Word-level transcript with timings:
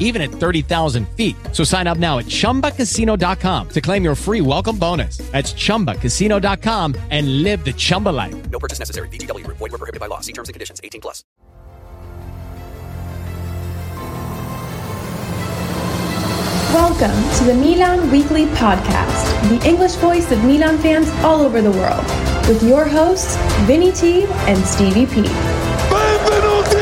even 0.00 0.22
at 0.22 0.30
30,000 0.30 1.06
feet. 1.10 1.36
So 1.52 1.62
sign 1.64 1.86
up 1.86 1.98
now 1.98 2.18
at 2.18 2.24
chumbacasino.com 2.24 3.68
to 3.68 3.80
claim 3.80 4.02
your 4.02 4.16
free 4.16 4.40
welcome 4.40 4.78
bonus. 4.78 5.18
That's 5.32 5.52
chumbacasino.com 5.52 6.94
and 7.10 7.42
live 7.42 7.64
the 7.64 7.72
Chumba 7.74 8.08
life. 8.08 8.50
No 8.50 8.58
purchase 8.58 8.78
necessary. 8.78 9.08
VGW 9.10 9.44
Group. 9.44 9.58
Void 9.58 9.72
were 9.72 9.78
prohibited 9.78 10.00
by 10.00 10.06
law. 10.06 10.20
See 10.20 10.32
terms 10.32 10.48
and 10.48 10.54
conditions. 10.54 10.80
18 10.82 11.02
plus. 11.02 11.24
Welcome 16.74 17.16
to 17.38 17.44
the 17.44 17.54
Milan 17.54 18.10
Weekly 18.10 18.44
Podcast, 18.44 19.48
the 19.48 19.66
English 19.66 19.94
voice 19.94 20.30
of 20.30 20.44
Milan 20.44 20.76
fans 20.76 21.08
all 21.24 21.40
over 21.40 21.62
the 21.62 21.70
world, 21.70 22.04
with 22.46 22.62
your 22.62 22.86
hosts, 22.86 23.36
Vinny 23.66 23.90
T 23.90 24.26
and 24.46 24.58
Stevie 24.66 25.06
P. 25.06 25.22
Benvenuti 25.88 26.77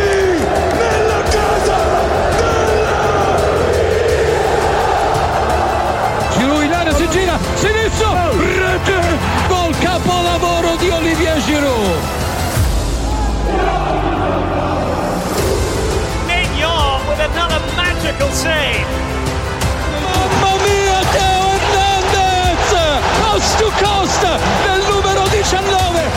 sinistro, 7.96 8.14
rete, 8.38 9.18
gol 9.48 9.74
capolavoro 9.78 10.76
di 10.76 10.88
Olivier 10.90 11.38
Giroud. 11.38 12.00
Mignon 16.26 17.06
with 17.08 17.20
another 17.20 17.60
magical 17.74 18.30
save. 18.32 18.86
Mamma 20.02 20.56
mia, 20.62 21.00
Teo 21.12 21.50
Hernandez! 21.50 22.68
Coast 23.20 23.58
to 23.58 23.70
coast 23.82 24.22
nel 24.66 24.82
numero 24.88 25.26
19. 25.28 26.10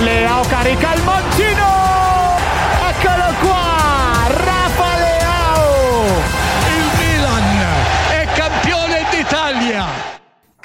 Leao 0.00 0.42
carica 0.48 0.94
il 0.94 1.02
montino! 1.02 1.85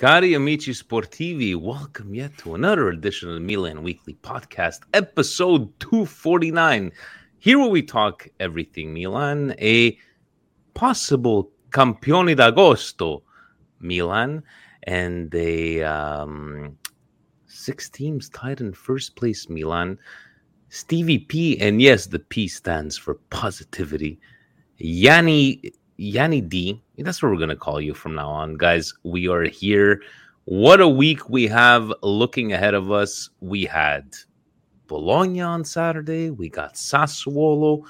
Cari 0.02 0.34
amici 0.34 0.74
sportivi, 0.74 1.56
welcome 1.56 2.16
yet 2.16 2.36
to 2.40 2.56
another 2.56 2.90
edition 2.90 3.30
of 3.30 3.36
the 3.36 3.40
Milan 3.40 3.84
Weekly 3.84 4.18
Podcast, 4.24 4.80
episode 4.96 5.80
249. 5.80 6.92
Here 7.38 7.60
where 7.60 7.70
we 7.70 7.84
talk 7.84 8.28
everything 8.40 8.96
Milan, 8.96 9.54
a 9.60 9.96
possible 10.74 11.52
campione 11.70 12.36
d'agosto 12.36 13.22
Milan, 13.80 14.42
and 14.88 15.36
a 15.36 15.84
um, 15.84 16.76
six 17.46 17.88
teams 17.88 18.28
tied 18.30 18.60
in 18.60 18.74
first 18.74 19.16
place 19.16 19.50
Milan. 19.50 20.00
Stevie 20.70 21.20
P, 21.20 21.60
and 21.60 21.80
yes, 21.80 22.08
the 22.08 22.18
P 22.18 22.48
stands 22.48 22.98
for 22.98 23.20
positivity. 23.30 24.20
Yanni 24.80 25.74
Yanni 26.02 26.42
D. 26.42 26.82
That's 26.98 27.22
what 27.22 27.32
we're 27.32 27.38
gonna 27.38 27.56
call 27.56 27.80
you 27.80 27.94
from 27.94 28.16
now 28.16 28.30
on, 28.30 28.58
guys. 28.58 28.92
We 29.04 29.28
are 29.28 29.44
here. 29.44 30.02
What 30.46 30.82
a 30.82 30.88
week 30.88 31.30
we 31.30 31.46
have 31.48 31.94
looking 32.02 32.54
ahead 32.54 32.74
of 32.74 32.92
us. 32.92 33.30
We 33.40 33.66
had 33.66 34.16
Bologna 34.88 35.42
on 35.42 35.64
Saturday. 35.64 36.32
We 36.32 36.50
got 36.50 36.74
Sassuolo 36.74 37.84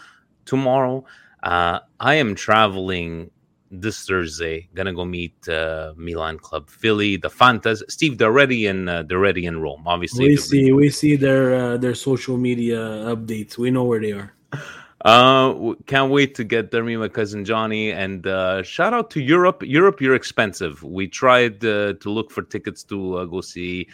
tomorrow. 0.43 1.05
Uh, 1.41 1.79
I 2.01 2.15
am 2.15 2.35
traveling 2.35 3.31
this 3.71 4.05
Thursday. 4.05 4.67
Gonna 4.73 4.93
go 4.93 5.05
meet 5.05 5.47
uh, 5.47 5.93
Milan 5.95 6.37
Club 6.37 6.69
Philly, 6.69 7.15
the 7.15 7.29
Fantas. 7.29 7.81
Steve, 7.89 8.17
they're 8.17 8.27
already 8.27 8.65
in. 8.65 8.89
Uh, 8.89 9.03
they're 9.03 9.19
already 9.19 9.45
in 9.45 9.61
Rome. 9.61 9.83
Obviously, 9.85 10.27
we 10.27 10.35
see 10.35 10.71
we 10.73 10.89
see 10.89 11.15
their 11.15 11.55
uh, 11.55 11.77
their 11.77 11.95
social 11.95 12.35
media 12.35 12.77
updates. 13.07 13.57
We 13.57 13.71
know 13.71 13.85
where 13.85 14.01
they 14.01 14.11
are. 14.11 14.35
Uh, 15.03 15.73
can't 15.87 16.11
wait 16.11 16.35
to 16.35 16.43
get 16.43 16.69
there. 16.69 16.83
Me, 16.83 16.95
my 16.95 17.07
cousin 17.07 17.43
Johnny, 17.43 17.91
and 17.91 18.27
uh, 18.27 18.61
shout 18.61 18.93
out 18.93 19.09
to 19.11 19.21
Europe. 19.21 19.63
Europe, 19.65 19.99
you're 19.99 20.13
expensive. 20.13 20.83
We 20.83 21.07
tried 21.07 21.65
uh, 21.65 21.93
to 21.93 22.09
look 22.09 22.29
for 22.29 22.43
tickets 22.43 22.83
to 22.83 23.17
uh, 23.17 23.25
go 23.25 23.41
see 23.41 23.87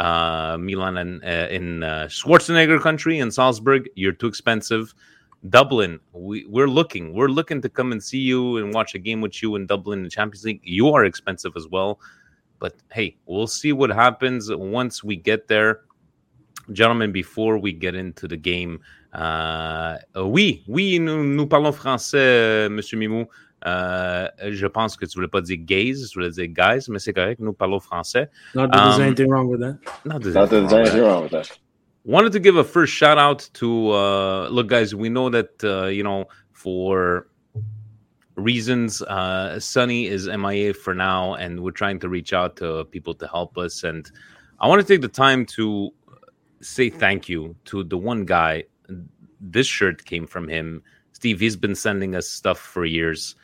uh, 0.00 0.56
Milan 0.58 0.96
and 0.96 1.22
uh, 1.22 1.48
in 1.50 1.82
uh, 1.82 2.06
Schwarzenegger 2.08 2.80
country 2.80 3.18
in 3.18 3.30
Salzburg. 3.30 3.90
You're 3.94 4.12
too 4.12 4.26
expensive. 4.26 4.94
Dublin, 5.50 6.00
we, 6.12 6.46
we're 6.46 6.68
looking. 6.68 7.12
We're 7.12 7.28
looking 7.28 7.60
to 7.60 7.68
come 7.68 7.92
and 7.92 8.02
see 8.02 8.20
you 8.20 8.56
and 8.56 8.72
watch 8.72 8.94
a 8.94 8.98
game 8.98 9.20
with 9.20 9.42
you 9.42 9.56
in 9.56 9.66
Dublin 9.66 10.04
in 10.04 10.08
Champions 10.08 10.46
League. 10.46 10.62
You 10.64 10.94
are 10.94 11.04
expensive 11.04 11.52
as 11.56 11.68
well. 11.68 12.00
But 12.58 12.76
hey, 12.90 13.16
we'll 13.26 13.46
see 13.46 13.74
what 13.74 13.90
happens 13.90 14.50
once 14.50 15.04
we 15.04 15.16
get 15.16 15.46
there 15.48 15.82
gentlemen, 16.72 17.12
before 17.12 17.58
we 17.58 17.72
get 17.72 17.94
into 17.94 18.26
the 18.26 18.36
game, 18.36 18.80
euh, 19.16 19.96
oui, 20.16 20.62
oui, 20.68 20.98
nous, 20.98 21.24
nous 21.24 21.46
parlons 21.46 21.72
français, 21.72 22.18
euh, 22.18 22.68
Monsieur 22.68 22.98
Mimou. 22.98 23.26
Euh, 23.66 24.28
je 24.50 24.66
pense 24.66 24.96
que 24.96 25.06
tu 25.06 25.14
voulais 25.14 25.28
pas 25.28 25.40
dire 25.40 25.56
gays, 25.58 25.94
tu 26.10 26.18
voulais 26.18 26.30
dire 26.30 26.48
guys, 26.48 26.84
mais 26.88 26.98
c'est 26.98 27.14
correct, 27.14 27.40
nous 27.40 27.54
parlons 27.54 27.80
français. 27.80 28.28
Not 28.54 28.68
that 28.68 28.72
there's 28.72 28.96
Um, 28.96 29.02
anything 29.02 29.30
wrong 29.30 29.48
with 29.48 29.60
that. 29.60 29.78
Not 30.04 30.20
that 30.20 30.34
Not 30.34 30.50
that 30.50 30.68
there's 30.68 30.72
anything 30.72 31.02
wrong 31.02 31.22
with 31.22 31.32
that. 31.32 31.58
wanted 32.04 32.32
to 32.32 32.38
give 32.38 32.56
a 32.56 32.64
first 32.64 32.92
shout 32.92 33.16
out 33.16 33.48
to 33.54 33.88
uh 33.90 34.48
look 34.50 34.66
guys 34.68 34.94
we 34.94 35.08
know 35.08 35.30
that 35.30 35.48
uh 35.64 35.86
you 35.86 36.02
know 36.02 36.26
for 36.52 37.28
reasons 38.36 39.00
uh 39.02 39.58
sunny 39.58 40.04
is 40.06 40.28
mia 40.28 40.74
for 40.74 40.92
now 40.94 41.32
and 41.36 41.58
we're 41.58 41.70
trying 41.70 41.98
to 41.98 42.10
reach 42.10 42.34
out 42.34 42.56
to 42.56 42.84
people 42.90 43.14
to 43.14 43.26
help 43.26 43.56
us 43.56 43.84
and 43.84 44.10
i 44.60 44.68
want 44.68 44.78
to 44.82 44.86
take 44.86 45.00
the 45.00 45.08
time 45.08 45.46
to 45.46 45.90
say 46.60 46.90
thank 46.90 47.26
you 47.26 47.56
to 47.64 47.82
the 47.84 47.96
one 47.96 48.26
guy 48.26 48.62
this 49.52 49.66
shirt 49.66 50.04
came 50.04 50.26
from 50.26 50.48
him. 50.48 50.82
Steve 51.12 51.40
he's 51.40 51.56
been 51.56 51.74
sending 51.74 52.14
us 52.14 52.28
stuff 52.28 52.58
for 52.58 52.84
years. 52.84 53.36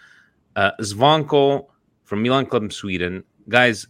Uh 0.56 0.72
zvanko 0.81 1.66
from 2.05 2.22
milan 2.22 2.47
club 2.47 2.72
sweden. 2.72 3.25
Guys 3.49 3.87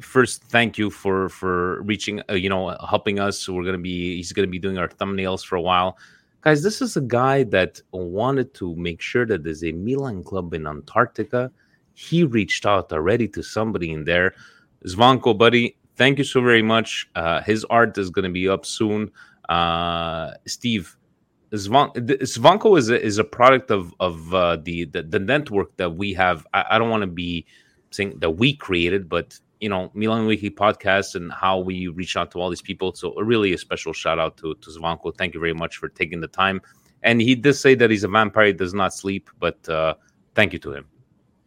first 0.00 0.42
thank 0.44 0.76
you 0.76 0.90
for 0.90 1.28
for 1.28 1.82
reaching 1.82 2.20
uh, 2.30 2.34
you 2.34 2.48
know 2.48 2.76
helping 2.88 3.18
us. 3.18 3.48
We're 3.48 3.64
gonna 3.64 3.78
be 3.78 4.16
he's 4.16 4.32
gonna 4.32 4.48
be 4.48 4.58
doing 4.58 4.78
our 4.78 4.88
thumbnails 4.88 5.44
for 5.44 5.56
a 5.56 5.62
while. 5.62 5.98
Guys 6.42 6.62
this 6.62 6.82
is 6.82 6.96
a 6.96 7.00
guy 7.00 7.44
that 7.44 7.80
wanted 7.92 8.52
to 8.54 8.74
make 8.76 9.00
sure 9.00 9.26
that 9.26 9.42
there's 9.42 9.64
a 9.64 9.72
milan 9.72 10.22
club 10.22 10.54
in 10.54 10.66
antarctica. 10.66 11.50
He 11.94 12.24
reached 12.24 12.66
out 12.66 12.92
already 12.92 13.28
to 13.28 13.42
somebody 13.42 13.92
in 13.92 14.04
there. 14.04 14.34
Zvanko 14.84 15.36
buddy 15.36 15.76
thank 15.96 16.18
you 16.18 16.24
so 16.24 16.40
very 16.42 16.62
much. 16.62 17.08
Uh 17.14 17.40
his 17.42 17.64
art 17.64 17.96
is 17.96 18.10
gonna 18.10 18.30
be 18.30 18.48
up 18.48 18.66
soon. 18.66 19.10
Uh 19.48 20.32
steve 20.46 20.96
Th- 21.52 22.20
Zvanko 22.20 22.78
is 22.78 22.90
a, 22.90 23.00
is 23.00 23.18
a 23.18 23.24
product 23.24 23.70
of 23.70 23.94
of 24.00 24.34
uh, 24.34 24.56
the, 24.56 24.84
the 24.84 25.02
the 25.02 25.18
network 25.18 25.76
that 25.76 25.96
we 25.96 26.12
have. 26.14 26.46
I, 26.54 26.64
I 26.70 26.78
don't 26.78 26.90
want 26.90 27.02
to 27.02 27.06
be 27.06 27.46
saying 27.90 28.18
that 28.18 28.30
we 28.30 28.54
created, 28.54 29.08
but 29.08 29.38
you 29.60 29.68
know, 29.68 29.90
Milan 29.94 30.26
Weekly 30.26 30.50
podcast 30.50 31.14
and 31.14 31.32
how 31.32 31.58
we 31.58 31.88
reach 31.88 32.16
out 32.16 32.30
to 32.32 32.40
all 32.40 32.50
these 32.50 32.62
people. 32.62 32.94
So 32.94 33.14
really 33.14 33.52
a 33.54 33.58
special 33.58 33.92
shout 33.92 34.18
out 34.18 34.36
to 34.38 34.54
to 34.54 34.70
Zvanko. 34.70 35.16
Thank 35.16 35.34
you 35.34 35.40
very 35.40 35.54
much 35.54 35.76
for 35.76 35.88
taking 35.88 36.20
the 36.20 36.28
time. 36.28 36.60
And 37.02 37.22
he 37.22 37.34
did 37.34 37.54
say 37.54 37.74
that 37.76 37.90
he's 37.90 38.04
a 38.04 38.08
vampire, 38.08 38.46
he 38.46 38.52
does 38.52 38.74
not 38.74 38.92
sleep, 38.92 39.30
but 39.38 39.68
uh, 39.68 39.94
thank 40.34 40.52
you 40.52 40.58
to 40.60 40.72
him. 40.72 40.86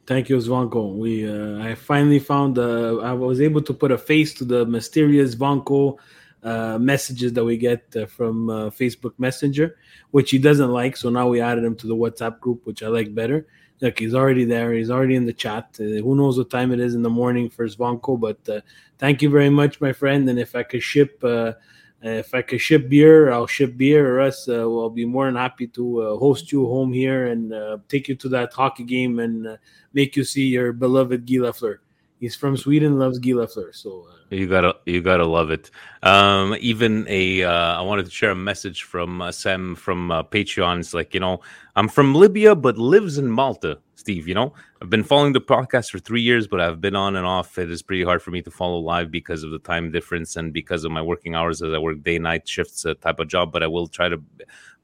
Thank 0.07 0.30
you, 0.30 0.38
Zvanko. 0.38 0.95
We 0.95 1.30
uh, 1.30 1.60
I 1.60 1.75
finally 1.75 2.19
found 2.19 2.57
uh, 2.57 2.98
I 2.98 3.13
was 3.13 3.42
able 3.42 3.62
to 3.62 3.74
put 3.74 3.92
a 3.92 3.98
face 3.98 4.34
to 4.36 4.45
the 4.45 4.66
mysterious 4.66 5.36
Zvanko 5.36 5.98
uh, 6.44 6.77
messages 6.80 7.33
that 7.33 7.44
we 7.44 7.57
get 7.57 7.83
uh, 7.95 8.06
from 8.06 8.50
uh, 8.50 8.69
Facebook 8.69 9.13
Messenger, 9.18 9.75
which 10.12 10.31
he 10.31 10.38
doesn't 10.38 10.71
like. 10.71 10.95
So 10.95 11.09
now 11.09 11.27
we 11.27 11.41
added 11.41 11.63
him 11.63 11.75
to 11.77 11.88
the 11.88 11.95
WhatsApp 11.95 12.39
group, 12.39 12.65
which 12.65 12.81
I 12.81 12.88
like 12.88 13.13
better. 13.13 13.47
look, 13.81 14.00
he's 14.00 14.15
already 14.15 14.45
there. 14.45 14.74
He's 14.74 14.89
already 14.89 15.15
in 15.15 15.25
the 15.25 15.33
chat. 15.33 15.77
Uh, 15.80 16.01
who 16.01 16.15
knows 16.15 16.38
what 16.38 16.50
time 16.50 16.71
it 16.71 16.80
is 16.80 16.95
in 16.95 17.01
the 17.01 17.09
morning 17.09 17.50
for 17.50 17.68
Zvonko? 17.68 18.19
But 18.19 18.50
uh, 18.50 18.62
thank 18.97 19.21
you 19.21 19.30
very 19.30 19.50
much, 19.50 19.81
my 19.81 19.91
friend. 19.91 20.30
And 20.30 20.39
if 20.39 20.56
I 20.56 20.63
could 20.63 20.83
ship, 20.83 21.21
uh, 21.24 21.53
if 22.01 22.33
I 22.33 22.42
could 22.42 22.62
ship 22.62 22.88
beer, 22.88 23.31
I'll 23.31 23.47
ship 23.47 23.75
beer. 23.75 24.15
Or 24.15 24.21
else, 24.21 24.47
I'll 24.47 24.89
be 24.89 25.06
more 25.06 25.25
than 25.25 25.35
happy 25.35 25.68
to 25.68 26.18
host 26.18 26.51
you 26.51 26.65
home 26.65 26.94
here 26.94 27.27
and 27.27 27.53
take 27.89 28.07
you 28.07 28.15
to 28.15 28.30
that 28.30 28.53
hockey 28.53 28.83
game 28.85 29.19
and 29.19 29.57
make 29.94 30.15
you 30.15 30.24
see 30.24 30.47
your 30.47 30.71
beloved 30.71 31.25
Guy 31.25 31.39
Lafleur. 31.39 31.80
He's 32.19 32.36
from 32.36 32.57
Sweden, 32.57 33.00
loves 33.00 33.18
Guy 33.18 33.31
Lafleur. 33.31 33.74
So. 33.74 34.07
Uh, 34.10 34.36
you 34.36 34.48
gotta, 34.48 34.75
you 34.86 35.01
gotta 35.01 35.25
love 35.25 35.51
it. 35.51 35.71
Um, 36.04 36.56
even 36.60 37.06
a, 37.07 37.44
uh, 37.44 37.80
I 37.80 37.81
wanted 37.81 38.06
to 38.06 38.12
share 38.12 38.31
a 38.31 38.36
message 38.36 38.83
from 38.83 39.21
uh, 39.21 39.31
Sam 39.31 39.75
from 39.75 40.12
uh, 40.12 40.24
Patreon. 40.24 40.80
It's 40.80 40.94
like, 40.94 41.13
you 41.13 41.21
know, 41.21 41.39
I'm 41.77 41.88
from 41.88 42.13
Libya, 42.13 42.56
but 42.56 42.77
lives 42.77 43.18
in 43.18 43.31
Malta. 43.31 43.80
Steve, 43.95 44.27
you 44.27 44.33
know, 44.33 44.54
I've 44.81 44.89
been 44.89 45.04
following 45.04 45.33
the 45.33 45.42
podcast 45.42 45.92
for 45.92 46.00
three 46.00 46.21
years, 46.21 46.48
but 46.48 46.60
I've 46.62 46.80
been 46.80 46.95
on 46.95 47.16
and 47.16 47.25
off. 47.25 47.57
It 47.57 47.69
is 47.69 47.81
pretty 47.81 48.04
hard 48.04 48.21
for 48.21 48.31
me 48.31 48.42
to 48.42 48.51
follow 48.51 48.80
live 48.80 49.12
because 49.12 49.44
of 49.44 49.51
the 49.51 49.60
time 49.60 49.92
difference 49.92 50.36
and 50.36 50.51
because 50.54 50.83
of 50.86 50.92
my 50.92 51.01
working 51.01 51.36
hours 51.36 51.62
as 51.62 51.74
I 51.74 51.77
work 51.80 52.01
day 52.01 52.18
night 52.18 52.48
shifts 52.48 52.86
uh, 52.86 52.94
type 52.95 53.19
of 53.19 53.27
job. 53.27 53.51
But 53.51 53.63
I 53.63 53.68
will 53.68 53.88
try 53.88 54.10
to 54.10 54.21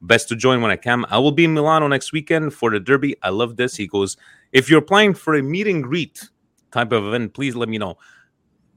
best 0.01 0.29
to 0.29 0.35
join 0.35 0.61
when 0.61 0.71
I 0.71 0.75
can. 0.75 1.05
I 1.09 1.17
will 1.17 1.31
be 1.31 1.45
in 1.45 1.53
Milano 1.53 1.87
next 1.87 2.11
weekend 2.11 2.53
for 2.53 2.69
the 2.69 2.79
Derby. 2.79 3.15
I 3.23 3.29
love 3.29 3.55
this. 3.55 3.75
He 3.75 3.87
goes, 3.87 4.17
if 4.51 4.69
you're 4.69 4.79
applying 4.79 5.13
for 5.13 5.35
a 5.35 5.41
meet 5.41 5.67
and 5.67 5.83
greet 5.83 6.29
type 6.75 6.91
of 6.91 7.07
event, 7.07 7.33
please 7.33 7.55
let 7.55 7.69
me 7.69 7.77
know. 7.77 7.97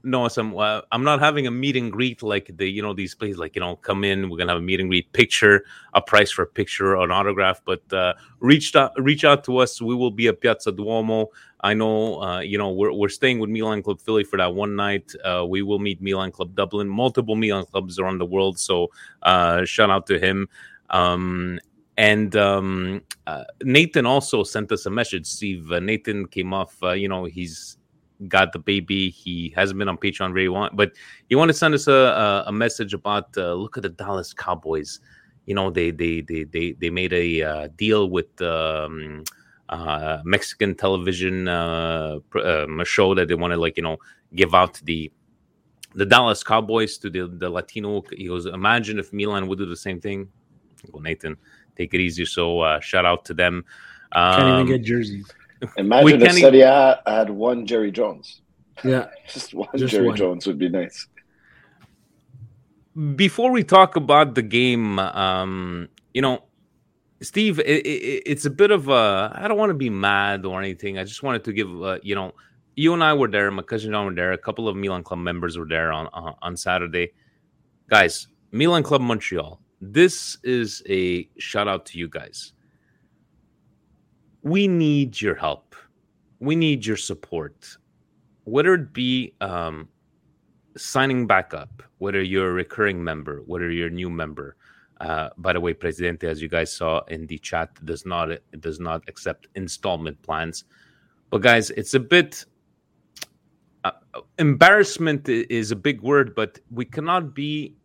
No, 0.01 0.29
some 0.29 0.57
uh, 0.57 0.81
I'm 0.93 1.03
not 1.03 1.19
having 1.19 1.45
a 1.45 1.51
meet 1.51 1.75
and 1.75 1.91
greet 1.91 2.23
like 2.23 2.49
the 2.55 2.65
you 2.71 2.81
know 2.81 2.93
these 2.93 3.13
places 3.13 3.37
like 3.37 3.53
you 3.55 3.59
know 3.59 3.75
come 3.75 4.05
in 4.05 4.29
we're 4.29 4.37
gonna 4.37 4.53
have 4.53 4.61
a 4.61 4.63
meet 4.63 4.79
and 4.79 4.89
greet 4.89 5.11
picture 5.11 5.65
a 5.93 6.01
price 6.01 6.31
for 6.31 6.43
a 6.43 6.47
picture 6.47 6.95
an 6.95 7.11
autograph 7.11 7.61
but 7.65 7.81
uh, 7.91 8.13
reach 8.39 8.73
out 8.77 8.93
reach 8.97 9.25
out 9.25 9.43
to 9.43 9.57
us. 9.57 9.81
We 9.81 9.93
will 9.93 10.11
be 10.11 10.29
at 10.29 10.39
Piazza 10.39 10.71
Duomo. 10.71 11.27
I 11.59 11.73
know 11.73 12.21
uh, 12.21 12.39
you 12.39 12.57
know 12.57 12.71
we're 12.71 12.93
we're 12.93 13.09
staying 13.09 13.39
with 13.39 13.49
Milan 13.49 13.83
Club 13.83 13.99
Philly 13.99 14.23
for 14.23 14.37
that 14.37 14.55
one 14.55 14.77
night. 14.77 15.11
Uh, 15.25 15.45
we 15.45 15.63
will 15.63 15.79
meet 15.79 16.01
Milan 16.01 16.31
Club 16.31 16.55
Dublin. 16.55 16.87
Multiple 16.87 17.35
Milan 17.35 17.65
clubs 17.65 17.99
around 17.99 18.19
the 18.19 18.25
world 18.25 18.57
so 18.57 18.87
uh, 19.23 19.65
shout 19.65 19.89
out 19.89 20.07
to 20.07 20.17
him. 20.17 20.47
Um, 20.89 21.59
and 21.97 22.33
um, 22.37 23.01
uh, 23.27 23.43
Nathan 23.63 24.05
also 24.05 24.45
sent 24.45 24.71
us 24.71 24.85
a 24.85 24.89
message 24.89 25.25
Steve. 25.25 25.69
Nathan 25.81 26.25
came 26.27 26.53
off 26.53 26.77
you 26.95 27.09
know 27.09 27.25
he's 27.25 27.78
got 28.27 28.51
the 28.51 28.59
baby. 28.59 29.09
He 29.09 29.53
hasn't 29.55 29.79
been 29.79 29.89
on 29.89 29.97
Patreon 29.97 30.33
very 30.33 30.49
long, 30.49 30.69
but 30.73 30.91
he 31.27 31.35
wanted 31.35 31.53
to 31.53 31.59
send 31.59 31.73
us 31.73 31.87
a, 31.87 31.93
a, 31.93 32.43
a 32.47 32.51
message 32.51 32.93
about 32.93 33.29
uh, 33.37 33.53
look 33.53 33.77
at 33.77 33.83
the 33.83 33.89
Dallas 33.89 34.33
Cowboys. 34.33 34.99
You 35.45 35.55
know, 35.55 35.69
they 35.69 35.91
they 35.91 36.21
they 36.21 36.43
they 36.43 36.73
they 36.73 36.89
made 36.89 37.13
a 37.13 37.41
uh, 37.41 37.67
deal 37.75 38.09
with 38.09 38.41
um, 38.41 39.23
uh, 39.69 40.19
Mexican 40.23 40.75
television 40.75 41.47
uh, 41.47 42.19
um, 42.43 42.83
show 42.85 43.15
that 43.15 43.27
they 43.27 43.35
want 43.35 43.53
to 43.53 43.57
like 43.57 43.77
you 43.77 43.83
know 43.83 43.97
give 44.35 44.53
out 44.53 44.79
the 44.83 45.11
the 45.95 46.05
Dallas 46.05 46.43
Cowboys 46.43 46.97
to 46.99 47.09
the 47.09 47.27
the 47.27 47.49
Latino. 47.49 48.03
He 48.11 48.27
goes, 48.27 48.45
imagine 48.45 48.99
if 48.99 49.11
Milan 49.13 49.47
would 49.47 49.57
do 49.57 49.65
the 49.65 49.77
same 49.77 49.99
thing. 49.99 50.29
Well, 50.91 51.01
Nathan, 51.01 51.35
take 51.75 51.93
it 51.93 51.99
easy. 51.99 52.25
So 52.25 52.59
uh, 52.59 52.79
shout 52.79 53.05
out 53.05 53.25
to 53.25 53.33
them. 53.33 53.65
Um, 54.11 54.39
Can't 54.39 54.47
even 54.47 54.77
get 54.77 54.83
jerseys. 54.85 55.31
Imagine 55.77 56.21
if 56.21 56.33
Serie 56.33 56.61
A 56.61 57.01
had 57.05 57.29
one 57.29 57.65
Jerry 57.65 57.91
Jones. 57.91 58.41
Yeah, 58.83 59.07
just 59.27 59.53
one 59.53 59.67
just 59.75 59.91
Jerry 59.91 60.07
one. 60.07 60.17
Jones 60.17 60.47
would 60.47 60.57
be 60.57 60.69
nice. 60.69 61.07
Before 63.15 63.51
we 63.51 63.63
talk 63.63 63.95
about 63.95 64.35
the 64.35 64.41
game, 64.41 64.99
um, 64.99 65.89
you 66.13 66.21
know, 66.21 66.43
Steve, 67.21 67.59
it, 67.59 67.85
it, 67.85 68.23
it's 68.25 68.45
a 68.45 68.49
bit 68.49 68.71
of 68.71 68.89
a. 68.89 69.31
I 69.35 69.47
don't 69.47 69.57
want 69.57 69.69
to 69.69 69.75
be 69.75 69.89
mad 69.89 70.45
or 70.45 70.59
anything. 70.59 70.97
I 70.97 71.03
just 71.03 71.23
wanted 71.23 71.43
to 71.45 71.53
give, 71.53 71.69
uh, 71.81 71.99
you 72.01 72.15
know, 72.15 72.33
you 72.75 72.93
and 72.93 73.03
I 73.03 73.13
were 73.13 73.27
there. 73.27 73.51
My 73.51 73.63
cousin 73.63 73.91
John 73.91 74.05
were 74.05 74.15
there. 74.15 74.31
A 74.31 74.37
couple 74.37 74.67
of 74.67 74.75
Milan 74.75 75.03
Club 75.03 75.19
members 75.19 75.57
were 75.57 75.67
there 75.67 75.91
on 75.91 76.07
uh, 76.13 76.33
on 76.41 76.55
Saturday. 76.55 77.13
Guys, 77.89 78.27
Milan 78.51 78.83
Club 78.83 79.01
Montreal. 79.01 79.59
This 79.81 80.37
is 80.43 80.83
a 80.89 81.29
shout 81.37 81.67
out 81.67 81.85
to 81.87 81.97
you 81.97 82.09
guys 82.09 82.53
we 84.43 84.67
need 84.67 85.19
your 85.21 85.35
help. 85.35 85.75
We 86.39 86.55
need 86.55 86.85
your 86.85 86.97
support. 86.97 87.77
Whether 88.45 88.73
it 88.75 88.93
be 88.93 89.33
um, 89.41 89.89
signing 90.77 91.27
back 91.27 91.53
up, 91.53 91.83
whether 91.97 92.21
you're 92.21 92.49
a 92.49 92.53
recurring 92.53 93.03
member, 93.03 93.41
whether 93.45 93.69
you're 93.69 93.87
a 93.87 93.91
new 93.91 94.09
member. 94.09 94.55
Uh, 95.01 95.29
by 95.37 95.53
the 95.53 95.59
way, 95.59 95.73
Presidente, 95.73 96.27
as 96.27 96.41
you 96.41 96.49
guys 96.49 96.71
saw 96.71 97.01
in 97.05 97.25
the 97.27 97.37
chat, 97.37 97.69
does 97.85 98.05
not 98.05 98.29
does 98.59 98.79
not 98.79 99.01
accept 99.07 99.47
installment 99.55 100.21
plans. 100.23 100.65
But 101.29 101.41
guys, 101.41 101.69
it's 101.71 101.93
a 101.93 101.99
bit 101.99 102.45
uh, 103.83 103.91
embarrassment 104.37 105.29
is 105.29 105.71
a 105.71 105.75
big 105.75 106.01
word, 106.01 106.35
but 106.35 106.59
we 106.71 106.85
cannot 106.85 107.33
be 107.33 107.75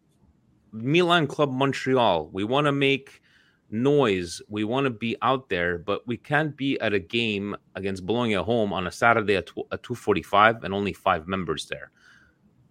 Milan 0.73 1.27
Club 1.27 1.53
Montreal. 1.53 2.31
We 2.33 2.43
want 2.45 2.67
to 2.67 2.73
make 2.73 3.23
noise. 3.71 4.41
We 4.49 4.65
want 4.65 4.85
to 4.85 4.91
be 4.91 5.17
out 5.23 5.49
there, 5.49 5.79
but 5.79 6.07
we 6.07 6.17
can't 6.17 6.57
be 6.57 6.79
at 6.81 6.95
a 6.95 6.99
game 6.99 7.57
against 7.75 8.07
Bologna 8.07 8.35
home 8.35 8.73
on 8.73 8.87
a 8.87 8.91
Saturday 8.91 9.37
at, 9.37 9.51
at 9.73 9.83
2:45 9.83 10.65
and 10.65 10.75
only 10.75 10.93
five 10.93 11.27
members 11.27 11.67
there. 11.67 11.91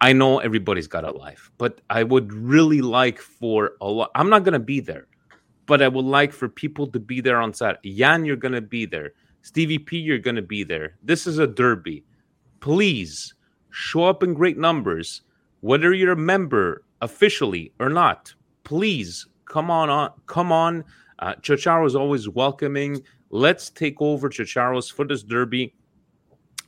I 0.02 0.12
know 0.12 0.40
everybody's 0.40 0.88
got 0.88 1.06
a 1.06 1.12
life, 1.12 1.52
but 1.58 1.80
I 1.90 2.04
would 2.04 2.34
really 2.34 2.82
like 2.82 3.20
for 3.20 3.72
a 3.80 3.88
lot. 3.88 4.12
I'm 4.16 4.30
not 4.30 4.44
going 4.44 4.54
to 4.54 4.60
be 4.60 4.82
there, 4.82 5.08
but 5.66 5.82
I 5.82 5.88
would 5.88 6.06
like 6.06 6.34
for 6.34 6.50
people 6.50 6.88
to 6.88 7.00
be 7.00 7.22
there 7.22 7.40
on 7.40 7.54
Saturday. 7.54 7.96
Jan, 7.96 8.26
you're 8.26 8.36
going 8.36 8.54
to 8.54 8.62
be 8.62 8.86
there. 8.86 9.14
Stevie 9.44 9.80
P, 9.80 9.98
you're 9.98 10.20
going 10.20 10.36
to 10.36 10.42
be 10.42 10.64
there. 10.64 10.98
This 11.04 11.26
is 11.26 11.38
a 11.38 11.48
derby. 11.48 12.04
Please 12.60 13.34
show 13.72 14.06
up 14.06 14.24
in 14.24 14.34
great 14.34 14.58
numbers, 14.58 15.22
whether 15.62 15.94
you're 15.94 16.14
a 16.14 16.18
member 16.18 16.84
officially 17.02 17.74
or 17.80 17.90
not. 17.90 18.34
Please 18.64 19.28
Come 19.46 19.70
on, 19.70 19.90
on 19.90 20.12
come 20.26 20.52
on. 20.52 20.84
Uh, 21.20 21.36
Chicharo 21.36 21.86
is 21.86 21.96
always 21.96 22.28
welcoming. 22.28 23.02
Let's 23.30 23.70
take 23.70 24.02
over 24.02 24.30
Chicharo's 24.30 24.90
for 24.90 25.06
this 25.06 25.24
derby. 25.24 25.74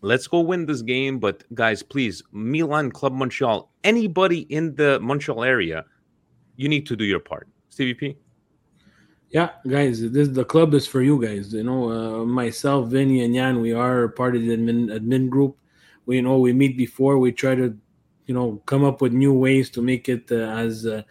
Let's 0.01 0.27
go 0.27 0.41
win 0.41 0.65
this 0.65 0.81
game. 0.81 1.19
But 1.19 1.43
guys, 1.53 1.81
please, 1.83 2.23
Milan 2.31 2.91
Club 2.91 3.13
Montreal, 3.13 3.71
anybody 3.83 4.41
in 4.41 4.75
the 4.75 4.99
Montreal 4.99 5.43
area, 5.43 5.85
you 6.55 6.69
need 6.69 6.85
to 6.87 6.95
do 6.95 7.05
your 7.05 7.19
part. 7.19 7.47
CVP. 7.71 8.15
Yeah, 9.29 9.49
guys, 9.67 9.99
this 10.11 10.29
the 10.29 10.45
club 10.45 10.73
is 10.73 10.87
for 10.87 11.01
you 11.01 11.21
guys. 11.21 11.53
You 11.53 11.63
know, 11.63 11.89
uh, 11.91 12.25
myself, 12.25 12.87
Vinny, 12.87 13.23
and 13.25 13.35
Yan, 13.35 13.59
we 13.59 13.73
are 13.73 14.07
part 14.07 14.35
of 14.35 14.43
the 14.43 14.55
admin 14.55 14.87
admin 14.87 15.29
group. 15.29 15.57
We 16.05 16.17
you 16.17 16.21
know 16.21 16.37
we 16.37 16.53
meet 16.53 16.77
before. 16.77 17.17
We 17.17 17.31
try 17.31 17.55
to, 17.55 17.75
you 18.27 18.33
know, 18.33 18.61
come 18.65 18.85
up 18.85 19.01
with 19.01 19.11
new 19.11 19.33
ways 19.33 19.69
to 19.71 19.81
make 19.81 20.07
it 20.07 20.31
uh, 20.31 20.35
as 20.35 20.85
uh, 20.85 21.03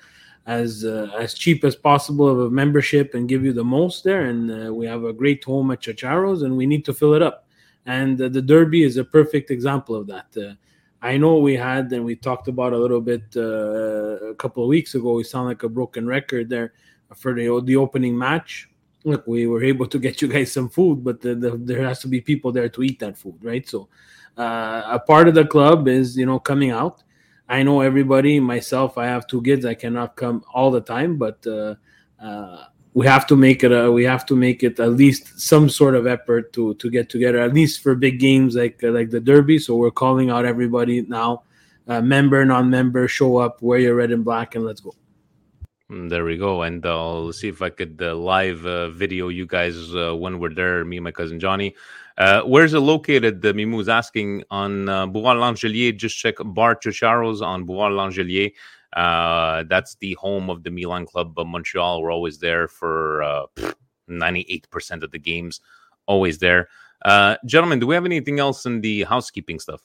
as 0.47 0.85
uh, 0.85 1.11
as 1.19 1.35
cheap 1.35 1.65
as 1.65 1.75
possible 1.75 2.29
of 2.29 2.39
a 2.39 2.51
membership 2.51 3.15
and 3.15 3.29
give 3.29 3.45
you 3.45 3.53
the 3.53 3.65
most 3.65 4.05
there. 4.05 4.27
And 4.27 4.69
uh, 4.69 4.75
we 4.75 4.87
have 4.87 5.05
a 5.05 5.13
great 5.13 5.43
home 5.45 5.71
at 5.71 5.81
Chicharos, 5.81 6.45
and 6.45 6.57
we 6.57 6.67
need 6.67 6.85
to 6.85 6.93
fill 6.93 7.15
it 7.15 7.23
up. 7.23 7.47
And 7.87 8.21
uh, 8.21 8.29
the 8.29 8.43
Derby 8.43 8.83
is 8.83 8.97
a 8.97 9.05
perfect 9.05 9.51
example 9.51 9.95
of 9.95 10.07
that. 10.09 10.27
Uh, 10.37 10.55
I 11.03 11.19
know 11.19 11.39
we 11.39 11.55
had, 11.55 11.93
and 11.93 12.05
we 12.05 12.17
talked 12.17 12.49
about 12.49 12.73
a 12.73 12.79
little 12.79 13.01
bit 13.01 13.25
uh, 13.37 14.31
a 14.31 14.35
couple 14.35 14.63
of 14.63 14.69
weeks 14.69 14.95
ago. 14.95 15.15
We 15.15 15.25
sound 15.25 15.49
like 15.49 15.63
a 15.63 15.69
broken 15.69 16.07
record 16.07 16.49
there 16.49 16.73
for 17.15 17.35
the 17.35 17.61
the 17.65 17.77
opening 17.77 18.17
match. 18.17 18.69
Look, 19.05 19.27
we 19.27 19.47
were 19.47 19.63
able 19.63 19.87
to 19.87 19.99
get 19.99 20.23
you 20.23 20.29
guys 20.29 20.53
some 20.53 20.71
food, 20.71 21.05
but 21.05 21.21
the, 21.21 21.35
the, 21.35 21.59
there 21.59 21.85
has 21.85 22.01
to 22.01 22.09
be 22.09 22.23
people 22.23 22.53
there 22.53 22.71
to 22.71 22.83
eat 22.83 22.99
that 23.01 23.19
food, 23.19 23.37
right? 23.43 23.69
So, 23.69 23.89
uh, 24.39 24.83
a 24.87 24.99
part 24.99 25.29
of 25.29 25.35
the 25.35 25.45
club 25.45 25.89
is 25.89 26.17
you 26.17 26.27
know 26.27 26.39
coming 26.39 26.71
out 26.71 27.04
I 27.49 27.63
know 27.63 27.81
everybody, 27.81 28.41
myself, 28.41 28.97
I 28.97 29.07
have 29.07 29.27
two 29.27 29.43
kids. 29.43 29.67
I 29.67 29.75
cannot 29.75 30.17
come 30.17 30.45
all 30.53 30.71
the 30.71 30.81
time, 30.81 31.19
but 31.19 31.47
uh, 31.47 31.75
uh, 32.23 32.65
we 32.95 33.07
have 33.07 33.27
to 33.27 33.37
make 33.37 33.63
it. 33.63 33.73
A, 33.73 33.91
we 33.93 34.05
have 34.05 34.25
to 34.27 34.37
make 34.37 34.63
it 34.63 34.81
at 34.81 34.93
least 34.93 35.39
some 35.41 35.69
sort 35.69 35.95
of 35.95 36.07
effort 36.07 36.53
to 36.55 36.75
to 36.75 36.91
get 36.91 37.11
together, 37.11 37.41
at 37.41 37.53
least 37.53 37.83
for 37.83 37.95
big 37.95 38.19
games 38.19 38.55
like 38.57 38.83
uh, 38.83 38.91
like 38.91 39.11
the 39.11 39.21
Derby. 39.21 39.59
So 39.59 39.77
we're 39.77 39.91
calling 39.91 40.31
out 40.31 40.47
everybody 40.47 41.03
now, 41.03 41.43
uh, 41.87 42.01
member, 42.01 42.43
non-member, 42.45 43.09
show 43.09 43.37
up, 43.37 43.61
wear 43.61 43.79
your 43.79 43.97
red 43.97 44.11
and 44.11 44.25
black, 44.25 44.55
and 44.55 44.65
let's 44.65 44.81
go. 44.81 44.95
Mm, 45.91 46.09
there 46.09 46.25
we 46.25 46.39
go, 46.39 46.63
and 46.63 46.85
I'll 46.87 47.31
see 47.33 47.49
if 47.49 47.61
I 47.61 47.69
could 47.69 48.01
uh, 48.01 48.15
live 48.15 48.65
uh, 48.65 48.89
video 48.89 49.29
you 49.29 49.45
guys 49.45 49.93
when 49.93 50.39
we're 50.39 50.55
there. 50.55 50.83
Me 50.87 50.97
and 50.97 51.05
my 51.05 51.13
cousin 51.13 51.39
Johnny. 51.39 51.75
Uh, 52.17 52.43
where's 52.43 52.75
it 52.75 52.81
located? 52.81 53.43
The 53.43 53.53
Mimou 53.53 53.81
is 53.81 53.89
asking 53.89 54.45
on 54.51 54.89
uh, 54.89 55.07
Boulevard 55.07 55.39
Langelier. 55.39 55.97
Just 55.97 56.17
check 56.17 56.37
Bar 56.39 56.77
Chicharos 56.77 57.43
on 57.43 57.65
Boulevard 57.65 57.93
Langelier. 57.93 58.53
Uh, 58.95 59.65
that's 59.69 59.97
the 59.97 60.15
home 60.15 60.49
of 60.49 60.63
the 60.63 60.71
Milan 60.71 61.07
Club 61.07 61.37
of 61.37 61.47
Montreal. 61.49 62.03
We're 62.03 62.13
always 62.13 62.39
there 62.39 62.69
for 62.69 63.23
uh, 63.23 63.47
98% 64.09 65.03
of 65.03 65.11
the 65.11 65.19
games, 65.19 65.61
always 66.07 66.39
there. 66.39 66.69
Uh, 67.05 67.37
gentlemen, 67.45 67.81
do 67.81 67.87
we 67.89 67.95
have 67.95 68.05
anything 68.05 68.39
else 68.39 68.65
in 68.67 68.81
the 68.81 69.03
housekeeping 69.03 69.59
stuff? 69.59 69.83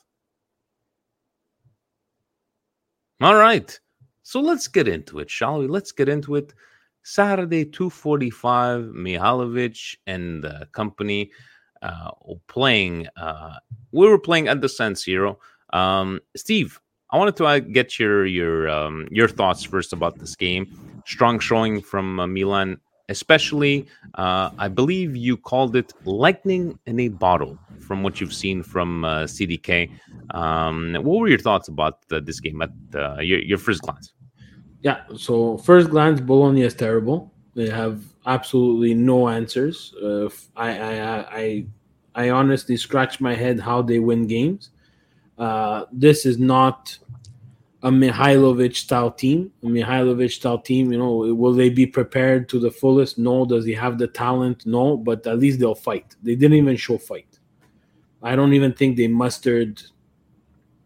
All 3.22 3.36
right. 3.36 3.78
So 4.22 4.40
let's 4.40 4.68
get 4.68 4.88
into 4.88 5.20
it, 5.20 5.30
shall 5.30 5.60
we? 5.60 5.68
Let's 5.68 5.92
get 5.92 6.08
into 6.08 6.36
it. 6.36 6.54
Saturday, 7.02 7.66
245, 7.66 8.84
Mihailovic 8.94 9.96
and 10.06 10.44
the 10.44 10.68
company 10.72 11.32
uh, 11.82 12.12
playing. 12.48 13.08
Uh, 13.16 13.56
we 13.92 14.08
were 14.08 14.20
playing 14.20 14.48
at 14.48 14.62
the 14.62 14.70
San 14.70 14.94
Siro. 14.94 15.38
Um, 15.74 16.20
Steve, 16.36 16.80
I 17.12 17.18
wanted 17.18 17.36
to 17.38 17.46
uh, 17.46 17.60
get 17.60 18.00
your 18.00 18.26
your 18.26 18.70
um, 18.70 19.08
your 19.12 19.28
thoughts 19.28 19.64
first 19.64 19.94
about 19.94 20.20
this 20.20 20.36
game. 20.36 20.68
Strong 21.06 21.40
showing 21.40 21.82
from 21.82 22.20
uh, 22.20 22.28
Milan, 22.28 22.80
especially. 23.10 23.88
Uh, 24.16 24.52
I 24.58 24.68
believe 24.68 25.16
you 25.16 25.38
called 25.38 25.76
it 25.76 25.94
lightning 26.06 26.78
in 26.86 27.00
a 27.00 27.10
bottle. 27.10 27.58
From 27.80 28.04
what 28.04 28.22
you've 28.22 28.34
seen 28.34 28.62
from 28.62 29.04
uh, 29.04 29.24
CDK, 29.24 29.90
um, 30.36 30.94
what 31.02 31.20
were 31.20 31.28
your 31.28 31.40
thoughts 31.40 31.70
about 31.70 32.08
this 32.10 32.40
game 32.40 32.62
at 32.62 32.70
uh, 32.94 33.20
your 33.20 33.40
your 33.40 33.58
first 33.58 33.82
glance? 33.82 34.14
Yeah, 34.82 35.02
so 35.18 35.58
first 35.58 35.90
glance, 35.90 36.22
Bologna 36.22 36.62
is 36.62 36.76
terrible. 36.76 37.34
They 37.60 37.68
have 37.68 38.02
absolutely 38.26 38.94
no 38.94 39.28
answers. 39.28 39.94
Uh, 40.02 40.30
I, 40.56 40.80
I, 40.80 41.40
I, 41.40 41.66
I 42.16 42.30
honestly 42.30 42.78
scratch 42.78 43.20
my 43.20 43.36
head 43.36 43.60
how 43.60 43.82
they 43.82 44.00
win 44.00 44.28
games. 44.28 44.70
Uh, 45.38 45.84
this 45.92 46.26
is 46.26 46.40
not 46.40 46.98
a 47.84 47.92
Mihailovic 47.92 48.78
style 48.78 49.12
team. 49.12 49.52
A 49.62 49.66
Mihailovic 49.66 50.32
style 50.32 50.60
team, 50.60 50.94
you 50.94 51.00
know, 51.00 51.34
will 51.34 51.52
they 51.52 51.70
be 51.70 51.86
prepared 51.86 52.48
to 52.48 52.60
the 52.62 52.72
fullest? 52.72 53.18
No. 53.18 53.44
Does 53.44 53.66
he 53.66 53.74
have 53.74 53.98
the 53.98 54.08
talent? 54.08 54.66
No. 54.66 54.96
But 54.96 55.28
at 55.28 55.38
least 55.38 55.60
they'll 55.60 55.76
fight. 55.76 56.16
They 56.24 56.36
didn't 56.36 56.58
even 56.58 56.78
show 56.78 56.98
fight. 56.98 57.40
I 58.24 58.38
don't 58.38 58.54
even 58.54 58.72
think 58.72 58.96
they 58.96 59.10
mustered 59.10 59.82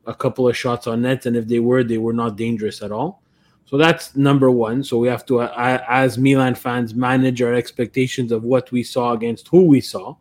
a 0.08 0.16
couple 0.16 0.48
of 0.50 0.58
shots 0.58 0.88
on 0.88 1.04
net, 1.04 1.28
and 1.28 1.38
if 1.38 1.48
they 1.48 1.60
were, 1.60 1.84
they 1.84 2.00
were 2.00 2.14
not 2.14 2.36
dangerous 2.36 2.82
at 2.82 2.92
all. 2.92 3.23
So 3.66 3.78
that's 3.78 4.16
number 4.16 4.52
one. 4.52 4.84
So 4.84 4.98
we 4.98 5.08
have 5.08 5.26
to, 5.28 5.42
uh, 5.42 5.84
as 5.88 6.18
Milan 6.18 6.56
fans, 6.56 6.94
manage 6.94 7.42
our 7.42 7.54
expectations 7.54 8.32
of 8.32 8.44
what 8.44 8.72
we 8.72 8.84
saw 8.84 9.14
against 9.14 9.48
who 9.48 9.66
we 9.66 9.82
saw. 9.82 10.16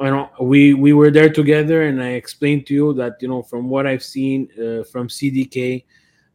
I 0.00 0.10
know 0.10 0.30
we 0.40 0.74
we 0.74 0.92
were 0.92 1.10
there 1.10 1.30
together, 1.30 1.84
and 1.84 2.02
I 2.02 2.10
explained 2.10 2.66
to 2.66 2.74
you 2.74 2.92
that 2.94 3.18
you 3.20 3.28
know 3.28 3.42
from 3.42 3.68
what 3.68 3.86
I've 3.86 4.02
seen 4.02 4.48
uh, 4.58 4.82
from 4.84 5.06
CDK, 5.06 5.84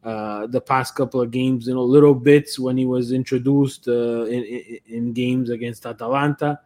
uh, 0.04 0.46
the 0.46 0.60
past 0.60 0.94
couple 0.94 1.20
of 1.20 1.30
games, 1.30 1.66
you 1.66 1.74
know, 1.74 1.84
little 1.84 2.14
bits 2.14 2.58
when 2.58 2.76
he 2.78 2.86
was 2.86 3.12
introduced 3.12 3.88
uh, 3.88 4.22
in, 4.24 4.44
in, 4.44 4.78
in 4.86 5.12
games 5.12 5.50
against 5.50 5.84
Atalanta. 5.84 6.60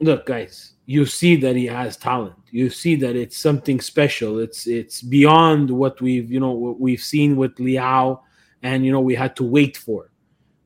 Look, 0.00 0.26
guys, 0.26 0.72
you 0.86 1.06
see 1.06 1.36
that 1.36 1.54
he 1.54 1.66
has 1.66 1.96
talent. 1.96 2.41
You 2.52 2.68
see 2.68 2.96
that 2.96 3.16
it's 3.16 3.38
something 3.38 3.80
special. 3.80 4.38
It's 4.38 4.66
it's 4.66 5.00
beyond 5.00 5.70
what 5.70 6.02
we've 6.02 6.30
you 6.30 6.38
know 6.38 6.50
what 6.52 6.78
we've 6.78 7.00
seen 7.00 7.34
with 7.34 7.56
Leao, 7.56 8.20
and 8.62 8.84
you 8.84 8.92
know 8.92 9.00
we 9.00 9.14
had 9.14 9.34
to 9.36 9.42
wait 9.42 9.78
for. 9.78 10.10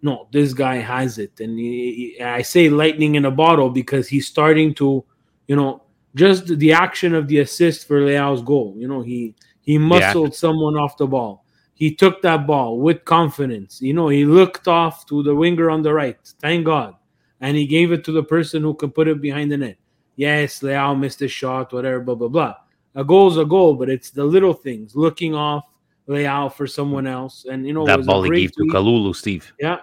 No, 0.03 0.27
this 0.33 0.53
guy 0.53 0.77
has 0.77 1.19
it, 1.19 1.39
and 1.39 1.57
he, 1.57 2.21
I 2.21 2.43
say 2.43 2.69
lightning 2.69 3.15
in 3.15 3.25
a 3.25 3.31
bottle 3.31 3.71
because 3.71 4.09
he's 4.09 4.27
starting 4.27 4.75
to, 4.75 5.05
you 5.47 5.55
know, 5.55 5.85
just 6.17 6.59
the 6.59 6.73
action 6.73 7.15
of 7.15 7.29
the 7.29 7.39
assist 7.39 7.87
for 7.87 8.01
Leao's 8.01 8.43
goal. 8.43 8.75
You 8.77 8.89
know, 8.89 9.01
he 9.01 9.37
he 9.61 9.79
muscled 9.79 10.33
yeah. 10.33 10.39
someone 10.39 10.77
off 10.77 10.97
the 10.97 11.07
ball. 11.07 11.45
He 11.75 11.95
took 11.95 12.21
that 12.23 12.49
ball 12.49 12.81
with 12.81 13.05
confidence. 13.05 13.81
You 13.81 13.95
know, 13.95 14.09
he 14.09 14.25
looked 14.25 14.67
off 14.67 15.07
to 15.07 15.23
the 15.23 15.37
winger 15.37 15.71
on 15.71 15.83
the 15.83 15.95
right. 15.95 16.19
Thank 16.41 16.67
God, 16.67 16.97
and 17.41 17.57
he 17.57 17.65
gave 17.65 17.93
it 17.93 18.03
to 18.07 18.13
the 18.13 18.25
person 18.25 18.63
who 18.63 18.75
could 18.75 18.93
put 18.93 19.07
it 19.07 19.21
behind 19.21 19.53
the 19.53 19.57
net 19.57 19.79
yes, 20.17 20.61
Leao 20.61 20.99
missed 20.99 21.23
a 21.23 21.29
shot, 21.29 21.73
whatever, 21.73 22.01
blah, 22.01 22.15
blah, 22.15 22.29
blah. 22.29 22.55
A 22.95 23.05
goal's 23.05 23.37
a 23.37 23.45
goal, 23.45 23.75
but 23.75 23.89
it's 23.89 24.11
the 24.11 24.25
little 24.25 24.55
things, 24.55 24.97
looking 24.97 25.35
off 25.35 25.65
Leao 26.09 26.53
for 26.53 26.67
someone 26.67 27.07
else. 27.07 27.45
And, 27.45 27.67
you 27.67 27.73
know, 27.73 27.87
that 27.87 28.05
ball 28.05 28.23
he 28.23 28.31
gave 28.31 28.53
tweet. 28.55 28.71
to 28.71 28.77
Kalulu, 28.77 29.15
Steve. 29.15 29.53
Yeah. 29.61 29.79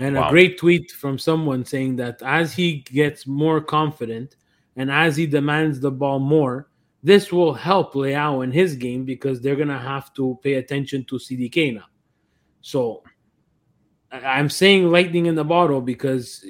And 0.00 0.16
wow. 0.16 0.28
a 0.28 0.30
great 0.30 0.58
tweet 0.58 0.90
from 0.92 1.18
someone 1.18 1.64
saying 1.64 1.96
that 1.96 2.22
as 2.22 2.54
he 2.54 2.84
gets 2.92 3.26
more 3.26 3.60
confident 3.60 4.36
and 4.76 4.90
as 4.90 5.16
he 5.16 5.26
demands 5.26 5.80
the 5.80 5.90
ball 5.90 6.18
more, 6.18 6.68
this 7.02 7.32
will 7.32 7.54
help 7.54 7.94
Leao 7.94 8.44
in 8.44 8.50
his 8.50 8.74
game 8.74 9.04
because 9.04 9.40
they're 9.40 9.56
going 9.56 9.68
to 9.68 9.78
have 9.78 10.12
to 10.14 10.38
pay 10.42 10.54
attention 10.54 11.04
to 11.06 11.16
CDK 11.16 11.74
now. 11.74 11.86
So 12.60 13.02
I'm 14.10 14.50
saying 14.50 14.90
lightning 14.90 15.26
in 15.26 15.34
the 15.34 15.44
bottle 15.44 15.80
because 15.80 16.44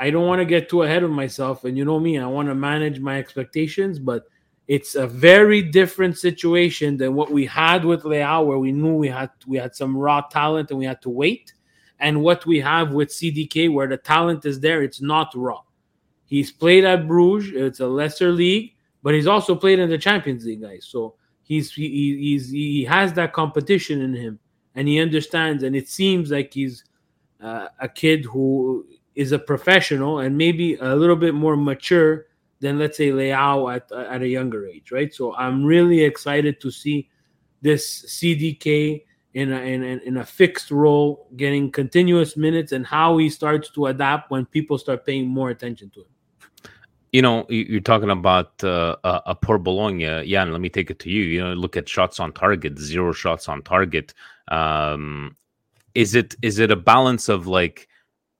I 0.00 0.08
don't 0.08 0.26
want 0.26 0.40
to 0.40 0.46
get 0.46 0.70
too 0.70 0.82
ahead 0.82 1.02
of 1.02 1.10
myself. 1.10 1.64
And 1.64 1.76
you 1.76 1.84
know 1.84 2.00
me, 2.00 2.18
I 2.18 2.26
want 2.26 2.48
to 2.48 2.54
manage 2.54 3.00
my 3.00 3.18
expectations, 3.18 3.98
but 3.98 4.24
it's 4.66 4.94
a 4.94 5.06
very 5.06 5.60
different 5.60 6.16
situation 6.16 6.96
than 6.96 7.14
what 7.14 7.30
we 7.30 7.44
had 7.44 7.84
with 7.84 8.04
Leao, 8.04 8.46
where 8.46 8.56
we 8.56 8.72
knew 8.72 8.94
we 8.94 9.08
had 9.08 9.30
we 9.46 9.58
had 9.58 9.76
some 9.76 9.94
raw 9.94 10.22
talent 10.22 10.70
and 10.70 10.78
we 10.78 10.86
had 10.86 11.02
to 11.02 11.10
wait, 11.10 11.52
and 11.98 12.22
what 12.22 12.46
we 12.46 12.60
have 12.60 12.92
with 12.92 13.10
CDK, 13.10 13.70
where 13.70 13.88
the 13.88 13.98
talent 13.98 14.46
is 14.46 14.58
there, 14.58 14.82
it's 14.82 15.02
not 15.02 15.34
raw. 15.34 15.60
He's 16.24 16.50
played 16.50 16.84
at 16.84 17.06
Bruges, 17.06 17.52
it's 17.54 17.80
a 17.80 17.86
lesser 17.86 18.32
league, 18.32 18.72
but 19.02 19.12
he's 19.12 19.26
also 19.26 19.54
played 19.54 19.80
in 19.80 19.90
the 19.90 19.98
Champions 19.98 20.46
League, 20.46 20.62
guys. 20.62 20.86
So 20.88 21.16
he's 21.42 21.74
he, 21.74 22.16
he's 22.16 22.50
he 22.50 22.84
has 22.84 23.12
that 23.14 23.34
competition 23.34 24.00
in 24.00 24.14
him, 24.14 24.38
and 24.74 24.88
he 24.88 24.98
understands. 24.98 25.62
And 25.62 25.76
it 25.76 25.90
seems 25.90 26.30
like 26.30 26.54
he's 26.54 26.84
uh, 27.42 27.68
a 27.80 27.88
kid 27.88 28.24
who 28.24 28.86
is 29.20 29.32
a 29.32 29.38
professional 29.38 30.20
and 30.20 30.38
maybe 30.38 30.76
a 30.76 30.96
little 30.96 31.14
bit 31.14 31.34
more 31.34 31.54
mature 31.54 32.24
than 32.60 32.78
let's 32.78 32.96
say 32.96 33.10
Leao 33.10 33.74
at 33.74 33.92
at 33.92 34.22
a 34.22 34.28
younger 34.28 34.66
age, 34.66 34.90
right? 34.90 35.12
So 35.12 35.34
I'm 35.34 35.62
really 35.62 36.00
excited 36.00 36.58
to 36.62 36.70
see 36.70 37.10
this 37.60 37.84
CDK 38.06 39.04
in 39.34 39.52
a 39.52 39.60
in, 39.60 39.82
in 39.82 40.16
a 40.16 40.24
fixed 40.24 40.70
role, 40.70 41.28
getting 41.36 41.70
continuous 41.70 42.34
minutes, 42.36 42.72
and 42.72 42.86
how 42.86 43.18
he 43.18 43.28
starts 43.28 43.68
to 43.72 43.86
adapt 43.86 44.30
when 44.30 44.46
people 44.46 44.78
start 44.78 45.04
paying 45.04 45.28
more 45.28 45.50
attention 45.50 45.90
to 45.90 46.00
him. 46.00 46.12
You 47.12 47.22
know, 47.22 47.44
you're 47.50 47.80
talking 47.92 48.10
about 48.10 48.64
uh, 48.64 48.96
a 49.04 49.34
poor 49.34 49.58
Bologna. 49.58 50.22
Yeah, 50.22 50.42
and 50.42 50.52
let 50.52 50.62
me 50.62 50.70
take 50.70 50.90
it 50.90 50.98
to 51.00 51.10
you. 51.10 51.24
You 51.24 51.40
know, 51.44 51.52
look 51.52 51.76
at 51.76 51.88
shots 51.88 52.20
on 52.20 52.32
target, 52.32 52.78
zero 52.78 53.12
shots 53.12 53.48
on 53.50 53.62
target. 53.62 54.14
Um, 54.48 55.36
is 55.94 56.14
it 56.14 56.36
is 56.40 56.58
it 56.58 56.70
a 56.70 56.76
balance 56.76 57.28
of 57.28 57.46
like 57.46 57.89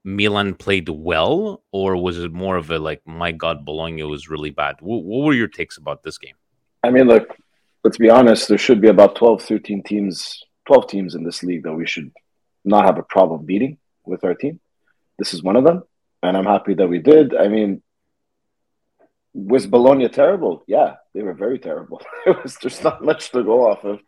Milan 0.05 0.55
played 0.55 0.89
well, 0.89 1.63
or 1.73 1.97
was 1.97 2.19
it 2.19 2.33
more 2.33 2.57
of 2.57 2.71
a 2.71 2.79
like, 2.79 3.07
my 3.07 3.33
God, 3.33 3.65
Bologna 3.65 4.03
was 4.03 4.29
really 4.29 4.51
bad? 4.51 4.77
What, 4.81 5.05
what, 5.05 5.25
were 5.25 5.35
your 5.35 5.49
takes 5.49 5.77
about 5.77 6.03
this 6.03 6.19
game? 6.19 6.35
I 6.83 6.91
mean, 6.91 7.07
look, 7.07 7.37
let's 7.85 7.99
be 7.99 8.09
honest, 8.09 8.49
there 8.49 8.59
should 8.59 8.81
be 8.81 8.89
about 8.89 9.17
12, 9.17 9.43
13 9.43 9.83
teams, 9.83 10.43
12 10.67 10.87
teams 10.87 11.15
in 11.15 11.25
this 11.25 11.43
league 11.43 11.65
that 11.65 11.75
we 11.75 11.87
should 11.87 12.11
not 12.65 12.87
have 12.87 12.99
a 12.99 13.03
problem 13.03 13.45
beating 13.45 13.79
with 14.05 14.25
our 14.25 14.35
team. 14.35 14.61
This 15.19 15.35
is 15.35 15.43
one 15.43 15.57
of 15.57 15.65
them, 15.65 15.83
and 16.23 16.37
I'm 16.37 16.47
happy 16.47 16.75
that 16.75 16.89
we 16.89 16.99
did. 16.99 17.37
I 17.37 17.49
mean, 17.49 17.83
was 19.35 19.67
Bologna 19.67 20.09
terrible? 20.09 20.65
Yeah, 20.67 20.95
they 21.15 21.23
were 21.23 21.35
very 21.35 21.59
terrible. 21.59 22.01
There 22.25 22.39
was, 22.43 22.57
there's 22.57 22.83
not 22.83 23.05
much 23.05 23.31
to 23.33 23.43
go 23.43 23.71
off 23.71 23.85
of. 23.85 24.01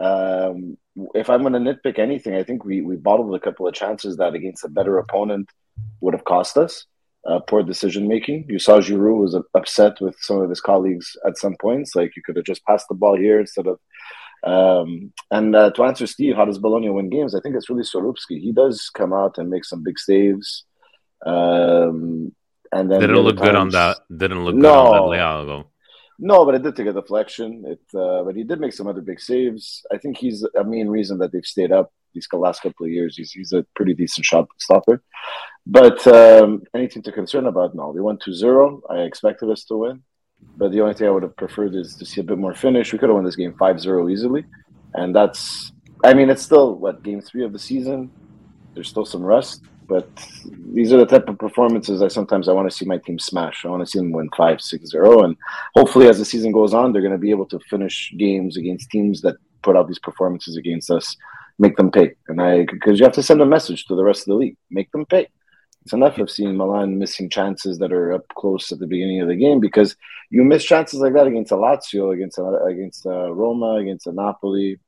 Um, 0.00 0.78
if 1.14 1.30
I'm 1.30 1.42
going 1.42 1.52
to 1.52 1.58
nitpick 1.58 1.98
anything, 1.98 2.34
I 2.34 2.42
think 2.42 2.64
we 2.64 2.82
we 2.82 2.96
bottled 2.96 3.34
a 3.34 3.40
couple 3.40 3.66
of 3.66 3.74
chances 3.74 4.16
that 4.16 4.34
against 4.34 4.64
a 4.64 4.68
better 4.68 4.98
opponent 4.98 5.50
would 6.00 6.14
have 6.14 6.24
cost 6.24 6.56
us. 6.56 6.86
Uh, 7.26 7.40
poor 7.40 7.62
decision 7.62 8.08
making. 8.08 8.46
You 8.48 8.58
saw 8.58 8.78
Giroud 8.78 9.20
was 9.20 9.36
upset 9.54 10.00
with 10.00 10.16
some 10.20 10.40
of 10.40 10.48
his 10.48 10.60
colleagues 10.60 11.16
at 11.26 11.36
some 11.36 11.56
points. 11.60 11.94
Like 11.94 12.16
you 12.16 12.22
could 12.24 12.36
have 12.36 12.44
just 12.44 12.64
passed 12.64 12.86
the 12.88 12.94
ball 12.94 13.16
here 13.16 13.40
instead 13.40 13.66
of. 13.66 13.78
Um, 14.44 15.12
and 15.30 15.54
uh, 15.54 15.72
to 15.72 15.82
answer 15.82 16.06
Steve, 16.06 16.36
how 16.36 16.44
does 16.44 16.58
Bologna 16.58 16.90
win 16.90 17.10
games? 17.10 17.34
I 17.34 17.40
think 17.40 17.56
it's 17.56 17.68
really 17.68 17.82
Skorupski. 17.82 18.40
He 18.40 18.52
does 18.52 18.88
come 18.94 19.12
out 19.12 19.36
and 19.36 19.50
make 19.50 19.64
some 19.64 19.82
big 19.82 19.98
saves. 19.98 20.64
Um, 21.26 22.32
and 22.72 22.90
then 22.90 23.00
didn't 23.00 23.16
look 23.18 23.36
times, 23.36 23.48
good 23.48 23.56
on 23.56 23.68
that. 23.70 23.98
Didn't 24.16 24.44
look 24.44 24.54
no, 24.54 24.62
good 24.62 24.68
on 24.70 25.10
that 25.10 25.16
Leao. 25.18 25.64
No, 26.18 26.44
but 26.44 26.56
it 26.56 26.62
did 26.62 26.74
take 26.74 26.88
a 26.88 26.92
deflection. 26.92 27.64
It, 27.66 27.98
uh, 27.98 28.24
but 28.24 28.34
he 28.34 28.42
did 28.42 28.60
make 28.60 28.72
some 28.72 28.88
other 28.88 29.00
big 29.00 29.20
saves. 29.20 29.84
I 29.92 29.98
think 29.98 30.16
he's 30.16 30.44
a 30.58 30.64
main 30.64 30.88
reason 30.88 31.18
that 31.18 31.32
they've 31.32 31.44
stayed 31.44 31.70
up 31.70 31.92
these 32.12 32.26
last 32.32 32.62
couple 32.62 32.86
of 32.86 32.92
years. 32.92 33.16
He's 33.16 33.30
he's 33.30 33.52
a 33.52 33.64
pretty 33.76 33.94
decent 33.94 34.24
shot 34.24 34.48
stopper. 34.58 35.02
But 35.66 36.04
um, 36.06 36.62
anything 36.74 37.02
to 37.02 37.12
concern 37.12 37.46
about? 37.46 37.74
No, 37.74 37.90
we 37.90 38.00
went 38.00 38.22
2-0. 38.22 38.80
I 38.90 39.00
expected 39.00 39.50
us 39.50 39.64
to 39.64 39.76
win, 39.76 40.02
but 40.56 40.72
the 40.72 40.80
only 40.80 40.94
thing 40.94 41.06
I 41.06 41.10
would 41.10 41.22
have 41.22 41.36
preferred 41.36 41.74
is 41.74 41.94
to 41.96 42.06
see 42.06 42.20
a 42.20 42.24
bit 42.24 42.38
more 42.38 42.54
finish. 42.54 42.92
We 42.92 42.98
could 42.98 43.10
have 43.10 43.16
won 43.16 43.24
this 43.24 43.36
game 43.36 43.52
5-0 43.52 44.10
easily, 44.12 44.44
and 44.94 45.14
that's. 45.14 45.72
I 46.04 46.14
mean, 46.14 46.30
it's 46.30 46.42
still 46.42 46.76
what 46.76 47.02
game 47.02 47.20
three 47.20 47.44
of 47.44 47.52
the 47.52 47.58
season. 47.58 48.10
There's 48.74 48.88
still 48.88 49.04
some 49.04 49.22
rust, 49.22 49.64
but 49.88 50.06
these 50.74 50.92
are 50.92 50.98
the 50.98 51.06
type 51.06 51.28
of 51.28 51.38
performances 51.38 52.02
I 52.02 52.08
sometimes 52.08 52.48
I 52.48 52.52
want 52.52 52.70
to 52.70 52.76
see 52.76 52.84
my 52.84 52.98
team 52.98 53.18
smash. 53.18 53.64
I 53.64 53.68
want 53.68 53.82
to 53.82 53.90
see 53.90 53.98
them 53.98 54.12
win 54.12 54.28
5 54.36 54.60
6 54.60 54.90
0. 54.90 55.22
And 55.24 55.36
hopefully, 55.74 56.08
as 56.08 56.18
the 56.18 56.24
season 56.26 56.52
goes 56.52 56.74
on, 56.74 56.92
they're 56.92 57.02
going 57.02 57.12
to 57.12 57.18
be 57.18 57.30
able 57.30 57.46
to 57.46 57.58
finish 57.70 58.12
games 58.16 58.56
against 58.58 58.90
teams 58.90 59.22
that 59.22 59.36
put 59.62 59.76
out 59.76 59.88
these 59.88 59.98
performances 59.98 60.56
against 60.56 60.90
us, 60.90 61.16
make 61.58 61.76
them 61.76 61.90
pay. 61.90 62.14
And 62.28 62.40
I, 62.40 62.66
because 62.70 63.00
you 63.00 63.04
have 63.04 63.14
to 63.14 63.22
send 63.22 63.40
a 63.40 63.46
message 63.46 63.86
to 63.86 63.96
the 63.96 64.04
rest 64.04 64.22
of 64.22 64.26
the 64.26 64.34
league, 64.34 64.56
make 64.70 64.92
them 64.92 65.06
pay. 65.06 65.28
It's 65.84 65.94
enough 65.94 66.18
of 66.18 66.30
seeing 66.30 66.54
Milan 66.54 66.98
missing 66.98 67.30
chances 67.30 67.78
that 67.78 67.92
are 67.92 68.12
up 68.12 68.28
close 68.36 68.70
at 68.70 68.78
the 68.78 68.86
beginning 68.86 69.22
of 69.22 69.28
the 69.28 69.36
game 69.36 69.58
because 69.58 69.96
you 70.28 70.44
miss 70.44 70.64
chances 70.64 71.00
like 71.00 71.14
that 71.14 71.26
against 71.26 71.52
a 71.52 71.56
Lazio, 71.56 72.12
against 72.12 72.36
a, 72.36 72.44
against 72.66 73.06
a 73.06 73.32
Roma, 73.32 73.76
against 73.76 74.06
a 74.06 74.12
Napoli. 74.12 74.78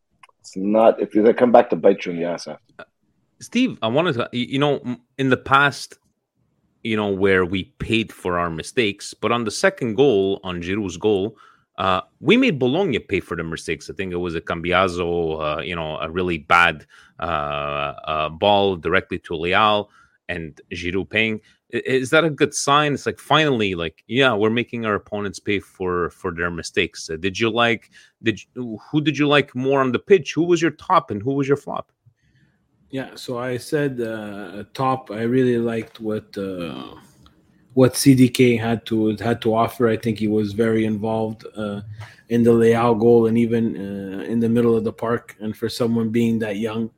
It's 0.41 0.57
not 0.57 1.01
if 1.01 1.13
they 1.13 1.33
come 1.33 1.53
back 1.53 1.71
to 1.71 1.77
bite 1.77 2.05
you 2.05 2.13
in 2.13 2.19
the 2.19 2.27
ass 2.27 2.47
after. 2.47 2.90
Steve, 3.41 3.79
I 3.83 3.89
wanted 3.89 4.15
to, 4.15 4.29
you 4.33 4.59
know, 4.59 4.99
in 5.19 5.31
the 5.31 5.37
past, 5.37 5.99
you 6.83 6.97
know, 6.97 7.09
where 7.09 7.45
we 7.45 7.65
paid 7.79 8.13
for 8.13 8.39
our 8.39 8.51
mistakes. 8.51 9.15
But 9.15 9.33
on 9.33 9.45
the 9.45 9.51
second 9.51 9.95
goal, 9.95 10.41
on 10.45 10.63
Giroud's 10.63 10.97
goal, 10.97 11.37
uh, 11.79 12.03
we 12.21 12.37
made 12.37 12.59
Bologna 12.59 12.99
pay 12.99 13.21
for 13.21 13.37
the 13.37 13.43
mistakes. 13.43 13.89
I 13.89 13.95
think 13.95 14.13
it 14.13 14.19
was 14.19 14.35
a 14.35 14.41
Cambiaso, 14.41 15.59
uh, 15.59 15.63
you 15.63 15.75
know, 15.75 15.97
a 15.99 16.11
really 16.11 16.37
bad 16.37 16.87
uh, 17.19 17.95
uh, 18.05 18.29
ball 18.29 18.77
directly 18.77 19.19
to 19.21 19.33
Leao 19.33 19.89
and 20.29 20.61
Giroud 20.73 21.09
paying. 21.09 21.41
Is 21.71 22.11
that 22.11 22.25
a 22.25 22.31
good 22.31 22.53
sign? 22.53 22.93
It's 22.95 23.07
like 23.07 23.19
finally, 23.19 23.75
like 23.75 24.05
yeah, 24.09 24.35
we're 24.35 24.51
making 24.51 24.85
our 24.85 24.95
opponents 24.95 25.39
pay 25.39 25.61
for 25.61 26.11
for 26.11 26.35
their 26.35 26.51
mistakes. 26.51 27.09
Did 27.21 27.39
you 27.39 27.49
like? 27.49 27.91
Did 28.23 28.41
you, 28.43 28.79
who 28.91 29.01
did 29.01 29.17
you 29.17 29.29
like 29.29 29.55
more 29.55 29.81
on 29.81 29.93
the 29.93 30.01
pitch? 30.01 30.35
Who 30.35 30.43
was 30.43 30.61
your 30.61 30.73
top 30.73 31.11
and 31.11 31.23
who 31.23 31.33
was 31.33 31.47
your 31.47 31.57
flop? 31.57 31.93
Yeah, 32.91 33.15
so 33.15 33.39
I 33.39 33.57
said 33.57 34.01
uh, 34.01 34.65
top. 34.75 35.11
I 35.13 35.23
really 35.23 35.59
liked 35.59 36.01
what 36.01 36.37
uh, 36.37 36.97
what 37.75 37.95
CDK 37.95 38.59
had 38.59 38.85
to 38.87 39.17
had 39.17 39.41
to 39.43 39.55
offer. 39.55 39.89
I 39.89 39.97
think 39.97 40.19
he 40.19 40.27
was 40.27 40.53
very 40.53 40.85
involved 40.85 41.47
uh, 41.57 41.83
in 42.31 42.43
the 42.43 42.51
Leao 42.51 42.99
goal 42.99 43.27
and 43.27 43.39
even 43.39 43.77
uh, 43.77 44.25
in 44.25 44.41
the 44.41 44.49
middle 44.49 44.77
of 44.77 44.83
the 44.83 44.93
park. 44.93 45.37
And 45.39 45.57
for 45.57 45.69
someone 45.69 46.11
being 46.11 46.41
that 46.41 46.57
young, 46.57 46.91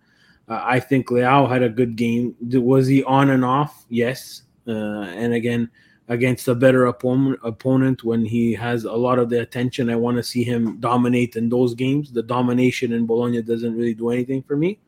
uh, 0.48 0.62
I 0.64 0.80
think 0.80 1.08
Leao 1.08 1.46
had 1.48 1.62
a 1.62 1.68
good 1.68 1.94
game. 1.96 2.36
Was 2.40 2.86
he 2.86 3.04
on 3.04 3.30
and 3.30 3.44
off? 3.44 3.84
Yes. 3.90 4.42
Uh, 4.66 5.02
and 5.02 5.34
again, 5.34 5.70
against 6.08 6.48
a 6.48 6.54
better 6.54 6.86
opponent, 6.86 7.38
opponent 7.42 8.02
when 8.02 8.24
he 8.24 8.54
has 8.54 8.84
a 8.84 8.92
lot 8.92 9.18
of 9.18 9.28
the 9.28 9.40
attention, 9.40 9.90
I 9.90 9.96
want 9.96 10.16
to 10.16 10.22
see 10.22 10.42
him 10.42 10.80
dominate 10.80 11.36
in 11.36 11.50
those 11.50 11.74
games. 11.74 12.12
The 12.12 12.22
domination 12.22 12.92
in 12.92 13.04
Bologna 13.04 13.42
doesn't 13.42 13.76
really 13.76 13.94
do 13.94 14.10
anything 14.10 14.42
for 14.42 14.56
me. 14.56 14.78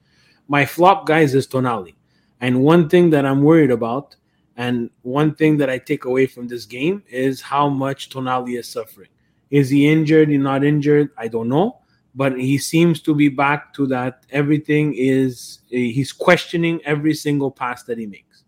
My 0.48 0.66
flop, 0.66 1.06
guys, 1.06 1.34
is 1.34 1.46
Tonali. 1.46 1.94
And 2.40 2.62
one 2.62 2.88
thing 2.88 3.10
that 3.10 3.24
I'm 3.24 3.42
worried 3.42 3.70
about, 3.70 4.16
and 4.56 4.90
one 5.02 5.34
thing 5.34 5.56
that 5.58 5.70
I 5.70 5.78
take 5.78 6.04
away 6.04 6.26
from 6.26 6.46
this 6.46 6.66
game 6.66 7.02
is 7.08 7.40
how 7.40 7.68
much 7.68 8.10
Tonali 8.10 8.58
is 8.58 8.68
suffering. 8.68 9.08
Is 9.50 9.70
he 9.70 9.90
injured? 9.90 10.28
He 10.28 10.36
not 10.36 10.64
injured? 10.64 11.10
I 11.16 11.28
don't 11.28 11.48
know. 11.48 11.80
But 12.14 12.38
he 12.38 12.58
seems 12.58 13.00
to 13.02 13.14
be 13.14 13.28
back 13.28 13.72
to 13.74 13.86
that. 13.88 14.24
Everything 14.30 14.94
is, 14.96 15.60
he's 15.68 16.12
questioning 16.12 16.80
every 16.84 17.14
single 17.14 17.50
pass 17.50 17.82
that 17.84 17.98
he 17.98 18.06
makes. 18.06 18.44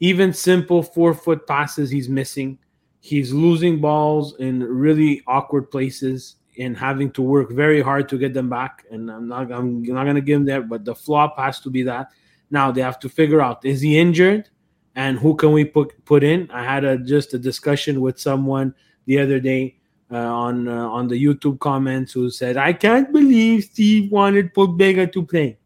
Even 0.00 0.32
simple 0.32 0.82
four 0.82 1.14
foot 1.14 1.46
passes, 1.46 1.90
he's 1.90 2.08
missing. 2.08 2.58
He's 3.00 3.32
losing 3.32 3.80
balls 3.80 4.36
in 4.38 4.62
really 4.62 5.22
awkward 5.26 5.70
places 5.70 6.36
and 6.58 6.76
having 6.76 7.10
to 7.12 7.22
work 7.22 7.50
very 7.52 7.80
hard 7.80 8.08
to 8.08 8.18
get 8.18 8.34
them 8.34 8.48
back. 8.48 8.84
And 8.90 9.10
I'm 9.10 9.28
not, 9.28 9.52
I'm 9.52 9.82
not 9.82 10.04
going 10.04 10.16
to 10.16 10.20
give 10.20 10.38
them 10.40 10.46
that, 10.46 10.68
but 10.68 10.84
the 10.84 10.94
flop 10.94 11.38
has 11.38 11.60
to 11.60 11.70
be 11.70 11.82
that. 11.84 12.10
Now 12.50 12.70
they 12.70 12.80
have 12.80 12.98
to 13.00 13.08
figure 13.08 13.40
out 13.40 13.64
is 13.64 13.80
he 13.80 13.98
injured 13.98 14.48
and 14.94 15.18
who 15.18 15.36
can 15.36 15.52
we 15.52 15.64
put 15.64 16.04
put 16.04 16.24
in? 16.24 16.50
I 16.50 16.64
had 16.64 16.84
a 16.84 16.98
just 16.98 17.34
a 17.34 17.38
discussion 17.38 18.00
with 18.00 18.18
someone 18.18 18.74
the 19.06 19.18
other 19.20 19.38
day 19.38 19.76
uh, 20.10 20.16
on 20.16 20.66
uh, 20.66 20.88
on 20.88 21.08
the 21.08 21.22
YouTube 21.22 21.60
comments 21.60 22.12
who 22.12 22.30
said, 22.30 22.56
"I 22.56 22.72
can't 22.72 23.12
believe 23.12 23.64
Steve 23.64 24.10
wanted 24.10 24.54
Pobega 24.54 25.12
to 25.12 25.22
play. 25.22 25.58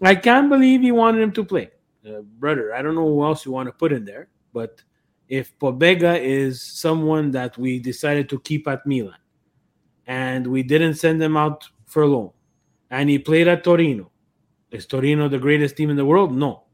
I 0.00 0.14
can't 0.14 0.48
believe 0.48 0.80
he 0.80 0.92
wanted 0.92 1.20
him 1.20 1.32
to 1.32 1.44
play." 1.44 1.70
Uh, 2.04 2.22
brother, 2.22 2.74
I 2.74 2.82
don't 2.82 2.94
know 2.94 3.06
who 3.06 3.22
else 3.22 3.44
you 3.44 3.52
want 3.52 3.68
to 3.68 3.72
put 3.72 3.92
in 3.92 4.04
there, 4.04 4.28
but 4.52 4.82
if 5.28 5.56
Pobega 5.58 6.18
is 6.18 6.62
someone 6.62 7.30
that 7.32 7.58
we 7.58 7.78
decided 7.78 8.28
to 8.30 8.40
keep 8.40 8.66
at 8.66 8.86
Milan 8.86 9.18
and 10.06 10.46
we 10.46 10.62
didn't 10.62 10.94
send 10.94 11.22
him 11.22 11.36
out 11.36 11.68
for 11.84 12.06
loan 12.06 12.30
and 12.90 13.10
he 13.10 13.18
played 13.18 13.48
at 13.48 13.64
Torino, 13.64 14.10
is 14.70 14.86
Torino 14.86 15.28
the 15.28 15.38
greatest 15.38 15.76
team 15.76 15.90
in 15.90 15.96
the 15.96 16.04
world? 16.04 16.34
No. 16.34 16.64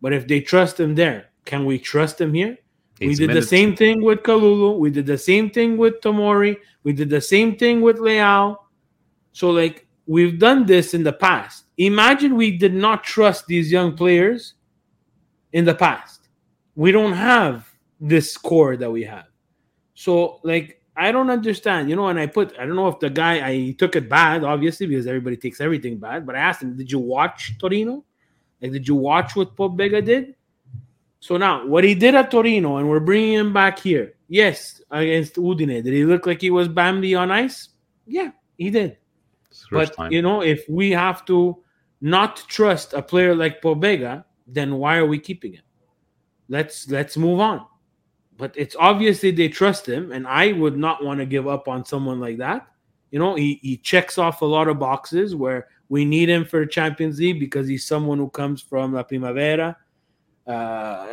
But 0.00 0.12
if 0.12 0.26
they 0.26 0.40
trust 0.40 0.78
him 0.78 0.94
there, 0.94 1.30
can 1.44 1.64
we 1.64 1.78
trust 1.78 2.20
him 2.20 2.34
here? 2.34 2.58
we 3.00 3.14
did 3.14 3.28
minutes. 3.28 3.46
the 3.46 3.56
same 3.56 3.76
thing 3.76 4.02
with 4.02 4.20
Kalulu. 4.20 4.78
We 4.78 4.90
did 4.90 5.06
the 5.06 5.18
same 5.18 5.50
thing 5.50 5.76
with 5.76 6.00
Tomori. 6.00 6.56
We 6.84 6.92
did 6.92 7.10
the 7.10 7.20
same 7.20 7.56
thing 7.56 7.80
with 7.80 7.98
Leao. 7.98 8.56
So, 9.32 9.50
like, 9.50 9.86
we've 10.06 10.38
done 10.38 10.64
this 10.66 10.94
in 10.94 11.02
the 11.02 11.12
past. 11.12 11.64
Imagine 11.78 12.36
we 12.36 12.56
did 12.56 12.74
not 12.74 13.02
trust 13.02 13.46
these 13.46 13.72
young 13.72 13.96
players 13.96 14.54
in 15.52 15.64
the 15.64 15.74
past. 15.74 16.28
We 16.76 16.92
don't 16.92 17.12
have 17.12 17.68
this 18.00 18.36
core 18.36 18.76
that 18.76 18.90
we 18.90 19.02
have. 19.04 19.26
So, 19.94 20.40
like, 20.44 20.80
I 20.96 21.10
don't 21.12 21.30
understand, 21.30 21.90
you 21.90 21.96
know. 21.96 22.08
And 22.08 22.18
I 22.18 22.26
put, 22.26 22.56
I 22.58 22.66
don't 22.66 22.76
know 22.76 22.88
if 22.88 23.00
the 23.00 23.10
guy, 23.10 23.46
I 23.46 23.74
took 23.78 23.96
it 23.96 24.08
bad, 24.08 24.44
obviously, 24.44 24.86
because 24.86 25.06
everybody 25.06 25.36
takes 25.36 25.60
everything 25.60 25.98
bad. 25.98 26.26
But 26.26 26.36
I 26.36 26.38
asked 26.38 26.62
him, 26.62 26.76
did 26.76 26.90
you 26.90 26.98
watch 27.00 27.58
Torino? 27.58 28.04
Like, 28.60 28.72
did 28.72 28.86
you 28.86 28.94
watch 28.94 29.34
what 29.34 29.56
Pobega 29.56 30.04
did? 30.04 30.36
So 31.20 31.36
now, 31.36 31.66
what 31.66 31.84
he 31.84 31.94
did 31.94 32.14
at 32.14 32.30
Torino, 32.30 32.76
and 32.76 32.88
we're 32.88 33.00
bringing 33.00 33.32
him 33.32 33.52
back 33.52 33.78
here. 33.78 34.14
Yes, 34.28 34.82
against 34.90 35.36
Udine, 35.36 35.82
did 35.82 35.92
he 35.92 36.04
look 36.04 36.26
like 36.26 36.40
he 36.40 36.50
was 36.50 36.68
Bambi 36.68 37.14
on 37.14 37.30
ice? 37.30 37.70
Yeah, 38.06 38.30
he 38.58 38.70
did. 38.70 38.98
It's 39.50 39.62
the 39.62 39.68
first 39.68 39.92
But 39.92 39.96
time. 39.96 40.12
you 40.12 40.22
know, 40.22 40.42
if 40.42 40.64
we 40.68 40.90
have 40.90 41.24
to 41.26 41.62
not 42.00 42.44
trust 42.48 42.92
a 42.92 43.00
player 43.02 43.34
like 43.34 43.62
Pobega, 43.62 44.24
then 44.46 44.76
why 44.76 44.98
are 44.98 45.06
we 45.06 45.18
keeping 45.18 45.54
him? 45.54 45.62
Let's 46.48 46.90
let's 46.90 47.16
move 47.16 47.40
on. 47.40 47.64
But 48.36 48.52
it's 48.56 48.74
obviously 48.78 49.30
they 49.30 49.48
trust 49.48 49.86
him, 49.88 50.10
and 50.12 50.26
I 50.26 50.52
would 50.52 50.76
not 50.76 51.04
want 51.04 51.20
to 51.20 51.26
give 51.26 51.46
up 51.46 51.68
on 51.68 51.84
someone 51.84 52.18
like 52.20 52.38
that. 52.38 52.66
You 53.10 53.20
know, 53.20 53.36
he, 53.36 53.60
he 53.62 53.76
checks 53.76 54.18
off 54.18 54.42
a 54.42 54.44
lot 54.44 54.66
of 54.66 54.78
boxes 54.80 55.36
where 55.36 55.68
we 55.88 56.04
need 56.04 56.28
him 56.28 56.44
for 56.44 56.66
Champions 56.66 57.20
League 57.20 57.38
because 57.38 57.68
he's 57.68 57.86
someone 57.86 58.18
who 58.18 58.28
comes 58.28 58.60
from 58.60 58.92
La 58.92 59.04
Primavera. 59.04 59.76
Uh, 60.46 61.06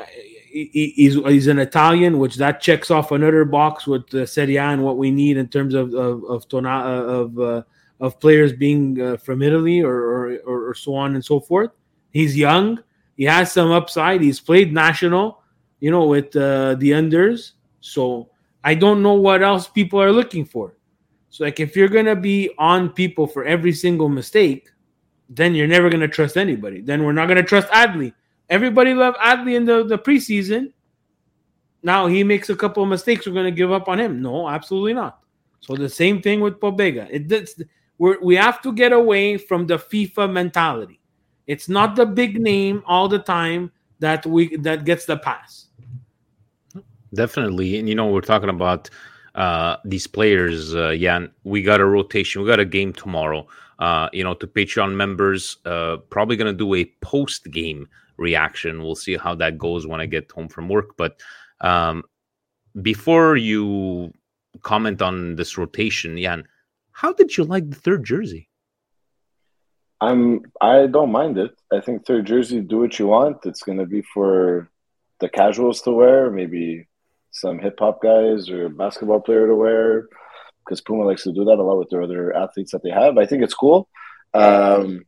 he- 0.50 0.70
he- 0.74 0.94
he's, 0.96 1.14
he's 1.16 1.48
an 1.48 1.60
Italian, 1.60 2.18
which 2.18 2.36
that 2.38 2.60
checks 2.60 2.90
off 2.92 3.12
another 3.12 3.46
box 3.46 3.86
with 3.88 4.08
the 4.10 4.26
Serie 4.26 4.58
A 4.58 4.64
and 4.64 4.84
what 4.84 4.98
we 4.98 5.12
need 5.12 5.38
in 5.38 5.48
terms 5.48 5.74
of 5.74 5.94
of 5.94 6.24
of, 6.26 6.48
tona, 6.50 6.84
uh, 6.86 7.04
of 7.06 7.40
uh, 7.40 7.62
of 8.00 8.20
players 8.20 8.52
being 8.52 9.00
uh, 9.00 9.16
from 9.18 9.42
Italy 9.42 9.82
or, 9.82 9.94
or 9.96 10.40
or 10.70 10.74
so 10.74 10.96
on 10.96 11.14
and 11.16 11.24
so 11.24 11.40
forth. 11.40 11.70
He's 12.10 12.36
young. 12.36 12.80
He 13.16 13.24
has 13.26 13.52
some 13.52 13.72
upside. 13.72 14.22
He's 14.22 14.40
played 14.42 14.74
national, 14.74 15.41
you 15.82 15.92
know, 15.92 16.06
with 16.06 16.34
uh, 16.36 16.76
the 16.76 16.92
unders. 16.92 17.52
So 17.82 18.30
I 18.64 18.76
don't 18.76 19.02
know 19.04 19.16
what 19.16 19.44
else 19.44 19.68
people 19.68 20.02
are 20.02 20.12
looking 20.12 20.46
for. 20.46 20.78
So 21.30 21.44
like 21.44 21.60
if 21.60 21.76
you're 21.76 21.90
gonna 21.90 22.16
be 22.16 22.52
on 22.58 22.90
people 22.90 23.28
for 23.28 23.44
every 23.44 23.74
single 23.74 24.08
mistake, 24.08 24.70
then 25.30 25.56
you're 25.56 25.68
never 25.68 25.90
gonna 25.90 26.08
trust 26.08 26.38
anybody. 26.38 26.82
Then 26.82 27.04
we're 27.04 27.14
not 27.14 27.28
gonna 27.28 27.44
trust 27.44 27.68
Adli. 27.70 28.14
Everybody 28.50 28.94
loved 28.94 29.18
Adli 29.18 29.56
in 29.56 29.66
the, 29.66 29.84
the 29.84 29.98
preseason. 29.98 30.72
Now 31.84 32.08
he 32.08 32.24
makes 32.24 32.50
a 32.50 32.56
couple 32.56 32.84
of 32.84 32.90
mistakes. 32.90 33.26
We're 33.26 33.34
gonna 33.34 33.52
give 33.52 33.72
up 33.72 33.90
on 33.90 34.00
him. 34.00 34.22
No, 34.22 34.48
absolutely 34.48 34.94
not. 34.94 35.20
So 35.62 35.76
the 35.76 35.90
same 35.90 36.22
thing 36.22 36.42
with 36.42 36.60
Pobega. 36.60 37.08
It 37.10 37.28
does, 37.28 37.62
we're, 37.98 38.20
we 38.22 38.36
have 38.36 38.62
to 38.64 38.74
get 38.74 38.92
away 38.92 39.38
from 39.38 39.68
the 39.68 39.78
FIFA 39.78 40.32
mentality. 40.32 41.00
It's 41.48 41.70
not 41.70 41.96
the 41.96 42.06
big 42.06 42.40
name 42.40 42.84
all 42.86 43.08
the 43.08 43.20
time 43.20 43.72
that 44.00 44.26
we 44.26 44.58
that 44.58 44.84
gets 44.84 45.06
the 45.06 45.18
pass. 45.18 45.68
Definitely. 47.14 47.78
And 47.78 47.90
you 47.90 47.96
know, 47.96 48.08
we're 48.08 48.22
talking 48.22 48.50
about 48.50 48.90
uh 49.36 49.78
these 49.86 50.08
players, 50.08 50.76
uh 50.76 50.96
Jan. 51.00 51.32
We 51.44 51.62
got 51.62 51.80
a 51.82 51.86
rotation, 51.86 52.42
we 52.42 52.48
got 52.48 52.60
a 52.60 52.66
game 52.66 52.94
tomorrow. 52.94 53.48
Uh, 53.80 54.10
you 54.14 54.24
know, 54.24 54.34
to 54.36 54.48
Patreon 54.48 54.96
members, 54.96 55.58
uh 55.66 55.98
probably 56.10 56.36
gonna 56.36 56.54
do 56.54 56.74
a 56.76 56.86
post 57.02 57.50
game 57.52 57.88
reaction. 58.18 58.84
We'll 58.84 58.96
see 58.96 59.18
how 59.18 59.36
that 59.36 59.58
goes 59.58 59.88
when 59.88 60.00
I 60.00 60.06
get 60.06 60.32
home 60.32 60.48
from 60.48 60.70
work. 60.70 60.96
But 60.98 61.20
um 61.62 62.04
before 62.82 63.36
you 63.36 64.14
comment 64.62 65.02
on 65.02 65.36
this 65.36 65.58
rotation, 65.58 66.18
Jan, 66.18 66.48
how 66.92 67.12
did 67.14 67.36
you 67.36 67.44
like 67.44 67.70
the 67.70 67.76
third 67.76 68.06
jersey? 68.06 68.50
I'm 70.00 70.42
I 70.62 70.88
don't 70.88 71.12
mind 71.12 71.38
it. 71.38 71.54
I 71.72 71.80
think 71.80 72.06
third 72.06 72.26
jersey, 72.26 72.62
do 72.62 72.80
what 72.80 72.98
you 73.00 73.08
want. 73.08 73.46
It's 73.46 73.64
gonna 73.64 73.86
be 73.86 74.02
for 74.02 74.70
the 75.20 75.30
casuals 75.30 75.82
to 75.84 75.92
wear, 75.92 76.32
maybe 76.32 76.88
some 77.32 77.60
hip 77.60 77.80
hop 77.80 78.02
guys 78.02 78.50
or 78.50 78.70
basketball 78.70 79.22
player 79.22 79.48
to 79.48 79.56
wear, 79.56 80.08
because 80.64 80.82
Puma 80.82 81.04
likes 81.04 81.24
to 81.24 81.34
do 81.34 81.46
that 81.46 81.60
a 81.60 81.64
lot 81.64 81.80
with 81.80 81.90
their 81.90 82.04
other 82.04 82.36
athletes 82.36 82.72
that 82.72 82.84
they 82.84 82.92
have. 82.92 83.18
I 83.18 83.26
think 83.26 83.44
it's 83.44 83.54
cool. 83.54 83.88
Um, 84.34 85.06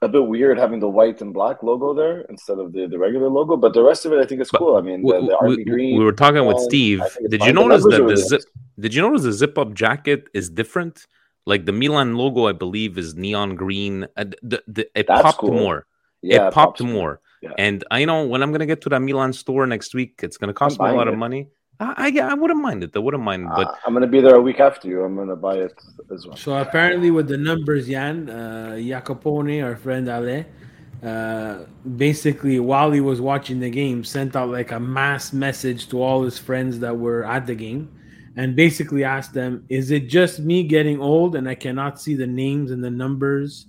a 0.00 0.08
bit 0.08 0.26
weird 0.26 0.58
having 0.58 0.80
the 0.80 0.88
white 0.88 1.20
and 1.20 1.34
black 1.34 1.62
logo 1.62 1.92
there 1.92 2.20
instead 2.22 2.58
of 2.58 2.72
the, 2.72 2.86
the 2.86 2.98
regular 2.98 3.28
logo, 3.28 3.56
but 3.56 3.72
the 3.72 3.82
rest 3.82 4.06
of 4.06 4.12
it 4.12 4.20
I 4.20 4.26
think 4.26 4.40
is 4.40 4.50
cool. 4.50 4.76
I 4.76 4.80
mean, 4.80 5.02
the, 5.02 5.14
the 5.14 5.20
we, 5.20 5.34
army 5.34 5.64
green. 5.64 5.98
we 5.98 6.04
were 6.04 6.12
talking 6.12 6.44
with 6.46 6.60
Steve. 6.60 7.00
I 7.00 7.08
think 7.08 7.20
it's 7.24 7.30
Did 7.30 7.44
you 7.44 7.52
notice 7.52 7.82
that 7.82 8.06
the 8.06 8.16
zip? 8.16 8.42
Did 8.78 8.94
you 8.94 9.02
notice 9.02 9.22
the 9.22 9.32
zip 9.32 9.58
up 9.58 9.74
jacket 9.74 10.28
is 10.32 10.48
different? 10.48 11.06
Like 11.46 11.64
the 11.64 11.72
Milan 11.72 12.14
logo, 12.14 12.46
I 12.46 12.52
believe, 12.52 12.98
is 12.98 13.14
neon 13.14 13.56
green. 13.56 14.06
Uh, 14.16 14.26
the, 14.42 14.62
the, 14.68 14.88
it 14.94 15.06
That's 15.08 15.22
popped 15.22 15.38
cool. 15.38 15.54
more. 15.54 15.86
Yeah, 16.20 16.44
it 16.44 16.48
it 16.48 16.52
popped 16.52 16.82
more. 16.82 17.20
More. 17.42 17.50
Yeah. 17.50 17.54
And 17.58 17.84
I 17.90 18.04
know 18.04 18.26
when 18.26 18.42
I'm 18.42 18.52
gonna 18.52 18.66
get 18.66 18.80
to 18.82 18.88
that 18.90 19.00
Milan 19.00 19.32
store 19.32 19.66
next 19.66 19.94
week, 19.94 20.20
it's 20.22 20.36
gonna 20.36 20.54
cost 20.54 20.78
me 20.78 20.84
a 20.84 20.88
buying 20.88 20.96
lot 20.96 21.08
of 21.08 21.16
money. 21.16 21.48
I, 21.80 22.12
I 22.16 22.20
I 22.30 22.34
wouldn't 22.34 22.60
mind 22.60 22.82
it. 22.82 22.90
I 22.96 22.98
wouldn't 22.98 23.22
mind, 23.22 23.48
but 23.54 23.68
Uh, 23.68 23.74
I'm 23.86 23.92
gonna 23.92 24.06
be 24.08 24.20
there 24.20 24.34
a 24.34 24.40
week 24.40 24.60
after 24.60 24.88
you. 24.88 25.02
I'm 25.04 25.14
gonna 25.14 25.36
buy 25.36 25.56
it 25.58 25.74
as 26.12 26.26
well. 26.26 26.36
So 26.36 26.56
apparently, 26.56 27.10
with 27.10 27.28
the 27.28 27.36
numbers, 27.36 27.86
Jan 27.88 28.28
uh, 28.28 28.74
Jacopone, 28.76 29.64
our 29.64 29.76
friend 29.76 30.08
Ale, 30.08 30.44
uh, 31.04 31.64
basically 31.96 32.58
while 32.58 32.90
he 32.90 33.00
was 33.00 33.20
watching 33.20 33.60
the 33.60 33.70
game, 33.70 34.02
sent 34.02 34.34
out 34.34 34.48
like 34.48 34.72
a 34.72 34.80
mass 34.80 35.32
message 35.32 35.88
to 35.90 36.02
all 36.02 36.24
his 36.24 36.36
friends 36.38 36.80
that 36.80 36.98
were 36.98 37.24
at 37.24 37.46
the 37.46 37.54
game, 37.54 37.88
and 38.34 38.56
basically 38.56 39.04
asked 39.04 39.32
them, 39.34 39.64
"Is 39.68 39.92
it 39.92 40.08
just 40.08 40.40
me 40.40 40.64
getting 40.64 41.00
old 41.00 41.36
and 41.36 41.48
I 41.48 41.54
cannot 41.54 42.00
see 42.00 42.16
the 42.16 42.26
names 42.26 42.72
and 42.72 42.82
the 42.82 42.90
numbers 42.90 43.66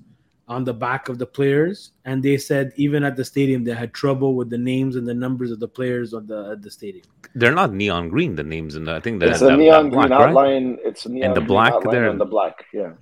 on 0.55 0.63
the 0.69 0.73
back 0.73 1.07
of 1.09 1.15
the 1.21 1.25
players?" 1.37 1.77
And 2.05 2.21
they 2.27 2.37
said 2.37 2.65
even 2.85 3.03
at 3.09 3.15
the 3.15 3.23
stadium 3.33 3.63
they 3.63 3.73
had 3.83 3.91
trouble 3.93 4.31
with 4.39 4.49
the 4.49 4.57
names 4.57 4.95
and 4.97 5.05
the 5.07 5.13
numbers 5.25 5.51
of 5.51 5.59
the 5.59 5.67
players 5.79 6.11
of 6.17 6.27
the 6.31 6.39
at 6.53 6.59
the 6.65 6.71
stadium. 6.79 7.05
They're 7.39 7.57
not 7.61 7.71
neon 7.81 8.09
green. 8.09 8.35
The 8.35 8.43
names 8.55 8.75
and 8.75 8.85
the 8.87 8.93
I 8.95 8.99
think 9.05 9.19
that, 9.19 9.29
It's 9.29 9.41
a 9.41 9.45
that- 9.45 9.57
neon 9.57 9.85
that 9.85 9.91
black, 9.95 10.07
green 10.09 10.19
right? 10.19 10.27
outline. 10.29 10.67
It's 10.89 11.05
a 11.05 11.09
neon 11.09 11.25
And 11.27 11.35
the 11.37 11.41
green 11.41 11.47
black 11.55 11.73
outline 11.73 11.93
there. 11.95 12.09
on 12.09 12.17
the 12.17 12.25
black. 12.35 12.55
Yeah. 12.73 12.93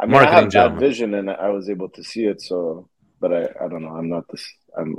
I 0.00 0.06
mean, 0.06 0.12
Marketing 0.12 0.32
I 0.34 0.40
have 0.40 0.44
bad 0.44 0.50
gentleman. 0.50 0.80
vision, 0.80 1.14
and 1.14 1.30
I 1.30 1.48
was 1.50 1.70
able 1.70 1.88
to 1.90 2.02
see 2.02 2.24
it. 2.32 2.42
So, 2.42 2.88
but 3.20 3.30
I, 3.32 3.42
I 3.64 3.68
don't 3.70 3.82
know. 3.86 3.94
I'm 4.00 4.08
not 4.08 4.24
this. 4.30 4.44
I'm, 4.76 4.96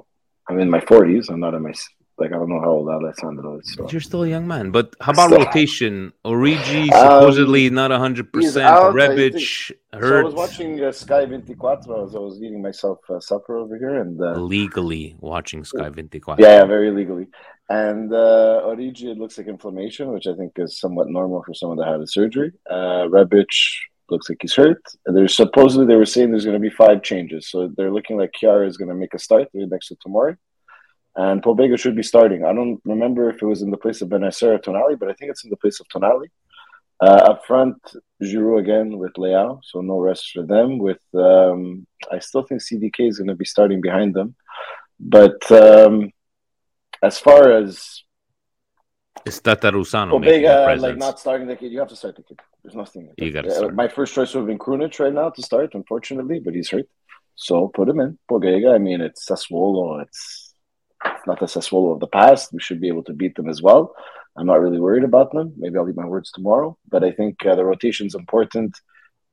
I'm 0.47 0.57
in 0.59 0.69
my 0.69 0.79
40s. 0.79 1.29
I'm 1.29 1.41
not 1.41 1.53
in 1.53 1.63
my 1.63 1.71
s- 1.71 1.89
like. 2.19 2.31
I 2.31 2.35
don't 2.35 2.49
know 2.49 2.59
how 2.59 2.71
old 2.71 2.89
Alessandro 2.89 3.59
is. 3.59 3.73
So. 3.73 3.87
You're 3.91 4.01
still 4.01 4.23
a 4.23 4.27
young 4.27 4.47
man, 4.47 4.71
but 4.71 4.95
how 5.01 5.11
about 5.11 5.29
Still- 5.31 5.45
rotation? 5.45 6.13
Origi 6.25 6.83
Um, 6.91 7.03
supposedly 7.03 7.69
not 7.69 7.91
hundred 7.91 8.31
percent. 8.33 8.65
out, 8.65 8.91
I 8.93 9.07
Rebic 9.07 9.33
think. 9.33 9.79
So 10.03 10.19
I 10.19 10.23
was 10.23 10.33
watching 10.33 10.83
uh, 10.83 10.91
Sky 10.91 11.25
24 11.25 12.03
as 12.05 12.15
I 12.15 12.19
was 12.19 12.41
eating 12.43 12.61
myself 12.61 12.99
uh, 13.09 13.19
supper 13.19 13.57
over 13.57 13.77
here, 13.77 13.95
and 14.01 14.21
uh, 14.21 14.31
legally 14.33 15.15
watching 15.19 15.63
Sky 15.63 15.89
24. 15.89 16.35
yeah, 16.39 16.57
yeah, 16.57 16.65
very 16.65 16.91
legally. 16.91 17.27
And 17.69 18.13
uh, 18.13 18.61
Origi, 18.65 19.05
it 19.05 19.17
looks 19.17 19.37
like 19.37 19.47
inflammation, 19.47 20.11
which 20.11 20.27
I 20.27 20.35
think 20.35 20.51
is 20.57 20.79
somewhat 20.79 21.07
normal 21.09 21.43
for 21.43 21.53
someone 21.53 21.77
that 21.79 21.87
had 21.87 22.01
a 22.01 22.07
surgery. 22.07 22.51
Uh, 22.69 23.07
Rebic 23.15 23.47
looks 24.11 24.29
like 24.29 24.37
he's 24.41 24.53
hurt. 24.55 24.81
And 25.05 25.17
there's 25.17 25.35
supposedly 25.35 25.87
they 25.87 25.95
were 25.95 26.05
saying 26.05 26.29
there's 26.29 26.45
going 26.45 26.61
to 26.61 26.69
be 26.69 26.69
five 26.69 27.01
changes, 27.01 27.49
so 27.49 27.71
they're 27.75 27.91
looking 27.91 28.17
like 28.17 28.31
Kjaer 28.39 28.67
is 28.67 28.77
going 28.77 28.89
to 28.89 28.95
make 28.95 29.13
a 29.15 29.19
start 29.19 29.47
right 29.53 29.67
next 29.69 29.87
to 29.87 29.95
Tomori, 29.95 30.37
and 31.15 31.41
Pobega 31.41 31.79
should 31.79 31.95
be 31.95 32.03
starting. 32.03 32.43
I 32.43 32.53
don't 32.53 32.81
remember 32.85 33.29
if 33.29 33.41
it 33.41 33.45
was 33.45 33.61
in 33.61 33.71
the 33.71 33.77
place 33.77 34.01
of 34.01 34.09
Bennacer 34.09 34.55
or 34.55 34.59
Tonali, 34.59 34.99
but 34.99 35.09
I 35.09 35.13
think 35.13 35.31
it's 35.31 35.43
in 35.43 35.49
the 35.49 35.57
place 35.57 35.79
of 35.79 35.87
Tonali. 35.87 36.27
Uh, 37.01 37.21
up 37.31 37.45
front, 37.45 37.77
Giroud 38.23 38.59
again 38.59 38.97
with 38.97 39.13
Leao, 39.13 39.59
so 39.63 39.81
no 39.81 39.99
rest 39.99 40.31
for 40.31 40.43
them. 40.43 40.77
With 40.77 41.03
um, 41.13 41.85
I 42.11 42.19
still 42.19 42.43
think 42.43 42.61
CDK 42.61 43.09
is 43.09 43.17
going 43.17 43.27
to 43.27 43.35
be 43.35 43.45
starting 43.45 43.81
behind 43.81 44.13
them, 44.13 44.35
but 44.99 45.39
um, 45.51 46.11
as 47.01 47.19
far 47.19 47.51
as 47.51 48.01
It's 49.25 49.41
Tatarusanu 49.41 50.21
making 50.21 50.45
a 50.45 50.49
Pobega 50.49 50.79
like 50.79 50.97
not 50.97 51.19
starting 51.19 51.47
the 51.47 51.57
kid, 51.57 51.71
you 51.73 51.79
have 51.79 51.89
to 51.89 51.97
start 51.97 52.15
the 52.15 52.23
kid. 52.23 52.39
There's 52.63 52.75
nothing. 52.75 53.09
You 53.17 53.31
gotta 53.31 53.67
Uh, 53.67 53.69
my 53.71 53.89
first 53.89 54.13
choice 54.15 54.33
would 54.33 54.41
have 54.41 54.47
been 54.47 54.59
Krunic 54.59 54.97
right 54.99 55.13
now 55.13 55.29
to 55.29 55.41
start, 55.41 55.73
unfortunately, 55.73 56.39
but 56.39 56.53
he's 56.55 56.69
hurt, 56.69 56.87
so 57.35 57.67
put 57.67 57.89
him 57.89 57.99
in. 57.99 58.17
Pobega. 58.29 58.73
I 58.73 58.77
mean, 58.77 59.01
it's 59.01 59.27
Sassuolo. 59.29 60.01
It's 60.03 60.44
it's 61.05 61.27
not 61.27 61.39
the 61.39 61.45
Sassuolo 61.45 61.93
of 61.93 61.99
the 61.99 62.07
past. 62.07 62.53
We 62.53 62.59
should 62.59 62.81
be 62.81 62.87
able 62.87 63.03
to 63.03 63.13
beat 63.13 63.35
them 63.35 63.49
as 63.49 63.61
well. 63.61 63.93
I'm 64.37 64.47
not 64.47 64.61
really 64.61 64.79
worried 64.79 65.03
about 65.03 65.31
them. 65.31 65.53
Maybe 65.57 65.77
I'll 65.77 65.85
leave 65.85 65.95
my 65.95 66.05
words 66.05 66.31
tomorrow, 66.31 66.77
but 66.89 67.03
I 67.03 67.11
think 67.11 67.45
uh, 67.45 67.55
the 67.55 67.77
is 67.83 68.15
important 68.15 68.75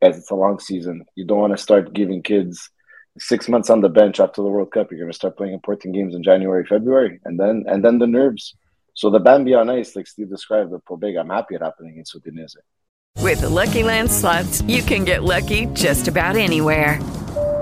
as 0.00 0.16
it's 0.16 0.30
a 0.30 0.34
long 0.34 0.58
season. 0.58 1.04
You 1.14 1.24
don't 1.24 1.38
want 1.38 1.56
to 1.56 1.62
start 1.62 1.92
giving 1.92 2.22
kids 2.22 2.70
six 3.18 3.48
months 3.48 3.70
on 3.70 3.80
the 3.80 3.88
bench 3.88 4.20
after 4.20 4.42
the 4.42 4.48
World 4.48 4.72
Cup. 4.72 4.90
You're 4.90 5.00
going 5.00 5.10
to 5.10 5.16
start 5.16 5.36
playing 5.36 5.54
important 5.54 5.94
games 5.94 6.14
in 6.14 6.22
January, 6.22 6.64
February, 6.64 7.20
and 7.24 7.38
then 7.38 7.64
and 7.66 7.84
then 7.84 7.98
the 7.98 8.06
nerves. 8.06 8.54
So 8.94 9.10
the 9.10 9.20
Bambi 9.20 9.54
on 9.54 9.70
ice, 9.70 9.96
like 9.96 10.06
Steve 10.06 10.28
described, 10.28 10.70
the 10.70 10.78
Pobega, 10.80 11.20
I'm 11.20 11.30
happy 11.30 11.54
it 11.54 11.62
happened 11.62 11.90
against 11.90 12.14
Udinese. 12.14 12.56
With 13.18 13.40
the 13.40 13.48
Lucky 13.48 13.82
Land 13.82 14.10
slots, 14.10 14.62
you 14.62 14.82
can 14.82 15.04
get 15.04 15.22
lucky 15.22 15.66
just 15.66 16.08
about 16.08 16.36
anywhere. 16.36 17.00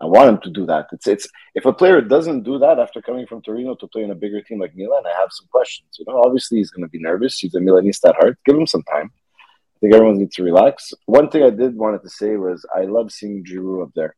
I 0.00 0.06
want 0.06 0.28
him 0.28 0.38
to 0.42 0.50
do 0.50 0.64
that. 0.66 0.86
It's 0.92 1.06
it's 1.06 1.28
if 1.54 1.64
a 1.64 1.72
player 1.72 2.00
doesn't 2.00 2.44
do 2.44 2.58
that 2.58 2.78
after 2.78 3.02
coming 3.02 3.26
from 3.26 3.42
Torino 3.42 3.74
to 3.74 3.86
play 3.88 4.02
in 4.04 4.10
a 4.10 4.14
bigger 4.14 4.40
team 4.42 4.60
like 4.60 4.76
Milan, 4.76 5.06
I 5.06 5.20
have 5.20 5.30
some 5.30 5.48
questions. 5.50 5.88
You 5.98 6.04
know, 6.06 6.22
obviously 6.24 6.58
he's 6.58 6.70
going 6.70 6.86
to 6.86 6.90
be 6.90 7.00
nervous. 7.00 7.38
He's 7.38 7.54
a 7.54 7.60
Milanista 7.60 8.10
at 8.10 8.16
heart. 8.16 8.38
Give 8.44 8.56
him 8.56 8.66
some 8.66 8.84
time. 8.84 9.10
I 9.10 9.78
think 9.80 9.94
everyone 9.94 10.18
needs 10.18 10.34
to 10.36 10.44
relax. 10.44 10.92
One 11.06 11.28
thing 11.30 11.42
I 11.42 11.50
did 11.50 11.76
wanted 11.76 12.02
to 12.02 12.10
say 12.10 12.36
was 12.36 12.64
I 12.74 12.82
love 12.82 13.10
seeing 13.12 13.44
Giroud 13.44 13.84
up 13.84 13.92
there. 13.94 14.14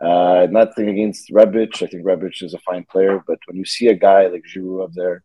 Uh, 0.00 0.46
nothing 0.50 0.88
against 0.88 1.30
Rebic. 1.30 1.82
I 1.82 1.86
think 1.86 2.04
Rebic 2.04 2.42
is 2.42 2.54
a 2.54 2.58
fine 2.60 2.84
player, 2.84 3.22
but 3.26 3.38
when 3.46 3.56
you 3.56 3.64
see 3.64 3.88
a 3.88 3.94
guy 3.94 4.28
like 4.28 4.44
Giroud 4.44 4.84
up 4.84 4.92
there, 4.94 5.24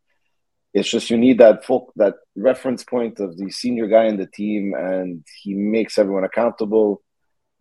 it's 0.74 0.90
just 0.90 1.12
you 1.12 1.18
need 1.18 1.38
that 1.38 1.66
full, 1.66 1.94
that 1.96 2.16
reference 2.36 2.84
point 2.84 3.20
of 3.20 3.38
the 3.38 3.52
senior 3.52 3.88
guy 3.88 4.06
in 4.06 4.18
the 4.18 4.26
team, 4.26 4.74
and 4.74 5.24
he 5.42 5.54
makes 5.54 6.00
everyone 6.00 6.24
accountable 6.24 7.04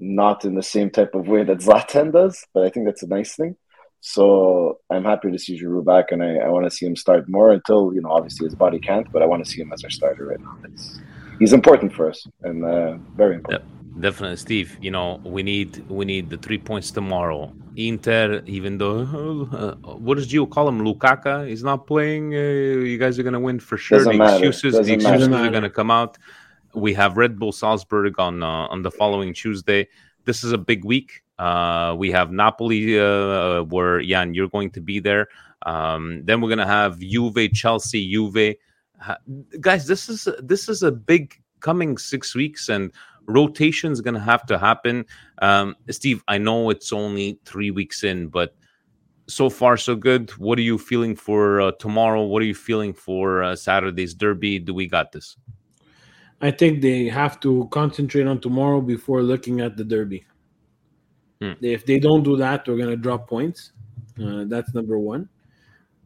not 0.02 0.44
in 0.44 0.54
the 0.54 0.62
same 0.62 0.90
type 0.90 1.14
of 1.14 1.28
way 1.28 1.44
that 1.44 1.58
Zlatan 1.58 2.12
does, 2.12 2.44
but 2.52 2.64
I 2.64 2.70
think 2.70 2.86
that's 2.86 3.04
a 3.04 3.06
nice 3.06 3.36
thing. 3.36 3.56
So 4.00 4.80
I'm 4.90 5.04
happy 5.04 5.30
to 5.30 5.38
see 5.38 5.62
Giroud 5.62 5.84
back, 5.84 6.10
and 6.10 6.22
I, 6.24 6.38
I 6.38 6.48
want 6.48 6.64
to 6.64 6.70
see 6.72 6.84
him 6.84 6.96
start 6.96 7.28
more 7.28 7.52
until 7.52 7.94
you 7.94 8.00
know 8.02 8.10
obviously 8.10 8.46
his 8.46 8.56
body 8.56 8.80
can't, 8.80 9.10
but 9.12 9.22
I 9.22 9.26
want 9.26 9.44
to 9.44 9.50
see 9.50 9.60
him 9.62 9.72
as 9.72 9.84
our 9.84 9.90
starter 9.90 10.26
right 10.26 10.40
now. 10.40 10.56
It's, 10.64 11.00
he's 11.38 11.52
important 11.52 11.92
for 11.92 12.10
us 12.10 12.26
and 12.42 12.64
uh, 12.64 12.96
very 13.14 13.36
important. 13.36 13.64
Definitely, 14.00 14.38
Steve. 14.38 14.76
You 14.80 14.90
know, 14.90 15.20
we 15.22 15.44
need 15.44 15.88
we 15.88 16.04
need 16.04 16.30
the 16.30 16.38
three 16.38 16.58
points 16.58 16.90
tomorrow. 16.90 17.52
Inter, 17.76 18.42
even 18.46 18.78
though 18.78 18.98
uh, 19.52 19.74
what 20.04 20.16
does 20.16 20.26
Gio 20.30 20.50
call 20.50 20.68
him? 20.68 20.80
Lukaka 20.80 21.48
is 21.48 21.62
not 21.62 21.86
playing. 21.86 22.34
Uh, 22.34 22.38
you 22.38 22.98
guys 22.98 23.18
are 23.20 23.22
gonna 23.22 23.38
win 23.38 23.60
for 23.60 23.76
sure. 23.76 23.98
Doesn't 23.98 24.12
the 24.12 24.18
matter. 24.18 24.46
excuses, 24.46 24.78
Doesn't 24.78 24.86
the 24.86 24.94
excuses 24.94 25.28
matter. 25.28 25.48
are 25.48 25.52
gonna 25.52 25.70
come 25.70 25.92
out. 25.92 26.18
We 26.74 26.94
have 26.94 27.16
Red 27.16 27.38
Bull 27.38 27.52
Salzburg 27.52 28.18
on 28.18 28.42
uh, 28.42 28.66
on 28.68 28.82
the 28.82 28.90
following 28.90 29.34
Tuesday. 29.34 29.88
This 30.24 30.44
is 30.44 30.52
a 30.52 30.58
big 30.58 30.84
week. 30.84 31.22
Uh, 31.38 31.94
we 31.98 32.10
have 32.12 32.30
Napoli, 32.30 32.98
uh, 32.98 33.62
where 33.64 34.00
Jan, 34.00 34.34
you're 34.34 34.48
going 34.48 34.70
to 34.70 34.80
be 34.80 35.00
there. 35.00 35.28
Um, 35.66 36.22
then 36.24 36.40
we're 36.40 36.48
gonna 36.48 36.66
have 36.66 36.98
Juve, 36.98 37.52
Chelsea, 37.52 38.10
Juve. 38.10 38.56
Guys, 39.60 39.86
this 39.86 40.08
is 40.08 40.28
this 40.42 40.68
is 40.68 40.82
a 40.82 40.92
big 40.92 41.40
coming 41.60 41.98
six 41.98 42.34
weeks, 42.34 42.68
and 42.68 42.92
rotation 43.26 43.92
is 43.92 44.00
gonna 44.00 44.20
have 44.20 44.46
to 44.46 44.58
happen. 44.58 45.04
Um, 45.40 45.76
Steve, 45.90 46.22
I 46.28 46.38
know 46.38 46.70
it's 46.70 46.92
only 46.92 47.38
three 47.44 47.70
weeks 47.70 48.04
in, 48.04 48.28
but 48.28 48.54
so 49.28 49.48
far 49.48 49.76
so 49.76 49.94
good. 49.94 50.30
What 50.32 50.58
are 50.58 50.62
you 50.62 50.78
feeling 50.78 51.16
for 51.16 51.60
uh, 51.60 51.72
tomorrow? 51.72 52.22
What 52.24 52.42
are 52.42 52.46
you 52.46 52.54
feeling 52.54 52.92
for 52.92 53.42
uh, 53.42 53.56
Saturday's 53.56 54.14
derby? 54.14 54.58
Do 54.58 54.74
we 54.74 54.86
got 54.86 55.12
this? 55.12 55.36
I 56.42 56.50
think 56.50 56.82
they 56.82 57.04
have 57.04 57.38
to 57.40 57.68
concentrate 57.70 58.26
on 58.26 58.40
tomorrow 58.40 58.80
before 58.80 59.22
looking 59.22 59.60
at 59.60 59.76
the 59.76 59.84
derby. 59.84 60.26
Hmm. 61.40 61.52
If 61.60 61.86
they 61.86 62.00
don't 62.00 62.24
do 62.24 62.36
that, 62.36 62.66
we're 62.66 62.76
gonna 62.76 62.96
drop 62.96 63.28
points. 63.28 63.70
Uh, 64.22 64.44
that's 64.46 64.74
number 64.74 64.98
one. 64.98 65.28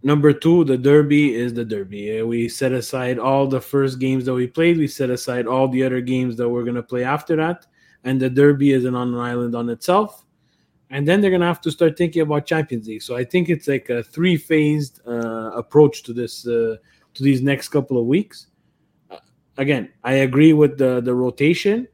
Number 0.02 0.34
two, 0.34 0.64
the 0.64 0.76
derby 0.76 1.34
is 1.34 1.54
the 1.54 1.64
derby. 1.64 2.20
Uh, 2.20 2.26
We 2.26 2.48
set 2.50 2.72
aside 2.72 3.18
all 3.18 3.46
the 3.46 3.60
first 3.60 3.98
games 3.98 4.26
that 4.26 4.34
we 4.34 4.46
played. 4.46 4.76
We 4.76 4.88
set 4.88 5.08
aside 5.08 5.46
all 5.46 5.68
the 5.68 5.82
other 5.82 6.02
games 6.02 6.36
that 6.36 6.48
we're 6.48 6.64
gonna 6.64 6.82
play 6.82 7.02
after 7.02 7.34
that, 7.36 7.66
and 8.04 8.20
the 8.20 8.28
derby 8.28 8.72
is 8.72 8.84
an 8.84 8.94
on 8.94 9.14
an 9.14 9.20
island 9.20 9.54
on 9.54 9.70
itself. 9.70 10.22
And 10.90 11.08
then 11.08 11.20
they're 11.20 11.30
gonna 11.30 11.46
have 11.46 11.62
to 11.62 11.70
start 11.70 11.96
thinking 11.96 12.20
about 12.22 12.44
Champions 12.46 12.86
League. 12.86 13.02
So 13.02 13.16
I 13.16 13.24
think 13.24 13.48
it's 13.48 13.68
like 13.68 13.88
a 13.88 14.02
three 14.02 14.36
phased 14.36 15.00
uh, 15.06 15.50
approach 15.54 16.02
to 16.04 16.12
this 16.12 16.46
uh, 16.46 16.76
to 17.14 17.22
these 17.22 17.40
next 17.40 17.70
couple 17.70 17.98
of 17.98 18.04
weeks 18.04 18.48
again, 19.56 19.90
I 20.04 20.14
agree 20.26 20.52
with 20.52 20.78
the 20.78 21.00
the 21.00 21.14
rotation, 21.14 21.88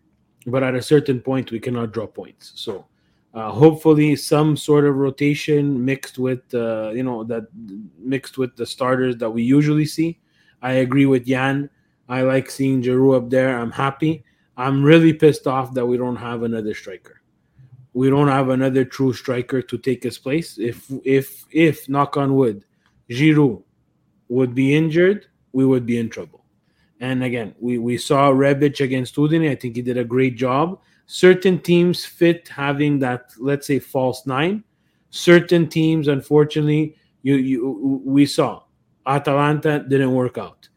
but 0.47 0.63
at 0.63 0.75
a 0.75 0.83
certain 0.83 1.21
point 1.21 1.51
we 1.51 1.61
cannot 1.61 1.93
draw 1.93 2.07
points. 2.07 2.53
So 2.57 2.87
Uh, 3.35 3.49
hopefully, 3.49 4.15
some 4.15 4.57
sort 4.61 4.85
of 4.85 4.95
rotation 5.01 5.81
mixed 5.83 6.19
with 6.19 6.45
uh, 6.53 6.93
you 6.93 7.03
know 7.03 7.25
that 7.25 7.49
mixed 7.97 8.37
with 8.37 8.53
the 8.57 8.67
starters 8.67 9.17
that 9.17 9.31
we 9.33 9.43
usually 9.43 9.87
see. 9.87 10.21
I 10.61 10.85
agree 10.85 11.07
with 11.09 11.25
Jan. 11.25 11.71
I 12.13 12.29
like 12.29 12.51
seeing 12.51 12.83
Giroud 12.83 13.17
up 13.17 13.31
there. 13.31 13.57
I'm 13.57 13.73
happy. 13.73 14.21
I'm 14.61 14.85
really 14.85 15.15
pissed 15.17 15.47
off 15.49 15.73
that 15.73 15.87
we 15.89 15.97
don't 15.97 16.21
have 16.21 16.45
another 16.45 16.75
striker. 16.75 17.23
We 17.95 18.11
don't 18.11 18.29
have 18.29 18.53
another 18.53 18.85
true 18.85 19.15
striker 19.17 19.63
to 19.65 19.79
take 19.79 20.05
his 20.05 20.21
place. 20.21 20.61
If 20.61 20.93
if 21.09 21.49
if 21.49 21.89
knock 21.89 22.21
on 22.21 22.37
wood, 22.37 22.69
Giroud 23.09 23.65
would 24.29 24.53
be 24.53 24.77
injured, 24.77 25.25
we 25.57 25.65
would 25.65 25.87
be 25.87 25.97
in 25.97 26.11
trouble. 26.13 26.42
And 27.03 27.25
again, 27.25 27.53
we, 27.59 27.79
we 27.79 27.99
saw 27.99 28.31
Rebic 28.31 28.81
against 28.81 29.17
Udine. 29.17 29.51
I 29.51 29.57
think 29.57 29.75
he 29.75 29.83
did 29.83 29.99
a 29.99 30.05
great 30.05 30.37
job. 30.37 30.79
Certain 31.07 31.59
teams 31.59 32.05
fit 32.05 32.47
having 32.47 33.01
that, 33.01 33.33
let's 33.39 33.67
say, 33.67 33.81
false 33.81 34.25
nine. 34.25 34.63
Certain 35.11 35.69
teams, 35.69 36.07
unfortunately, 36.07 36.97
you, 37.23 37.35
you 37.35 38.03
we 38.05 38.25
saw 38.25 38.63
Atalanta 39.05 39.85
didn't 39.89 40.15
work 40.15 40.39
out. 40.39 40.69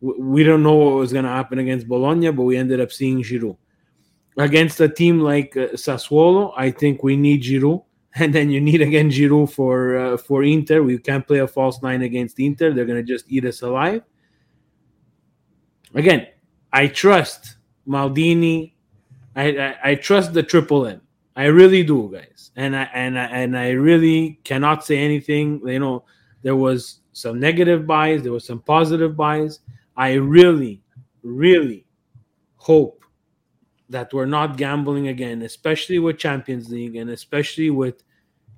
We 0.00 0.42
don't 0.42 0.62
know 0.62 0.74
what 0.74 0.94
was 0.94 1.12
going 1.12 1.26
to 1.26 1.30
happen 1.30 1.58
against 1.58 1.86
Bologna, 1.86 2.30
but 2.30 2.44
we 2.44 2.56
ended 2.56 2.80
up 2.80 2.90
seeing 2.90 3.22
Giroud. 3.22 3.58
Against 4.38 4.80
a 4.80 4.88
team 4.88 5.20
like 5.20 5.54
uh, 5.54 5.68
Sassuolo, 5.74 6.54
I 6.56 6.70
think 6.70 7.02
we 7.02 7.16
need 7.16 7.42
Giroud 7.42 7.84
and 8.16 8.34
then 8.34 8.50
you 8.50 8.60
need 8.60 8.80
again 8.80 9.10
Giroud 9.10 9.52
for 9.52 9.98
uh, 9.98 10.16
for 10.16 10.44
Inter. 10.44 10.82
We 10.82 10.98
can't 10.98 11.26
play 11.26 11.38
a 11.38 11.46
false 11.46 11.82
nine 11.82 12.02
against 12.02 12.40
Inter; 12.40 12.72
they're 12.72 12.86
gonna 12.86 13.02
just 13.02 13.26
eat 13.28 13.44
us 13.44 13.60
alive. 13.62 14.02
Again, 15.94 16.26
I 16.72 16.88
trust 16.88 17.56
Maldini. 17.86 18.72
I, 19.36 19.56
I, 19.56 19.76
I 19.90 19.94
trust 19.94 20.32
the 20.32 20.42
triple 20.42 20.86
M. 20.86 21.00
I 21.36 21.46
really 21.46 21.82
do, 21.82 22.10
guys, 22.12 22.52
and 22.56 22.76
I 22.76 22.88
and 22.94 23.18
I, 23.18 23.24
and 23.24 23.58
I 23.58 23.70
really 23.70 24.38
cannot 24.44 24.84
say 24.84 24.98
anything. 24.98 25.60
You 25.66 25.80
know, 25.80 26.04
there 26.42 26.56
was 26.56 27.00
some 27.12 27.40
negative 27.40 27.86
buys, 27.86 28.22
there 28.22 28.32
was 28.32 28.44
some 28.44 28.60
positive 28.60 29.16
buys. 29.16 29.60
I 29.96 30.14
really, 30.14 30.82
really 31.22 31.86
hope 32.56 33.04
that 33.88 34.12
we're 34.12 34.26
not 34.26 34.56
gambling 34.56 35.08
again, 35.08 35.42
especially 35.42 35.98
with 35.98 36.18
Champions 36.18 36.70
League 36.70 36.96
and 36.96 37.10
especially 37.10 37.70
with, 37.70 38.02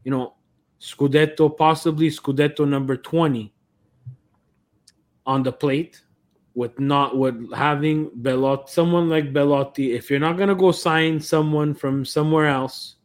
you 0.04 0.10
know, 0.10 0.34
Scudetto, 0.80 1.56
possibly 1.56 2.08
Scudetto 2.08 2.66
number 2.66 2.96
20 2.96 3.52
on 5.26 5.42
the 5.42 5.52
plate 5.52 6.02
with 6.56 6.76
not 6.80 7.16
with 7.16 7.52
having 7.54 8.10
Belotti, 8.22 8.72
someone 8.72 9.08
like 9.08 9.32
Belotti. 9.32 9.94
If 9.94 10.10
you're 10.10 10.18
not 10.18 10.36
gonna 10.36 10.56
go 10.56 10.72
sign 10.72 11.20
someone 11.20 11.72
from 11.72 12.04
somewhere 12.04 12.48
else, 12.48 12.96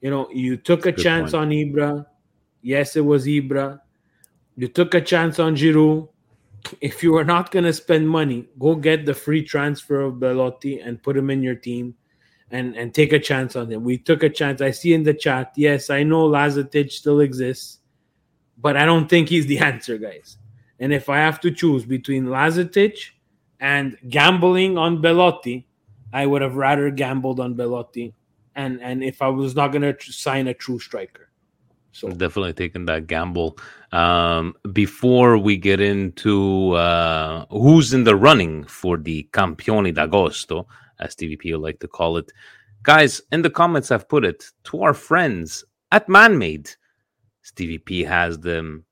you 0.00 0.10
know, 0.10 0.28
you 0.32 0.56
took 0.56 0.86
a 0.86 0.92
Good 0.92 1.00
chance 1.00 1.30
point. 1.30 1.42
on 1.42 1.50
Ibra. 1.50 2.06
Yes, 2.62 2.96
it 2.96 3.04
was 3.04 3.26
Ibra. 3.26 3.78
You 4.56 4.66
took 4.66 4.94
a 4.94 5.00
chance 5.00 5.38
on 5.38 5.54
Giroud 5.54 6.08
if 6.80 7.02
you 7.02 7.16
are 7.16 7.24
not 7.24 7.50
going 7.50 7.64
to 7.64 7.72
spend 7.72 8.08
money, 8.08 8.48
go 8.58 8.74
get 8.74 9.04
the 9.04 9.14
free 9.14 9.42
transfer 9.42 10.00
of 10.00 10.14
Belotti 10.14 10.80
and 10.80 11.02
put 11.02 11.16
him 11.16 11.30
in 11.30 11.42
your 11.42 11.54
team 11.54 11.94
and, 12.50 12.76
and 12.76 12.94
take 12.94 13.12
a 13.12 13.18
chance 13.18 13.56
on 13.56 13.70
him. 13.70 13.84
We 13.84 13.98
took 13.98 14.22
a 14.22 14.30
chance. 14.30 14.60
I 14.60 14.70
see 14.70 14.94
in 14.94 15.02
the 15.02 15.14
chat, 15.14 15.52
yes, 15.56 15.90
I 15.90 16.02
know 16.02 16.28
Lazetic 16.28 16.90
still 16.92 17.20
exists, 17.20 17.78
but 18.58 18.76
I 18.76 18.84
don't 18.84 19.08
think 19.08 19.28
he's 19.28 19.46
the 19.46 19.58
answer, 19.70 19.98
guys. 19.98 20.38
And 20.80 20.92
if 20.92 21.08
I 21.08 21.18
have 21.18 21.40
to 21.40 21.50
choose 21.50 21.84
between 21.84 22.26
Lazetic 22.26 23.10
and 23.60 23.96
gambling 24.08 24.76
on 24.76 25.00
Belotti, 25.00 25.66
I 26.12 26.26
would 26.26 26.42
have 26.42 26.56
rather 26.56 26.90
gambled 26.90 27.40
on 27.40 27.54
Belotti. 27.54 28.14
And, 28.56 28.80
and 28.82 29.02
if 29.02 29.22
I 29.22 29.28
was 29.28 29.54
not 29.54 29.68
going 29.72 29.82
to 29.82 30.12
sign 30.12 30.48
a 30.48 30.54
true 30.54 30.78
striker. 30.78 31.30
So 31.94 32.10
definitely 32.10 32.52
taking 32.52 32.86
that 32.86 33.06
gamble. 33.06 33.56
Um, 33.92 34.54
before 34.72 35.38
we 35.38 35.56
get 35.56 35.80
into 35.80 36.72
uh, 36.72 37.46
who's 37.50 37.94
in 37.94 38.02
the 38.02 38.16
running 38.16 38.64
for 38.64 38.96
the 38.96 39.28
Campioni 39.32 39.94
d'Agosto, 39.94 40.66
as 40.98 41.14
TVP 41.14 41.52
would 41.52 41.62
like 41.62 41.78
to 41.80 41.88
call 41.88 42.16
it, 42.16 42.32
guys, 42.82 43.22
in 43.30 43.42
the 43.42 43.50
comments 43.50 43.92
I've 43.92 44.08
put 44.08 44.24
it 44.24 44.44
to 44.64 44.82
our 44.82 44.92
friends 44.92 45.64
at 45.92 46.08
Manmade. 46.08 46.74
Stevie 47.42 47.78
P 47.78 48.02
has 48.02 48.40
them, 48.40 48.84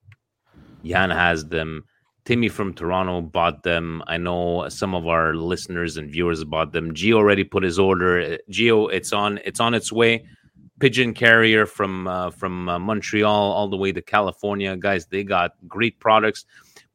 Jan 0.85 1.11
has 1.11 1.47
them, 1.47 1.85
Timmy 2.25 2.49
from 2.49 2.73
Toronto 2.73 3.21
bought 3.21 3.63
them. 3.63 4.03
I 4.07 4.17
know 4.17 4.69
some 4.69 4.95
of 4.95 5.07
our 5.07 5.35
listeners 5.35 5.97
and 5.97 6.11
viewers 6.11 6.45
bought 6.45 6.73
them. 6.73 6.95
Geo 6.95 7.17
already 7.17 7.45
put 7.45 7.65
his 7.65 7.79
order. 7.79 8.39
Geo, 8.49 8.87
it's 8.87 9.13
on. 9.13 9.39
It's 9.45 9.61
on 9.61 9.75
its 9.75 9.93
way 9.93 10.25
pigeon 10.83 11.15
carrier 11.15 11.65
from 11.65 12.09
uh, 12.09 12.31
from 12.31 12.69
uh, 12.69 12.79
Montreal 12.79 13.53
all 13.53 13.69
the 13.69 13.77
way 13.77 13.93
to 13.93 14.03
California. 14.03 14.77
Guys, 14.77 15.07
they 15.07 15.25
got 15.25 15.53
great 15.69 15.99
products. 16.01 16.45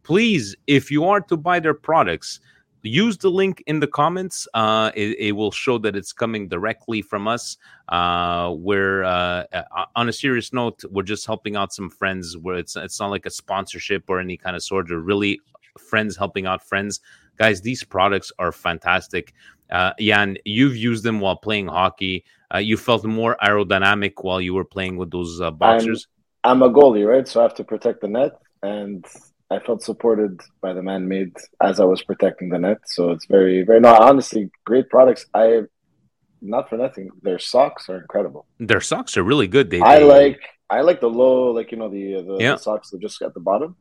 Please, 0.03 0.55
if 0.67 0.91
you 0.91 1.05
are 1.05 1.21
to 1.21 1.37
buy 1.37 1.59
their 1.59 1.73
products, 1.73 2.39
use 2.87 3.17
the 3.17 3.29
link 3.29 3.63
in 3.67 3.79
the 3.79 3.87
comments. 3.87 4.47
Uh, 4.53 4.91
it, 4.95 5.19
it, 5.19 5.31
will 5.33 5.51
show 5.51 5.77
that 5.79 5.95
it's 5.95 6.13
coming 6.13 6.47
directly 6.47 7.01
from 7.01 7.27
us. 7.27 7.57
Uh, 7.89 8.53
we're 8.57 9.03
uh, 9.03 9.43
on 9.95 10.09
a 10.09 10.13
serious 10.13 10.53
note, 10.53 10.83
we're 10.89 11.03
just 11.03 11.25
helping 11.25 11.55
out 11.55 11.73
some 11.73 11.89
friends. 11.89 12.37
Where 12.37 12.55
it's 12.55 12.75
it's 12.75 12.99
not 12.99 13.09
like 13.09 13.25
a 13.25 13.29
sponsorship 13.29 14.03
or 14.07 14.19
any 14.19 14.37
kind 14.37 14.55
of 14.55 14.63
sort. 14.63 14.91
Of 14.91 15.05
really 15.05 15.39
friends 15.77 16.17
helping 16.17 16.45
out 16.45 16.63
friends. 16.63 16.99
Guys, 17.37 17.61
these 17.61 17.83
products 17.83 18.31
are 18.39 18.51
fantastic. 18.51 19.33
Uh, 19.69 19.93
Jan, 19.99 20.37
you've 20.45 20.75
used 20.75 21.03
them 21.03 21.19
while 21.19 21.35
playing 21.35 21.67
hockey. 21.67 22.25
Uh, 22.53 22.59
you 22.59 22.77
felt 22.77 23.03
more 23.05 23.35
aerodynamic 23.43 24.13
while 24.21 24.41
you 24.41 24.53
were 24.53 24.65
playing 24.65 24.97
with 24.97 25.11
those 25.11 25.41
uh, 25.41 25.51
boxers. 25.51 26.07
I'm, 26.43 26.63
I'm, 26.63 26.69
a 26.69 26.73
goalie, 26.73 27.07
right? 27.07 27.27
So 27.27 27.41
I 27.41 27.43
have 27.43 27.55
to 27.55 27.63
protect 27.63 28.01
the 28.01 28.07
net, 28.07 28.39
and 28.63 29.05
I 29.49 29.59
felt 29.59 29.81
supported 29.81 30.41
by 30.61 30.73
the 30.73 30.83
man 30.83 31.07
made 31.07 31.31
as 31.61 31.79
I 31.79 31.85
was 31.85 32.03
protecting 32.03 32.49
the 32.49 32.59
net. 32.59 32.79
So 32.87 33.11
it's 33.11 33.25
very, 33.25 33.63
very 33.63 33.79
no, 33.79 33.95
honestly, 33.95 34.51
great 34.65 34.89
products. 34.89 35.25
I 35.33 35.63
not 36.41 36.69
for 36.69 36.77
nothing. 36.77 37.09
Their 37.21 37.39
socks 37.39 37.89
are 37.89 37.97
incredible. 37.97 38.45
Their 38.59 38.81
socks 38.81 39.17
are 39.17 39.23
really 39.23 39.47
good. 39.47 39.69
They, 39.69 39.81
I 39.81 39.99
like 39.99 40.41
I 40.69 40.81
like 40.81 40.99
the 40.99 41.09
low, 41.09 41.51
like 41.51 41.71
you 41.71 41.77
know 41.77 41.89
the 41.89 42.21
the, 42.21 42.37
yeah. 42.39 42.51
the 42.53 42.57
socks 42.57 42.89
that 42.91 43.01
just 43.01 43.21
at 43.21 43.33
the 43.33 43.39
bottom. 43.39 43.75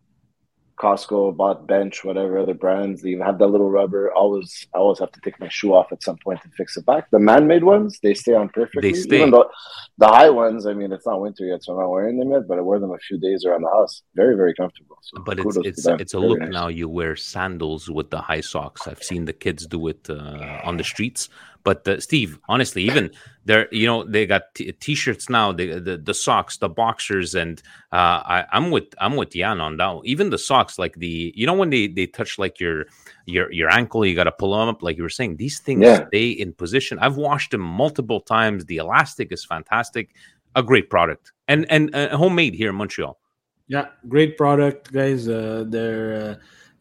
Costco, 0.78 1.36
bought 1.36 1.66
Bench, 1.66 2.04
whatever 2.04 2.38
other 2.38 2.54
brands. 2.54 3.00
They 3.00 3.10
even 3.10 3.24
have 3.24 3.38
that 3.38 3.46
little 3.46 3.70
rubber. 3.70 4.12
Always, 4.12 4.66
I 4.74 4.78
always 4.78 4.98
have 4.98 5.12
to 5.12 5.20
take 5.20 5.40
my 5.40 5.48
shoe 5.48 5.72
off 5.72 5.90
at 5.90 6.02
some 6.02 6.18
point 6.18 6.40
and 6.44 6.52
fix 6.54 6.76
it 6.76 6.84
back. 6.84 7.10
The 7.10 7.18
man-made 7.18 7.64
ones, 7.64 7.98
they 8.02 8.12
stay 8.12 8.34
on 8.34 8.50
perfectly. 8.50 8.92
They 8.92 8.98
stay. 8.98 9.16
Even 9.16 9.30
though 9.30 9.48
the 9.96 10.08
high 10.08 10.28
ones, 10.28 10.66
I 10.66 10.74
mean, 10.74 10.92
it's 10.92 11.06
not 11.06 11.20
winter 11.20 11.46
yet, 11.46 11.64
so 11.64 11.72
I'm 11.72 11.80
not 11.80 11.88
wearing 11.88 12.18
them 12.18 12.30
yet. 12.30 12.46
But 12.46 12.58
I 12.58 12.60
wear 12.60 12.78
them 12.78 12.90
a 12.90 12.98
few 12.98 13.18
days 13.18 13.44
around 13.46 13.62
the 13.62 13.70
house. 13.70 14.02
Very, 14.14 14.36
very 14.36 14.54
comfortable. 14.54 14.98
So 15.02 15.22
but 15.22 15.38
it's 15.38 15.56
it's 15.56 15.86
it's 15.86 16.14
a 16.14 16.20
very 16.20 16.30
look 16.30 16.40
nice. 16.40 16.52
now. 16.52 16.68
You 16.68 16.88
wear 16.88 17.16
sandals 17.16 17.88
with 17.90 18.10
the 18.10 18.20
high 18.20 18.42
socks. 18.42 18.86
I've 18.86 19.02
seen 19.02 19.24
the 19.24 19.32
kids 19.32 19.66
do 19.66 19.88
it 19.88 20.10
uh, 20.10 20.60
on 20.62 20.76
the 20.76 20.84
streets. 20.84 21.30
But 21.66 21.88
uh, 21.88 21.98
Steve, 21.98 22.38
honestly, 22.48 22.84
even 22.84 23.10
they're 23.44 23.66
you 23.72 23.88
know 23.88 24.04
they 24.04 24.24
got 24.24 24.54
t- 24.54 24.94
shirts 24.94 25.28
now, 25.28 25.50
the, 25.50 25.80
the, 25.80 25.96
the 25.98 26.14
socks, 26.14 26.58
the 26.58 26.68
boxers, 26.68 27.34
and 27.34 27.60
uh, 27.90 28.22
I, 28.24 28.44
am 28.52 28.70
with 28.70 28.84
I'm 28.98 29.16
with 29.16 29.30
Jan 29.30 29.60
on 29.60 29.76
that. 29.78 30.02
Even 30.04 30.30
the 30.30 30.38
socks, 30.38 30.78
like 30.78 30.94
the 30.94 31.32
you 31.34 31.44
know 31.44 31.54
when 31.54 31.70
they 31.70 31.88
they 31.88 32.06
touch 32.06 32.38
like 32.38 32.60
your 32.60 32.84
your 33.24 33.52
your 33.52 33.68
ankle, 33.68 34.06
you 34.06 34.14
got 34.14 34.30
to 34.30 34.30
pull 34.30 34.56
them 34.56 34.68
up, 34.68 34.80
like 34.80 34.96
you 34.96 35.02
were 35.02 35.08
saying. 35.08 35.38
These 35.38 35.58
things 35.58 35.82
yeah. 35.82 36.06
stay 36.06 36.30
in 36.30 36.52
position. 36.52 37.00
I've 37.00 37.16
washed 37.16 37.50
them 37.50 37.62
multiple 37.62 38.20
times. 38.20 38.66
The 38.66 38.76
elastic 38.76 39.32
is 39.32 39.44
fantastic, 39.44 40.14
a 40.54 40.62
great 40.62 40.88
product, 40.88 41.32
and 41.48 41.66
and 41.68 41.92
uh, 41.96 42.16
homemade 42.16 42.54
here 42.54 42.70
in 42.70 42.76
Montreal. 42.76 43.18
Yeah, 43.66 43.86
great 44.06 44.36
product, 44.36 44.92
guys. 44.92 45.28
Uh, 45.28 45.64
they're 45.66 46.30
uh, 46.30 46.34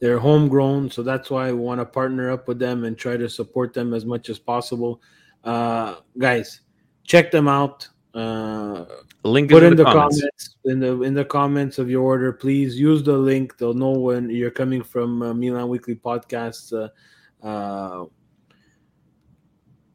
they're 0.06 0.20
homegrown, 0.20 0.92
so 0.92 1.02
that's 1.02 1.32
why 1.32 1.52
we 1.52 1.58
want 1.58 1.82
to 1.82 1.86
partner 1.86 2.30
up 2.30 2.48
with 2.48 2.60
them 2.60 2.84
and 2.84 2.96
try 2.96 3.18
to 3.18 3.28
support 3.28 3.74
them 3.74 3.92
as 3.92 4.06
much 4.06 4.30
as 4.30 4.38
possible. 4.38 5.02
Uh, 5.44 5.96
guys, 6.20 6.62
check 7.04 7.32
them 7.32 7.48
out. 7.48 7.90
Uh, 8.14 8.86
link 9.24 9.50
put 9.50 9.64
in, 9.64 9.72
in 9.72 9.78
the, 9.78 9.84
the 9.84 9.92
comments. 9.92 10.22
comments. 10.22 10.56
in 10.66 10.80
the 10.80 11.02
in 11.02 11.16
the 11.16 11.26
comments 11.26 11.80
of 11.80 11.90
your 11.90 12.04
order. 12.04 12.32
Please 12.32 12.80
use 12.80 13.02
the 13.02 13.18
link. 13.18 13.58
They'll 13.58 13.74
know 13.74 13.94
when 13.94 14.30
you're 14.30 14.52
coming 14.52 14.84
from 14.84 15.24
uh, 15.24 15.34
Milan 15.34 15.70
Weekly 15.70 15.96
Podcast. 15.96 16.72
Uh, 16.72 17.44
uh, 17.44 18.06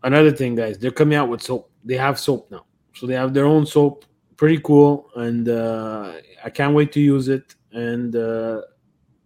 another 0.03 0.33
thing, 0.33 0.57
guys, 0.57 0.77
they're 0.77 0.91
coming 0.91 1.17
out 1.17 1.29
with 1.29 1.41
soap. 1.41 1.71
They 1.85 1.97
have 1.97 2.19
soap 2.19 2.51
now, 2.51 2.67
so 2.97 3.07
they 3.07 3.15
have 3.15 3.33
their 3.33 3.47
own 3.47 3.65
soap. 3.65 4.07
Pretty 4.37 4.59
cool, 4.59 5.09
and 5.15 5.49
uh, 5.49 6.15
I 6.45 6.51
can't 6.51 6.75
wait 6.75 6.91
to 6.95 7.01
use 7.01 7.29
it. 7.29 7.55
And 7.71 8.17
uh, 8.17 8.63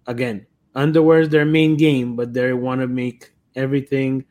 again, 0.07 0.47
underwear 0.75 1.21
is 1.21 1.29
their 1.29 1.45
main 1.45 1.77
game, 1.77 2.17
but 2.17 2.33
they 2.33 2.53
want 2.53 2.81
to 2.81 2.87
make 2.87 3.33
everything 3.55 4.25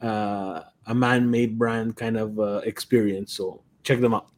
uh, 0.00 0.62
a 0.86 0.94
man-made 0.94 1.58
brand 1.58 1.96
kind 1.96 2.16
of 2.16 2.38
uh, 2.38 2.60
experience. 2.64 3.32
So 3.34 3.62
check 3.82 4.00
them 4.00 4.14
out. 4.14 4.28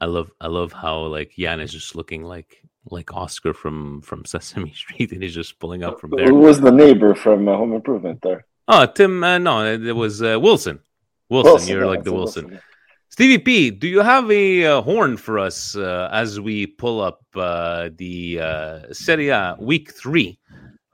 I 0.00 0.06
love 0.06 0.30
I 0.40 0.46
love 0.46 0.72
how 0.72 1.00
like 1.00 1.32
Jan 1.38 1.60
is 1.60 1.72
just 1.72 1.94
looking 1.94 2.22
like 2.22 2.62
like 2.90 3.14
Oscar 3.14 3.52
from 3.52 4.00
from 4.02 4.24
Sesame 4.26 4.72
Street, 4.72 5.12
and 5.12 5.22
he's 5.22 5.34
just 5.34 5.58
pulling 5.58 5.84
up 5.84 6.00
from 6.00 6.12
there. 6.16 6.26
Who 6.26 6.36
was 6.36 6.60
the 6.60 6.72
neighbor 6.72 7.14
from 7.14 7.48
uh, 7.48 7.56
Home 7.56 7.72
Improvement 7.72 8.20
there? 8.22 8.46
Oh, 8.68 8.86
Tim. 8.86 9.22
Uh, 9.24 9.38
no, 9.38 9.66
it 9.66 9.96
was 9.96 10.22
uh, 10.22 10.38
Wilson. 10.40 10.80
Wilson. 11.28 11.52
Wilson. 11.52 11.68
You're 11.68 11.84
yeah, 11.84 11.90
like 11.90 12.04
the 12.04 12.12
Wilson. 12.12 12.44
Wilson. 12.46 12.62
Stevie 13.10 13.38
P, 13.38 13.70
do 13.72 13.88
you 13.88 14.00
have 14.00 14.30
a 14.30 14.64
uh, 14.64 14.82
horn 14.82 15.16
for 15.16 15.40
us 15.40 15.74
uh, 15.74 16.08
as 16.12 16.38
we 16.38 16.64
pull 16.64 17.00
up 17.00 17.20
uh, 17.34 17.90
the 17.96 18.38
uh, 18.40 18.92
Serie 18.92 19.30
A 19.30 19.56
week 19.58 19.92
three, 19.92 20.38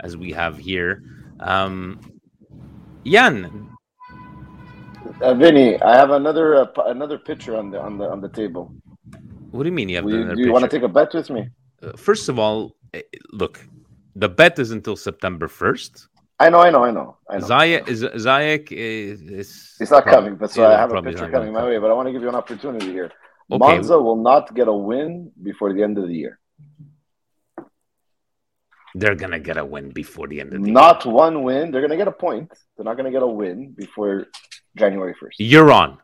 as 0.01 0.17
we 0.17 0.33
have 0.33 0.59
here? 0.59 1.03
Um, 1.41 2.01
Jan, 3.05 3.69
Uh, 5.23 5.33
Vinny, 5.35 5.81
I 5.81 5.97
have 5.97 6.11
another 6.11 6.47
uh, 6.63 6.67
another 6.95 7.19
picture 7.19 7.57
on 7.57 7.71
the 7.71 7.79
on 7.81 7.97
the 7.99 8.07
on 8.15 8.21
the 8.21 8.29
table. 8.29 8.65
what 9.53 9.63
do 9.63 9.69
you 9.71 9.77
mean 9.81 9.89
you 9.89 9.97
have 9.97 10.05
Will 10.05 10.13
you- 10.15 10.23
another 10.23 10.37
do 10.37 10.43
you 10.43 10.53
want 10.53 10.65
to 10.69 10.73
take 10.77 10.83
a 10.83 10.93
bet 10.99 11.15
with 11.15 11.31
me? 11.31 11.43
Uh, 11.83 11.93
First 11.97 12.29
of 12.29 12.39
all, 12.39 12.59
eh, 12.93 13.03
look, 13.33 13.55
the 14.23 14.29
bet 14.29 14.59
is 14.59 14.71
until 14.73 14.97
September 15.09 15.47
1st. 15.49 16.09
I 16.45 16.51
know, 16.53 16.61
I 16.69 16.71
know, 16.75 16.83
I 16.85 16.91
know, 16.91 17.09
I 17.31 17.39
know. 17.39 17.47
Ziyech 17.47 17.89
is 17.89 18.01
Ziyech 18.27 18.67
is, 18.73 19.23
is 19.41 19.49
It's 19.81 19.91
not 19.97 20.05
coming, 20.05 20.35
but 20.37 20.51
so 20.51 20.61
yeah, 20.63 20.75
I 20.75 20.79
have 20.85 20.93
a 20.93 21.01
picture 21.03 21.31
coming 21.31 21.53
my 21.53 21.65
way. 21.65 21.79
But 21.83 21.89
I 21.91 21.95
want 21.99 22.07
to 22.09 22.13
give 22.15 22.23
you 22.27 22.29
an 22.35 22.41
opportunity 22.45 22.91
here. 22.99 23.11
Okay. 23.51 23.59
Monza 23.65 23.97
will 24.07 24.21
not 24.31 24.45
get 24.59 24.67
a 24.69 24.73
win 24.91 25.31
before 25.51 25.73
the 25.73 25.83
end 25.87 25.97
of 26.01 26.05
the 26.11 26.17
year. 26.25 26.35
They're 28.99 29.15
gonna 29.15 29.39
get 29.39 29.59
a 29.59 29.65
win 29.65 29.91
before 29.91 30.27
the 30.27 30.41
end 30.41 30.55
of 30.55 30.61
the 30.61 30.67
day. 30.67 30.73
Not 30.73 31.05
one 31.05 31.43
win. 31.43 31.71
They're 31.71 31.83
going 31.83 31.91
to 31.91 31.99
get 31.99 32.09
a 32.09 32.13
point. 32.27 32.51
They're 32.77 32.85
not 32.91 32.97
going 32.97 33.05
to 33.05 33.11
get 33.11 33.23
a 33.23 33.27
win 33.27 33.73
before 33.77 34.27
January 34.75 35.15
first. 35.21 35.39
You're 35.39 35.71
on 35.71 35.99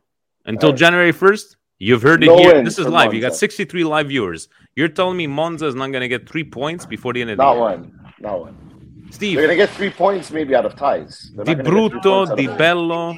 until 0.44 0.70
right. 0.70 0.78
January 0.78 1.12
1st. 1.12 1.56
You've 1.78 2.02
heard 2.02 2.22
it 2.22 2.30
here. 2.30 2.62
This 2.62 2.78
is 2.78 2.86
live. 2.86 3.14
You 3.14 3.20
got 3.22 3.34
63 3.34 3.84
live 3.84 4.08
viewers. 4.08 4.48
You're 4.76 4.88
telling 4.88 5.16
me 5.16 5.26
Monza 5.26 5.66
is 5.66 5.74
not 5.74 5.90
gonna 5.90 6.06
get 6.06 6.28
three 6.28 6.44
points 6.44 6.84
before 6.84 7.14
the 7.14 7.22
end 7.22 7.30
of 7.30 7.38
the 7.38 7.42
Not 7.42 7.52
year? 7.54 7.60
one. 7.62 7.80
Not 8.20 8.40
one. 8.40 8.56
Steve, 9.10 9.36
They're 9.36 9.46
going 9.46 9.58
to 9.58 9.62
get 9.66 9.70
three 9.74 9.90
points 9.90 10.30
maybe 10.30 10.54
out 10.54 10.66
of 10.66 10.76
ties. 10.76 11.32
They're 11.34 11.44
Di 11.44 11.54
not 11.54 11.64
gonna 11.64 11.90
brutto, 11.90 12.36
di 12.36 12.46
bello. 12.46 13.14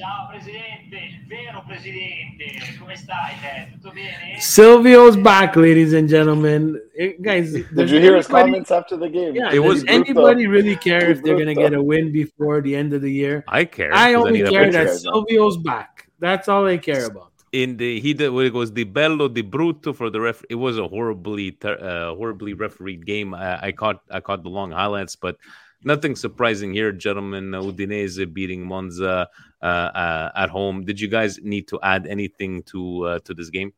Come 0.00 0.08
stai? 0.08 0.08
Ciao 0.08 0.26
Presidente, 0.28 1.20
vero 1.28 1.62
Presidente, 1.66 2.78
come 2.78 2.96
stai 2.96 3.34
te? 3.40 3.70
Tutto 3.72 3.92
bene? 3.92 4.38
Silvio's 4.38 5.16
back, 5.16 5.56
ladies 5.56 5.92
and 5.92 6.08
gentlemen. 6.08 6.80
Eh, 6.96 7.16
guys, 7.20 7.52
Did 7.52 7.90
you 7.90 8.00
hear 8.00 8.16
his 8.16 8.26
comments 8.26 8.70
after 8.70 8.96
the 8.96 9.08
game? 9.08 9.34
Yeah, 9.34 9.52
It 9.52 9.58
was 9.60 9.82
does 9.84 9.94
anybody 9.94 10.46
really 10.46 10.76
care 10.76 11.10
if 11.10 11.22
they're 11.22 11.36
going 11.36 11.46
to 11.46 11.54
get 11.54 11.74
a 11.74 11.82
win 11.82 12.12
before 12.12 12.60
the 12.62 12.74
end 12.74 12.92
of 12.94 13.02
the 13.02 13.12
year? 13.12 13.44
I 13.48 13.64
care. 13.66 13.92
I 13.92 14.14
only 14.14 14.32
need 14.32 14.46
a 14.46 14.50
care 14.50 14.70
that 14.72 14.88
Silvio's 14.88 15.58
back. 15.58 16.08
That's 16.18 16.48
all 16.48 16.66
I 16.66 16.78
care 16.78 17.06
about. 17.06 17.28
in 17.52 17.76
the 17.76 17.98
he 17.98 18.14
did 18.14 18.30
what 18.30 18.46
it 18.46 18.54
was 18.54 18.72
the 18.72 18.84
bello 18.84 19.26
di 19.28 19.42
brutto 19.42 19.92
for 19.92 20.08
the 20.08 20.20
ref. 20.20 20.42
It 20.48 20.54
was 20.54 20.78
a 20.78 20.86
horribly 20.86 21.50
ter- 21.52 21.80
uh, 21.82 22.14
horribly 22.14 22.54
refereed 22.54 23.04
game. 23.04 23.34
I, 23.34 23.58
I 23.66 23.72
caught 23.72 24.02
I 24.08 24.20
caught 24.20 24.44
the 24.44 24.50
long 24.50 24.70
highlights, 24.70 25.16
but 25.16 25.36
nothing 25.84 26.16
surprising 26.16 26.72
here, 26.72 26.92
gentlemen. 26.92 27.54
Uh, 27.54 27.62
Udinese 27.62 28.32
beating 28.32 28.66
Monza 28.66 29.28
uh, 29.62 29.64
uh, 29.64 30.30
at 30.34 30.50
home. 30.50 30.84
Did 30.84 31.00
you 31.00 31.08
guys 31.08 31.38
need 31.42 31.68
to 31.68 31.78
add 31.82 32.06
anything 32.06 32.62
to 32.64 33.04
uh, 33.06 33.18
to 33.20 33.34
this 33.34 33.50
game? 33.50 33.72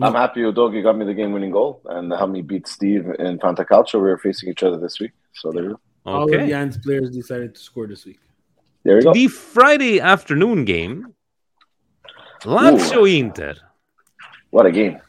I'm 0.00 0.14
happy 0.14 0.40
Udogie 0.40 0.82
got 0.82 0.96
me 0.96 1.04
the 1.04 1.12
game-winning 1.12 1.50
goal 1.50 1.82
and 1.84 2.10
helped 2.10 2.32
me 2.32 2.40
beat 2.40 2.66
Steve 2.66 3.06
in 3.18 3.38
Fantacalcio. 3.38 3.94
We 3.94 4.08
were 4.08 4.16
facing 4.16 4.48
each 4.48 4.62
other 4.62 4.78
this 4.78 4.98
week, 4.98 5.12
so 5.34 5.52
there 5.52 5.64
you 5.64 5.70
go. 5.70 5.80
All 6.06 6.22
of 6.24 6.30
Okay. 6.30 6.48
Jan's 6.48 6.78
players 6.78 7.10
decided 7.10 7.54
to 7.54 7.60
score 7.60 7.86
this 7.86 8.06
week. 8.06 8.18
There 8.82 8.96
you 8.96 9.02
go. 9.02 9.12
The 9.12 9.28
Friday 9.28 10.00
afternoon 10.00 10.64
game, 10.64 11.14
Lazio 12.44 13.04
Inter. 13.06 13.54
What 14.50 14.64
a 14.64 14.72
game! 14.72 15.00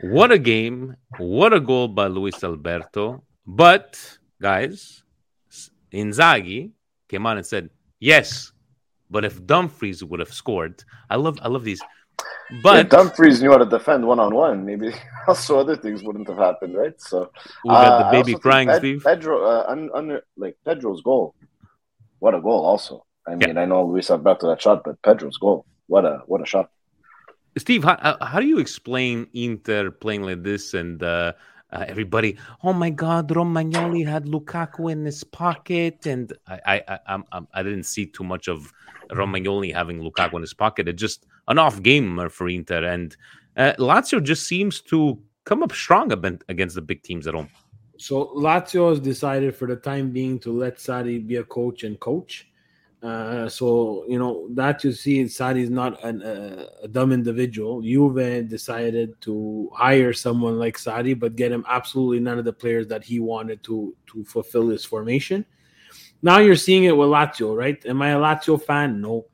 What 0.00 0.32
a 0.32 0.38
game. 0.38 0.96
What 1.18 1.52
a 1.52 1.60
goal 1.60 1.88
by 1.88 2.08
Luis 2.08 2.42
Alberto. 2.42 3.22
But, 3.46 4.18
guys, 4.40 5.02
Inzaghi 5.92 6.70
came 7.08 7.26
on 7.26 7.36
and 7.38 7.46
said, 7.46 7.70
yes, 8.00 8.52
but 9.10 9.24
if 9.24 9.44
Dumfries 9.46 10.02
would 10.04 10.20
have 10.20 10.32
scored, 10.32 10.82
I 11.08 11.16
love 11.16 11.38
I 11.42 11.48
love 11.48 11.64
these. 11.64 11.80
But 12.62 12.88
But 12.88 12.90
Dumfries 12.90 13.42
knew 13.42 13.50
how 13.50 13.58
to 13.58 13.66
defend 13.66 14.06
one-on-one. 14.06 14.64
Maybe 14.64 14.92
also 15.28 15.58
other 15.58 15.76
things 15.76 16.02
wouldn't 16.02 16.28
have 16.28 16.38
happened, 16.38 16.76
right? 16.76 16.94
So 17.00 17.30
we 17.64 17.70
got 17.70 17.92
uh, 17.92 17.98
the 17.98 18.04
I 18.06 18.10
baby 18.10 18.34
crying, 18.34 18.68
Ped- 18.68 18.78
Steve. 18.78 19.02
Pedro, 19.04 19.44
uh, 19.44 19.64
un, 19.68 19.90
under 19.94 20.22
like 20.36 20.56
Pedro's 20.64 21.02
goal. 21.02 21.34
What 22.18 22.34
a 22.34 22.40
goal! 22.40 22.64
Also, 22.64 23.04
I 23.28 23.34
mean, 23.34 23.58
I 23.58 23.64
know 23.66 23.84
Luis 23.84 24.10
Alberto 24.10 24.48
that 24.48 24.62
shot, 24.62 24.82
but 24.84 25.00
Pedro's 25.02 25.36
goal. 25.36 25.66
What 25.86 26.04
a 26.04 26.22
what 26.26 26.40
a 26.40 26.46
shot! 26.46 26.70
Steve, 27.58 27.84
how, 27.84 27.96
how- 28.00 28.18
how 28.24 28.40
do 28.40 28.46
you 28.46 28.58
explain 28.58 29.26
Inter 29.34 29.90
playing 29.90 30.22
like 30.22 30.42
this 30.42 30.74
and 30.74 31.02
uh, 31.02 31.32
uh, 31.72 31.84
everybody? 31.88 32.36
Oh 32.62 32.72
my 32.72 32.90
God, 32.90 33.28
Romagnoli 33.28 34.06
had 34.06 34.26
Lukaku 34.26 34.90
in 34.90 35.04
his 35.04 35.24
pocket, 35.24 36.06
and 36.06 36.32
I 36.46 36.60
I, 36.66 36.82
I 36.88 36.98
I'm, 37.32 37.48
I 37.52 37.62
didn't 37.62 37.84
see 37.84 38.06
too 38.06 38.24
much 38.24 38.48
of 38.48 38.72
Romagnoli 39.10 39.72
having 39.72 40.00
Lukaku 40.00 40.34
in 40.34 40.42
his 40.42 40.54
pocket. 40.54 40.88
It's 40.88 41.00
just 41.00 41.26
an 41.48 41.58
off 41.58 41.82
game 41.82 42.28
for 42.28 42.48
Inter, 42.48 42.84
and 42.84 43.16
uh, 43.56 43.72
Lazio 43.78 44.22
just 44.22 44.46
seems 44.46 44.80
to 44.82 45.18
come 45.44 45.62
up 45.62 45.72
strong 45.72 46.12
against 46.48 46.74
the 46.74 46.82
big 46.82 47.02
teams 47.02 47.26
at 47.26 47.34
home. 47.34 47.48
So 47.98 48.32
Lazio 48.36 48.90
has 48.90 49.00
decided 49.00 49.56
for 49.56 49.66
the 49.66 49.76
time 49.76 50.10
being 50.10 50.38
to 50.40 50.52
let 50.52 50.76
Sarri 50.76 51.26
be 51.26 51.36
a 51.36 51.44
coach 51.44 51.82
and 51.84 51.98
coach. 51.98 52.48
Uh, 53.06 53.48
so 53.48 54.04
you 54.08 54.18
know 54.18 54.48
that 54.50 54.82
you 54.82 54.90
see, 54.90 55.22
Sarri 55.24 55.62
is 55.62 55.70
not 55.70 56.02
an, 56.02 56.22
uh, 56.22 56.66
a 56.82 56.88
dumb 56.88 57.12
individual. 57.12 57.80
Juve 57.80 58.48
decided 58.48 59.20
to 59.20 59.70
hire 59.72 60.12
someone 60.12 60.58
like 60.58 60.76
Sarri, 60.76 61.16
but 61.16 61.36
get 61.36 61.52
him 61.52 61.64
absolutely 61.68 62.18
none 62.18 62.36
of 62.36 62.44
the 62.44 62.52
players 62.52 62.88
that 62.88 63.04
he 63.04 63.20
wanted 63.20 63.62
to 63.62 63.94
to 64.08 64.24
fulfill 64.24 64.68
his 64.70 64.84
formation. 64.84 65.46
Now 66.20 66.38
you're 66.38 66.56
seeing 66.56 66.82
it 66.82 66.96
with 66.96 67.08
Lazio, 67.08 67.56
right? 67.56 67.78
Am 67.86 68.02
I 68.02 68.08
a 68.08 68.18
Lazio 68.18 68.60
fan? 68.60 69.00
No, 69.00 69.26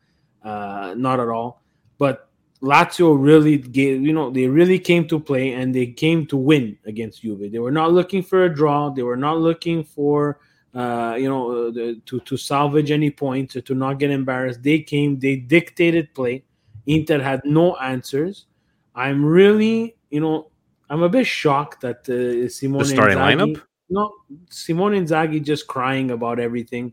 uh, 0.45 0.95
not 0.95 1.19
at 1.19 1.29
all. 1.29 1.63
But 1.97 2.29
Lazio 2.61 3.17
really 3.19 3.57
gave, 3.57 4.03
you 4.03 4.13
know, 4.13 4.31
they 4.31 4.49
really 4.49 4.79
came 4.79 5.09
to 5.09 5.19
play 5.19 5.55
and 5.55 5.75
they 5.75 5.87
came 5.87 6.27
to 6.27 6.37
win 6.37 6.77
against 6.85 7.23
Juve. 7.23 7.51
They 7.51 7.59
were 7.59 7.73
not 7.73 7.93
looking 7.93 8.23
for 8.23 8.45
a 8.45 8.55
draw. 8.55 8.91
They 8.91 9.03
were 9.03 9.17
not 9.17 9.39
looking 9.39 9.83
for, 9.83 10.41
uh, 10.75 11.17
you 11.19 11.29
know, 11.29 11.51
uh, 11.51 11.71
the, 11.71 12.01
to 12.07 12.21
to 12.21 12.37
salvage 12.37 12.91
any 12.91 13.11
points 13.11 13.57
to 13.63 13.75
not 13.75 13.99
get 13.99 14.11
embarrassed. 14.11 14.63
They 14.63 14.81
came, 14.81 15.19
they 15.19 15.37
dictated 15.37 16.15
play. 16.15 16.45
Inter 16.87 17.21
had 17.21 17.43
no 17.45 17.77
answers. 17.77 18.47
I'm 18.95 19.25
really, 19.25 19.97
you 20.11 20.21
know, 20.21 20.51
I'm 20.91 21.03
a 21.03 21.09
bit 21.09 21.27
shocked 21.27 21.81
that 21.83 22.09
uh, 22.09 22.49
Simone 22.49 22.85
starting 22.85 23.19
Inzaghi- 23.19 23.57
lineup? 23.57 23.63
No, 23.91 24.13
Simone 24.49 24.93
Inzaghi 24.93 25.43
just 25.43 25.67
crying 25.67 26.11
about 26.11 26.39
everything. 26.41 26.93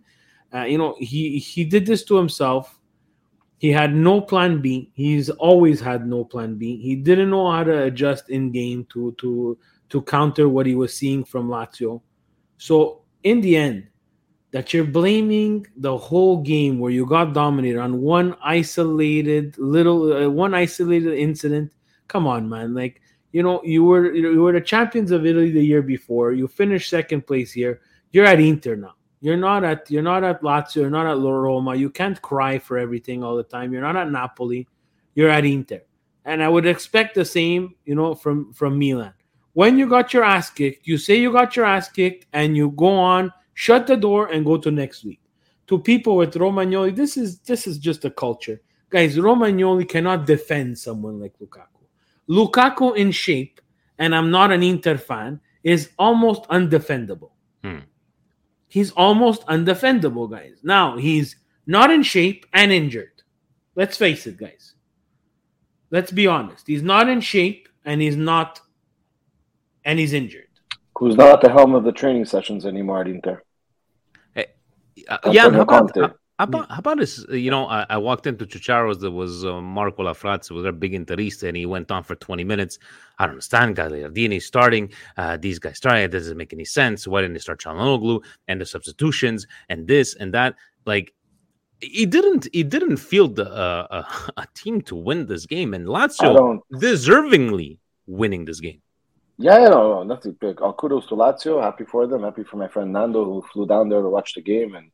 Uh, 0.54 0.64
you 0.64 0.78
know, 0.78 0.96
he 1.00 1.40
he 1.40 1.64
did 1.64 1.86
this 1.86 2.04
to 2.06 2.18
himself. 2.18 2.80
He 3.58 3.72
had 3.72 3.94
no 3.94 4.22
plan 4.22 4.62
B. 4.62 4.92
He's 4.94 5.30
always 5.30 5.82
had 5.82 6.08
no 6.08 6.24
plan 6.24 6.56
B. 6.56 6.78
He 6.78 6.96
didn't 6.96 7.30
know 7.30 7.52
how 7.52 7.64
to 7.64 7.84
adjust 7.84 8.30
in 8.30 8.52
game 8.52 8.86
to 8.92 9.14
to 9.20 9.58
to 9.90 10.02
counter 10.04 10.48
what 10.50 10.66
he 10.66 10.76
was 10.76 10.94
seeing 10.94 11.24
from 11.24 11.50
Lazio. 11.50 12.02
So 12.58 12.99
in 13.24 13.42
the 13.42 13.56
end, 13.56 13.88
that 14.52 14.74
you're 14.74 14.84
blaming 14.84 15.68
the 15.78 15.96
whole 15.96 16.42
game 16.42 16.80
where 16.80 16.92
you 16.92 17.06
got 17.06 17.34
dominated 17.34 17.80
on 17.80 18.02
one 18.02 18.36
isolated 18.44 19.58
little 19.58 20.12
uh, 20.12 20.30
one 20.30 20.54
isolated 20.54 21.14
incident. 21.14 21.72
Come 22.08 22.26
on, 22.26 22.50
man! 22.50 22.74
Like 22.74 23.02
you 23.32 23.44
know, 23.44 23.62
you 23.64 23.84
were 23.84 24.14
you 24.14 24.42
were 24.42 24.54
the 24.54 24.62
champions 24.62 25.12
of 25.12 25.26
Italy 25.26 25.52
the 25.52 25.64
year 25.64 25.82
before. 25.82 26.32
You 26.32 26.48
finished 26.48 26.90
second 26.90 27.28
place 27.28 27.52
here. 27.52 27.82
You're 28.12 28.26
at 28.26 28.40
Inter 28.40 28.76
now. 28.76 28.96
You're 29.22 29.38
not 29.38 29.64
at 29.64 29.90
you're 29.92 30.02
not 30.02 30.24
at 30.24 30.42
Lazio. 30.42 30.78
You're 30.78 30.90
not 30.90 31.06
at 31.06 31.22
Roma. 31.22 31.76
You 31.76 31.90
can't 31.90 32.20
cry 32.22 32.58
for 32.58 32.78
everything 32.78 33.24
all 33.24 33.36
the 33.36 33.44
time. 33.44 33.72
You're 33.72 33.82
not 33.82 33.96
at 33.96 34.10
Napoli. 34.10 34.68
You're 35.14 35.30
at 35.30 35.46
Inter, 35.46 35.82
and 36.26 36.42
I 36.42 36.50
would 36.50 36.66
expect 36.66 37.16
the 37.16 37.26
same, 37.26 37.76
you 37.86 37.96
know, 37.96 38.16
from 38.16 38.54
from 38.54 38.80
Milan. 38.80 39.14
When 39.54 39.78
you 39.78 39.88
got 39.88 40.14
your 40.14 40.24
ass 40.24 40.50
kicked, 40.50 40.88
you 40.88 40.98
say 40.98 41.16
you 41.16 41.32
got 41.32 41.56
your 41.56 41.66
ass 41.66 41.90
kicked, 41.90 42.26
and 42.34 42.56
you 42.56 42.72
go 42.72 42.88
on, 42.88 43.34
shut 43.54 43.88
the 43.88 43.98
door, 43.98 44.28
and 44.28 44.46
go 44.46 44.58
to 44.58 44.72
next 44.72 45.04
week. 45.04 45.22
To 45.68 45.80
people 45.80 46.16
with 46.16 46.34
Romagnoli, 46.34 46.96
this 46.96 47.18
is 47.18 47.40
this 47.40 47.68
is 47.68 47.78
just 47.78 48.06
a 48.06 48.12
culture, 48.12 48.62
guys. 48.90 49.18
Romagnoli 49.18 49.88
cannot 49.88 50.26
defend 50.26 50.78
someone 50.78 51.20
like 51.20 51.34
Lukaku. 51.40 51.86
Lukaku 52.30 52.96
in 52.96 53.12
shape, 53.12 53.60
and 53.98 54.16
I'm 54.16 54.32
not 54.32 54.52
an 54.52 54.64
Inter 54.64 54.98
fan, 54.98 55.40
is 55.64 55.90
almost 56.00 56.44
undefendable. 56.50 57.32
Hmm. 57.64 57.80
He's 58.68 58.92
almost 58.92 59.46
undefendable, 59.48 60.30
guys. 60.30 60.60
Now 60.64 60.98
he's 60.98 61.36
not 61.66 61.92
in 61.92 62.04
shape 62.04 62.46
and 62.54 62.72
injured. 62.72 63.24
Let's 63.76 63.98
face 63.98 64.28
it, 64.28 64.38
guys. 64.38 64.74
Let's 65.92 66.12
be 66.12 66.28
honest. 66.28 66.68
He's 66.68 66.84
not 66.84 67.10
in 67.10 67.22
shape 67.22 67.68
and 67.86 68.02
he's 68.02 68.16
not 68.16 68.62
and 69.86 70.00
he's 70.00 70.14
injured. 70.14 70.46
Who's 70.98 71.16
not 71.16 71.30
at 71.30 71.42
the 71.42 71.50
helm 71.50 71.76
of 71.76 71.84
the 71.84 71.92
training 71.92 72.26
sessions 72.26 72.66
anymore 72.66 73.02
at 73.02 73.08
Inter? 73.08 73.42
Uh, 74.36 75.18
Antonio 75.24 75.34
Jan, 75.34 75.54
how 75.54 75.62
about, 75.62 75.96
how, 75.96 76.02
how 76.40 76.46
about 76.46 76.72
how 76.72 76.80
about 76.80 76.98
this? 76.98 77.26
uh, 77.30 77.34
You 77.34 77.52
know, 77.52 77.68
I, 77.68 77.86
I 77.90 77.98
walked 77.98 78.28
into 78.28 78.46
Chicharo's. 78.46 79.00
There 79.00 79.12
was 79.12 79.46
uh, 79.46 79.62
Marco 79.62 80.04
Lafrazzi, 80.04 80.52
was 80.52 80.66
a 80.66 80.72
big 80.72 80.94
interista, 80.94 81.48
and 81.48 81.56
he 81.56 81.66
went 81.66 81.90
on 81.92 82.04
for 82.04 82.16
twenty 82.16 82.44
minutes. 82.44 82.80
I 83.18 83.26
don't 83.26 83.32
understand. 83.32 83.76
Gagliardini 83.76 84.42
starting. 84.42 84.92
Uh, 85.18 85.38
these 85.38 85.60
guys 85.60 85.78
starting. 85.78 86.04
It 86.04 86.12
doesn't 86.12 86.38
make 86.38 86.54
any 86.54 86.66
sense. 86.66 87.08
Why 87.08 87.22
didn't 87.22 87.34
they 87.34 87.40
start 87.40 87.62
Çalhanoğlu 87.62 88.22
and 88.48 88.60
the 88.60 88.66
substitutions 88.66 89.48
and 89.70 89.88
this 89.88 90.16
and 90.16 90.34
that? 90.34 90.56
Like, 90.86 91.14
he 91.82 92.06
didn't 92.06 92.48
he 92.52 92.64
didn't 92.64 92.98
field 92.98 93.40
a, 93.40 93.50
a, 93.50 94.08
a 94.38 94.48
team 94.54 94.82
to 94.82 94.96
win 94.96 95.28
this 95.28 95.46
game, 95.46 95.74
and 95.74 95.88
I 95.88 96.08
Lazio 96.08 96.60
deservingly 96.74 97.80
winning 98.06 98.46
this 98.46 98.60
game. 98.60 98.82
Yeah, 99.42 99.58
yeah, 99.64 99.70
no, 99.70 99.82
no, 99.94 100.04
nothing 100.04 100.34
big. 100.46 100.62
All 100.62 100.74
kudos 100.74 101.08
to 101.08 101.16
Lazio. 101.16 101.54
Happy 101.70 101.86
for 101.86 102.06
them. 102.08 102.24
Happy 102.24 102.44
for 102.44 102.58
my 102.58 102.68
friend 102.68 102.92
Nando 102.92 103.24
who 103.24 103.42
flew 103.54 103.66
down 103.74 103.88
there 103.90 104.02
to 104.02 104.10
watch 104.18 104.34
the 104.34 104.42
game 104.42 104.76
and 104.76 104.88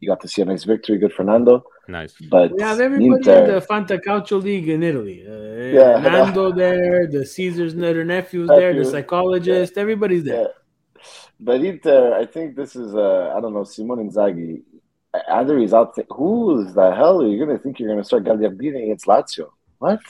you 0.00 0.08
got 0.08 0.20
to 0.22 0.28
see 0.32 0.42
a 0.42 0.44
nice 0.44 0.64
victory. 0.64 0.98
Good 0.98 1.12
for 1.12 1.22
Nando. 1.22 1.62
Nice. 1.86 2.14
But 2.34 2.52
We 2.56 2.62
have 2.62 2.80
everybody 2.80 3.14
Inter- 3.20 3.44
in 3.44 3.54
the 3.54 3.60
Fantacalcio 3.70 4.42
League 4.42 4.68
in 4.68 4.82
Italy. 4.82 5.18
Uh, 5.26 5.78
Yeah. 5.78 5.92
Nando 6.00 6.50
there, 6.52 7.06
the 7.06 7.24
Caesars, 7.24 7.72
their 7.76 8.04
nephews 8.04 8.48
there, 8.48 8.72
the 8.72 8.78
Nephew. 8.80 8.90
psychologist, 8.94 9.72
everybody's 9.84 10.24
there. 10.24 10.42
Yeah. 10.42 11.04
But 11.38 11.58
Inter, 11.70 12.14
I 12.22 12.24
think 12.34 12.56
this 12.56 12.72
is 12.82 12.88
uh 12.96 13.32
I 13.36 13.40
don't 13.40 13.54
know, 13.56 13.64
Simone 13.74 14.00
Inzaghi. 14.08 14.62
Either 15.40 15.54
he's 15.62 15.74
out 15.78 15.94
th- 15.94 16.08
who 16.18 16.64
the 16.78 16.88
hell 17.00 17.16
are 17.22 17.28
you 17.28 17.38
gonna 17.42 17.58
think 17.62 17.78
you're 17.78 17.88
gonna 17.92 18.02
start 18.10 18.24
Gagliardini 18.24 18.78
against 18.86 19.06
Lazio? 19.06 19.46
What? 19.78 20.00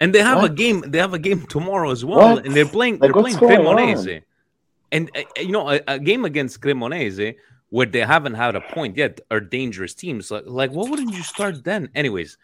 And 0.00 0.14
they 0.14 0.22
have 0.22 0.44
a 0.44 0.48
game. 0.48 0.82
They 0.86 0.98
have 0.98 1.14
a 1.14 1.18
game 1.18 1.46
tomorrow 1.46 1.90
as 1.90 2.04
well, 2.04 2.34
What? 2.34 2.46
and 2.46 2.54
they're 2.54 2.66
playing. 2.66 2.98
Like, 2.98 3.12
they're 3.12 3.22
playing 3.22 3.36
Cremonese, 3.38 4.22
and 4.92 5.10
uh, 5.16 5.22
you 5.40 5.52
know 5.52 5.70
a, 5.70 5.80
a 5.88 5.98
game 5.98 6.24
against 6.24 6.60
Cremonese 6.60 7.36
where 7.70 7.86
they 7.86 8.00
haven't 8.00 8.34
had 8.34 8.54
a 8.54 8.60
point 8.60 8.96
yet 8.96 9.20
are 9.30 9.40
dangerous 9.40 9.94
teams. 9.94 10.30
Like, 10.30 10.44
like 10.46 10.70
what 10.70 10.90
wouldn't 10.90 11.14
you 11.14 11.22
start 11.22 11.64
then? 11.64 11.88
Anyways, 11.94 12.36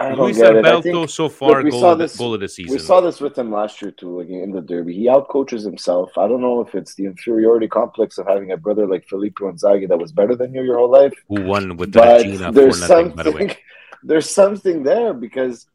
Luis 0.00 0.36
get 0.36 0.56
it. 0.56 0.64
I 0.64 0.70
Alberto 0.70 1.06
so 1.06 1.28
far 1.28 1.62
Look, 1.62 1.72
goal, 1.72 1.80
saw 1.80 1.92
of 1.92 1.98
the- 1.98 2.04
this- 2.04 2.16
goal 2.16 2.34
of 2.34 2.40
the 2.40 2.48
season. 2.48 2.72
We 2.72 2.78
saw 2.78 3.00
this 3.00 3.20
with 3.20 3.36
him 3.36 3.50
last 3.50 3.82
year 3.82 3.90
too, 3.90 4.18
like 4.18 4.28
in 4.28 4.52
the 4.52 4.60
derby. 4.60 4.94
He 4.94 5.06
outcoaches 5.06 5.64
himself. 5.64 6.16
I 6.16 6.28
don't 6.28 6.40
know 6.40 6.60
if 6.60 6.74
it's 6.74 6.94
the 6.94 7.06
inferiority 7.06 7.66
complex 7.66 8.18
of 8.18 8.26
having 8.26 8.52
a 8.52 8.56
brother 8.56 8.86
like 8.86 9.08
Filippo 9.08 9.50
Inzaghi 9.50 9.88
that 9.88 9.98
was 9.98 10.12
better 10.12 10.36
than 10.36 10.54
you 10.54 10.62
your 10.62 10.76
whole 10.78 10.90
life. 10.90 11.14
Who 11.28 11.42
won 11.42 11.76
with 11.76 11.92
but 11.92 12.24
Reggina 12.24 12.52
for 12.52 12.78
nothing? 12.78 13.10
By 13.10 13.22
the 13.22 13.32
way, 13.32 13.58
there's 14.02 14.30
something 14.30 14.82
there 14.82 15.12
because 15.12 15.66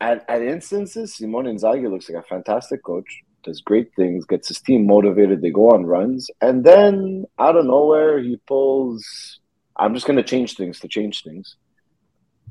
at, 0.00 0.24
at 0.28 0.42
instances 0.42 1.14
Simone 1.16 1.46
Inzaghi 1.46 1.90
looks 1.90 2.08
like 2.08 2.22
a 2.22 2.26
fantastic 2.26 2.82
coach, 2.84 3.22
does 3.44 3.60
great 3.60 3.90
things, 3.94 4.24
gets 4.24 4.48
his 4.48 4.60
team 4.60 4.86
motivated, 4.86 5.40
they 5.40 5.50
go 5.50 5.70
on 5.70 5.86
runs, 5.86 6.28
and 6.40 6.64
then 6.64 7.24
out 7.38 7.56
of 7.56 7.64
nowhere 7.64 8.18
he 8.18 8.38
pulls 8.46 9.40
I'm 9.78 9.94
just 9.94 10.06
gonna 10.06 10.22
change 10.22 10.56
things 10.56 10.80
to 10.80 10.88
change 10.88 11.22
things. 11.22 11.56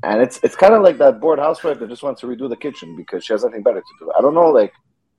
And 0.03 0.21
it's 0.21 0.39
it's 0.43 0.55
kind 0.55 0.73
of 0.73 0.83
like 0.83 0.97
that 0.99 1.19
bored 1.19 1.39
housewife 1.39 1.79
that 1.79 1.89
just 1.89 2.03
wants 2.03 2.21
to 2.21 2.27
redo 2.27 2.49
the 2.49 2.55
kitchen 2.55 2.95
because 2.95 3.25
she 3.25 3.33
has 3.33 3.43
nothing 3.43 3.63
better 3.63 3.79
to 3.79 3.93
do. 3.99 4.11
I 4.17 4.21
don't 4.21 4.33
know, 4.33 4.49
like, 4.49 4.73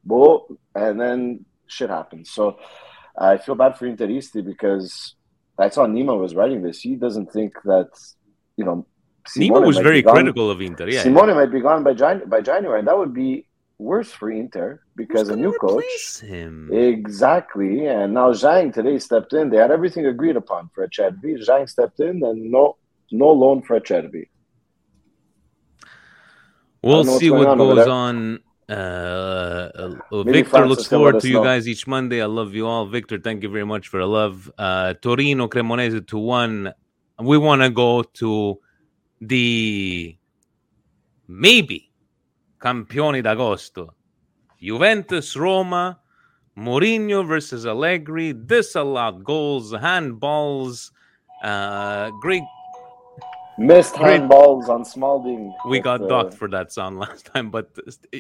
whoa, 0.05 0.47
and 0.75 1.01
then 1.01 1.45
shit 1.67 1.91
happens. 1.91 2.31
So 2.31 2.59
I 3.19 3.39
feel 3.39 3.55
bad 3.55 3.77
for 3.77 3.87
Interisti 3.87 4.45
because 4.45 5.15
I 5.59 5.71
saw 5.71 5.87
Nima 5.87 6.19
was 6.19 6.35
writing 6.35 6.63
this. 6.63 6.81
He 6.81 6.95
doesn't 6.97 7.33
think 7.33 7.55
that 7.65 7.89
you 8.57 8.65
know. 8.65 8.87
Simone 9.29 9.67
was 9.67 9.79
very 9.79 10.03
gone- 10.03 10.15
critical 10.15 10.51
of 10.51 10.61
Inter. 10.61 10.89
Yeah, 10.89 11.03
Simone 11.03 11.35
might 11.35 11.53
be 11.53 11.61
gone 11.61 11.83
by 11.83 11.95
Jan- 11.95 12.29
by 12.29 12.41
January, 12.41 12.79
and 12.81 12.89
that 12.89 12.97
would 12.99 13.15
be 13.15 13.47
worse 13.79 14.11
for 14.11 14.31
Inter 14.31 14.81
because 14.97 15.29
a 15.29 15.37
new 15.37 15.53
coach. 15.53 16.21
him. 16.21 16.71
Exactly, 16.73 17.87
and 17.87 18.15
now 18.15 18.33
Zhang 18.33 18.73
today 18.73 18.99
stepped 18.99 19.33
in. 19.33 19.51
They 19.51 19.59
had 19.59 19.71
everything 19.71 20.07
agreed 20.07 20.37
upon 20.37 20.71
for 20.75 20.87
Acerbi. 20.87 21.45
Zhang 21.47 21.69
stepped 21.69 22.01
in, 22.01 22.25
and 22.25 22.51
no 22.51 22.77
no 23.11 23.31
loan 23.31 23.63
for 23.63 23.79
Acerbi. 23.81 24.29
We'll 26.83 27.05
see 27.05 27.31
what 27.31 27.49
on 27.49 27.59
goes 27.59 27.87
on. 27.89 28.41
Uh, 28.69 28.73
uh, 28.73 30.23
Victor 30.25 30.67
looks 30.67 30.87
forward 30.87 31.21
to 31.21 31.29
you 31.29 31.35
know. 31.35 31.45
guys 31.45 31.69
each 31.69 31.87
Monday. 31.87 32.21
I 32.21 32.27
love 32.27 32.55
you 32.55 32.67
all. 32.67 32.87
Victor, 32.87 33.19
thank 33.19 33.43
you 33.43 33.49
very 33.49 33.65
much 33.65 33.89
for 33.89 33.99
the 34.01 34.07
love. 34.07 34.51
Uh, 34.59 34.95
Torino 34.95 35.47
Cremonese 35.49 36.07
to 36.09 36.19
one. 36.19 36.73
We 37.21 37.39
want 37.39 37.63
to 37.63 37.71
go 37.71 38.03
to 38.03 38.59
the 39.29 40.17
maybe 41.29 41.91
campioni 42.59 43.23
d'agosto. 43.23 43.95
Juventus 44.61 45.37
Roma, 45.37 45.99
Mourinho 46.57 47.27
versus 47.27 47.67
Allegri, 47.67 48.33
disallowed 48.33 49.23
goals, 49.25 49.73
handballs, 49.73 50.91
uh, 51.43 52.11
great 52.21 52.43
Missed 53.59 53.95
handballs 53.95 54.69
on 54.69 54.85
Smalling. 54.85 55.55
we 55.67 55.81
got 55.81 56.03
uh, 56.03 56.09
docked 56.09 56.35
for 56.35 56.47
that 56.49 56.73
sound 56.73 56.99
last 57.05 57.25
time. 57.27 57.51
But 57.51 57.71
uh, 57.87 58.19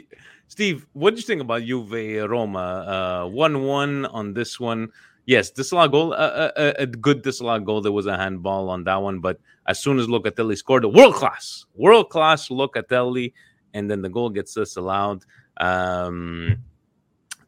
Steve, 0.48 0.86
what 0.94 1.11
do 1.11 1.16
you 1.16 1.26
think 1.26 1.42
about 1.42 1.62
Juve 1.62 2.30
Roma? 2.30 2.59
Uh, 2.59 3.28
one-one 3.28 4.07
on 4.07 4.32
this 4.32 4.59
one. 4.59 4.92
Yes, 5.27 5.51
disallowed 5.51 5.91
goal. 5.91 6.12
A, 6.12 6.53
a, 6.57 6.74
a 6.83 6.87
good 6.87 7.22
disallowed 7.22 7.64
goal. 7.66 7.81
There 7.81 7.93
was 7.93 8.07
a 8.07 8.16
handball 8.16 8.70
on 8.70 8.85
that 8.85 8.97
one, 9.03 9.18
but 9.18 9.41
as 9.66 9.81
soon 9.81 9.99
as 9.99 10.07
Locatelli 10.07 10.57
scored, 10.57 10.85
a 10.85 10.89
world 10.89 11.14
class, 11.14 11.66
world 11.74 12.11
class 12.11 12.49
Locatelli, 12.49 13.33
and 13.74 13.91
then 13.91 14.03
the 14.03 14.09
goal 14.09 14.31
gets 14.31 14.55
disallowed. 14.55 15.24
Um, 15.57 16.59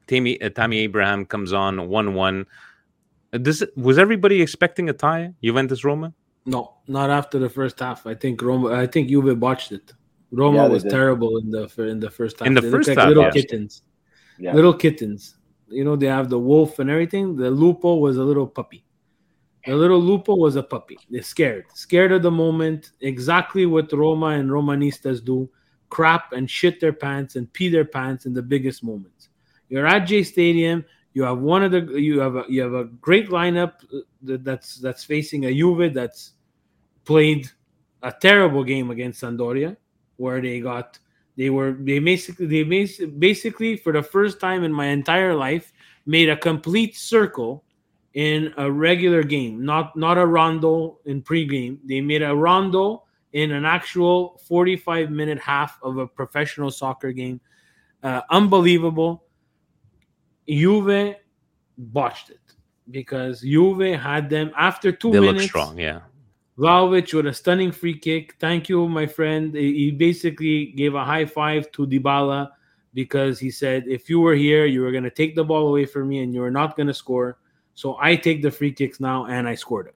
Tammy, 0.08 0.40
uh, 0.42 0.48
Tammy 0.50 0.78
Abraham 0.78 1.24
comes 1.24 1.52
on 1.52 1.88
one-one. 1.88 2.46
Uh, 3.32 3.38
This 3.38 3.62
was 3.76 3.96
everybody 3.98 4.42
expecting 4.42 4.88
a 4.88 4.92
tie, 4.92 5.32
Juventus 5.42 5.84
Roma. 5.84 6.12
No, 6.46 6.74
not 6.88 7.10
after 7.10 7.38
the 7.38 7.48
first 7.50 7.78
half. 7.78 8.06
I 8.06 8.14
think 8.14 8.42
Roma. 8.42 8.72
I 8.72 8.86
think 8.86 9.08
Juve 9.08 9.38
botched 9.38 9.70
it. 9.70 9.92
Roma 10.32 10.64
Yeah, 10.64 10.68
was 10.68 10.82
did. 10.82 10.90
terrible 10.90 11.38
in 11.38 11.50
the 11.50 11.68
in 11.92 12.00
the 12.00 12.10
first 12.10 12.38
half. 12.40 12.46
In 12.48 12.54
the 12.54 12.60
They 12.60 12.70
looked 12.70 12.86
first 12.86 12.88
like 12.88 12.98
half, 12.98 13.08
little 13.08 13.22
yeah. 13.24 13.30
kittens, 13.30 13.82
Yeah. 14.38 14.54
little 14.54 14.74
kittens. 14.74 15.36
You 15.70 15.84
know, 15.84 15.96
they 15.96 16.06
have 16.06 16.30
the 16.30 16.38
wolf 16.38 16.78
and 16.78 16.90
everything. 16.90 17.36
The 17.36 17.50
lupo 17.50 17.96
was 17.96 18.16
a 18.16 18.24
little 18.24 18.46
puppy. 18.46 18.84
The 19.66 19.74
little 19.76 20.00
lupo 20.00 20.34
was 20.34 20.56
a 20.56 20.62
puppy. 20.62 20.98
They're 21.10 21.22
scared, 21.22 21.66
scared 21.74 22.12
of 22.12 22.22
the 22.22 22.30
moment. 22.30 22.92
Exactly 23.00 23.66
what 23.66 23.92
Roma 23.92 24.28
and 24.28 24.48
Romanistas 24.50 25.22
do: 25.22 25.48
crap 25.90 26.32
and 26.32 26.50
shit 26.50 26.80
their 26.80 26.92
pants 26.92 27.36
and 27.36 27.52
pee 27.52 27.68
their 27.68 27.84
pants 27.84 28.24
in 28.24 28.32
the 28.32 28.42
biggest 28.42 28.82
moments. 28.82 29.28
You're 29.68 29.86
at 29.86 30.06
J 30.06 30.22
Stadium. 30.22 30.84
You 31.12 31.24
have 31.24 31.38
one 31.38 31.62
of 31.62 31.72
the. 31.72 31.80
You 32.00 32.20
have 32.20 32.36
a, 32.36 32.44
you 32.48 32.62
have 32.62 32.72
a 32.74 32.84
great 32.84 33.28
lineup 33.28 33.84
uh, 33.92 33.98
that- 34.22 34.44
that's 34.44 34.76
that's 34.76 35.04
facing 35.04 35.44
a 35.46 35.52
Juve 35.52 35.92
that's 35.92 36.32
played 37.04 37.48
a 38.02 38.12
terrible 38.12 38.64
game 38.64 38.90
against 38.90 39.22
Sampdoria, 39.22 39.76
where 40.16 40.40
they 40.40 40.60
got 40.60 40.98
they 41.38 41.50
were 41.50 41.72
they 41.72 42.00
basically 42.00 42.46
they 42.46 42.64
basically 43.06 43.76
for 43.76 43.92
the 43.92 44.02
first 44.02 44.40
time 44.40 44.64
in 44.64 44.72
my 44.72 44.86
entire 44.86 45.34
life 45.34 45.72
made 46.04 46.28
a 46.28 46.36
complete 46.36 46.96
circle 46.96 47.64
in 48.14 48.52
a 48.56 48.70
regular 48.70 49.22
game, 49.22 49.64
not 49.64 49.94
not 49.96 50.18
a 50.18 50.26
rondo 50.26 50.98
in 51.04 51.22
pregame. 51.22 51.78
They 51.84 52.00
made 52.00 52.22
a 52.22 52.34
rondo 52.34 53.04
in 53.32 53.52
an 53.52 53.64
actual 53.64 54.40
45 54.48 55.12
minute 55.12 55.38
half 55.38 55.78
of 55.82 55.98
a 55.98 56.08
professional 56.08 56.72
soccer 56.72 57.12
game. 57.12 57.40
Uh, 58.02 58.22
unbelievable. 58.30 59.24
Juve 60.48 61.14
botched 61.76 62.30
it 62.30 62.40
because 62.90 63.42
Juve 63.42 64.00
had 64.00 64.28
them 64.28 64.50
after 64.58 64.90
two 64.90 65.12
They 65.12 65.20
minutes. 65.20 65.42
look 65.42 65.50
strong, 65.50 65.78
yeah. 65.78 66.00
Vlahovic 66.58 67.14
with 67.14 67.26
a 67.26 67.32
stunning 67.32 67.70
free 67.70 67.96
kick. 67.96 68.34
Thank 68.40 68.68
you, 68.68 68.88
my 68.88 69.06
friend. 69.06 69.54
He 69.54 69.74
he 69.74 69.90
basically 69.92 70.66
gave 70.76 70.94
a 70.94 71.04
high 71.04 71.24
five 71.24 71.70
to 71.72 71.86
Dybala 71.86 72.50
because 72.94 73.38
he 73.38 73.50
said, 73.50 73.84
if 73.86 74.10
you 74.10 74.18
were 74.20 74.34
here, 74.34 74.66
you 74.66 74.80
were 74.82 74.90
going 74.90 75.04
to 75.04 75.10
take 75.10 75.36
the 75.36 75.44
ball 75.44 75.68
away 75.68 75.84
from 75.86 76.08
me 76.08 76.22
and 76.22 76.34
you 76.34 76.40
were 76.40 76.50
not 76.50 76.76
going 76.76 76.88
to 76.88 76.94
score. 76.94 77.38
So 77.74 77.96
I 78.00 78.16
take 78.16 78.42
the 78.42 78.50
free 78.50 78.72
kicks 78.72 78.98
now 78.98 79.26
and 79.26 79.46
I 79.46 79.54
scored 79.54 79.86
it. 79.86 79.94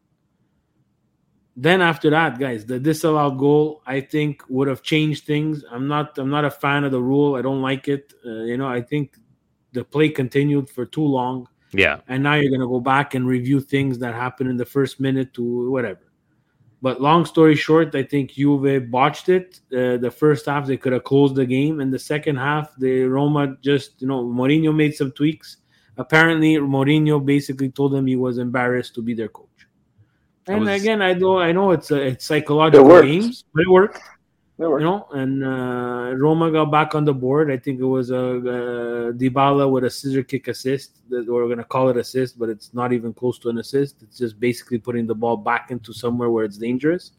Then 1.56 1.82
after 1.82 2.08
that, 2.10 2.38
guys, 2.38 2.64
the 2.64 2.78
disallowed 2.78 3.38
goal 3.38 3.82
I 3.86 4.00
think 4.00 4.42
would 4.48 4.68
have 4.68 4.82
changed 4.82 5.26
things. 5.26 5.64
I'm 5.70 5.88
not 5.88 6.16
I'm 6.16 6.30
not 6.30 6.44
a 6.44 6.50
fan 6.50 6.84
of 6.84 6.92
the 6.92 7.02
rule. 7.02 7.34
I 7.34 7.42
don't 7.42 7.60
like 7.60 7.88
it. 7.88 8.12
Uh, 8.24 8.44
you 8.44 8.56
know, 8.56 8.68
I 8.68 8.80
think 8.82 9.16
the 9.72 9.82
play 9.84 10.08
continued 10.10 10.70
for 10.70 10.86
too 10.86 11.04
long 11.04 11.48
Yeah. 11.72 12.00
and 12.08 12.22
now 12.22 12.34
you're 12.34 12.50
going 12.50 12.60
to 12.60 12.68
go 12.68 12.80
back 12.80 13.14
and 13.14 13.26
review 13.26 13.58
things 13.60 13.98
that 13.98 14.14
happened 14.14 14.48
in 14.50 14.56
the 14.56 14.64
first 14.66 15.00
minute 15.00 15.34
to 15.34 15.70
whatever. 15.70 16.11
But 16.82 17.00
long 17.00 17.24
story 17.24 17.54
short, 17.54 17.94
I 17.94 18.02
think 18.02 18.32
Juve 18.32 18.90
botched 18.90 19.28
it. 19.28 19.60
Uh, 19.72 19.98
the 19.98 20.10
first 20.10 20.46
half 20.46 20.66
they 20.66 20.76
could 20.76 20.92
have 20.92 21.04
closed 21.04 21.36
the 21.36 21.46
game, 21.46 21.80
and 21.80 21.92
the 21.92 21.98
second 21.98 22.36
half, 22.36 22.74
the 22.76 23.04
Roma 23.04 23.56
just 23.62 24.02
you 24.02 24.08
know 24.08 24.24
Mourinho 24.24 24.74
made 24.74 24.94
some 24.94 25.12
tweaks. 25.12 25.58
Apparently, 25.96 26.56
Mourinho 26.56 27.24
basically 27.24 27.70
told 27.70 27.92
them 27.92 28.06
he 28.06 28.16
was 28.16 28.38
embarrassed 28.38 28.96
to 28.96 29.02
be 29.02 29.14
their 29.14 29.28
coach. 29.28 29.48
And 30.48 30.64
was- 30.64 30.82
again, 30.82 31.00
I 31.02 31.14
know 31.14 31.38
I 31.38 31.52
know 31.52 31.70
it's 31.70 31.92
a, 31.92 32.02
it's 32.02 32.26
psychological 32.26 32.88
worked. 32.88 33.06
games, 33.06 33.44
but 33.54 33.62
it 33.62 33.70
worked. 33.70 34.00
They 34.62 34.68
were- 34.68 34.78
You 34.78 34.86
know, 34.86 35.08
and 35.10 35.42
uh, 35.44 36.14
Roma 36.16 36.48
got 36.52 36.66
back 36.70 36.94
on 36.94 37.04
the 37.04 37.12
board. 37.12 37.50
I 37.50 37.56
think 37.56 37.80
it 37.80 37.84
was 37.84 38.10
a 38.12 38.16
uh, 38.16 39.10
Dybala 39.10 39.68
with 39.68 39.82
a 39.82 39.90
scissor 39.90 40.22
kick 40.22 40.46
assist. 40.46 41.00
That 41.10 41.26
we're 41.26 41.48
gonna 41.48 41.64
call 41.64 41.88
it 41.88 41.96
assist, 41.96 42.38
but 42.38 42.48
it's 42.48 42.72
not 42.72 42.92
even 42.92 43.12
close 43.12 43.40
to 43.40 43.48
an 43.48 43.58
assist. 43.58 44.02
It's 44.04 44.18
just 44.18 44.38
basically 44.38 44.78
putting 44.78 45.04
the 45.08 45.16
ball 45.16 45.36
back 45.36 45.72
into 45.72 45.92
somewhere 45.92 46.30
where 46.30 46.44
it's 46.44 46.58
dangerous. 46.58 47.10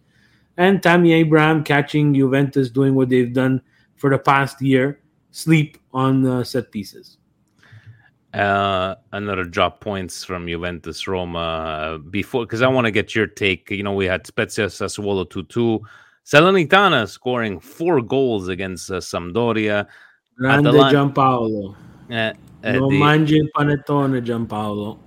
And 0.56 0.82
Tammy 0.82 1.12
Abraham 1.12 1.66
catching 1.66 2.14
Juventus 2.14 2.70
doing 2.70 2.96
what 2.96 3.10
they've 3.10 3.34
done 3.34 3.62
for 3.98 4.10
the 4.10 4.20
past 4.20 4.62
year, 4.62 5.02
sleep 5.32 5.78
on 5.94 6.26
uh, 6.26 6.44
set 6.46 6.72
pieces. 6.72 7.18
Uh, 8.34 8.96
another 9.12 9.44
drop 9.44 9.82
points 9.82 10.24
from 10.24 10.48
Juventus 10.48 11.10
Roma 11.10 11.40
uh, 11.40 11.98
before 11.98 12.46
because 12.46 12.62
I 12.62 12.70
want 12.70 12.86
to 12.86 12.92
get 12.92 13.14
your 13.14 13.28
take. 13.28 13.70
You 13.70 13.84
know, 13.84 13.94
we 13.94 14.06
had 14.06 14.26
Spezia 14.26 14.68
Sassuolo 14.68 15.30
2 15.30 15.44
2. 15.44 15.82
Salernitana 16.26 17.08
scoring 17.08 17.60
four 17.60 18.02
goals 18.02 18.48
against 18.48 18.90
uh, 18.92 18.96
Sampdoria. 18.96 19.88
Grande 20.38 20.68
Atalan- 20.68 21.14
Giampaolo. 21.14 21.76
Uh, 22.10 22.14
uh, 22.14 22.72
No 22.72 22.90
the- 22.90 23.00
mangi 23.00 23.36
il 23.38 23.50
panettone, 23.56 24.22
Giampaolo. 24.24 24.98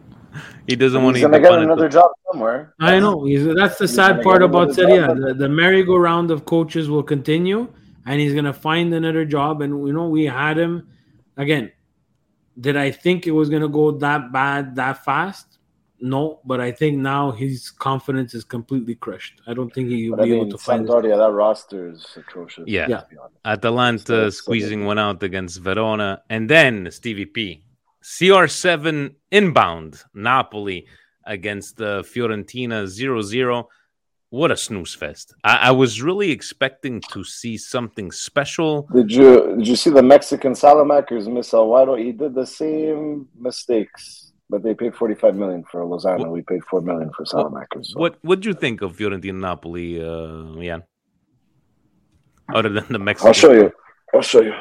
he 0.67 0.77
doesn't 0.77 1.03
want 1.03 1.17
to 1.17 1.21
eat 1.21 1.23
gonna 1.23 1.41
get 1.41 1.51
panettone. 1.51 1.63
another 1.65 1.89
job 1.89 2.11
somewhere. 2.31 2.75
I 2.81 2.99
know. 3.01 3.25
He's, 3.25 3.45
that's 3.55 3.79
the 3.79 3.85
He's 3.87 3.95
sad 3.95 4.23
part 4.23 4.43
about 4.43 4.65
another 4.71 4.75
Serie 4.75 4.99
A. 4.99 5.15
The, 5.15 5.35
the 5.35 5.49
merry-go-round 5.49 6.31
of 6.31 6.45
coaches 6.45 6.91
will 6.91 7.03
continue, 7.03 7.67
and 8.07 8.21
he's 8.21 8.35
gonna 8.35 8.53
find 8.53 8.93
another 8.93 9.25
job. 9.25 9.63
And 9.63 9.87
you 9.87 9.93
know, 9.95 10.09
we 10.09 10.25
had 10.25 10.59
him 10.59 10.87
again. 11.39 11.73
Did 12.61 12.77
I 12.77 12.91
think 12.91 13.27
it 13.27 13.33
was 13.33 13.49
gonna 13.51 13.69
go 13.69 13.91
that 13.93 14.33
bad 14.33 14.77
that 14.77 15.05
fast? 15.05 15.56
No, 16.01 16.41
but 16.45 16.61
I 16.61 16.73
think 16.73 16.99
now 16.99 17.31
his 17.31 17.71
confidence 17.71 18.35
is 18.35 18.45
completely 18.45 18.95
crushed. 18.97 19.41
I 19.47 19.55
don't 19.55 19.73
think 19.73 19.89
he'll 19.89 20.15
But 20.17 20.21
I 20.21 20.25
be 20.25 20.31
mean, 20.33 20.41
able 20.41 20.51
to 20.51 20.59
find. 20.59 20.83
his- 20.83 20.91
Sampdoria, 20.91 21.17
that 21.17 21.33
roster 21.33 21.89
is 21.91 22.07
atrocious. 22.17 22.65
Yeah. 22.67 22.87
Yeah. 22.89 23.03
Atalanta 23.45 23.99
Still- 24.01 24.31
still 24.31 24.31
squeezing 24.33 24.81
good. 24.81 24.87
one 24.87 24.99
out 24.99 25.23
against 25.23 25.61
Verona. 25.61 26.23
And 26.29 26.51
then 26.51 26.91
Stevie 26.91 27.27
P. 27.27 27.63
CR7 28.03 29.15
inbound 29.31 30.03
Napoli 30.15 30.87
against 31.25 31.81
uh, 31.81 32.03
Fiorentina 32.03 32.87
0 32.87 33.23
0. 33.23 33.69
What 34.31 34.51
a 34.51 34.57
snooze 34.57 34.95
fest. 34.95 35.35
I-, 35.45 35.69
I 35.69 35.71
was 35.71 36.03
really 36.03 36.31
expecting 36.31 37.01
to 37.13 37.25
see 37.25 37.57
something 37.57 38.11
special. 38.13 38.89
Did 38.93 39.11
you 39.13 39.55
did 39.57 39.69
you 39.69 39.77
see 39.77 39.91
the 39.91 40.03
Mexican 40.03 40.53
Saelemaekers 40.53 41.27
miss 41.33 41.55
Alvaro? 41.55 41.95
He 41.97 42.13
did 42.13 42.35
the 42.35 42.47
same 42.47 43.29
mistakes, 43.39 44.26
but 44.49 44.63
they 44.63 44.75
paid 44.75 44.95
forty 44.95 45.15
five 45.15 45.35
million 45.35 45.65
for 45.71 45.83
Lozano. 45.83 46.31
We 46.31 46.43
paid 46.43 46.63
four 46.65 46.81
million 46.81 47.11
for 47.17 47.25
Saelemaekers. 47.25 47.87
So. 47.87 48.01
What 48.01 48.19
what 48.23 48.41
do 48.41 48.49
you 48.49 48.55
think 48.55 48.83
of 48.83 48.97
Fiorentina 48.97 49.41
Napoli, 49.41 50.01
uh, 50.03 50.61
Jan? 50.63 50.83
Other 52.55 52.69
than 52.69 52.87
the 52.91 52.99
Mexican. 52.99 53.29
I'll 53.29 53.35
show 53.35 53.53
you. 53.53 53.73
I'll 54.15 54.23
show 54.23 54.43
you. 54.43 54.55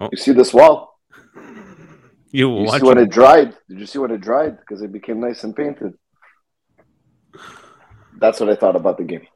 Oh. 0.00 0.08
You 0.12 0.18
see 0.18 0.32
this 0.32 0.52
wall? 0.54 1.00
You, 2.30 2.60
You 2.60 2.68
see 2.68 2.82
when 2.82 2.98
it. 2.98 3.04
it 3.04 3.10
dried? 3.10 3.56
Did 3.68 3.80
you 3.80 3.86
see 3.86 3.98
when 3.98 4.10
it 4.10 4.20
dried? 4.20 4.58
Because 4.58 4.82
it 4.82 4.92
became 4.92 5.20
nice 5.20 5.42
and 5.42 5.56
painted. 5.56 5.94
That's 8.18 8.40
what 8.40 8.48
I 8.50 8.56
thought 8.56 8.76
about 8.76 8.98
the 8.98 9.04
game. 9.04 9.26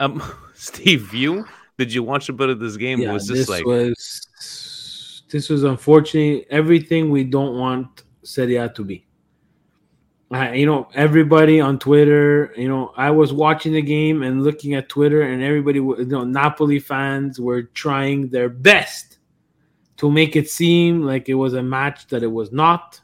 Um, 0.00 0.22
Steve, 0.54 1.14
you 1.14 1.46
did 1.78 1.92
you 1.92 2.02
watch 2.02 2.28
a 2.28 2.32
bit 2.32 2.48
of 2.48 2.58
this 2.58 2.76
game? 2.76 3.00
Yeah, 3.00 3.12
was 3.12 3.26
this, 3.28 3.40
this 3.40 3.48
like 3.48 3.64
was 3.64 5.22
this 5.30 5.48
was 5.48 5.62
unfortunately 5.62 6.46
everything 6.50 7.10
we 7.10 7.24
don't 7.24 7.58
want 7.58 8.02
Serie 8.26 8.56
A 8.56 8.68
to 8.70 8.84
be. 8.84 9.06
I, 10.30 10.54
you 10.54 10.66
know, 10.66 10.88
everybody 10.94 11.60
on 11.60 11.78
Twitter. 11.78 12.52
You 12.56 12.68
know, 12.68 12.92
I 12.96 13.10
was 13.10 13.32
watching 13.32 13.72
the 13.72 13.82
game 13.82 14.22
and 14.22 14.42
looking 14.42 14.74
at 14.74 14.88
Twitter, 14.88 15.22
and 15.22 15.42
everybody, 15.42 15.78
you 15.78 16.04
know, 16.06 16.24
Napoli 16.24 16.80
fans 16.80 17.38
were 17.40 17.62
trying 17.62 18.28
their 18.28 18.48
best 18.48 19.18
to 19.98 20.10
make 20.10 20.36
it 20.36 20.50
seem 20.50 21.02
like 21.02 21.28
it 21.28 21.34
was 21.34 21.54
a 21.54 21.62
match 21.62 22.08
that 22.08 22.22
it 22.22 22.30
was 22.30 22.52
not. 22.52 23.00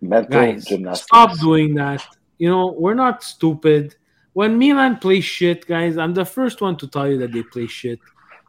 Mental 0.00 0.30
Guys, 0.32 0.64
gymnastics. 0.64 1.06
stop 1.06 1.38
doing 1.38 1.74
that. 1.74 2.04
You 2.38 2.48
know, 2.48 2.74
we're 2.76 2.94
not 2.94 3.22
stupid. 3.22 3.94
When 4.32 4.58
Milan 4.58 4.98
plays 4.98 5.24
shit, 5.24 5.66
guys, 5.66 5.98
I'm 5.98 6.14
the 6.14 6.24
first 6.24 6.60
one 6.60 6.76
to 6.78 6.88
tell 6.88 7.06
you 7.06 7.18
that 7.18 7.32
they 7.32 7.42
play 7.42 7.66
shit. 7.66 8.00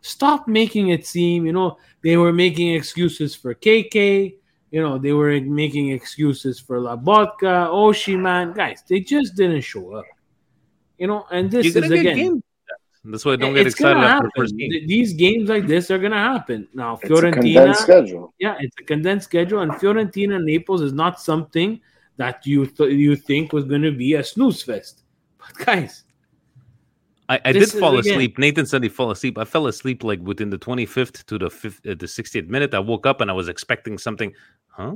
Stop 0.02 0.48
making 0.48 0.90
it 0.90 1.06
seem, 1.06 1.46
you 1.46 1.54
know, 1.54 1.78
they 2.02 2.18
were 2.18 2.34
making 2.34 2.74
excuses 2.74 3.36
for 3.36 3.54
KK. 3.54 4.36
You 4.74 4.82
know, 4.82 4.98
they 4.98 5.14
were 5.14 5.40
making 5.40 5.92
excuses 5.92 6.60
for 6.60 6.80
la 6.82 6.98
Lobotka, 6.98 7.70
Osimhen. 7.70 8.56
Guys, 8.56 8.82
they 8.90 9.02
just 9.02 9.36
didn't 9.36 9.62
show 9.62 9.94
up. 9.94 10.06
You 10.98 11.06
know, 11.08 11.26
and 11.30 11.52
this 11.52 11.68
is 11.68 11.76
gonna 11.76 11.94
again. 12.02 12.16
game. 12.18 12.44
That's 13.06 13.24
why 13.24 13.34
I 13.34 13.36
don't 13.36 13.54
get 13.54 13.68
excited 13.68 14.02
after 14.02 14.28
the 14.28 14.32
first 14.36 14.58
game. 14.58 14.72
These 14.88 15.14
games 15.14 15.48
like 15.48 15.68
this 15.68 15.92
are 15.92 16.00
gonna 16.00 16.18
happen. 16.18 16.68
Now, 16.74 16.98
It's 17.04 17.04
a 17.04 17.08
condensed 17.32 17.46
Fiorentina, 17.46 17.76
schedule. 17.76 18.34
yeah, 18.40 18.56
it's 18.62 18.76
a 18.80 18.84
condensed 18.84 19.26
schedule, 19.26 19.60
and 19.60 19.72
Fiorentina 19.74 20.44
Naples 20.44 20.82
is 20.82 20.94
not 20.94 21.22
something 21.22 21.80
that 22.18 22.48
you 22.48 22.66
th- 22.66 22.94
you 22.94 23.16
think 23.16 23.54
was 23.54 23.66
gonna 23.66 23.92
be 23.92 24.16
a 24.16 24.24
snooze 24.24 24.64
fest. 24.64 25.04
But 25.38 25.66
guys, 25.68 26.04
I, 27.30 27.40
I 27.46 27.52
did 27.52 27.72
fall 27.72 27.98
asleep. 27.98 28.38
Nathan 28.38 28.66
said 28.66 28.84
he 28.84 28.90
fell 28.90 29.12
asleep. 29.12 29.38
I 29.38 29.46
fell 29.46 29.68
asleep 29.68 30.04
like 30.04 30.20
within 30.22 30.50
the 30.50 30.58
25th 30.58 31.26
to 31.26 31.38
the 31.38 31.46
uh, 31.48 31.96
the 31.96 32.06
60th 32.06 32.48
minute. 32.48 32.74
I 32.74 32.80
woke 32.80 33.06
up 33.06 33.22
and 33.22 33.30
I 33.30 33.34
was 33.34 33.48
expecting 33.48 33.98
something. 33.98 34.34
Huh? 34.68 34.96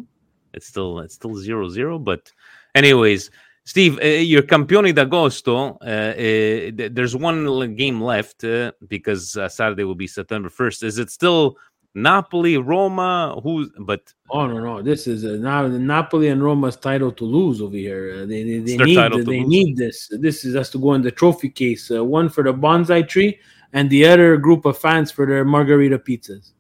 It's 0.54 0.68
still 0.68 1.00
it's 1.00 1.16
still 1.16 1.36
zero 1.36 1.70
zero. 1.70 1.98
But 2.00 2.32
anyways, 2.76 3.32
Steve, 3.68 4.00
uh, 4.02 4.06
your 4.06 4.44
Campioni 4.44 4.96
d'Agosto. 4.96 5.78
Uh, 5.82 5.86
uh, 5.86 6.90
there's 6.92 7.16
one 7.16 7.76
game 7.76 8.02
left 8.02 8.44
uh, 8.44 8.72
because 8.88 9.36
uh, 9.36 9.50
Saturday 9.50 9.84
will 9.84 9.96
be 9.96 10.08
September 10.08 10.48
1st. 10.48 10.84
Is 10.84 11.00
it 11.00 11.10
still 11.10 11.58
Napoli, 11.98 12.58
Roma? 12.58 13.39
who's 13.43 13.70
But 13.80 14.14
oh 14.30 14.45
no, 14.45 14.60
no, 14.60 14.82
this 14.84 15.08
is 15.08 15.26
uh, 15.26 15.38
now 15.41 15.68
the 15.68 15.80
Napoli 15.80 16.28
and 16.30 16.43
Roma's 16.43 16.76
title 16.76 17.12
to 17.14 17.26
lose 17.26 17.60
over 17.62 17.76
here. 17.76 18.04
Uh, 18.22 18.26
they 18.26 18.43
they, 18.43 18.60
they 18.60 18.78
need 18.78 18.98
they 19.26 19.39
lose. 19.41 19.48
need 19.48 19.78
this. 19.78 20.08
This 20.12 20.45
is 20.45 20.54
has 20.56 20.70
to 20.72 20.78
go 20.80 20.93
in 20.93 21.02
the 21.02 21.12
trophy 21.12 21.50
case. 21.50 21.89
Uh, 21.89 22.04
one 22.06 22.30
for 22.30 22.43
the 22.43 22.54
bonsai 22.54 23.08
tree, 23.08 23.39
and 23.74 23.89
the 23.89 24.06
other 24.06 24.38
group 24.38 24.66
of 24.66 24.78
fans 24.78 25.12
for 25.12 25.26
their 25.26 25.43
margarita 25.43 25.98
pizzas. 25.98 26.52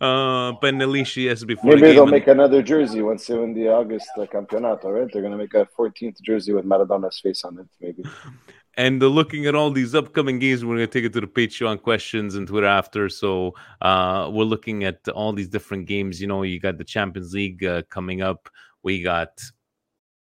uh, 0.00 0.52
Penelici 0.60 1.30
as 1.30 1.44
before 1.44 1.70
Maybe 1.70 1.80
the 1.80 1.86
game. 1.86 1.94
they'll 1.94 2.02
and- 2.04 2.10
make 2.12 2.26
another 2.28 2.62
jersey 2.62 3.00
once 3.02 3.26
they 3.26 3.36
win 3.38 3.54
the 3.54 3.68
August 3.68 4.08
uh, 4.18 4.26
Campionato, 4.26 4.90
right? 4.90 5.08
They're 5.12 5.22
going 5.22 5.32
to 5.32 5.38
make 5.38 5.54
a 5.54 5.66
14th 5.78 6.20
jersey 6.22 6.52
with 6.52 6.64
Maradona's 6.64 7.18
face 7.20 7.42
on 7.44 7.58
it, 7.58 7.66
maybe. 7.80 8.02
And 8.80 8.98
looking 9.02 9.44
at 9.44 9.54
all 9.54 9.70
these 9.70 9.94
upcoming 9.94 10.38
games, 10.38 10.64
we're 10.64 10.76
going 10.76 10.88
to 10.88 10.92
take 10.92 11.04
it 11.04 11.12
to 11.12 11.20
the 11.20 11.26
Patreon 11.26 11.82
questions 11.82 12.34
and 12.34 12.48
Twitter 12.48 12.66
after. 12.66 13.10
So 13.10 13.54
uh, 13.82 14.30
we're 14.32 14.44
looking 14.44 14.84
at 14.84 15.06
all 15.10 15.34
these 15.34 15.50
different 15.50 15.84
games. 15.84 16.18
You 16.18 16.28
know, 16.28 16.44
you 16.44 16.58
got 16.58 16.78
the 16.78 16.84
Champions 16.84 17.34
League 17.34 17.62
uh, 17.62 17.82
coming 17.90 18.22
up. 18.22 18.48
We 18.82 19.02
got 19.02 19.38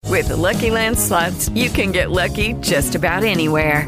With 0.06 0.30
the 0.30 0.38
Lucky 0.38 0.72
Land 0.72 0.98
slots, 0.98 1.50
you 1.50 1.70
can 1.70 1.92
get 1.92 2.10
lucky 2.10 2.54
just 2.54 2.96
about 2.96 3.24
anywhere. 3.24 3.88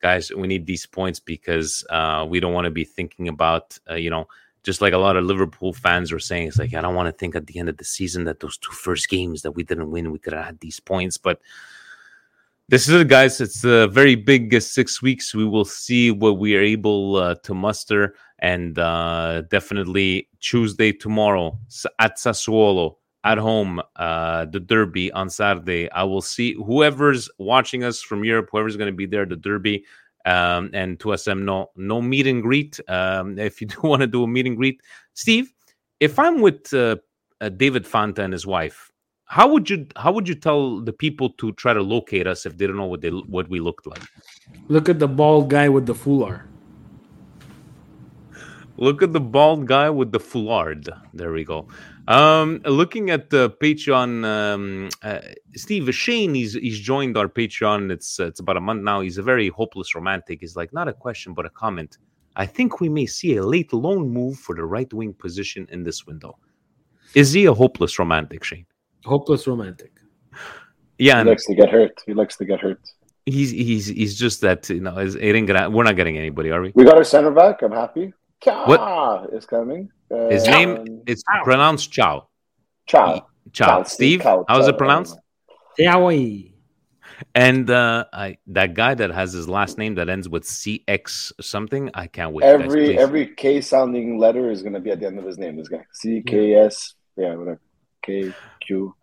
Guys, 0.00 0.32
we 0.32 0.48
need 0.48 0.66
these 0.66 0.86
points 0.86 1.20
because 1.20 1.84
uh, 1.90 2.26
we 2.28 2.40
don't 2.40 2.54
want 2.54 2.64
to 2.64 2.70
be 2.70 2.84
thinking 2.84 3.28
about, 3.28 3.78
uh, 3.90 3.94
you 3.94 4.10
know, 4.10 4.26
just 4.62 4.80
like 4.80 4.92
a 4.92 4.98
lot 4.98 5.16
of 5.16 5.24
Liverpool 5.24 5.72
fans 5.72 6.12
were 6.12 6.18
saying, 6.18 6.48
it's 6.48 6.58
like, 6.58 6.74
I 6.74 6.80
don't 6.80 6.94
want 6.94 7.06
to 7.06 7.18
think 7.18 7.34
at 7.34 7.46
the 7.46 7.58
end 7.58 7.68
of 7.68 7.76
the 7.76 7.84
season 7.84 8.24
that 8.24 8.40
those 8.40 8.58
two 8.58 8.72
first 8.72 9.08
games 9.08 9.42
that 9.42 9.52
we 9.52 9.62
didn't 9.62 9.90
win, 9.90 10.12
we 10.12 10.18
could 10.18 10.32
have 10.32 10.44
had 10.44 10.60
these 10.60 10.80
points. 10.80 11.16
But 11.16 11.40
this 12.68 12.88
is 12.88 12.94
it, 12.94 13.08
guys. 13.08 13.40
It's 13.40 13.64
a 13.64 13.88
very 13.88 14.14
big 14.14 14.54
uh, 14.54 14.60
six 14.60 15.02
weeks. 15.02 15.34
We 15.34 15.44
will 15.44 15.64
see 15.64 16.10
what 16.10 16.38
we 16.38 16.56
are 16.56 16.62
able 16.62 17.16
uh, 17.16 17.34
to 17.42 17.54
muster. 17.54 18.14
And 18.38 18.78
uh, 18.78 19.42
definitely 19.50 20.28
Tuesday, 20.40 20.92
tomorrow 20.92 21.58
at 21.98 22.16
Sassuolo, 22.16 22.96
at 23.24 23.38
home, 23.38 23.82
uh, 23.96 24.46
the 24.46 24.60
Derby 24.60 25.12
on 25.12 25.28
Saturday. 25.28 25.90
I 25.90 26.04
will 26.04 26.22
see 26.22 26.54
whoever's 26.54 27.28
watching 27.38 27.84
us 27.84 28.00
from 28.00 28.24
Europe, 28.24 28.48
whoever's 28.50 28.76
going 28.76 28.92
to 28.92 28.96
be 28.96 29.06
there, 29.06 29.26
the 29.26 29.36
Derby. 29.36 29.84
Um, 30.26 30.70
and 30.74 31.00
to 31.00 31.16
SM, 31.16 31.44
no, 31.44 31.70
no 31.76 32.02
meet 32.02 32.26
and 32.26 32.42
greet. 32.42 32.78
Um, 32.88 33.38
if 33.38 33.60
you 33.60 33.66
do 33.66 33.78
want 33.82 34.00
to 34.00 34.06
do 34.06 34.22
a 34.22 34.26
meet 34.26 34.46
and 34.46 34.56
greet, 34.56 34.80
Steve, 35.14 35.52
if 35.98 36.18
I'm 36.18 36.40
with 36.40 36.72
uh, 36.72 36.96
uh, 37.40 37.48
David 37.50 37.84
Fanta 37.84 38.18
and 38.18 38.32
his 38.32 38.46
wife, 38.46 38.90
how 39.26 39.46
would 39.46 39.70
you 39.70 39.86
how 39.94 40.10
would 40.10 40.28
you 40.28 40.34
tell 40.34 40.80
the 40.80 40.92
people 40.92 41.30
to 41.34 41.52
try 41.52 41.72
to 41.72 41.80
locate 41.80 42.26
us 42.26 42.46
if 42.46 42.58
they 42.58 42.66
don't 42.66 42.76
know 42.76 42.86
what 42.86 43.00
they 43.00 43.10
what 43.10 43.48
we 43.48 43.60
looked 43.60 43.86
like? 43.86 44.02
Look 44.66 44.88
at 44.88 44.98
the 44.98 45.06
bald 45.06 45.48
guy 45.48 45.68
with 45.68 45.86
the 45.86 45.94
foulard. 45.94 46.42
Look 48.76 49.02
at 49.02 49.12
the 49.12 49.20
bald 49.20 49.66
guy 49.66 49.88
with 49.88 50.10
the 50.10 50.18
foulard. 50.18 50.88
There 51.14 51.32
we 51.32 51.44
go. 51.44 51.68
Um, 52.10 52.60
looking 52.64 53.10
at 53.10 53.30
the 53.30 53.50
Patreon, 53.50 54.24
um, 54.24 54.88
uh, 55.04 55.20
Steve 55.54 55.94
Shane, 55.94 56.34
he's 56.34 56.54
he's 56.54 56.80
joined 56.80 57.16
our 57.16 57.28
Patreon. 57.28 57.92
It's 57.92 58.18
uh, 58.18 58.26
it's 58.26 58.40
about 58.40 58.56
a 58.56 58.60
month 58.60 58.82
now. 58.82 59.00
He's 59.00 59.16
a 59.16 59.22
very 59.22 59.48
hopeless 59.48 59.94
romantic. 59.94 60.40
He's 60.40 60.56
like 60.56 60.72
not 60.72 60.88
a 60.88 60.92
question 60.92 61.34
but 61.34 61.46
a 61.46 61.50
comment. 61.50 61.98
I 62.34 62.46
think 62.46 62.80
we 62.80 62.88
may 62.88 63.06
see 63.06 63.36
a 63.36 63.44
late 63.44 63.72
loan 63.72 64.08
move 64.08 64.38
for 64.38 64.56
the 64.56 64.64
right 64.64 64.92
wing 64.92 65.12
position 65.12 65.68
in 65.70 65.84
this 65.84 66.04
window. 66.04 66.36
Is 67.14 67.32
he 67.32 67.44
a 67.44 67.54
hopeless 67.54 67.96
romantic, 67.96 68.42
Shane? 68.42 68.66
Hopeless 69.04 69.46
romantic. 69.46 69.92
Yeah, 70.98 71.14
He 71.14 71.20
and 71.20 71.28
likes 71.28 71.46
to 71.46 71.54
get 71.54 71.70
hurt. 71.70 72.02
He 72.06 72.14
likes 72.14 72.36
to 72.38 72.44
get 72.44 72.58
hurt. 72.58 72.80
he's 73.24 73.50
he's 73.50 73.86
he's 73.86 74.18
just 74.18 74.40
that 74.40 74.68
you 74.68 74.80
know. 74.80 74.98
Is, 74.98 75.14
it 75.14 75.32
ain't 75.36 75.46
gonna, 75.46 75.70
we're 75.70 75.84
not 75.84 75.94
getting 75.94 76.18
anybody, 76.18 76.50
are 76.50 76.60
we? 76.60 76.72
We 76.74 76.84
got 76.84 76.96
our 76.96 77.04
center 77.04 77.30
back. 77.30 77.62
I'm 77.62 77.70
happy. 77.70 78.12
What? 78.42 78.80
Kya 78.80 79.36
is 79.36 79.46
coming. 79.46 79.90
His 80.30 80.46
Um, 80.46 80.52
name 80.52 81.02
it's 81.06 81.22
pronounced 81.44 81.92
Chow. 81.92 82.28
Chow. 82.86 83.26
Chow. 83.52 83.66
Chow, 83.66 83.82
Steve, 83.84 84.22
Chow, 84.22 84.44
how's 84.48 84.68
it 84.68 84.78
pronounced? 84.78 85.18
Yahweh. 85.78 86.50
And 87.34 87.68
uh, 87.70 88.04
I 88.12 88.38
that 88.48 88.74
guy 88.74 88.94
that 88.94 89.10
has 89.10 89.32
his 89.32 89.48
last 89.48 89.76
name 89.76 89.94
that 89.96 90.08
ends 90.08 90.28
with 90.28 90.44
CX 90.44 91.32
something, 91.40 91.90
I 91.94 92.06
can't 92.06 92.32
wait. 92.32 92.44
Every 92.44 92.86
please. 92.88 92.98
every 92.98 93.26
K 93.34 93.60
sounding 93.60 94.18
letter 94.18 94.50
is 94.50 94.62
going 94.62 94.72
to 94.72 94.80
be 94.80 94.90
at 94.90 95.00
the 95.00 95.06
end 95.06 95.18
of 95.18 95.24
his 95.24 95.36
name. 95.38 95.56
This 95.56 95.68
guy. 95.68 95.84
C 95.92 96.22
K 96.26 96.54
S. 96.54 96.94
Yeah, 97.16 97.34
whatever. 97.34 97.60
K 98.02 98.32
Q. 98.66 98.94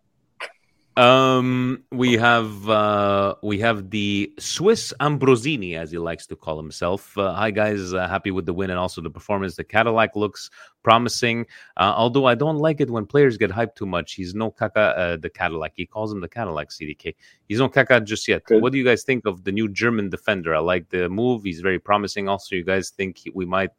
Um, 0.98 1.84
we 1.92 2.14
have 2.14 2.68
uh, 2.68 3.36
we 3.40 3.60
have 3.60 3.90
the 3.90 4.32
Swiss 4.40 4.92
Ambrosini, 4.98 5.78
as 5.78 5.92
he 5.92 5.98
likes 5.98 6.26
to 6.26 6.34
call 6.34 6.56
himself. 6.56 7.16
Uh, 7.16 7.32
hi 7.34 7.52
guys, 7.52 7.94
uh, 7.94 8.08
happy 8.08 8.32
with 8.32 8.46
the 8.46 8.52
win 8.52 8.70
and 8.70 8.80
also 8.80 9.00
the 9.00 9.08
performance. 9.08 9.54
The 9.54 9.62
Cadillac 9.62 10.16
looks 10.16 10.50
promising, 10.82 11.46
uh, 11.76 11.94
although 11.96 12.24
I 12.24 12.34
don't 12.34 12.58
like 12.58 12.80
it 12.80 12.90
when 12.90 13.06
players 13.06 13.36
get 13.36 13.52
hyped 13.52 13.76
too 13.76 13.86
much. 13.86 14.14
He's 14.14 14.34
no 14.34 14.50
caca, 14.50 14.98
uh, 14.98 15.16
the 15.18 15.30
Cadillac. 15.30 15.74
He 15.76 15.86
calls 15.86 16.12
him 16.12 16.20
the 16.20 16.28
Cadillac 16.28 16.70
CDK. 16.70 17.14
He's 17.46 17.60
no 17.60 17.68
caca 17.68 18.04
just 18.04 18.26
yet. 18.26 18.42
What 18.48 18.72
do 18.72 18.78
you 18.78 18.84
guys 18.84 19.04
think 19.04 19.24
of 19.24 19.44
the 19.44 19.52
new 19.52 19.68
German 19.68 20.10
defender? 20.10 20.52
I 20.52 20.58
like 20.58 20.88
the 20.88 21.08
move. 21.08 21.44
He's 21.44 21.60
very 21.60 21.78
promising. 21.78 22.28
Also, 22.28 22.56
you 22.56 22.64
guys 22.64 22.90
think 22.90 23.22
we 23.34 23.46
might 23.46 23.70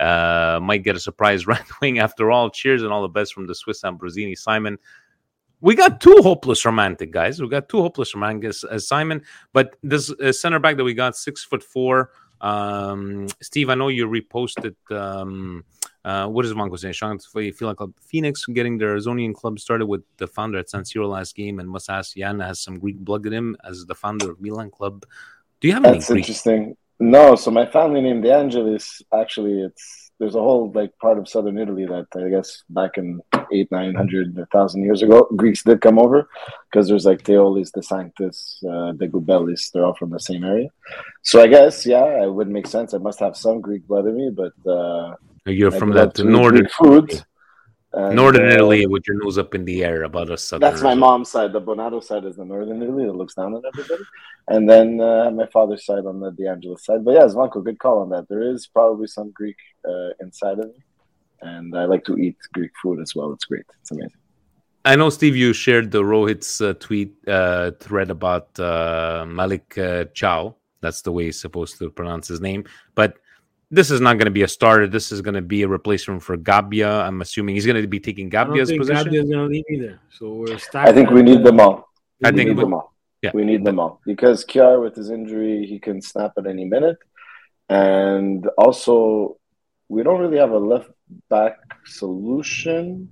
uh 0.00 0.58
might 0.60 0.82
get 0.82 0.96
a 0.96 1.00
surprise 1.00 1.46
right 1.52 1.80
wing 1.80 2.00
after 2.00 2.32
all? 2.32 2.50
Cheers 2.50 2.82
and 2.82 2.92
all 2.92 3.02
the 3.02 3.08
best 3.08 3.32
from 3.32 3.46
the 3.46 3.54
Swiss 3.54 3.82
Ambrosini, 3.82 4.36
Simon 4.36 4.76
we 5.64 5.74
got 5.74 5.98
two 5.98 6.18
hopeless 6.22 6.62
romantic 6.66 7.10
guys. 7.10 7.40
We 7.40 7.48
got 7.48 7.70
two 7.70 7.80
hopeless 7.80 8.14
romantic 8.14 8.50
as, 8.50 8.64
as 8.70 8.86
Simon, 8.86 9.22
but 9.54 9.76
this 9.82 10.12
uh, 10.12 10.30
center 10.30 10.58
back 10.58 10.76
that 10.76 10.84
we 10.84 10.92
got 10.92 11.16
six 11.16 11.42
foot 11.42 11.62
four. 11.62 12.10
Um, 12.42 13.28
Steve, 13.40 13.70
I 13.70 13.74
know 13.74 13.88
you 13.88 14.06
reposted. 14.06 14.74
Um, 14.90 15.64
uh, 16.04 16.26
what 16.26 16.44
is 16.44 16.54
Manco 16.54 16.76
saying? 16.76 16.92
Sean, 16.92 17.18
feel 17.18 17.54
like 17.66 17.78
Phoenix 18.02 18.44
getting 18.44 18.76
their 18.76 18.94
Azonian 18.94 19.34
club 19.34 19.58
started 19.58 19.86
with 19.86 20.02
the 20.18 20.26
founder 20.26 20.58
at 20.58 20.68
San 20.68 20.82
Siro 20.82 21.08
last 21.08 21.34
game, 21.34 21.58
and 21.58 21.70
must 21.70 21.88
ask 21.88 22.14
Jan 22.14 22.40
has 22.40 22.60
some 22.60 22.78
Greek 22.78 22.98
blood 22.98 23.24
in 23.24 23.32
him 23.32 23.56
as 23.64 23.86
the 23.86 23.94
founder 23.94 24.30
of 24.30 24.42
Milan 24.42 24.70
club. 24.70 25.06
Do 25.60 25.68
you 25.68 25.72
have 25.72 25.84
any 25.86 25.94
That's 25.94 26.08
Greek? 26.08 26.24
interesting. 26.24 26.76
No, 27.00 27.36
so 27.36 27.50
my 27.50 27.64
family 27.64 28.02
name 28.02 28.20
De 28.20 28.28
Angelis. 28.28 29.00
Actually, 29.18 29.62
it's 29.62 30.03
there's 30.18 30.34
a 30.34 30.40
whole 30.40 30.70
like 30.72 30.96
part 30.98 31.18
of 31.18 31.28
southern 31.28 31.58
Italy 31.58 31.86
that 31.86 32.06
I 32.16 32.28
guess 32.28 32.62
back 32.68 32.98
in 32.98 33.20
eight, 33.52 33.70
nine 33.70 33.94
hundred, 33.94 34.38
a 34.38 34.46
thousand 34.46 34.84
years 34.84 35.02
ago, 35.02 35.28
Greeks 35.36 35.62
did 35.62 35.80
come 35.80 35.98
over 35.98 36.28
because 36.70 36.88
there's 36.88 37.04
like 37.04 37.22
Theolis, 37.22 37.72
the 37.72 37.82
Sanctus, 37.82 38.62
uh, 38.68 38.92
De 38.92 39.08
Gubelis. 39.08 39.70
They're 39.72 39.84
all 39.84 39.94
from 39.94 40.10
the 40.10 40.20
same 40.20 40.44
area. 40.44 40.68
So 41.22 41.42
I 41.42 41.48
guess 41.48 41.84
yeah, 41.84 42.22
it 42.22 42.32
would 42.32 42.48
make 42.48 42.66
sense. 42.66 42.94
I 42.94 42.98
must 42.98 43.20
have 43.20 43.36
some 43.36 43.60
Greek 43.60 43.86
blood 43.86 44.06
in 44.06 44.16
me, 44.16 44.30
but 44.30 44.70
uh, 44.70 45.16
You're 45.46 45.72
from 45.72 45.90
that 45.92 46.18
northern 46.18 46.60
Greek 46.60 46.72
food. 46.72 47.24
And, 47.96 48.16
northern 48.16 48.48
uh, 48.48 48.54
Italy 48.54 48.86
with 48.86 49.06
your 49.06 49.22
nose 49.22 49.38
up 49.38 49.54
in 49.54 49.64
the 49.64 49.84
air 49.84 50.02
about 50.02 50.28
us. 50.28 50.52
That's 50.58 50.82
my 50.82 50.94
mom's 50.94 51.30
side. 51.30 51.52
The 51.52 51.60
Bonato 51.60 52.02
side 52.02 52.24
is 52.24 52.34
the 52.34 52.44
northern 52.44 52.82
Italy 52.82 53.04
that 53.06 53.12
looks 53.12 53.34
down 53.34 53.54
on 53.54 53.62
everybody. 53.64 54.02
And 54.48 54.68
then 54.68 55.00
uh, 55.00 55.30
my 55.30 55.46
father's 55.46 55.86
side 55.86 56.04
on 56.04 56.18
the 56.18 56.32
De 56.32 56.48
Angelis 56.48 56.84
side. 56.84 57.04
But 57.04 57.12
yeah, 57.12 57.26
Zvanko, 57.26 57.64
good 57.64 57.78
call 57.78 58.00
on 58.00 58.10
that. 58.10 58.28
There 58.28 58.42
is 58.42 58.66
probably 58.66 59.06
some 59.06 59.30
Greek 59.30 59.56
uh, 59.88 60.10
inside 60.20 60.58
of 60.58 60.66
me. 60.66 60.82
And 61.42 61.76
I 61.76 61.84
like 61.84 62.04
to 62.06 62.16
eat 62.16 62.36
Greek 62.52 62.72
food 62.82 63.00
as 63.00 63.14
well. 63.14 63.32
It's 63.32 63.44
great. 63.44 63.66
It's 63.80 63.92
amazing. 63.92 64.18
I 64.84 64.96
know, 64.96 65.08
Steve, 65.08 65.36
you 65.36 65.52
shared 65.52 65.90
the 65.92 66.02
Rohit's 66.02 66.60
uh, 66.60 66.74
tweet 66.74 67.16
uh, 67.28 67.70
thread 67.80 68.10
about 68.10 68.58
uh, 68.58 69.24
Malik 69.26 69.78
uh, 69.78 70.04
Thiaw. 70.16 70.54
That's 70.80 71.00
the 71.02 71.12
way 71.12 71.26
he's 71.26 71.40
supposed 71.40 71.78
to 71.78 71.90
pronounce 71.90 72.28
his 72.28 72.40
name. 72.40 72.64
But 72.94 73.18
this 73.74 73.90
is 73.90 74.00
not 74.00 74.14
going 74.18 74.26
to 74.26 74.30
be 74.40 74.42
a 74.42 74.48
starter. 74.48 74.86
This 74.86 75.12
is 75.12 75.20
going 75.20 75.34
to 75.34 75.42
be 75.42 75.62
a 75.62 75.68
replacement 75.68 76.22
for 76.22 76.36
Gabbia. 76.36 76.90
I'm 77.06 77.20
assuming 77.20 77.54
he's 77.56 77.66
going 77.66 77.80
to 77.80 77.88
be 77.88 78.00
taking 78.00 78.26
I 78.28 78.30
Gabbia's 78.36 78.68
think 78.68 78.80
position. 78.82 79.06
Gabbia's 79.12 79.28
gonna 79.30 79.46
leave 79.54 79.64
either. 79.70 80.00
So 80.18 80.34
we're 80.34 80.58
stacked. 80.58 80.88
I 80.88 80.92
think 80.92 81.10
we 81.10 81.22
need 81.22 81.42
them 81.44 81.58
all. 81.60 81.76
I 82.24 82.30
we 82.30 82.36
think 82.36 82.48
need 82.50 82.56
we- 82.58 82.62
them 82.64 82.74
all. 82.74 82.94
yeah. 83.22 83.30
We 83.34 83.44
need 83.44 83.64
them 83.64 83.78
all 83.80 84.00
because 84.06 84.44
Kjaer 84.44 84.80
with 84.82 84.94
his 84.94 85.10
injury, 85.10 85.66
he 85.66 85.78
can 85.86 86.00
snap 86.00 86.32
at 86.38 86.46
any 86.46 86.64
minute, 86.64 86.98
and 87.68 88.46
also 88.58 89.38
we 89.88 90.02
don't 90.02 90.20
really 90.20 90.38
have 90.38 90.50
a 90.52 90.58
left 90.58 90.90
back 91.28 91.56
solution. 91.86 93.10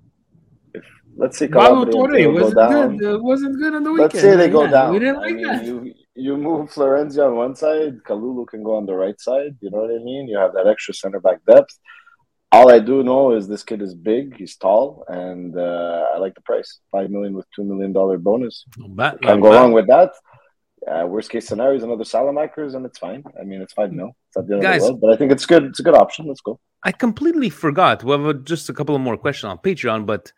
Let's 1.17 1.39
say 1.39 1.47
Malo 1.49 1.85
Calabria 1.85 1.93
Torre 1.93 2.13
Theo 2.15 2.33
go 2.33 2.35
wasn't 2.43 2.57
down, 2.57 2.97
good. 2.97 3.15
Uh, 3.15 3.19
wasn't 3.23 3.59
good 3.59 3.75
on 3.75 3.83
the 3.85 3.93
weekend. 3.93 4.15
let's 4.15 4.21
say 4.25 4.37
they 4.37 4.49
go 4.49 4.65
Yeah, 4.65 4.71
down. 4.71 4.93
We 4.93 4.99
didn't 4.99 5.17
I 5.17 5.21
like 5.21 5.35
mean, 5.35 5.47
that. 5.47 5.65
you 5.67 5.95
you 6.15 6.37
move 6.37 6.71
Florenzi 6.71 7.19
on 7.27 7.37
one 7.37 7.55
side, 7.57 7.95
Kalulu 8.07 8.47
can 8.47 8.63
go 8.63 8.77
on 8.77 8.87
the 8.87 8.95
right 8.95 9.19
side. 9.21 9.57
You 9.61 9.71
know 9.71 9.79
what 9.85 9.91
I 9.91 9.99
mean? 10.11 10.29
You 10.29 10.39
have 10.39 10.53
that 10.55 10.67
extra 10.67 10.95
center 10.95 11.21
back 11.21 11.39
depth. 11.47 11.79
All 12.55 12.71
I 12.71 12.81
do 12.81 13.03
know 13.03 13.33
is 13.33 13.49
this 13.49 13.63
kid 13.63 13.81
is 13.81 13.95
big, 13.95 14.37
he's 14.37 14.57
tall, 14.57 15.05
and 15.09 15.57
uh, 15.59 16.05
I 16.15 16.19
like 16.19 16.35
the 16.35 16.43
price. 16.43 16.81
Five 16.91 17.09
million 17.11 17.33
with 17.35 17.47
two 17.55 17.65
million 17.65 17.93
dollar 17.95 18.19
bonus. 18.19 18.65
Bad, 19.01 19.21
Can't 19.23 19.41
go 19.43 19.51
bad. 19.51 19.57
wrong 19.61 19.73
with 19.73 19.87
that. 19.89 20.11
Uh, 20.91 21.07
worst 21.07 21.31
case 21.31 21.47
scenario 21.47 21.77
is 21.79 21.83
another 21.85 22.05
Saelemaekers, 22.05 22.75
and 22.75 22.85
it's 22.85 22.99
fine. 22.99 23.23
I 23.41 23.45
mean, 23.45 23.63
it's 23.63 23.73
five 23.73 23.91
mil. 23.93 24.11
It's 24.29 24.37
not 24.37 24.47
the 24.49 24.55
end 24.55 24.63
Guys- 24.63 24.83
of 24.83 24.87
the 24.87 24.93
world, 24.93 25.01
but 25.03 25.11
I 25.15 25.17
think 25.17 25.31
it's 25.33 25.47
good. 25.47 25.63
It's 25.65 25.81
a 25.81 25.83
good 25.83 25.95
option. 25.95 26.27
Let's 26.27 26.41
go. 26.43 26.59
I 26.85 26.93
completely 26.93 27.49
forgot. 27.49 28.03
We 28.05 28.11
have 28.11 28.27
uh, 28.27 28.33
just 28.53 28.69
a 28.69 28.75
couple 28.75 28.95
of 28.97 29.01
more 29.01 29.17
questions 29.17 29.49
on 29.53 29.59
Patreon, 29.59 30.05
but 30.05 30.33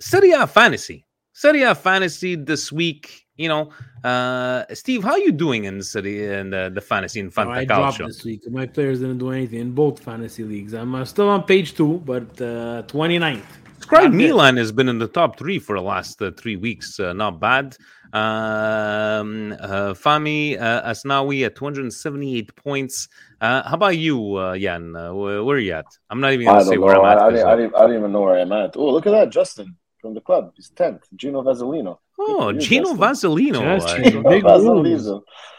Serie 0.00 0.32
A 0.32 0.46
fantasy, 0.46 1.06
Serie 1.32 1.62
A 1.62 1.74
fantasy 1.74 2.36
this 2.36 2.72
week. 2.72 3.22
You 3.36 3.48
know, 3.48 3.70
uh, 4.04 4.64
Steve, 4.74 5.02
how 5.02 5.12
are 5.12 5.18
you 5.18 5.32
doing 5.32 5.64
in 5.64 5.82
Serie 5.82 6.32
in 6.34 6.50
the, 6.50 6.70
the 6.72 6.80
fantasy 6.80 7.18
in 7.18 7.32
Oh, 7.36 7.50
I 7.50 7.64
dropped 7.64 7.98
this 7.98 8.24
week. 8.24 8.48
My 8.48 8.66
players 8.66 9.00
didn't 9.00 9.18
do 9.18 9.30
anything 9.30 9.58
in 9.58 9.72
both 9.72 9.98
fantasy 9.98 10.44
leagues. 10.44 10.72
I'm 10.72 10.94
uh, 10.94 11.04
still 11.04 11.28
on 11.28 11.42
page 11.42 11.74
two, 11.74 11.98
but 12.04 12.30
uh, 12.40 12.84
29th. 12.86 13.42
Scribe 13.80 14.04
Not 14.04 14.10
good. 14.12 14.16
Milan 14.16 14.56
has 14.56 14.70
been 14.70 14.88
in 14.88 14.98
the 14.98 15.08
top 15.08 15.36
three 15.36 15.58
for 15.58 15.76
the 15.76 15.82
last 15.82 16.22
uh, 16.22 16.30
three 16.38 16.56
weeks. 16.56 17.00
Uh, 17.00 17.12
not 17.12 17.40
bad. 17.40 17.76
Um, 18.12 19.52
uh, 19.58 19.94
Fami 19.94 20.60
uh, 20.60 20.88
Asnawi 20.88 21.44
at 21.44 21.56
278 21.56 22.54
points. 22.54 23.08
Uh, 23.40 23.68
how 23.68 23.74
about 23.74 23.98
you, 23.98 24.36
uh, 24.36 24.56
Jan? 24.56 24.94
Uh, 24.94 25.12
where, 25.12 25.42
where 25.42 25.56
are 25.56 25.60
you 25.60 25.72
at? 25.72 25.86
I'm 26.08 26.20
not 26.20 26.32
even 26.32 26.46
going 26.46 26.60
to 26.60 26.64
say 26.64 26.76
know. 26.76 26.82
where 26.82 26.96
I'm 26.96 27.04
at. 27.04 27.18
I, 27.18 27.20
'cause, 27.20 27.32
didn't, 27.32 27.46
uh, 27.46 27.50
I, 27.50 27.56
didn't, 27.56 27.74
I 27.74 27.80
didn't 27.80 27.98
even 27.98 28.12
know 28.12 28.20
where 28.22 28.38
I'm 28.38 28.52
at. 28.52 28.76
Oh, 28.76 28.90
look 28.90 29.06
at 29.06 29.10
that, 29.10 29.30
Justin 29.30 29.76
from 30.04 30.12
the 30.12 30.20
club. 30.20 30.52
He's 30.54 30.68
tenth. 30.68 31.02
Gino 31.16 31.42
Vazzolino. 31.42 31.98
Oh, 32.18 32.50
you, 32.50 32.60
Gino 32.60 32.94
Justin. 32.94 32.98
Vazzolino. 33.02 33.60
Gino. 34.04 34.22
Big 34.32 34.44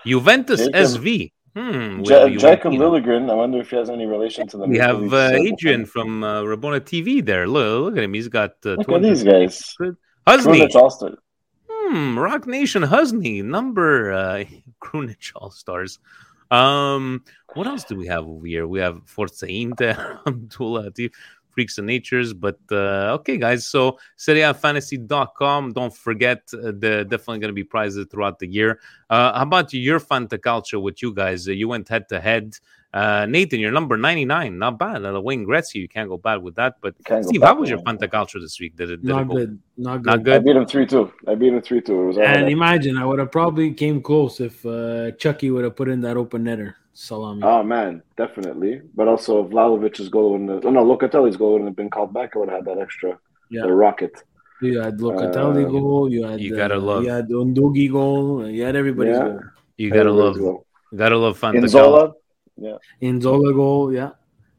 Juventus 0.06 0.62
Jacob- 0.62 0.76
SV. 0.76 1.32
Hmm. 1.56 2.02
Ja- 2.04 2.30
Jacob 2.30 2.74
Juventus. 2.74 2.80
Lilligren. 2.80 3.32
I 3.32 3.34
wonder 3.34 3.60
if 3.60 3.72
he 3.72 3.76
has 3.78 3.90
any 3.90 4.06
relation 4.06 4.48
to 4.50 4.58
the. 4.58 4.68
We 4.68 4.78
have 4.78 5.02
uh, 5.12 5.32
Adrian 5.34 5.86
from 5.86 6.24
uh, 6.24 6.44
Rabona 6.44 6.80
TV 6.80 7.26
there. 7.26 7.48
Look, 7.48 7.86
look 7.86 7.98
at 7.98 8.04
him. 8.04 8.14
He's 8.14 8.28
got 8.28 8.52
uh, 8.66 8.76
Look 8.76 8.90
at 8.90 9.02
these 9.02 9.24
guys. 9.24 9.76
Husney. 10.28 11.18
Hmm, 11.68 12.20
Rock 12.20 12.46
Nation 12.46 12.84
Husney, 12.84 13.44
number 13.44 14.12
uh 14.12 14.44
Grunich 14.84 15.32
All 15.36 15.50
Stars. 15.50 15.98
Um, 16.52 17.24
what 17.56 17.66
else 17.68 17.84
do 17.86 17.96
we 17.96 18.08
have 18.08 18.26
over 18.28 18.46
here? 18.46 18.68
We 18.68 18.80
have 18.80 19.02
Forza 19.06 19.48
Inter, 19.48 20.20
Abdullah 20.28 20.92
Latif, 20.92 21.12
Freaks 21.56 21.78
and 21.80 21.88
Natures. 21.88 22.34
But 22.34 22.60
uh 22.72 23.18
okay, 23.18 23.38
guys. 23.38 23.66
So 23.66 23.98
SerieAfantasy.com. 24.18 25.74
Don't 25.74 25.96
forget, 25.96 26.42
uh, 26.54 26.74
they're 26.76 27.06
definitely 27.06 27.40
going 27.40 27.50
to 27.50 27.54
be 27.54 27.64
prizes 27.64 28.06
throughout 28.12 28.38
the 28.40 28.48
year. 28.48 28.80
Uh, 29.10 29.34
how 29.38 29.44
about 29.44 29.74
your 29.74 30.00
Fantacalcio 30.00 30.82
with 30.82 31.02
you 31.02 31.14
guys? 31.14 31.48
Uh, 31.48 31.54
you 31.54 31.68
went 31.68 31.88
head 31.90 32.08
to 32.10 32.20
head. 32.20 32.58
Uh, 32.94 33.26
Nathan, 33.26 33.60
you're 33.60 33.74
number 33.74 33.98
99. 33.98 34.58
Not 34.58 34.80
bad. 34.80 35.06
Uh, 35.06 35.20
Wayne 35.20 35.46
Gretzky, 35.46 35.76
you 35.76 35.90
can't 35.90 36.08
go 36.08 36.18
bad 36.18 36.42
with 36.42 36.56
that. 36.56 36.76
But 36.80 36.96
Steve, 37.24 37.42
how 37.42 37.56
was 37.56 37.70
your 37.70 37.80
him. 37.80 37.86
Fantacalcio 37.86 38.40
this 38.40 38.58
week? 38.58 38.78
Did 38.78 38.90
it, 38.90 39.02
did 39.02 39.10
Not 39.10 39.24
it 39.24 39.28
go 39.28 39.34
good. 39.36 39.60
Not 39.76 40.04
good. 40.04 40.26
Not 40.26 40.34
I 40.34 40.40
beat 40.40 40.56
him 40.56 40.66
three 40.66 40.86
two. 40.86 41.12
I 41.28 41.36
beat 41.36 41.52
him 41.52 41.62
three 41.62 41.82
two. 41.82 42.12
It 42.12 42.18
And 42.20 42.48
imagine, 42.50 42.98
I 42.98 43.06
would 43.06 43.20
have 43.20 43.34
probably 43.34 43.74
came 43.74 44.02
close 44.02 44.40
if 44.40 44.66
uh, 44.66 45.12
Chucky 45.12 45.52
would 45.52 45.66
have 45.66 45.76
put 45.76 45.90
in 45.90 46.00
that 46.02 46.16
open 46.16 46.46
netter. 46.46 46.76
Salami. 46.98 47.42
Oh 47.44 47.62
man, 47.62 48.02
definitely. 48.18 48.82
But 48.96 49.08
also, 49.10 49.44
if 49.46 49.52
Vlahovic's 49.52 50.08
goal 50.10 50.32
wouldn't 50.32 50.50
have, 50.50 50.66
oh 50.66 50.70
no, 50.72 50.84
Locatelli's 50.84 51.36
goal 51.38 51.52
wouldn't 51.54 51.68
have 51.70 51.76
been 51.76 51.90
called 51.90 52.14
back, 52.14 52.36
I 52.36 52.40
would 52.40 52.50
have 52.50 52.60
had 52.60 52.66
that 52.70 52.80
extra 52.82 53.20
Yeah. 53.50 53.64
the 53.64 53.74
rocket. 53.74 54.14
You 54.62 54.80
had 54.80 54.98
Locatelli 55.00 55.66
Uh, 55.66 55.70
goal. 55.70 56.10
You 56.10 56.24
had 56.26 56.40
you 56.40 56.56
gotta 56.56 56.76
uh, 56.78 56.80
love- 56.90 57.04
You 57.04 57.10
had 57.12 57.28
Udogie 57.30 57.92
goal. 57.92 58.48
You 58.48 58.64
had 58.64 58.76
everybody's 58.78 59.18
Yeah. 59.18 59.24
goal. 59.28 59.40
You 59.78 59.90
gotta 59.92 60.12
love, 60.12 60.36
Everybody's 60.38 60.42
goal. 60.42 60.66
gotta 60.96 61.18
love 61.18 61.36
Fanta 61.40 61.60
Inzola, 61.66 62.14
yeah. 62.58 62.78
Inzola 63.02 63.54
goal. 63.54 63.92
Yeah. 63.94 64.12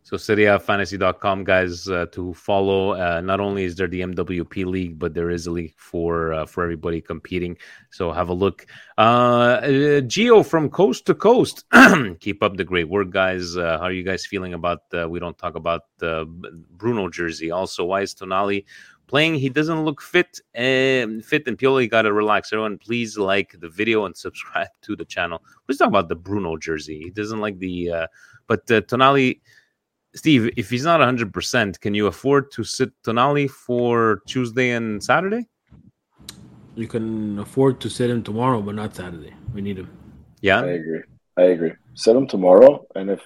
So 0.07 0.17
SerieAfantasy.com, 0.17 1.43
guys, 1.43 1.89
uh, 1.89 2.07
to 2.13 2.33
follow. 2.33 2.93
Uh, 2.93 3.21
not 3.21 3.41
only 3.41 3.65
is 3.65 3.75
there 3.75 3.89
the 3.89 4.03
MWP 4.03 4.65
league, 4.65 5.01
but 5.01 5.15
there 5.15 5.31
is 5.31 5.49
a 5.49 5.51
league 5.51 5.75
for 5.77 6.33
uh, 6.33 6.47
for 6.47 6.63
everybody 6.63 7.01
competing. 7.01 7.57
So 7.91 8.13
have 8.13 8.29
a 8.29 8.33
look. 8.33 8.67
Uh, 8.99 10.03
Geo 10.03 10.45
from 10.45 10.71
coast 10.71 11.07
to 11.07 11.15
coast. 11.17 11.65
Keep 12.21 12.45
up 12.45 12.57
the 12.57 12.63
great 12.63 12.89
work, 12.89 13.11
guys. 13.11 13.57
Uh, 13.57 13.79
how 13.79 13.87
are 13.87 13.93
you 13.93 14.05
guys 14.05 14.25
feeling 14.25 14.55
about? 14.55 14.83
Uh, 14.97 15.09
we 15.09 15.19
don't 15.19 15.37
talk 15.37 15.57
about 15.57 15.87
uh, 16.01 16.25
Bruno 16.25 17.09
jersey. 17.09 17.51
Also, 17.51 17.85
why 17.87 18.03
is 18.03 18.15
Tonali 18.15 18.65
playing? 19.09 19.35
He 19.35 19.49
doesn't 19.49 19.85
look 19.85 20.01
fit. 20.01 20.39
And 20.55 21.25
fit 21.25 21.49
and 21.49 21.59
Pioli 21.59 21.91
got 21.91 22.03
to 22.03 22.13
relax. 22.13 22.53
Everyone, 22.53 22.79
please 22.79 23.19
like 23.19 23.57
the 23.59 23.69
video 23.69 24.05
and 24.05 24.17
subscribe 24.27 24.69
to 24.83 24.95
the 24.95 25.05
channel. 25.05 25.43
Let's 25.67 25.81
talk 25.81 25.89
about 25.89 26.09
the 26.09 26.15
Bruno 26.15 26.57
jersey. 26.57 27.01
He 27.03 27.11
doesn't 27.11 27.41
like 27.41 27.59
the, 27.59 27.91
uh, 27.91 28.07
but 28.47 28.71
uh, 28.71 28.83
Tonali. 28.83 29.41
Steve, 30.17 30.51
if 30.57 30.71
he's 30.71 30.85
not 30.85 31.01
100%, 31.01 31.79
can 31.81 31.95
you 31.95 32.07
afford 32.07 32.51
to 32.53 32.64
sit 32.64 32.91
Tonali 33.03 33.51
for 33.51 34.23
Tuesday 34.27 34.71
and 34.71 35.03
Saturday? 35.03 35.47
You 36.75 36.89
can 36.89 37.39
afford 37.39 37.81
to 37.81 37.91
sit 37.91 38.09
him 38.09 38.23
tomorrow, 38.23 38.62
but 38.62 38.75
not 38.75 38.97
Saturday. 38.97 39.35
We 39.53 39.61
need 39.61 39.79
him. 39.79 39.91
Yeah, 40.41 40.62
I 40.62 40.69
agree. 40.69 41.03
I 41.37 41.43
agree. 41.43 41.73
Sit 41.95 42.17
him 42.17 42.27
tomorrow, 42.27 42.87
and 42.95 43.11
if 43.11 43.21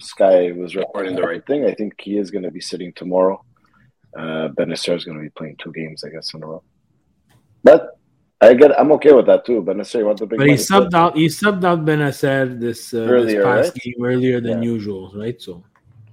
Sky 0.00 0.52
was 0.52 0.76
reporting 0.76 1.16
the 1.16 1.22
right 1.22 1.44
thing, 1.46 1.64
I 1.64 1.72
think 1.72 1.94
he 1.98 2.18
is 2.18 2.30
going 2.30 2.44
to 2.44 2.50
be 2.50 2.60
sitting 2.60 2.92
tomorrow. 2.92 3.42
Uh, 4.16 4.48
Bennacer 4.56 4.94
is 4.94 5.04
going 5.04 5.16
to 5.16 5.22
be 5.22 5.30
playing 5.30 5.56
two 5.56 5.72
games, 5.72 6.04
I 6.04 6.10
guess, 6.10 6.32
in 6.34 6.42
a 6.42 6.46
row. 6.46 6.62
But 7.62 7.98
I 8.40 8.52
get, 8.54 8.78
I'm 8.78 8.92
okay 8.92 9.12
with 9.12 9.26
that 9.26 9.46
too. 9.46 9.62
Bennacer, 9.62 9.98
you 10.00 10.06
want 10.06 10.18
the 10.18 10.26
big? 10.26 10.38
But 10.38 10.48
he 10.48 10.54
subbed 10.54 10.94
out. 10.94 11.16
He 11.16 11.26
subbed 11.26 11.64
out 11.64 11.84
Bennacer 11.84 12.58
this 12.60 12.92
uh, 12.92 12.98
Earlier, 12.98 13.24
this 13.24 13.44
past 13.44 13.72
right? 13.72 13.82
game 13.82 14.04
earlier 14.04 14.40
than 14.40 14.62
usual, 14.62 15.12
right? 15.14 15.40
So 15.40 15.64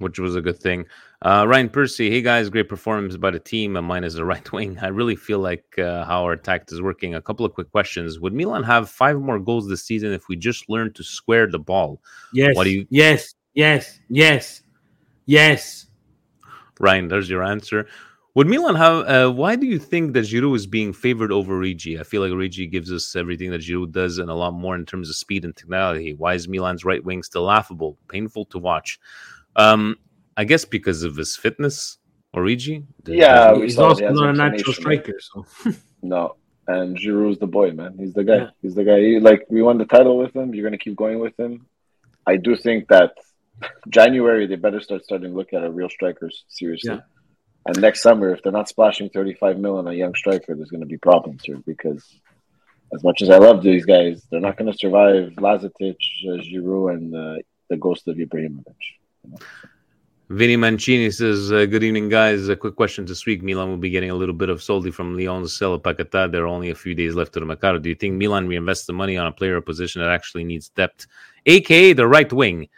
which 0.01 0.19
was 0.19 0.35
a 0.35 0.41
good 0.41 0.59
thing. 0.59 0.85
Uh, 1.21 1.45
Ryan 1.47 1.69
Percy, 1.69 2.09
hey 2.09 2.21
guys, 2.21 2.49
great 2.49 2.67
performance 2.67 3.15
by 3.15 3.31
the 3.31 3.39
team. 3.39 3.75
And 3.75 3.87
mine 3.87 4.03
is 4.03 4.15
the 4.15 4.25
right 4.33 4.51
wing. 4.51 4.77
I 4.81 4.87
really 4.87 5.15
feel 5.15 5.39
like 5.39 5.77
uh, 5.77 6.03
how 6.05 6.23
our 6.23 6.33
attack 6.33 6.71
is 6.71 6.81
working. 6.81 7.15
A 7.15 7.21
couple 7.21 7.45
of 7.45 7.53
quick 7.53 7.71
questions: 7.71 8.19
Would 8.19 8.33
Milan 8.33 8.63
have 8.63 8.89
five 8.89 9.19
more 9.19 9.39
goals 9.39 9.67
this 9.69 9.83
season 9.83 10.11
if 10.11 10.27
we 10.27 10.35
just 10.35 10.69
learned 10.69 10.95
to 10.95 11.03
square 11.03 11.47
the 11.47 11.59
ball? 11.59 12.01
yes, 12.33 12.55
What 12.55 12.65
do 12.65 12.71
you, 12.71 12.87
yes, 12.89 13.33
yes, 13.53 13.99
yes, 14.09 14.63
yes. 15.25 15.85
Ryan? 16.79 17.07
There's 17.07 17.29
your 17.29 17.43
answer. 17.43 17.87
Would 18.33 18.47
Milan 18.47 18.75
have? 18.75 19.07
Uh, 19.07 19.29
why 19.29 19.57
do 19.57 19.65
you 19.65 19.77
think 19.77 20.13
that 20.13 20.21
Giroud 20.21 20.55
is 20.55 20.65
being 20.65 20.93
favored 20.93 21.33
over 21.33 21.57
Rigi? 21.57 21.99
I 21.99 22.03
feel 22.03 22.21
like 22.21 22.31
Rigi 22.31 22.65
gives 22.65 22.89
us 22.89 23.13
everything 23.13 23.51
that 23.51 23.59
Giroud 23.59 23.91
does 23.91 24.19
and 24.19 24.29
a 24.29 24.33
lot 24.33 24.53
more 24.53 24.73
in 24.75 24.85
terms 24.85 25.09
of 25.09 25.17
speed 25.17 25.43
and 25.43 25.53
technology. 25.55 26.13
Why 26.13 26.35
is 26.35 26.47
Milan's 26.47 26.85
right 26.85 27.03
wing 27.03 27.23
still 27.23 27.43
laughable, 27.43 27.97
painful 28.07 28.45
to 28.45 28.57
watch? 28.57 28.99
Um, 29.55 29.97
I 30.37 30.43
guess 30.43 30.65
because 30.65 31.03
of 31.03 31.15
his 31.15 31.35
fitness, 31.35 31.97
Origi. 32.35 32.85
Yeah, 33.05 33.53
we 33.53 33.63
He's 33.63 33.77
also 33.77 34.09
not 34.09 34.29
a 34.29 34.33
natural 34.33 34.73
striker, 34.73 35.19
so 35.19 35.45
No, 36.01 36.35
and 36.67 36.97
Giroud's 36.97 37.39
the 37.39 37.47
boy, 37.47 37.71
man. 37.71 37.95
He's 37.97 38.13
the 38.13 38.23
guy. 38.23 38.35
Yeah. 38.35 38.49
He's 38.61 38.75
the 38.75 38.83
guy. 38.83 38.99
He, 38.99 39.19
like 39.19 39.45
we 39.49 39.61
won 39.61 39.77
the 39.77 39.85
title 39.85 40.17
with 40.17 40.35
him. 40.35 40.53
You're 40.53 40.63
gonna 40.63 40.77
keep 40.77 40.95
going 40.95 41.19
with 41.19 41.37
him. 41.39 41.65
I 42.25 42.37
do 42.37 42.55
think 42.55 42.87
that 42.87 43.11
January 43.89 44.47
they 44.47 44.55
better 44.55 44.81
start 44.81 45.03
starting 45.03 45.31
to 45.31 45.37
look 45.37 45.53
at 45.53 45.63
our 45.63 45.71
real 45.71 45.89
strikers 45.89 46.45
seriously. 46.47 46.95
Yeah. 46.95 47.01
And 47.65 47.79
next 47.79 48.01
summer, 48.01 48.33
if 48.33 48.41
they're 48.41 48.51
not 48.51 48.69
splashing 48.69 49.09
35 49.09 49.59
mil 49.59 49.77
on 49.77 49.87
a 49.87 49.93
young 49.93 50.15
striker, 50.15 50.55
there's 50.55 50.71
going 50.71 50.81
to 50.81 50.87
be 50.87 50.97
problems 50.97 51.43
here 51.43 51.59
because 51.63 52.03
as 52.93 53.03
much 53.03 53.21
as 53.21 53.29
I 53.29 53.37
love 53.37 53.61
these 53.61 53.85
guys, 53.85 54.25
they're 54.31 54.39
not 54.39 54.57
going 54.57 54.71
to 54.71 54.77
survive 54.77 55.33
Lazetic, 55.37 55.95
uh, 56.27 56.41
Giroud, 56.41 56.93
and 56.95 57.15
uh, 57.15 57.35
the 57.69 57.77
ghost 57.77 58.07
of 58.07 58.17
Ibrahimovic. 58.17 58.75
Vinny 60.29 60.55
Mancini 60.55 61.11
says, 61.11 61.51
uh, 61.51 61.65
Good 61.65 61.83
evening, 61.83 62.07
guys. 62.07 62.47
A 62.47 62.55
quick 62.55 62.75
question 62.77 63.05
this 63.05 63.25
week. 63.25 63.43
Milan 63.43 63.67
will 63.69 63.77
be 63.77 63.89
getting 63.89 64.11
a 64.11 64.15
little 64.15 64.33
bit 64.33 64.47
of 64.49 64.59
Soldi 64.59 64.93
from 64.93 65.17
Lyon's 65.17 65.53
sell 65.57 65.73
of 65.73 65.81
Paquetá. 65.81 66.31
There 66.31 66.43
are 66.43 66.47
only 66.47 66.69
a 66.69 66.75
few 66.75 66.95
days 66.95 67.15
left 67.15 67.33
to 67.33 67.41
the 67.41 67.45
Mercado. 67.45 67.79
Do 67.79 67.89
you 67.89 67.95
think 67.95 68.15
Milan 68.15 68.47
reinvests 68.47 68.85
the 68.85 68.93
money 68.93 69.17
on 69.17 69.27
a 69.27 69.31
player 69.31 69.57
or 69.57 69.61
position 69.61 70.01
that 70.01 70.09
actually 70.09 70.45
needs 70.45 70.69
depth, 70.69 71.05
aka 71.47 71.91
the 71.93 72.07
right 72.07 72.31
wing? 72.31 72.69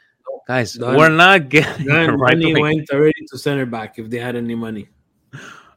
Guys, 0.48 0.78
we're 0.80 1.10
not 1.10 1.48
getting 1.50 1.86
Then 1.88 2.18
right 2.18 2.36
money 2.38 2.54
wing. 2.54 2.62
went 2.64 2.90
already 2.92 3.24
to 3.30 3.38
center 3.38 3.66
back 3.68 4.00
if 4.00 4.10
they 4.10 4.18
had 4.18 4.36
any 4.36 4.56
money. 4.56 4.90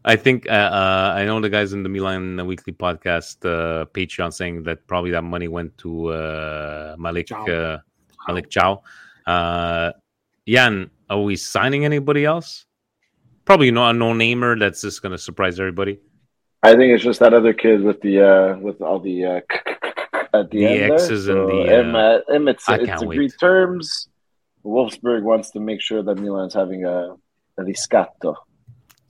I 0.05 0.17
think 0.17 0.49
uh, 0.49 0.53
uh, 0.53 1.13
I 1.15 1.25
know 1.25 1.41
the 1.41 1.51
guys 1.51 1.73
in 1.73 1.83
the 1.83 1.89
Milan 1.89 2.47
Weekly 2.47 2.73
podcast 2.73 3.45
uh, 3.45 3.85
Patreon 3.87 4.33
saying 4.33 4.63
that 4.63 4.87
probably 4.87 5.11
that 5.11 5.23
money 5.23 5.47
went 5.49 5.77
to 5.79 6.09
uh, 6.09 6.97
Malik 6.99 7.27
Thiaw. 7.27 7.75
uh, 7.75 7.79
Malik 8.27 8.49
Thiaw. 8.51 8.81
Uh, 10.47 10.51
Jan, 10.51 10.91
are 11.11 11.23
we 11.23 11.37
signing 11.37 11.85
anybody 11.85 12.25
else? 12.25 12.67
Probably 13.45 13.71
not 13.71 13.95
a 13.95 13.99
no 13.99 14.13
namer 14.13 14.59
that's 14.59 14.83
just 14.83 15.03
going 15.03 15.13
to 15.13 15.19
surprise 15.19 15.61
everybody. 15.61 16.01
I 16.63 16.75
think 16.75 16.93
it's 16.93 17.05
just 17.05 17.21
that 17.21 17.35
other 17.35 17.53
kid 17.53 17.83
with 17.83 18.01
the 18.01 18.21
uh, 18.21 18.57
with 18.59 18.81
all 18.81 18.99
the 18.99 19.25
uh, 19.25 19.41
at 20.35 20.51
the, 20.51 20.59
The 20.59 20.67
end 20.67 20.93
X's 20.93 21.27
there. 21.27 21.43
and 21.43 21.51
So, 21.51 21.65
the, 21.65 21.81
him, 21.81 21.95
uh, 21.95 21.99
uh, 21.99 22.51
it's, 22.51 22.69
I 22.69 22.77
it's 22.77 23.03
agreed 23.03 23.19
wait. 23.19 23.33
terms. 23.41 24.09
Wolfsburg 24.65 25.23
wants 25.23 25.51
to 25.53 25.61
make 25.61 25.81
sure 25.81 26.03
that 26.03 26.19
Milan's 26.19 26.55
having 26.55 26.85
a, 26.85 27.15
a 27.59 27.63
riscatto. 27.63 28.35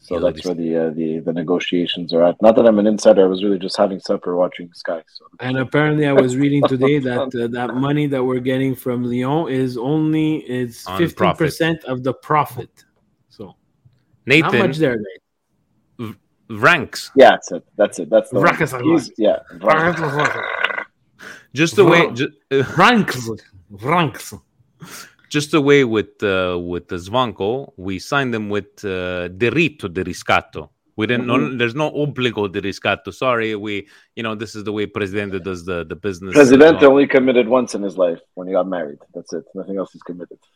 So 0.07 0.15
Yeah, 0.15 0.21
that's 0.31 0.45
where 0.47 0.55
the, 0.55 0.77
uh, 0.77 0.91
the 0.91 1.19
the 1.19 1.33
negotiations 1.33 2.13
are 2.15 2.23
at. 2.29 2.41
Not 2.41 2.55
that 2.57 2.65
I'm 2.69 2.79
an 2.79 2.87
insider. 2.87 3.25
I 3.25 3.29
was 3.35 3.43
really 3.43 3.59
just 3.59 3.77
having 3.77 3.99
supper 3.99 4.37
watching 4.37 4.73
Sky. 4.73 5.03
So 5.17 5.25
And 5.41 5.59
apparently, 5.59 6.07
I 6.07 6.13
was 6.13 6.37
reading 6.37 6.63
today 6.75 7.01
that 7.01 7.35
uh, 7.35 7.49
that 7.59 7.75
money 7.75 8.07
that 8.07 8.23
we're 8.23 8.45
getting 8.53 8.77
from 8.77 9.03
Lyon 9.03 9.49
is 9.49 9.77
only 9.77 10.29
it's 10.59 10.87
On 10.87 10.97
fifteen 10.99 11.35
percent 11.35 11.85
of 11.87 12.05
the 12.05 12.15
profit. 12.15 12.71
So 13.31 13.57
Nathan 14.27 14.53
how 14.53 14.67
much 14.67 14.77
there, 14.77 14.97
guys? 14.97 16.15
ranks 16.49 17.11
yeah, 17.17 17.31
that's 17.31 17.51
it. 17.51 17.65
That's 17.77 17.99
it. 17.99 18.09
That's 18.09 18.31
the 18.31 18.39
ranks. 18.39 18.61
Rakas 18.61 18.73
are 18.75 18.83
He's- 18.85 19.11
yeah. 19.19 19.39
just 21.53 21.75
the 21.75 21.85
way 21.85 22.09
ju- 22.13 22.33
uh, 22.53 22.63
Ranks, 22.79 23.29
ranks. 23.71 24.33
Just 25.29 25.51
the 25.51 25.61
way 25.61 25.85
with 25.85 26.23
uh, 26.23 26.59
with 26.61 26.89
the 26.89 26.97
Zvanko, 26.97 27.73
we 27.77 27.99
signed 27.99 28.33
them 28.33 28.49
with 28.49 28.85
uh, 28.85 29.29
diritto 29.29 29.89
di 29.89 30.03
riscatto. 30.05 30.71
We 30.97 31.07
didn't. 31.07 31.27
Mm-hmm. 31.27 31.51
No, 31.53 31.59
there's 31.59 31.75
no 31.75 31.91
obbligo 31.91 32.51
di 32.51 32.61
riscatto. 32.61 33.13
Sorry, 33.13 33.55
we. 33.55 33.87
You 34.15 34.23
know, 34.23 34.35
this 34.35 34.55
is 34.55 34.65
the 34.65 34.73
way 34.73 34.87
Presidente 34.87 35.39
does 35.41 35.65
the 35.65 35.85
the 35.85 35.97
business. 35.97 36.33
President 36.33 36.83
Uh, 36.83 36.87
only 36.87 37.07
committed 37.07 37.49
once 37.49 37.75
in 37.75 37.83
his 37.83 37.99
life 37.99 38.21
when 38.35 38.47
he 38.47 38.55
got 38.55 38.67
married. 38.67 38.99
That's 39.15 39.33
it. 39.35 39.45
Nothing 39.55 39.77
else 39.77 39.95
is 39.95 40.03
committed. 40.03 40.39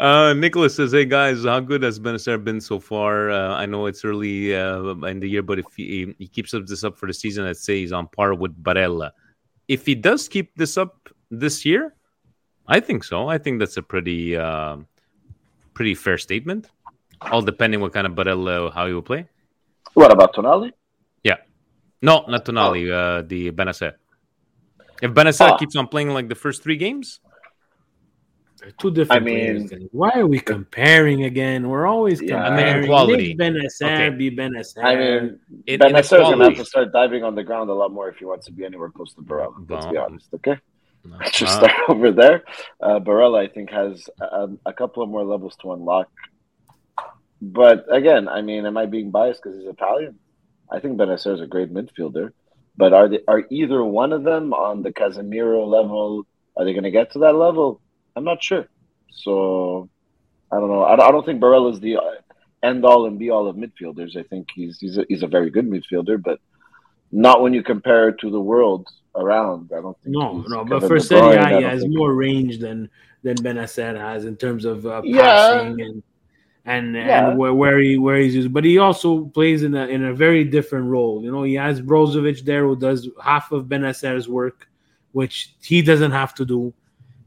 Uh, 0.00 0.32
Nicholas 0.34 0.74
says, 0.74 0.92
"Hey 0.92 1.04
guys, 1.04 1.44
how 1.44 1.60
good 1.60 1.82
has 1.82 2.00
Bennacer 2.00 2.42
been 2.42 2.60
so 2.60 2.78
far? 2.78 3.30
Uh, 3.30 3.54
I 3.54 3.66
know 3.66 3.86
it's 3.86 4.04
early 4.04 4.54
uh, 4.54 4.94
in 5.06 5.20
the 5.20 5.28
year, 5.28 5.42
but 5.42 5.58
if 5.58 5.66
he, 5.76 6.14
he 6.18 6.26
keeps 6.26 6.54
up 6.54 6.66
this 6.66 6.84
up 6.84 6.96
for 6.96 7.06
the 7.06 7.14
season, 7.14 7.44
I'd 7.44 7.56
say 7.56 7.80
he's 7.80 7.92
on 7.92 8.08
par 8.08 8.34
with 8.34 8.52
Barella. 8.62 9.10
If 9.68 9.84
he 9.86 9.94
does 9.94 10.28
keep 10.28 10.54
this 10.56 10.76
up 10.76 11.08
this 11.30 11.64
year, 11.64 11.94
I 12.68 12.80
think 12.80 13.04
so. 13.04 13.28
I 13.28 13.38
think 13.38 13.58
that's 13.60 13.76
a 13.76 13.82
pretty 13.82 14.36
uh, 14.36 14.76
pretty 15.74 15.94
fair 15.94 16.18
statement. 16.18 16.70
All 17.20 17.42
depending 17.42 17.80
what 17.80 17.92
kind 17.92 18.06
of 18.06 18.12
Barella 18.14 18.72
how 18.72 18.86
he 18.86 18.92
will 18.92 19.02
play. 19.02 19.26
What 19.94 20.10
about 20.12 20.34
Tonali? 20.34 20.72
Yeah, 21.24 21.36
no, 22.02 22.24
not 22.28 22.44
Tonali. 22.44 22.90
Uh, 22.92 23.22
the 23.26 23.50
Bennacer. 23.52 23.92
If 25.02 25.12
Bennacer 25.12 25.48
Ah. 25.50 25.56
keeps 25.56 25.76
on 25.76 25.88
playing 25.88 26.10
like 26.10 26.28
the 26.28 26.34
first 26.34 26.62
three 26.62 26.76
games, 26.76 27.20
They're 28.60 28.70
two 28.80 28.90
different 28.90 29.22
I 29.22 29.24
mean- 29.24 29.68
players. 29.68 29.88
Why 29.92 30.10
are 30.16 30.26
we 30.26 30.40
comparing 30.40 31.24
again? 31.24 31.68
We're 31.68 31.86
always 31.86 32.20
Yeah. 32.22 32.42
I 32.42 32.48
comparing. 32.48 32.80
mean, 32.80 32.88
quality. 32.88 33.34
Nick 33.34 33.38
Bennacer, 33.38 33.84
Okay. 33.94 34.10
be 34.10 34.30
Bennacer. 34.30 34.82
I 34.82 34.96
mean, 34.96 35.40
in, 35.66 35.78
Ben 35.78 35.94
in 35.94 36.02
gonna 36.08 36.44
have 36.44 36.56
to 36.56 36.64
start 36.64 36.90
diving 36.92 37.22
on 37.22 37.34
the 37.34 37.44
ground 37.44 37.68
a 37.70 37.74
lot 37.74 37.92
more 37.92 38.08
if 38.08 38.16
he 38.16 38.24
wants 38.24 38.46
to 38.46 38.52
be 38.52 38.64
anywhere 38.64 38.88
close 38.90 39.12
to 39.14 39.20
Barella. 39.22 39.54
Let's 39.68 39.86
be 39.86 39.96
honest, 39.98 40.32
okay? 40.34 40.56
No. 41.08 41.16
Let's 41.20 41.38
just 41.38 41.54
Uh, 41.56 41.68
start 41.68 41.72
over 41.88 42.12
there. 42.12 42.44
Uh, 42.80 42.98
Barella, 43.00 43.38
I 43.44 43.48
think, 43.52 43.70
has 43.70 44.08
a, 44.20 44.48
a 44.66 44.72
couple 44.72 45.02
of 45.02 45.08
more 45.08 45.24
levels 45.24 45.56
to 45.62 45.72
unlock. 45.72 46.08
But 47.40 47.84
again, 47.90 48.28
I 48.28 48.40
mean, 48.42 48.64
am 48.66 48.76
I 48.76 48.86
being 48.86 49.10
biased 49.10 49.42
because 49.42 49.58
he's 49.58 49.68
Italian? 49.68 50.18
I 50.70 50.80
think 50.80 50.98
Bennacer 50.98 51.34
is 51.34 51.40
a 51.40 51.46
great 51.46 51.72
midfielder. 51.72 52.30
But 52.76 52.92
are 52.92 53.08
they 53.08 53.20
are 53.28 53.44
either 53.50 53.82
one 53.84 54.12
of 54.12 54.22
them 54.24 54.52
on 54.52 54.82
the 54.82 54.92
Casemiro 54.92 55.66
level? 55.66 56.26
Are 56.56 56.64
they 56.64 56.72
going 56.72 56.84
to 56.84 56.90
get 56.90 57.12
to 57.12 57.20
that 57.20 57.34
level? 57.34 57.80
I'm 58.14 58.24
not 58.24 58.42
sure. 58.42 58.66
So 59.10 59.88
I 60.52 60.56
don't 60.58 60.68
know. 60.70 60.84
I, 60.84 60.96
don't- 60.96 61.08
I 61.08 61.10
don't 61.10 61.24
think 61.24 61.40
Barella 61.40 61.72
is 61.72 61.80
the 61.80 61.96
end 62.62 62.84
all 62.84 63.06
and 63.06 63.18
be 63.18 63.30
all 63.30 63.48
of 63.48 63.56
midfielders. 63.56 64.16
I 64.16 64.22
think 64.24 64.48
he's 64.54 64.78
he's 64.78 64.98
a, 64.98 65.04
he's 65.08 65.22
a 65.22 65.26
very 65.26 65.50
good 65.50 65.68
midfielder, 65.70 66.22
but 66.22 66.38
not 67.12 67.40
when 67.42 67.54
you 67.54 67.62
compare 67.62 68.08
it 68.08 68.18
to 68.20 68.30
the 68.30 68.40
world 68.40 68.86
around. 69.16 69.70
I 69.76 69.80
don't 69.80 69.96
think. 70.02 70.14
no, 70.16 70.44
no. 70.48 70.64
But 70.64 70.82
for. 70.86 70.98
Serie 71.00 71.36
A, 71.36 71.58
he 71.58 71.62
has 71.64 71.86
more 71.88 72.14
range 72.14 72.58
than 72.58 72.88
than 73.22 73.36
Bennacer 73.36 73.96
has 73.98 74.24
in 74.24 74.36
terms 74.36 74.64
of 74.64 74.86
uh, 74.86 75.02
Yeah. 75.04 75.22
passing 75.22 75.80
and 75.80 76.02
and 76.64 76.94
Yeah. 76.94 77.28
and 77.30 77.38
where, 77.38 77.54
where 77.54 77.78
he 77.78 77.96
where 77.98 78.18
he's 78.18 78.34
used. 78.34 78.52
But 78.52 78.64
he 78.64 78.78
also 78.78 79.24
plays 79.26 79.62
in 79.62 79.74
a 79.74 79.86
in 79.86 80.04
a 80.04 80.14
very 80.14 80.44
different 80.44 80.86
role. 80.86 81.22
You 81.22 81.30
know, 81.32 81.42
he 81.42 81.54
has 81.54 81.80
Brozovic 81.80 82.44
there 82.44 82.64
who 82.64 82.76
does 82.76 83.08
half 83.22 83.52
of 83.52 83.66
Bennacer's 83.66 84.28
work, 84.28 84.68
which 85.12 85.54
he 85.62 85.82
doesn't 85.82 86.12
have 86.12 86.34
to 86.34 86.44
do. 86.44 86.72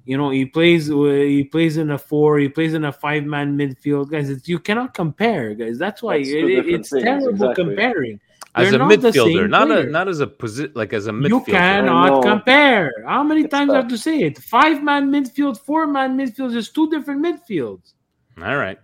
You 0.06 0.18
know, 0.18 0.30
he 0.32 0.44
plays 0.46 0.88
he 0.88 1.44
plays 1.44 1.78
in 1.78 1.92
a 1.92 1.98
four, 1.98 2.40
he 2.40 2.50
plays 2.50 2.74
in 2.74 2.86
a 2.86 2.92
five 2.92 3.26
man 3.26 3.56
midfield, 3.58 4.10
guys. 4.10 4.30
It's, 4.30 4.48
you 4.50 4.58
cannot 4.58 4.94
compare, 4.94 5.54
guys. 5.54 5.78
That's 5.78 6.02
why 6.02 6.18
That's 6.18 6.30
it- 6.30 6.68
it's 6.68 6.90
things, 6.90 7.04
terrible 7.04 7.30
exactly. 7.30 7.64
comparing. 7.66 8.20
As 8.56 8.72
They're 8.72 8.76
a 8.76 8.80
not 8.80 8.90
midfielder, 8.90 9.44
same 9.44 9.50
not 9.50 9.72
a 9.72 9.84
not 9.86 10.08
as 10.08 10.20
a 10.22 10.28
posi- 10.28 10.72
like 10.76 10.94
as 10.94 11.08
a 11.08 11.12
midfielder. 11.12 11.30
You 11.30 11.42
cannot 11.46 12.22
compare. 12.24 12.92
How 13.08 13.24
many 13.24 13.48
times 13.48 13.74
I 13.74 13.78
have 13.78 13.88
to 13.90 13.98
say 13.98 14.20
it? 14.22 14.38
Five 14.40 14.84
man 14.84 15.12
midfield, 15.12 15.60
four 15.60 15.88
man 15.88 16.18
midfield 16.18 16.56
is 16.56 16.70
two 16.70 16.90
different 16.90 17.24
midfields. 17.24 17.94
All 18.42 18.58
right. 18.58 18.80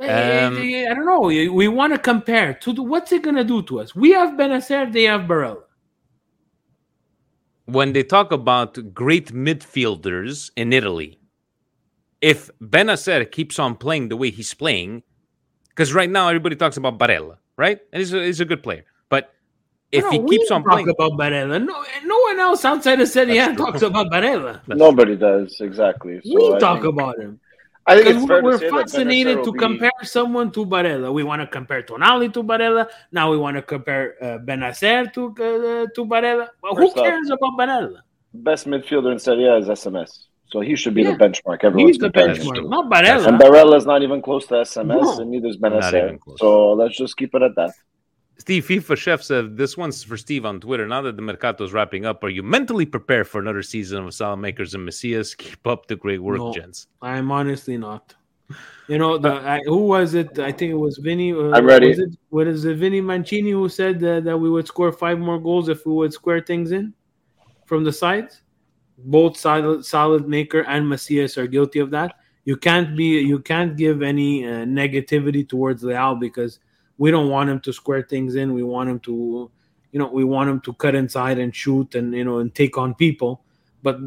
Eh, 0.00 0.46
Um, 0.46 0.56
eh, 0.58 0.90
I 0.90 0.94
don't 0.94 1.06
know. 1.06 1.20
We 1.20 1.48
we 1.48 1.68
want 1.68 1.92
to 1.92 1.98
compare 1.98 2.54
to 2.54 2.72
the, 2.72 2.82
what's 2.82 3.12
it 3.12 3.22
gonna 3.22 3.44
do 3.44 3.62
to 3.62 3.80
us? 3.80 3.94
We 3.94 4.12
have 4.12 4.30
Bennacer, 4.38 4.90
they 4.92 5.04
have 5.04 5.22
Barella. 5.22 5.62
when 7.66 7.92
they 7.92 8.02
talk 8.02 8.32
about 8.32 8.92
great 8.94 9.32
midfielders 9.32 10.50
in 10.56 10.72
Italy, 10.72 11.18
if 12.20 12.50
Bennacer 12.60 13.30
keeps 13.30 13.58
on 13.58 13.74
playing 13.76 14.08
the 14.08 14.16
way 14.16 14.30
he's 14.30 14.52
playing, 14.54 15.02
because 15.70 15.92
right 15.94 16.10
now 16.10 16.28
everybody 16.28 16.56
talks 16.56 16.76
about 16.76 16.98
Barella, 16.98 17.38
right? 17.56 17.80
And 17.92 18.00
he's 18.00 18.12
a, 18.12 18.22
he's 18.24 18.40
a 18.40 18.44
good 18.44 18.62
player. 18.62 18.84
But 19.94 19.98
if 19.98 20.04
No, 20.04 20.10
he 20.10 20.28
keeps 20.38 20.50
on 20.50 20.62
talk 20.64 20.72
playing, 20.72 20.88
about 20.88 21.12
Barella. 21.12 21.64
No, 21.64 21.84
no 22.04 22.18
one 22.20 22.40
else 22.40 22.64
outside 22.64 23.00
of 23.00 23.08
Serie 23.08 23.38
A 23.38 23.54
talks 23.54 23.82
about 23.82 24.10
Barella. 24.10 24.60
Nobody 24.68 25.16
does 25.16 25.60
exactly. 25.60 26.20
So 26.24 26.30
we 26.50 26.54
I 26.56 26.58
talk 26.58 26.82
think- 26.82 26.92
about 26.94 27.18
him. 27.18 27.40
I 27.86 27.96
think 27.96 28.06
Because 28.06 28.22
it's 28.22 28.30
we're 28.42 28.52
to 28.52 28.58
say 28.58 28.70
fascinated 28.70 29.44
to 29.44 29.52
be- 29.52 29.58
compare 29.58 29.90
someone 30.04 30.50
to 30.52 30.64
Barella. 30.64 31.12
We 31.12 31.22
want 31.22 31.42
to 31.42 31.46
compare 31.46 31.82
Tonali 31.82 32.32
to 32.32 32.42
Barella. 32.42 32.88
Now 33.12 33.30
we 33.30 33.36
want 33.36 33.56
to 33.56 33.62
compare 33.62 34.14
uh, 34.22 34.38
Bennacer 34.38 35.12
to 35.12 35.22
uh, 35.26 35.86
to 35.94 36.00
Barella. 36.06 36.48
But 36.62 36.70
who 36.76 36.86
First 36.86 36.96
off, 36.96 37.04
cares 37.04 37.28
about 37.30 37.52
Barella? 37.58 37.98
best 38.32 38.66
midfielder 38.66 39.12
in 39.12 39.18
Serie 39.18 39.44
A 39.48 39.56
is 39.58 39.68
SMS. 39.68 40.10
So 40.50 40.60
he 40.60 40.76
should 40.76 40.94
be 40.94 41.02
Yeah. 41.02 41.10
the 41.12 41.18
benchmark. 41.24 41.62
Everyone's 41.62 41.96
He's 41.96 41.98
the 41.98 42.08
benchmark, 42.10 42.54
to. 42.62 42.68
not 42.68 42.90
Barella. 42.90 43.26
And 43.28 43.38
Barella's 43.38 43.84
not 43.86 44.02
even 44.02 44.22
close 44.22 44.46
to 44.46 44.54
SMS, 44.54 45.02
No. 45.02 45.18
and 45.20 45.30
neither 45.30 45.48
is 45.48 45.60
Not 45.60 45.72
Bennacer. 45.72 46.18
So 46.38 46.72
let's 46.72 46.96
just 46.96 47.16
keep 47.18 47.34
it 47.34 47.42
at 47.42 47.54
that. 47.56 47.72
Steve 48.44 48.66
FIFA 48.66 48.96
Chef 48.98 49.22
said, 49.22 49.56
This 49.56 49.74
one's 49.74 50.02
for 50.02 50.18
Steve 50.18 50.44
on 50.44 50.60
Twitter. 50.60 50.86
Now 50.86 51.00
that 51.00 51.16
the 51.16 51.22
Mercato 51.22 51.64
is 51.64 51.72
wrapping 51.72 52.04
up, 52.04 52.22
are 52.22 52.28
you 52.28 52.42
mentally 52.42 52.84
prepared 52.84 53.26
for 53.26 53.40
another 53.40 53.62
season 53.62 54.04
of 54.04 54.12
Salad 54.12 54.38
Makers 54.38 54.74
and 54.74 54.84
Messias? 54.84 55.34
Keep 55.34 55.66
up 55.66 55.86
the 55.86 55.96
great 55.96 56.22
work, 56.22 56.36
No. 56.36 56.52
gents. 56.52 56.86
I'm 57.00 57.32
honestly 57.32 57.78
not. 57.78 58.14
You 58.86 58.98
know, 58.98 59.16
the 59.16 59.32
I, 59.32 59.60
who 59.64 59.86
was 59.86 60.12
it? 60.12 60.38
I 60.38 60.52
think 60.52 60.72
it 60.72 60.76
was 60.76 60.98
Vinny. 60.98 61.32
Uh, 61.32 61.52
I'm 61.52 61.64
ready. 61.64 61.88
Was 61.88 62.00
it, 62.00 62.10
what 62.28 62.46
is 62.46 62.66
it? 62.66 62.76
Vinny 62.76 63.00
Mancini 63.00 63.52
who 63.52 63.66
said 63.70 64.04
uh, 64.04 64.20
that 64.20 64.36
we 64.36 64.50
would 64.50 64.66
score 64.66 64.92
five 64.92 65.18
more 65.18 65.40
goals 65.40 65.70
if 65.70 65.86
we 65.86 65.94
would 65.94 66.12
square 66.12 66.42
things 66.42 66.70
in 66.72 66.92
from 67.64 67.82
the 67.82 67.92
sides. 67.92 68.42
Both 68.98 69.38
solid, 69.38 69.86
solid 69.86 70.28
maker 70.28 70.66
and 70.68 70.86
Messias 70.86 71.38
are 71.38 71.46
guilty 71.46 71.78
of 71.78 71.90
that. 71.92 72.16
You 72.44 72.58
can't 72.58 72.94
be. 72.94 73.20
You 73.20 73.38
can't 73.38 73.74
give 73.74 74.02
any 74.02 74.44
uh, 74.44 74.66
negativity 74.66 75.48
towards 75.48 75.82
Leao 75.82 76.20
because 76.20 76.58
we 76.98 77.10
don't 77.10 77.28
want 77.28 77.50
him 77.50 77.60
to 77.60 77.72
square 77.72 78.02
things 78.02 78.34
in. 78.34 78.54
We 78.54 78.62
want 78.62 78.88
him 78.88 79.00
to, 79.00 79.50
you 79.92 79.98
know, 79.98 80.08
we 80.08 80.24
want 80.24 80.50
him 80.50 80.60
to 80.60 80.72
cut 80.74 80.94
inside 80.94 81.38
and 81.38 81.54
shoot 81.54 81.94
and 81.94 82.14
you 82.14 82.24
know 82.24 82.38
and 82.38 82.54
take 82.54 82.78
on 82.78 82.94
people. 82.94 83.44
But 83.82 83.98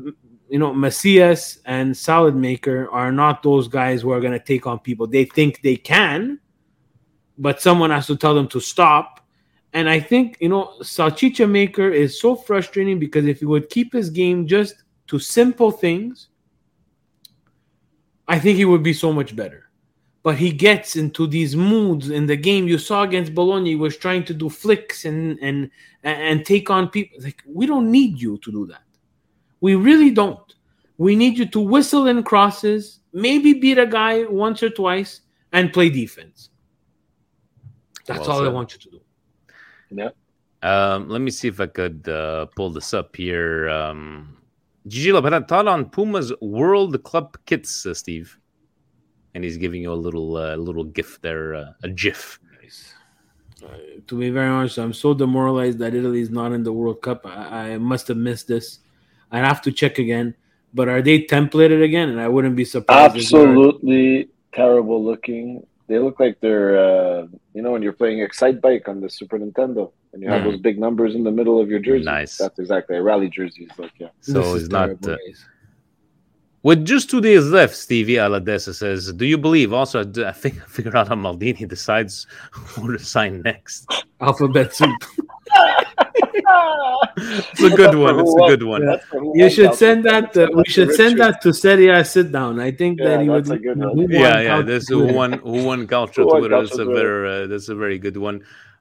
you 0.49 0.59
know, 0.59 0.73
Messias 0.73 1.59
and 1.65 1.95
Salad 1.95 2.35
Maker 2.35 2.89
are 2.91 3.11
not 3.11 3.43
those 3.43 3.67
guys 3.67 4.01
who 4.01 4.11
are 4.11 4.21
going 4.21 4.33
to 4.33 4.39
take 4.39 4.65
on 4.65 4.79
people. 4.79 5.07
They 5.07 5.25
think 5.25 5.61
they 5.61 5.75
can, 5.75 6.39
but 7.37 7.61
someone 7.61 7.89
has 7.91 8.07
to 8.07 8.15
tell 8.15 8.33
them 8.33 8.47
to 8.49 8.59
stop. 8.59 9.25
And 9.73 9.89
I 9.89 9.99
think, 9.99 10.37
you 10.39 10.49
know, 10.49 10.73
Salchicha 10.81 11.49
Maker 11.49 11.89
is 11.89 12.19
so 12.19 12.35
frustrating 12.35 12.97
because 12.97 13.25
if 13.25 13.39
he 13.39 13.45
would 13.45 13.69
keep 13.69 13.91
his 13.91 14.09
game 14.09 14.47
just 14.47 14.83
to 15.07 15.19
simple 15.19 15.71
things, 15.71 16.29
I 18.27 18.39
think 18.39 18.57
he 18.57 18.65
would 18.65 18.83
be 18.83 18.93
so 18.93 19.11
much 19.11 19.35
better. 19.35 19.66
But 20.27 20.35
he 20.35 20.51
gets 20.51 20.97
into 20.97 21.25
these 21.25 21.55
moods 21.55 22.09
in 22.09 22.25
the 22.25 22.35
game. 22.35 22.67
You 22.67 22.79
saw 22.79 23.03
against 23.03 23.33
Bologna, 23.33 23.69
he 23.69 23.75
was 23.77 23.95
trying 23.95 24.25
to 24.25 24.33
do 24.33 24.49
flicks 24.49 25.05
and 25.05 25.39
and 25.41 25.71
and 26.03 26.45
take 26.45 26.69
on 26.69 26.89
people. 26.89 27.17
Like 27.23 27.41
we 27.47 27.65
don't 27.65 27.89
need 27.89 28.21
you 28.21 28.37
to 28.39 28.51
do 28.51 28.65
that. 28.65 28.83
We 29.61 29.75
really 29.75 30.11
don't. 30.11 30.53
We 30.97 31.15
need 31.15 31.37
you 31.37 31.45
to 31.45 31.61
whistle 31.61 32.07
in 32.07 32.23
crosses, 32.23 32.99
maybe 33.13 33.53
beat 33.53 33.77
a 33.77 33.85
guy 33.85 34.25
once 34.25 34.61
or 34.61 34.69
twice, 34.69 35.21
and 35.53 35.71
play 35.71 35.89
defense. 35.89 36.49
That's 38.05 38.27
Well 38.27 38.31
all 38.31 38.45
I 38.45 38.49
want 38.49 38.73
you 38.73 38.79
to 38.79 38.89
do. 38.89 39.01
Yeah. 39.91 40.09
Um, 40.61 41.07
let 41.07 41.21
me 41.21 41.31
see 41.31 41.47
if 41.47 41.61
I 41.61 41.67
could 41.67 42.09
uh, 42.09 42.47
pull 42.47 42.71
this 42.71 42.93
up 42.93 43.15
here. 43.15 43.69
Um, 43.69 44.35
Gigi 44.87 45.11
Lopera, 45.11 45.47
thought 45.47 45.69
on 45.69 45.89
Puma's 45.89 46.33
World 46.41 47.01
Club 47.05 47.37
kits, 47.45 47.85
uh, 47.85 47.93
Steve. 47.93 48.37
And 49.37 49.43
he's 49.45 49.57
giving 49.61 49.83
you 49.85 49.93
a 49.93 50.01
little 50.07 50.35
uh, 50.35 50.55
little 50.57 50.83
gift 50.83 51.21
there, 51.21 51.53
uh, 51.53 51.73
a 51.83 51.89
GIF. 51.89 52.39
Nice 52.57 52.95
to 54.07 54.17
be 54.17 54.29
very 54.29 54.47
honest, 54.47 54.77
I'm 54.77 54.93
so 54.93 55.13
demoralized 55.13 55.79
that 55.79 55.93
Italy 55.93 56.21
is 56.21 56.29
not 56.29 56.51
in 56.51 56.63
the 56.63 56.71
World 56.71 57.01
Cup. 57.01 57.25
I, 57.25 57.73
I 57.73 57.77
must 57.77 58.07
have 58.07 58.17
missed 58.17 58.47
this. 58.47 58.79
I'd 59.31 59.43
have 59.45 59.61
to 59.63 59.71
check 59.71 59.99
again. 59.99 60.35
But 60.73 60.89
are 60.89 61.01
they 61.01 61.23
templated 61.23 61.83
again? 61.83 62.09
And 62.09 62.19
I 62.21 62.27
wouldn't 62.27 62.55
be 62.55 62.65
surprised. 62.65 63.15
if 63.15 63.29
they 63.29 63.37
are. 63.37 63.47
Absolutely 63.47 64.29
terrible 64.53 65.03
looking. 65.03 65.65
They 65.87 65.99
look 65.99 66.19
like 66.19 66.39
they're, 66.41 66.77
uh, 66.77 67.27
you 67.53 67.61
know, 67.61 67.71
when 67.71 67.81
you're 67.81 67.93
playing 67.93 68.19
Excite 68.19 68.61
Bike 68.61 68.87
on 68.87 68.99
the 69.01 69.09
Super 69.09 69.39
Nintendo 69.39 69.91
and 70.13 70.21
you 70.21 70.29
have 70.29 70.41
Mm. 70.41 70.51
those 70.51 70.59
big 70.59 70.77
numbers 70.77 71.15
in 71.15 71.23
the 71.23 71.31
middle 71.31 71.59
of 71.61 71.69
your 71.69 71.79
jersey. 71.79 72.05
Nice. 72.05 72.37
That's 72.37 72.59
exactly 72.59 72.97
a 72.97 73.01
rally 73.01 73.29
jersey. 73.29 73.63
Is 73.63 73.79
like, 73.79 73.93
yeah. 73.97 74.09
So 74.21 74.33
This 74.53 74.63
it's 74.63 74.71
not. 74.71 74.89
Uh, 74.89 74.93
guys. 75.15 75.45
With 76.67 76.83
just 76.85 77.09
two 77.09 77.21
days 77.21 77.45
left, 77.57 77.75
Stevie 77.75 78.15
Aladessa 78.25 78.73
says, 78.75 79.13
Do 79.13 79.25
you 79.25 79.37
believe? 79.37 79.71
Also, 79.71 80.01
I 80.25 80.31
think 80.41 80.53
I 80.63 80.65
figured 80.75 80.95
out 80.95 81.07
how 81.07 81.15
Maldini 81.15 81.65
decides 81.67 82.27
who 82.51 82.91
to 82.95 82.99
sign 83.15 83.41
next. 83.41 83.79
Alphabet 84.19 84.75
soup. 84.75 85.01
It's 87.19 87.63
a 87.63 87.69
good 87.81 87.95
one. 87.95 88.19
It's 88.19 88.35
a 88.43 88.47
good 88.51 88.63
one. 88.63 88.85
That's 88.85 89.05
for 89.05 89.19
who 89.19 89.31
You 89.39 89.49
should 89.49 89.73
send 89.75 90.05
that. 90.05 90.35
Uh, 90.37 90.47
we 90.53 90.63
should 90.65 90.91
send 90.93 91.19
that 91.19 91.41
to 91.41 91.53
Serie 91.53 91.89
A 91.89 92.05
sit 92.05 92.31
down. 92.31 92.59
I 92.59 92.71
think 92.71 92.99
Yeah, 92.99 93.05
that 93.09 93.21
he 93.23 93.29
would. 93.29 93.45
that's 93.45 93.49
a 93.51 93.57
good 93.67 93.77
one. 93.77 93.89
who 93.97 94.01
won 94.03 94.09
yeah, 94.11 94.39
yeah. 94.39 94.47
Cal- 94.57 94.63
This 94.63 94.87
who 94.87 94.99
won 95.19 95.31
who 95.33 95.63
won 95.69 95.87
culture 95.87 96.23
Who 96.23 96.29
Twitter. 96.39 96.61
That's 96.61 96.77
a 96.77 96.85
very 96.85 97.43
uh, 97.43 97.47
that's 97.51 97.69
a 97.69 97.75
very 97.75 97.97
good 98.05 98.17
one. 98.17 98.37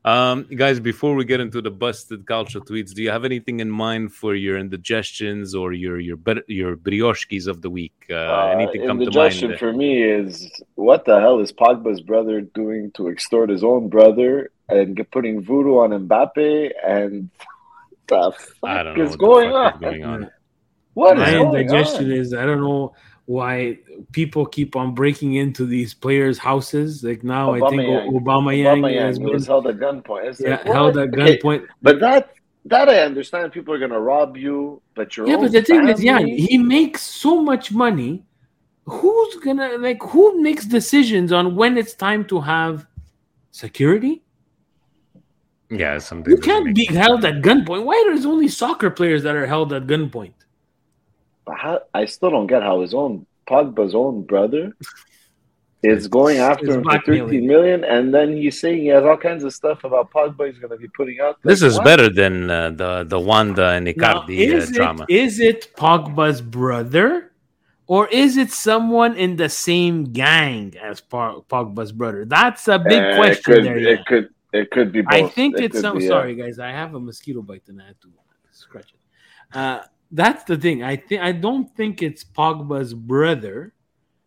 Um, 0.06 0.46
guys, 0.54 0.78
before 0.78 1.16
we 1.16 1.24
get 1.24 1.40
into 1.40 1.60
the 1.60 1.70
busted 1.70 2.26
culture 2.26 2.60
tweets, 2.60 2.94
do 2.94 3.02
you 3.02 3.10
have 3.10 3.24
anything 3.24 3.58
in 3.58 3.68
mind 3.68 4.12
for 4.12 4.36
your 4.36 4.56
indigestions 4.56 5.52
or 5.52 5.72
your 5.72 5.98
your 5.98 6.16
bri- 6.16 6.44
your 6.46 6.76
brioshkis 6.76 7.48
of 7.48 7.60
the 7.60 7.68
week? 7.70 7.92
Uh, 8.08 8.14
Uh, 8.14 8.54
anything 8.56 8.86
come 8.86 8.98
to 8.98 9.04
indigestion 9.04 9.48
mind? 9.50 9.58
for 9.58 9.72
me 9.72 10.00
is 10.04 10.48
what 10.76 11.04
the 11.06 11.18
hell 11.18 11.40
is 11.40 11.52
Pogba's 11.52 12.00
brother 12.00 12.40
doing 12.40 12.92
to 12.92 13.08
extort 13.08 13.50
his 13.50 13.64
own 13.64 13.88
brother 13.88 14.52
and 14.68 14.94
get, 14.96 15.10
putting 15.10 15.42
voodoo 15.42 15.78
on 15.78 15.90
Mbappe 15.90 16.70
and 16.86 17.28
the 18.06 18.32
fuck 18.60 18.70
I 18.70 18.82
don't 18.84 18.96
know 18.96 19.02
is 19.04 19.10
what 19.10 19.18
going 19.18 19.50
fuck 19.50 19.74
on? 19.74 19.74
is 19.74 19.80
going 19.90 20.04
on. 20.04 20.30
What 20.94 21.18
is 21.18 21.24
My 21.26 21.32
going 21.32 21.46
indigestion 21.46 22.04
on? 22.12 22.18
is 22.20 22.32
I 22.32 22.46
don't 22.46 22.60
know 22.60 22.94
why 23.26 23.78
people 24.12 24.46
keep 24.46 24.76
on 24.76 24.94
breaking 24.94 25.34
into 25.34 25.66
these 25.66 25.92
players' 25.92 26.38
houses. 26.38 27.02
Like 27.04 27.22
now, 27.22 27.52
I 27.52 27.58
think 27.70 27.82
Aubameyang. 27.82 28.12
Obama 28.12 28.56
Yang 28.56 28.82
Aubameyang 28.82 29.00
has 29.00 29.20
was 29.20 29.42
been 29.42 29.46
held 29.46 29.66
at 29.66 29.76
gunpoint. 29.78 30.24
It's 30.24 30.40
yeah, 30.40 30.50
like, 30.50 30.64
held 30.64 30.96
at 30.96 31.08
Okay, 31.08 31.38
gunpoint. 31.38 31.66
But 31.82 32.00
that 32.00 32.30
that 32.66 32.88
I 32.88 33.00
understand. 33.00 33.52
People 33.52 33.74
are 33.74 33.78
gonna 33.78 34.00
rob 34.00 34.36
you, 34.36 34.80
but 34.94 35.16
your 35.16 35.28
Yeah, 35.28 35.36
own 35.36 35.42
but 35.42 35.52
the 35.52 35.62
thing 35.62 35.88
is, 35.88 36.02
yeah, 36.02 36.20
he 36.20 36.56
makes 36.56 37.02
so 37.02 37.42
much 37.42 37.72
money. 37.72 38.24
Who's 38.84 39.36
gonna 39.36 39.76
like? 39.78 40.00
Who 40.02 40.40
makes 40.40 40.64
decisions 40.64 41.32
on 41.32 41.56
when 41.56 41.76
it's 41.76 41.94
time 41.94 42.24
to 42.26 42.40
have 42.40 42.86
security? 43.50 44.22
Yeah, 45.68 45.98
something. 45.98 46.30
You 46.30 46.38
can't 46.38 46.72
be 46.72 46.86
sense. 46.86 46.96
held 46.96 47.24
at 47.24 47.42
gunpoint. 47.42 47.84
Why 47.84 48.00
there's 48.06 48.24
only 48.24 48.46
soccer 48.46 48.88
players 48.88 49.24
that 49.24 49.34
are 49.34 49.46
held 49.46 49.72
at 49.72 49.88
gunpoint? 49.88 50.34
But 51.46 51.56
how, 51.56 51.80
I 51.94 52.04
still 52.06 52.30
don't 52.30 52.46
get 52.48 52.62
how 52.62 52.80
his 52.82 52.92
own 52.92 53.24
Pogba's 53.48 53.94
own 53.94 54.22
brother 54.22 54.72
is 55.82 56.08
going 56.08 56.38
after 56.38 56.66
him 56.66 56.72
for 56.82 56.90
blackmailing. 56.90 57.26
13 57.28 57.46
million, 57.46 57.84
and 57.84 58.12
then 58.12 58.36
he's 58.36 58.58
saying 58.60 58.78
he 58.82 58.88
has 58.88 59.04
all 59.04 59.16
kinds 59.16 59.44
of 59.44 59.54
stuff 59.54 59.84
about 59.84 60.10
Pogba 60.10 60.48
he's 60.50 60.58
going 60.58 60.70
to 60.72 60.76
be 60.76 60.88
putting 60.88 61.20
out. 61.20 61.36
This 61.44 61.62
is 61.62 61.76
what? 61.76 61.84
better 61.84 62.08
than 62.08 62.50
uh, 62.50 62.70
the 62.70 63.04
the 63.04 63.20
Wanda 63.20 63.68
and 63.70 63.84
Now, 63.86 63.92
Icardi 63.92 64.52
uh, 64.52 64.56
is, 64.56 64.70
drama. 64.72 65.06
it, 65.08 65.14
is 65.14 65.38
it 65.38 65.72
Pogba's 65.76 66.42
brother, 66.42 67.30
or 67.86 68.08
is 68.08 68.36
it 68.36 68.50
someone 68.50 69.14
in 69.16 69.36
the 69.36 69.48
same 69.48 70.04
gang 70.12 70.74
as 70.82 71.00
Pog- 71.00 71.46
Pogba's 71.46 71.92
brother? 71.92 72.24
That's 72.24 72.66
a 72.66 72.78
big 72.80 73.00
Uh, 73.02 73.16
question 73.16 73.52
It 73.54 73.54
could, 73.54 73.64
there. 73.66 73.78
it 73.78 73.98
yeah. 73.98 74.04
could, 74.08 74.28
it 74.52 74.70
could 74.72 74.90
be 74.90 75.02
both. 75.02 75.12
I 75.12 75.28
think 75.28 75.56
It 75.58 75.64
it's 75.66 75.72
could 75.74 75.82
some. 75.82 75.98
be. 75.98 76.08
Sorry, 76.08 76.34
guys, 76.34 76.58
I 76.58 76.70
have 76.70 76.94
a 76.96 77.00
mosquito 77.00 77.42
bite 77.42 77.62
and 77.68 77.80
I 77.80 77.86
have 77.86 78.00
to 78.00 78.08
scratch 78.50 78.90
it. 78.92 79.82
That's 80.10 80.44
the 80.44 80.56
thing. 80.56 80.82
I 80.82 80.96
think 80.96 81.22
I 81.22 81.32
don't 81.32 81.74
think 81.76 82.02
it's 82.02 82.24
Pogba's 82.24 82.94
brother 82.94 83.72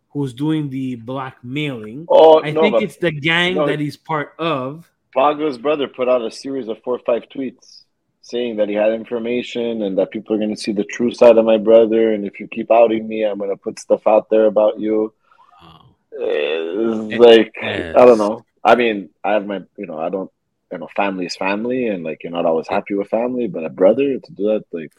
who's 0.10 0.34
doing 0.34 0.70
the 0.70 0.96
blackmailing. 0.96 2.06
Oh, 2.10 2.42
I 2.44 2.52
no, 2.52 2.62
think 2.62 2.82
it's 2.82 2.98
the 2.98 3.12
gang 3.12 3.56
no. 3.56 3.68
that 3.68 3.80
he's 3.80 3.98
part 3.98 4.34
of. 4.40 4.92
Pogba's 5.16 5.58
brother 5.58 5.88
put 5.88 6.10
out 6.10 6.26
a 6.26 6.32
series 6.32 6.68
of 6.68 6.82
four 6.84 6.96
or 6.96 7.00
five 7.00 7.24
tweets 7.30 7.84
saying 8.22 8.58
that 8.58 8.70
he 8.70 8.76
had 8.76 8.92
information 8.92 9.82
and 9.82 9.98
that 9.98 10.12
people 10.12 10.36
are 10.36 10.40
going 10.40 10.54
to 10.54 10.62
see 10.62 10.72
the 10.72 10.84
true 10.84 11.12
side 11.12 11.38
of 11.38 11.46
my 11.46 11.58
brother. 11.58 12.14
And 12.14 12.26
if 12.26 12.40
you 12.40 12.48
keep 12.48 12.72
outing 12.72 13.08
me, 13.08 13.24
I'm 13.24 13.38
going 13.38 13.50
to 13.50 13.58
put 13.58 13.80
stuff 13.80 14.06
out 14.06 14.30
there 14.30 14.46
about 14.46 14.80
you. 14.80 15.14
Oh. 15.62 15.86
It's 16.12 17.20
like 17.20 17.56
I 17.62 18.06
don't 18.06 18.18
know. 18.18 18.46
I 18.64 18.76
mean, 18.76 19.10
I 19.24 19.34
have 19.34 19.46
my, 19.46 19.62
you 19.78 19.86
know, 19.86 19.98
I 19.98 20.10
don't, 20.10 20.30
you 20.72 20.78
know, 20.78 20.90
family 20.96 21.26
is 21.26 21.36
family, 21.36 21.88
and 21.88 22.04
like 22.04 22.24
you're 22.24 22.32
not 22.32 22.46
always 22.46 22.68
happy 22.68 22.94
with 22.94 23.10
family, 23.10 23.48
but 23.48 23.64
a 23.64 23.70
brother 23.70 24.20
to 24.20 24.32
do 24.34 24.44
that, 24.44 24.66
like 24.72 24.92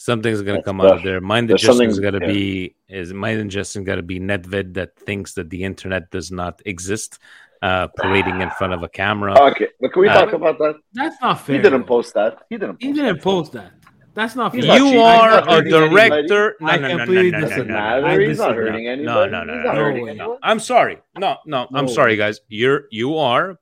Something's 0.00 0.42
gonna 0.42 0.58
That's 0.58 0.64
come 0.64 0.80
rough. 0.80 0.92
out 0.92 0.98
of 0.98 1.02
there. 1.02 1.20
Mind 1.20 1.50
There's 1.50 1.62
adjustment's 1.64 1.96
something- 1.96 2.12
gotta 2.20 2.26
yeah. 2.26 2.32
be 2.32 2.76
is 2.88 3.12
mind 3.12 3.40
adjustment 3.40 3.84
gotta 3.84 4.02
be 4.02 4.20
Nedved 4.20 4.74
that 4.74 4.94
thinks 4.96 5.34
that 5.34 5.50
the 5.50 5.64
internet 5.64 6.12
does 6.12 6.30
not 6.30 6.62
exist, 6.64 7.18
uh, 7.62 7.88
parading 7.96 8.40
in 8.40 8.48
front 8.50 8.72
of 8.74 8.84
a 8.84 8.88
camera. 8.88 9.32
okay. 9.50 9.66
But 9.80 9.92
can 9.92 10.02
we 10.02 10.08
Uh, 10.08 10.14
talk 10.24 10.32
about 10.34 10.56
that? 10.58 10.76
That's 10.92 11.20
not 11.20 11.40
fair. 11.44 11.56
He 11.56 11.62
didn't 11.62 11.82
post 11.84 12.14
that. 12.14 12.38
He 12.48 12.56
didn't. 12.56 12.80
He 12.80 12.92
didn't 12.92 13.20
post 13.20 13.50
that. 13.54 13.72
That's 14.14 14.36
not 14.36 14.52
fair. 14.52 14.60
He's 14.62 14.70
you 14.72 14.78
cheating. 14.84 15.00
are 15.00 15.58
a 15.58 15.64
director. 15.68 16.56
No, 16.60 16.68
I 16.68 16.76
no, 16.76 16.82
no, 16.82 16.88
no, 16.88 16.96
completely 16.98 17.30
no, 17.32 17.38
no, 17.40 17.48
Doesn't 17.48 17.66
no, 17.66 17.74
matter. 17.74 18.02
no, 18.02 18.18
He's 18.28 18.38
not 18.38 18.50
no, 18.50 18.54
hurting 18.56 18.84
no, 18.84 18.90
anybody. 18.90 19.30
No, 19.30 19.44
no, 19.44 19.52
He's 19.54 19.62
no, 19.62 19.62
not 19.62 19.74
no. 19.74 19.84
hurting 19.84 20.04
way. 20.04 20.10
anyone. 20.10 20.38
I'm 20.44 20.60
sorry. 20.60 20.98
No, 21.18 21.36
no, 21.44 21.66
I'm 21.74 21.88
sorry, 21.88 22.14
guys. 22.16 22.40
You're 22.48 22.84
you 22.92 23.16
are 23.18 23.58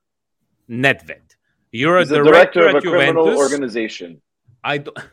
Nedved. 0.70 1.36
You're 1.72 1.96
a 1.96 2.00
He's 2.00 2.10
the 2.10 2.16
director, 2.16 2.60
director 2.60 2.68
of 2.68 2.74
a 2.74 2.76
at 2.76 2.82
criminal 2.82 3.36
organization. 3.38 4.20
I 4.62 4.78
don't. 4.78 4.96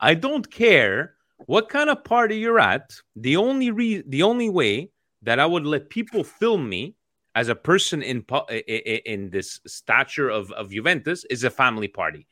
I 0.00 0.14
don't 0.14 0.50
care 0.50 1.14
what 1.46 1.68
kind 1.68 1.90
of 1.90 2.04
party 2.04 2.36
you're 2.38 2.60
at. 2.60 2.94
The 3.16 3.36
only 3.36 3.70
re- 3.70 4.02
the 4.06 4.22
only 4.22 4.48
way 4.48 4.90
that 5.22 5.38
I 5.38 5.46
would 5.46 5.66
let 5.66 5.90
people 5.90 6.24
film 6.24 6.68
me 6.68 6.94
as 7.34 7.48
a 7.48 7.54
person 7.54 8.02
in 8.02 8.22
po- 8.22 8.46
i- 8.50 8.62
i- 8.68 9.02
in 9.06 9.30
this 9.30 9.60
stature 9.66 10.28
of 10.28 10.50
of 10.52 10.70
Juventus 10.70 11.24
is 11.30 11.44
a 11.44 11.50
family 11.50 11.88
party. 11.88 12.26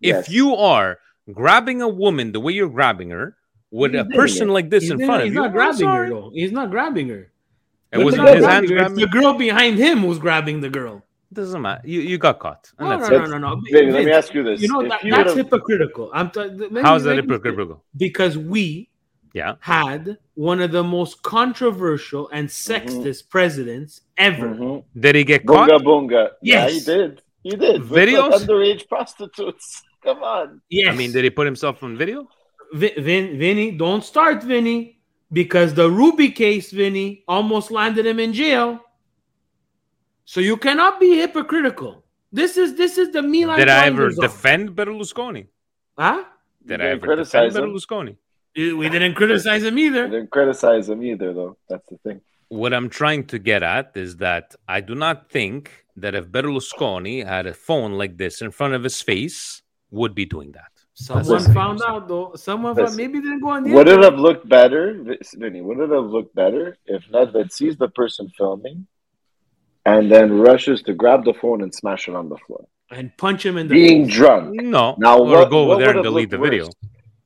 Yes. 0.00 0.26
If 0.28 0.34
you 0.34 0.54
are 0.56 0.98
grabbing 1.32 1.80
a 1.82 1.88
woman 1.88 2.32
the 2.32 2.40
way 2.40 2.52
you're 2.52 2.68
grabbing 2.68 3.10
her 3.10 3.36
with 3.70 3.92
He's 3.92 4.00
a 4.00 4.04
person 4.06 4.48
it. 4.50 4.52
like 4.52 4.68
this 4.70 4.82
He's, 4.84 4.90
in 4.92 4.98
not- 4.98 5.06
front 5.06 5.22
of 5.22 5.26
you. 5.26 5.32
he's 5.32 5.36
you, 5.36 5.42
not 5.42 5.52
grabbing 5.52 5.86
her 5.86 5.92
sorry. 5.94 6.08
though. 6.10 6.30
He's 6.34 6.52
not 6.52 6.70
grabbing 6.70 7.08
her. 7.10 7.30
It 7.92 7.98
wasn't 8.04 8.26
his 8.28 8.44
hands 8.44 8.70
her. 8.70 8.76
Grabbing. 8.76 8.96
the 8.96 9.06
girl 9.06 9.34
behind 9.34 9.78
him 9.78 10.02
was 10.02 10.18
grabbing 10.18 10.60
the 10.60 10.70
girl. 10.70 11.04
Doesn't 11.32 11.62
matter. 11.62 11.80
You 11.84 12.00
you 12.00 12.18
got 12.18 12.38
caught. 12.38 12.70
And 12.78 12.88
No, 12.88 12.98
that's 12.98 13.10
no, 13.10 13.18
no, 13.24 13.38
no, 13.38 13.54
no. 13.54 13.60
Vinny, 13.70 13.90
let 13.92 14.04
me 14.04 14.12
ask 14.12 14.34
you 14.34 14.42
this. 14.42 14.60
You 14.60 14.68
know 14.68 14.86
that, 14.88 15.02
you 15.04 15.10
that's 15.10 15.34
hypocritical. 15.34 16.10
I'm 16.12 16.30
t- 16.30 16.40
How 16.82 16.96
is 16.96 17.04
that 17.04 17.16
hypocritical? 17.16 17.82
Because 17.96 18.36
we 18.36 18.90
Yeah. 19.34 19.54
had 19.60 20.18
one 20.34 20.60
of 20.60 20.72
the 20.72 20.82
most 20.84 21.22
controversial 21.22 22.28
and 22.32 22.48
sexist 22.48 23.30
presidents 23.30 24.02
ever. 24.18 24.48
Mhm. 24.48 24.84
Did 24.98 25.14
he 25.16 25.24
get 25.24 25.46
caught? 25.46 25.70
Bunga 25.70 25.80
bunga. 25.82 26.30
Yeah, 26.42 26.68
he 26.68 26.80
did. 26.80 27.22
He 27.42 27.50
did. 27.56 27.88
With, 27.88 27.90
Videos? 28.00 28.30
like, 28.30 28.40
underage 28.42 28.88
prostitutes. 28.88 29.82
Come 30.04 30.22
on. 30.22 30.60
Yes. 30.68 30.92
I 30.92 30.96
mean, 30.96 31.12
did 31.12 31.24
he 31.24 31.30
put 31.30 31.46
himself 31.46 31.82
on 31.82 31.96
video? 31.96 32.28
Vi- 32.74 32.94
Vin, 32.98 33.38
Vinny, 33.38 33.70
don't 33.70 34.04
start, 34.04 34.42
Vinny, 34.42 34.98
because 35.32 35.74
the 35.74 35.88
Ruby 35.90 36.30
case, 36.30 36.70
Vinny, 36.72 37.22
almost 37.28 37.70
landed 37.70 38.04
him 38.06 38.18
in 38.18 38.32
jail. 38.32 38.80
So 40.24 40.40
you 40.40 40.56
cannot 40.56 41.00
be 41.00 41.16
hypocritical. 41.18 42.04
This 42.30 42.56
is 42.56 42.74
this 42.76 42.96
is 42.98 43.10
the 43.10 43.22
Milan. 43.22 43.58
Did 43.58 43.68
I 43.68 43.86
ever 43.86 44.10
zone. 44.10 44.22
defend 44.22 44.70
Berlusconi? 44.70 45.46
Huh? 45.98 46.24
Did 46.64 46.80
You 46.80 46.86
I 46.86 46.88
didn't 46.90 46.92
ever 46.98 47.06
criticize 47.06 47.52
defend 47.52 47.66
him. 47.68 47.74
Berlusconi? 47.74 48.16
We 48.80 48.88
didn't 48.88 49.14
criticize 49.14 49.62
him 49.64 49.76
I 49.76 49.80
either. 49.80 50.08
didn't 50.08 50.30
criticize 50.30 50.88
him 50.88 51.02
either, 51.02 51.32
though. 51.32 51.56
That's 51.68 51.88
the 51.88 51.96
thing. 51.98 52.20
What 52.48 52.74
I'm 52.74 52.90
trying 52.90 53.24
to 53.28 53.38
get 53.38 53.62
at 53.62 53.92
is 53.94 54.16
that 54.18 54.54
I 54.68 54.80
do 54.82 54.94
not 54.94 55.30
think 55.30 55.86
that 55.96 56.14
if 56.14 56.28
Berlusconi 56.28 57.26
had 57.26 57.46
a 57.46 57.54
phone 57.54 57.92
like 57.92 58.18
this 58.18 58.42
in 58.42 58.50
front 58.50 58.74
of 58.74 58.82
his 58.84 59.00
face, 59.00 59.62
would 59.90 60.14
be 60.14 60.24
doing 60.26 60.52
that. 60.52 60.70
Someone 60.94 61.26
Listen. 61.26 61.54
found 61.54 61.80
out 61.86 62.08
though. 62.08 62.32
Someone 62.36 62.74
Listen. 62.74 62.86
found, 62.86 62.96
maybe 62.98 63.20
didn't 63.20 63.40
go 63.40 63.48
on 63.48 63.64
the 63.64 63.72
Would 63.72 63.88
it 63.88 64.02
have 64.02 64.16
looked 64.16 64.46
better, 64.48 65.02
Vinny? 65.34 65.62
Would 65.62 65.80
it 65.80 65.90
have 65.90 66.04
looked 66.06 66.34
better 66.34 66.76
if 66.86 67.02
Nedved 67.10 67.50
sees 67.52 67.76
the 67.78 67.88
person 67.88 68.30
filming 68.36 68.86
and 69.84 70.10
then 70.10 70.32
rushes 70.38 70.82
to 70.82 70.94
grab 70.94 71.24
the 71.24 71.34
phone 71.34 71.62
and 71.62 71.74
smash 71.74 72.08
it 72.08 72.14
on 72.14 72.28
the 72.28 72.36
floor, 72.46 72.64
and 72.90 73.16
punch 73.16 73.44
him 73.44 73.56
in 73.56 73.68
the 73.68 73.74
being 73.74 74.04
face. 74.06 74.14
drunk? 74.14 74.54
No, 74.60 74.94
Now, 74.98 75.18
or 75.18 75.26
what, 75.26 75.50
go 75.50 75.58
over 75.60 75.68
what 75.70 75.78
there 75.80 75.90
and 75.90 76.02
delete 76.02 76.30
the 76.30 76.38
video. 76.38 76.68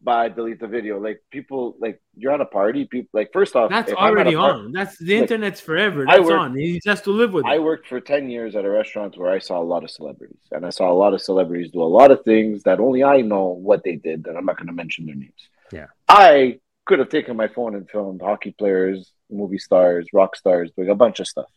By 0.02 0.28
delete 0.28 0.60
the 0.60 0.68
video, 0.68 1.00
like 1.00 1.20
people, 1.32 1.74
like 1.80 2.00
you're 2.16 2.30
at 2.30 2.40
a 2.40 2.44
party. 2.44 2.84
People, 2.84 3.10
like 3.12 3.32
first 3.32 3.56
off, 3.56 3.70
That's 3.70 3.90
if 3.90 3.98
I'm 3.98 4.04
at 4.04 4.06
a 4.06 4.12
already 4.12 4.36
par- 4.36 4.52
on. 4.52 4.70
That's 4.70 4.96
the 4.98 5.14
Look, 5.14 5.22
internet's 5.22 5.60
forever. 5.60 6.04
That's 6.06 6.20
work- 6.20 6.38
on. 6.38 6.56
He 6.56 6.74
just 6.74 6.86
has 6.86 7.02
to 7.02 7.10
live 7.10 7.32
with 7.32 7.44
it. 7.44 7.48
I 7.50 7.58
worked 7.58 7.88
for 7.88 7.98
10 8.00 8.30
years 8.30 8.54
at 8.54 8.64
a 8.64 8.70
restaurant 8.70 9.18
where 9.18 9.32
I 9.32 9.40
saw 9.40 9.60
a 9.60 9.64
lot 9.64 9.82
of 9.82 9.90
celebrities. 9.90 10.38
And 10.52 10.64
I 10.64 10.70
saw 10.70 10.92
a 10.92 10.94
lot 10.94 11.12
of 11.12 11.20
celebrities 11.22 11.72
do 11.72 11.82
a 11.82 11.92
lot 12.00 12.12
of 12.12 12.22
things 12.22 12.62
that 12.62 12.78
only 12.78 13.02
I 13.02 13.20
know 13.22 13.46
what 13.48 13.82
they 13.82 13.96
did, 13.96 14.22
that 14.24 14.36
I'm 14.36 14.46
not 14.46 14.56
going 14.58 14.68
to 14.68 14.72
mention 14.72 15.06
their 15.06 15.16
names. 15.16 15.42
Yeah. 15.72 15.86
I 16.08 16.60
could 16.84 17.00
have 17.00 17.08
taken 17.08 17.36
my 17.36 17.48
phone 17.48 17.74
and 17.74 17.90
filmed 17.90 18.22
hockey 18.22 18.52
players, 18.56 19.10
movie 19.28 19.58
stars, 19.58 20.06
rock 20.12 20.36
stars, 20.36 20.70
doing 20.76 20.88
a 20.88 20.94
bunch 20.94 21.18
of 21.18 21.26
stuff. 21.26 21.50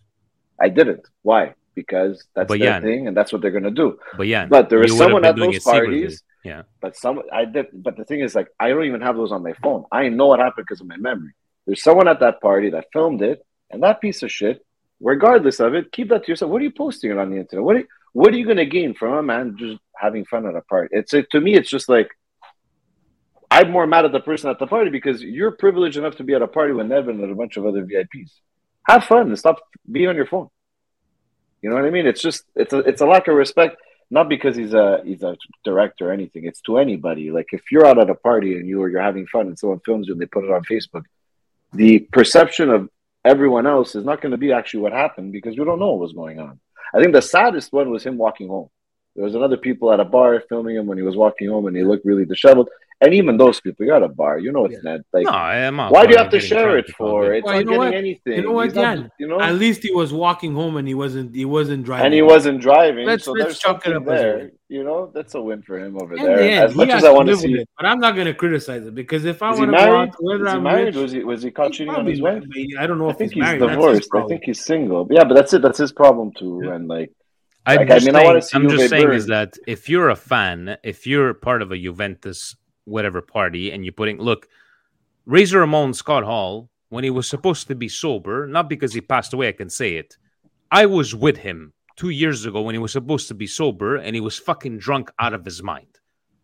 I 0.62 0.70
didn't. 0.70 1.06
Why? 1.22 1.56
Because 1.76 2.26
that's 2.36 2.48
But 2.48 2.60
their 2.60 2.74
Jan- 2.74 2.82
thing 2.82 3.08
and 3.08 3.16
that's 3.16 3.32
what 3.32 3.42
they're 3.42 3.52
going 3.52 3.64
to 3.64 3.72
do. 3.72 4.00
But 4.18 4.28
yeah, 4.28 4.46
But 4.46 4.70
there 4.70 4.80
you 4.80 4.90
have 4.90 4.98
someone 4.98 5.26
at 5.26 5.36
those 5.36 5.60
parties. 5.64 6.24
Yeah. 6.44 6.64
But 6.82 6.96
some 6.96 7.22
I 7.34 7.46
did. 7.46 7.68
But 7.74 7.98
the 7.98 8.06
thing 8.06 8.22
is, 8.22 8.34
like, 8.36 8.48
I 8.60 8.70
don't 8.70 8.86
even 8.86 9.02
have 9.02 9.16
those 9.18 9.32
on 9.32 9.44
my 9.44 9.54
phone. 9.62 9.86
I 9.92 10.10
know 10.10 10.28
what 10.28 10.40
happened 10.40 10.66
because 10.68 10.82
of 10.82 10.88
my 10.88 10.98
memory. 10.98 11.34
There's 11.66 11.84
someone 11.84 12.08
at 12.08 12.22
that 12.22 12.42
party 12.42 12.70
that 12.72 12.86
filmed 12.94 13.22
it, 13.22 13.46
and 13.70 13.84
that 13.84 14.02
piece 14.02 14.24
of 14.24 14.32
shit. 14.32 14.66
Regardless 15.02 15.60
of 15.60 15.76
it, 15.76 15.92
keep 15.92 16.10
that 16.10 16.26
to 16.26 16.32
yourself. 16.32 16.52
What 16.52 16.62
are 16.62 16.66
you 16.66 16.72
posting 16.72 17.12
it 17.12 17.18
on 17.18 17.30
the 17.30 17.38
internet? 17.38 17.64
What 17.64 17.76
are, 17.78 17.88
what 18.14 18.34
are 18.34 18.38
you 18.38 18.46
going 18.46 18.58
to 18.58 18.66
gain 18.66 18.94
from 18.94 19.14
a 19.14 19.24
man 19.24 19.56
just 19.58 19.80
having 19.96 20.26
fun 20.26 20.46
at 20.46 20.56
a 20.56 20.62
party? 20.62 20.90
It's 20.92 21.14
it, 21.14 21.30
to 21.32 21.40
me, 21.40 21.56
it's 21.56 21.70
just 21.70 21.88
like 21.88 22.10
I'm 23.52 23.72
more 23.72 23.88
mad 23.88 24.06
at 24.06 24.12
the 24.12 24.20
person 24.20 24.50
at 24.50 24.60
the 24.60 24.68
party 24.68 24.90
because 24.90 25.22
you're 25.22 25.52
privileged 25.52 25.98
enough 25.98 26.16
to 26.18 26.24
be 26.24 26.34
at 26.34 26.42
a 26.42 26.48
party 26.48 26.74
with 26.74 26.88
Nevin 26.88 27.22
and 27.22 27.32
a 27.32 27.36
bunch 27.36 27.58
of 27.58 27.66
other 27.66 27.84
VIPs. 27.84 28.32
Have 28.90 29.04
fun 29.04 29.28
and 29.28 29.38
stop 29.38 29.58
being 29.90 30.08
on 30.08 30.16
your 30.16 30.26
phone. 30.26 30.50
You 31.62 31.70
know 31.70 31.76
what 31.76 31.86
I 31.86 31.92
mean? 31.92 32.08
It's 32.08 32.22
just 32.22 32.44
it's 32.56 32.74
a 32.74 32.80
it's 32.80 33.02
a 33.02 33.06
lack 33.06 33.28
of 33.28 33.36
respect 33.36 33.76
not 34.12 34.28
because 34.28 34.56
he's 34.56 34.74
a 34.74 35.02
he's 35.06 35.22
a 35.24 35.38
director 35.64 36.10
or 36.10 36.12
anything. 36.12 36.46
It's 36.46 36.62
to 36.62 36.78
anybody. 36.78 37.32
Like 37.32 37.50
if 37.52 37.72
you're 37.72 37.86
out 37.86 38.00
at 38.00 38.10
a 38.10 38.16
party 38.16 38.56
and 38.56 38.68
you 38.68 38.82
or 38.82 38.90
you're 38.90 39.02
having 39.02 39.28
fun 39.28 39.48
and 39.48 39.60
someone 39.60 39.80
films 39.86 40.08
you 40.08 40.14
and 40.14 40.22
they 40.22 40.26
put 40.26 40.44
it 40.44 40.52
on 40.52 40.64
Facebook, 40.64 41.04
the 41.74 42.00
perception 42.00 42.70
of 42.70 42.90
everyone 43.24 43.68
else 43.68 43.96
is 43.96 44.04
not 44.04 44.22
going 44.22 44.32
to 44.32 44.38
be 44.38 44.52
actually 44.52 44.82
what 44.82 44.94
happened 44.94 45.32
because 45.32 45.58
we 45.58 45.66
don't 45.66 45.80
know 45.80 45.92
what 45.92 46.00
was 46.00 46.14
going 46.14 46.40
on. 46.40 46.60
I 46.94 47.00
think 47.00 47.14
the 47.14 47.22
saddest 47.22 47.72
one 47.72 47.92
was 47.92 48.04
him 48.04 48.18
walking 48.18 48.48
home. 48.48 48.70
There 49.16 49.26
was 49.26 49.36
another 49.36 49.58
people 49.58 49.92
at 49.92 50.00
a 50.00 50.06
bar 50.06 50.42
filming 50.50 50.78
him 50.78 50.88
when 50.88 50.98
he 50.98 51.04
was 51.04 51.16
walking 51.16 51.50
home 51.50 51.68
and 51.68 51.78
he 51.78 51.84
looked 51.84 52.06
really 52.06 52.26
disheveled. 52.26 52.70
And 53.02 53.14
even 53.14 53.38
those 53.38 53.62
people, 53.62 53.86
you're 53.86 53.96
at 53.96 54.04
a 54.04 54.10
bar, 54.10 54.40
you 54.40 54.52
know 54.52 54.66
it's 54.66 54.84
not 54.84 55.00
like 55.14 55.24
No, 55.26 55.32
I 55.32 55.56
am 55.60 55.78
not. 55.78 55.94
why 55.94 56.06
do 56.06 56.12
you 56.12 56.18
have 56.18 56.30
to 56.32 56.40
share 56.40 56.78
it 56.78 56.90
for? 56.98 57.34
It's 57.34 57.46
Well, 57.46 57.54
not 57.54 57.60
you 57.60 57.66
know 57.66 57.72
getting 57.72 57.80
what? 57.86 57.94
anything. 57.94 58.34
You 58.34 58.42
know 58.44 58.52
what, 58.52 58.66
He's 58.66 58.76
not- 58.76 59.10
you 59.18 59.28
know, 59.30 59.40
At 59.40 59.56
least 59.56 59.84
he 59.84 59.92
was 59.94 60.12
walking 60.12 60.54
home 60.54 60.76
and 60.76 60.86
he 60.86 60.94
wasn't 60.94 61.34
he 61.34 61.46
wasn't 61.46 61.86
driving. 61.86 62.06
and 62.08 62.14
he 62.14 62.22
wasn't 62.22 62.60
driving. 62.60 63.06
Let's- 63.08 63.24
so 63.24 63.32
let's 63.32 63.44
there's 63.46 63.60
chalk 63.60 63.88
it 63.88 63.96
up 63.96 64.04
there. 64.06 64.52
You 64.68 64.84
know, 64.84 65.10
that's 65.16 65.34
a 65.34 65.42
win 65.42 65.62
for 65.62 65.80
him 65.80 65.96
over 66.02 66.14
In 66.16 66.24
there. 66.26 66.38
the 66.40 66.44
end, 66.44 66.64
as 66.66 66.76
much 66.76 66.90
as 66.90 67.04
I 67.06 67.12
want 67.12 67.30
to 67.30 67.38
see, 67.38 67.54
it, 67.54 67.68
but 67.78 67.86
I'm 67.88 68.00
not 68.00 68.16
going 68.16 68.28
to 68.28 68.34
criticize 68.34 68.86
it 68.86 68.94
because 68.94 69.24
if 69.26 69.42
I 69.42 69.52
is 69.52 69.58
he 69.60 69.66
want 69.66 69.72
to 69.72 69.78
go 69.78 69.84
married? 69.86 70.10
out, 70.10 70.16
whether 70.20 70.46
Is 70.48 70.54
I'm 70.54 70.64
married? 70.64 70.86
rich, 70.88 70.96
Was 70.96 71.12
he 71.14 71.24
was 71.24 71.42
he 71.42 71.52
caught 71.52 71.72
cheating 71.72 71.94
on 71.96 72.06
his 72.06 72.22
wife? 72.22 72.44
married. 72.54 72.76
I 72.78 72.86
don't 72.86 72.98
know 73.00 73.08
I 73.08 73.12
if 73.12 73.18
think 73.18 73.32
he's 73.34 73.44
he's 73.44 73.60
married. 73.60 73.76
Divorced. 73.76 74.10
I 74.14 74.24
think 74.28 74.42
he's 74.44 74.64
single. 74.66 75.08
Yeah, 75.10 75.24
but 75.24 75.36
that's 75.36 75.54
it. 75.54 75.62
That's 75.62 75.78
his 75.80 75.94
problem 75.94 76.32
too. 76.38 76.70
And 76.70 76.88
like, 76.90 77.12
I'm 77.66 77.78
like, 77.78 77.88
just 77.88 78.04
I 78.04 78.06
mean, 78.06 78.16
I 78.16 78.20
saying, 78.20 78.28
want 78.32 78.42
to 78.44 78.48
see 78.48 78.56
I'm 78.58 78.70
just 78.70 78.90
saying 78.90 79.14
is 79.14 79.26
that 79.28 79.54
if 79.68 79.90
you're 79.90 80.10
a 80.10 80.16
fan, 80.16 80.78
if 80.84 81.08
you're 81.08 81.34
part 81.34 81.62
of 81.64 81.72
a 81.72 81.78
Juventus 81.78 82.56
whatever 82.90 83.22
party, 83.22 83.72
and 83.72 83.86
you're 83.86 83.94
putting 83.94 84.18
look, 84.18 84.48
Razor 85.26 85.60
Ramon 85.60 85.94
Scott 85.94 86.24
Hall 86.24 86.70
when 86.90 87.04
he 87.04 87.10
was 87.10 87.28
supposed 87.28 87.68
to 87.68 87.76
be 87.76 87.88
sober, 87.88 88.48
not 88.48 88.68
because 88.68 88.94
he 88.94 89.02
passed 89.02 89.34
away, 89.34 89.48
I 89.48 89.54
can 89.54 89.70
say 89.70 89.96
it. 89.96 90.18
I 90.72 90.86
was 90.86 91.16
with 91.16 91.38
him 91.38 91.74
two 91.96 92.10
years 92.10 92.46
ago 92.46 92.62
when 92.62 92.76
he 92.76 92.80
was 92.80 92.92
supposed 92.92 93.28
to 93.28 93.36
be 93.36 93.48
sober, 93.48 93.96
and 93.98 94.16
he 94.16 94.22
was 94.22 94.38
fucking 94.38 94.80
drunk 94.80 95.12
out 95.20 95.34
of 95.34 95.46
his 95.46 95.62
mind. 95.62 96.00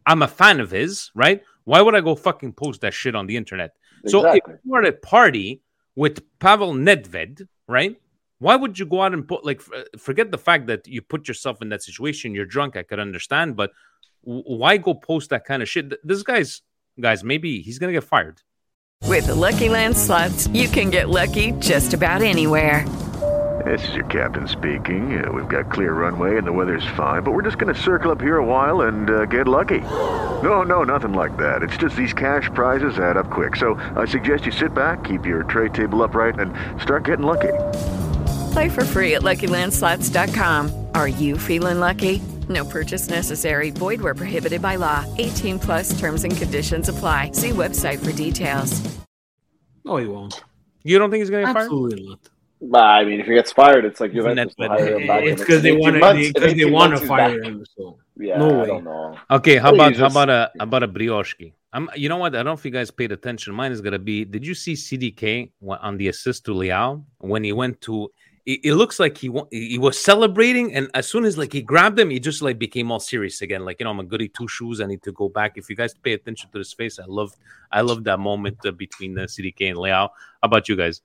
I'm 0.06 0.22
a 0.22 0.28
fan 0.28 0.60
of 0.60 0.72
his, 0.72 1.12
right? 1.16 1.42
Why 1.64 1.82
would 1.82 1.96
I 1.96 2.02
go 2.02 2.16
fucking 2.16 2.54
post 2.54 2.82
that 2.82 2.94
shit 2.94 3.16
on 3.16 3.26
the 3.26 3.38
internet? 3.38 3.72
So 4.06 4.26
if 4.32 4.44
you're 4.64 4.84
at 4.84 4.88
a 4.88 4.98
party 4.98 5.62
with 5.96 6.22
Pavel 6.40 6.74
Nedved, 6.74 7.48
right? 7.68 8.00
Why 8.38 8.56
would 8.56 8.78
you 8.78 8.86
go 8.86 9.02
out 9.02 9.14
and 9.14 9.28
put 9.28 9.46
like 9.46 9.62
forget 9.98 10.30
the 10.30 10.38
fact 10.38 10.68
that 10.68 10.88
you 10.88 11.02
put 11.02 11.28
yourself 11.28 11.62
in 11.62 11.70
that 11.70 11.82
situation? 11.82 12.36
You're 12.36 12.46
drunk. 12.46 12.76
I 12.76 12.84
could 12.84 13.00
understand, 13.00 13.56
but 13.56 13.72
why 14.26 14.78
go 14.78 14.94
post 14.94 15.30
that 15.30 15.46
kind 15.46 15.62
of 15.62 15.70
shit? 15.70 15.94
This 16.04 16.24
guy's 16.24 16.62
guys, 17.00 17.24
maybe 17.24 17.62
he's 17.62 17.80
gonna 17.80 17.94
get 17.94 18.04
fired. 18.04 18.42
With 19.04 19.28
the 19.28 19.36
Lucky 19.36 19.70
Land 19.70 19.96
slots, 19.96 20.48
you 20.48 20.68
can 20.68 20.90
get 20.90 21.10
lucky 21.10 21.52
just 21.54 21.94
about 21.94 22.22
anywhere. 22.22 22.86
This 23.66 23.88
is 23.88 23.96
your 23.96 24.06
captain 24.06 24.48
speaking. 24.48 25.24
Uh, 25.24 25.32
we've 25.32 25.48
got 25.48 25.72
clear 25.72 25.94
runway 25.94 26.38
and 26.38 26.46
the 26.46 26.52
weather's 26.52 26.86
fine, 26.96 27.24
but 27.24 27.32
we're 27.32 27.42
just 27.42 27.58
going 27.58 27.74
to 27.74 27.80
circle 27.80 28.12
up 28.12 28.22
here 28.22 28.38
a 28.38 28.46
while 28.46 28.82
and 28.82 29.10
uh, 29.10 29.26
get 29.26 29.48
lucky. 29.48 29.80
No, 30.44 30.62
no, 30.62 30.84
nothing 30.84 31.14
like 31.14 31.38
that. 31.38 31.64
It's 31.64 31.78
just 31.78 31.96
these 31.96 32.14
cash 32.14 32.50
prizes 32.54 33.00
add 33.00 33.18
up 33.18 33.32
quick. 33.32 33.56
So 33.56 33.76
I 33.96 34.06
suggest 34.06 34.46
you 34.46 34.52
sit 34.52 34.74
back, 34.74 35.04
keep 35.04 35.26
your 35.26 35.44
tray 35.44 35.70
table 35.70 36.04
upright, 36.04 36.38
and 36.38 36.54
start 36.82 37.06
getting 37.06 37.26
lucky. 37.26 37.54
Play 38.52 38.70
for 38.70 38.86
free 38.86 39.16
at 39.16 39.22
LuckyLandSlots.com. 39.22 40.88
Are 40.94 41.08
you 41.08 41.38
feeling 41.38 41.80
lucky? 41.80 42.22
No 42.50 42.64
purchase 42.66 43.10
necessary. 43.10 43.72
Void 43.72 44.02
where 44.02 44.14
prohibited 44.14 44.62
by 44.62 44.76
law. 44.76 45.04
18 45.18 45.60
plus 45.60 45.98
terms 46.00 46.24
and 46.24 46.36
conditions 46.36 46.90
apply. 46.90 47.32
See 47.32 47.50
website 47.50 48.04
for 48.04 48.12
details. 48.12 48.82
No, 49.84 49.98
he 49.98 50.06
won't. 50.08 50.44
You 50.84 51.00
don't 51.00 51.10
think 51.10 51.22
he's 51.22 51.30
going 51.30 51.44
to 51.46 51.48
get 51.48 51.54
fired? 51.54 51.64
Absolutely 51.66 52.08
not. 52.08 52.20
But 52.62 52.84
I 52.84 53.04
mean, 53.04 53.20
if 53.20 53.26
he 53.28 53.34
gets 53.34 53.52
fired, 53.52 53.86
it's 53.86 54.00
like 54.00 54.14
you 54.14 54.24
have 54.24 54.36
Nedved. 54.38 54.68
hire 54.68 55.00
him 55.00 55.08
back. 55.08 55.24
It's 55.24 55.42
in- 55.42 55.46
because 55.46 55.62
they 55.62 55.72
want 55.74 55.96
to 55.96 56.32
because 56.34 56.54
they 56.56 56.66
want 56.66 56.98
to 56.98 57.06
fire 57.06 57.40
back. 57.40 57.48
him. 57.48 57.66
So 57.78 57.98
Yeah, 58.18 58.38
no 58.38 58.50
I 58.50 58.62
way. 58.62 58.68
don't 58.68 58.84
know. 58.86 59.18
Okay, 59.30 59.58
how 59.58 59.74
about 59.74 59.92
he 59.94 60.00
how 60.00 60.08
about 60.08 60.30
a 60.30 60.52
how 60.58 60.64
about 60.64 60.84
a 60.84 60.88
brioche? 60.88 61.36
I'm. 61.74 61.90
You 61.96 62.08
know 62.10 62.18
what? 62.18 62.34
I 62.34 62.38
don't 62.38 62.46
know 62.46 62.54
if 62.54 62.64
you 62.64 62.72
guys 62.72 62.90
paid 62.90 63.12
attention. 63.12 63.54
Mine 63.54 63.72
is 63.74 63.82
gonna 63.82 64.00
be. 64.00 64.24
Did 64.26 64.48
you 64.48 64.56
see 64.56 64.74
CDK 64.74 65.52
on 65.68 65.98
the 65.98 66.08
assist 66.08 66.46
to 66.46 66.52
Leao 66.54 67.04
when 67.20 67.44
he 67.44 67.52
went 67.52 67.82
to? 67.82 68.10
It, 68.46 68.60
it 68.64 68.76
looks 68.76 69.00
like 69.00 69.18
he 69.18 69.30
wa- 69.30 69.48
he 69.52 69.78
was 69.78 69.98
celebrating, 69.98 70.74
and 70.74 70.90
as 70.94 71.08
soon 71.08 71.26
as 71.26 71.38
like 71.38 71.52
he 71.52 71.62
grabbed 71.62 72.00
him, 72.00 72.10
he 72.12 72.20
just 72.20 72.42
like 72.42 72.60
became 72.60 72.92
all 72.92 73.00
serious 73.00 73.42
again. 73.42 73.66
Like 73.66 73.80
you 73.80 73.86
know, 73.86 73.92
I'm 73.92 74.00
a 74.00 74.04
goody 74.04 74.30
two 74.30 74.48
shoes. 74.48 74.82
I 74.82 74.86
need 74.86 75.04
to 75.04 75.12
go 75.12 75.30
back. 75.30 75.58
If 75.58 75.70
you 75.70 75.76
guys 75.76 75.94
pay 75.94 76.14
attention 76.14 76.50
to 76.52 76.60
his 76.60 76.72
face, 76.74 77.00
I 77.00 77.06
loved 77.08 77.38
I 77.72 77.82
loved 77.82 78.06
that 78.06 78.20
moment 78.20 78.58
uh, 78.66 78.72
between 78.72 79.18
uh, 79.18 79.24
CDK 79.24 79.70
and 79.70 79.78
Leao. 79.78 80.10
How 80.10 80.10
about 80.44 80.70
you 80.70 80.76
guys? 80.76 81.02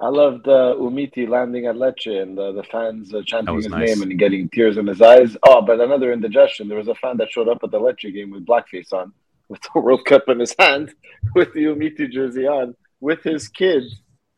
I 0.00 0.08
loved 0.08 0.48
uh, 0.48 0.74
Umtiti 0.78 1.28
landing 1.28 1.66
at 1.66 1.76
Lecce 1.76 2.22
and 2.22 2.38
uh, 2.38 2.52
the 2.52 2.62
fans 2.64 3.12
uh, 3.12 3.20
chanting 3.26 3.54
his 3.56 3.68
nice. 3.68 3.88
name 3.88 4.02
and 4.02 4.18
getting 4.18 4.48
tears 4.48 4.78
in 4.78 4.86
his 4.86 5.02
eyes. 5.02 5.36
Oh, 5.42 5.60
but 5.60 5.78
another 5.78 6.10
indigestion. 6.10 6.68
There 6.68 6.78
was 6.78 6.88
a 6.88 6.94
fan 6.94 7.18
that 7.18 7.30
showed 7.30 7.48
up 7.48 7.58
at 7.62 7.70
the 7.70 7.78
Lecce 7.78 8.12
game 8.12 8.30
with 8.30 8.46
blackface 8.46 8.94
on, 8.94 9.12
with 9.50 9.60
the 9.60 9.70
World 9.80 10.06
Cup 10.06 10.22
in 10.28 10.40
his 10.40 10.54
hand, 10.58 10.94
with 11.34 11.52
the 11.52 11.64
Umtiti 11.64 12.10
jersey 12.10 12.46
on, 12.46 12.74
with 13.00 13.22
his 13.22 13.48
kid. 13.48 13.84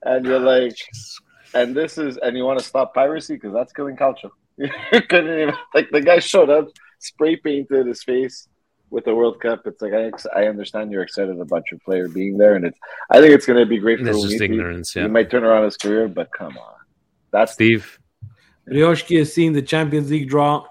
And 0.03 0.27
you're 0.27 0.41
like, 0.41 0.77
and 1.55 1.75
this 1.75 1.99
is, 1.99 2.17
and 2.19 2.37
you 2.37 2.45
want 2.45 2.59
to 2.59 2.65
stop 2.65 2.95
piracy 2.95 3.35
because 3.35 3.53
that's 3.53 3.73
killing 3.73 3.97
culture. 3.97 4.31
you 4.57 4.69
couldn't 5.09 5.41
even, 5.41 5.55
like, 5.75 5.91
the 5.91 6.01
guy 6.01 6.19
showed 6.19 6.51
up, 6.51 6.69
spray 6.99 7.37
painted 7.37 7.87
his 7.87 8.03
face 8.03 8.49
with 8.91 9.05
the 9.05 9.15
World 9.15 9.41
Cup. 9.41 9.67
It's 9.67 9.81
like, 9.83 9.93
I, 9.93 10.11
I 10.35 10.47
understand 10.47 10.93
you're 10.93 11.03
excited 11.03 11.39
about 11.41 11.65
your 11.71 11.81
player 11.85 12.09
being 12.09 12.37
there. 12.37 12.55
And 12.55 12.67
it's, 12.67 12.79
I 13.11 13.21
think 13.21 13.33
it's 13.35 13.47
going 13.47 13.59
to 13.59 13.67
be 13.67 13.79
great 13.79 13.99
for 13.99 14.05
That's 14.05 14.23
just 14.23 14.35
Umtiti. 14.35 14.45
ignorance, 14.45 14.95
yeah. 14.95 15.03
He 15.03 15.09
might 15.09 15.31
turn 15.31 15.45
around 15.45 15.65
his 15.65 15.77
career, 15.77 16.09
but 16.09 16.31
come 16.33 16.57
on. 16.57 16.75
That's 17.31 17.53
Steve. 17.53 17.99
Ryoshki 18.69 19.19
has 19.19 19.33
seen 19.33 19.53
the 19.53 19.63
Champions 19.63 20.11
League 20.11 20.29
draw 20.29 20.67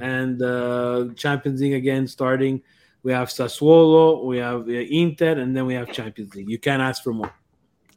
and 0.00 0.42
uh, 0.42 1.08
Champions 1.14 1.60
League 1.60 1.74
again 1.74 2.08
starting. 2.08 2.62
We 3.02 3.12
have 3.12 3.28
Sassuolo, 3.28 4.24
we 4.24 4.38
have 4.38 4.68
uh, 4.68 4.72
Inter, 4.72 5.38
and 5.38 5.56
then 5.56 5.66
we 5.66 5.74
have 5.74 5.92
Champions 5.92 6.34
League. 6.34 6.50
You 6.50 6.58
can't 6.58 6.82
ask 6.82 7.04
for 7.04 7.12
more. 7.12 7.32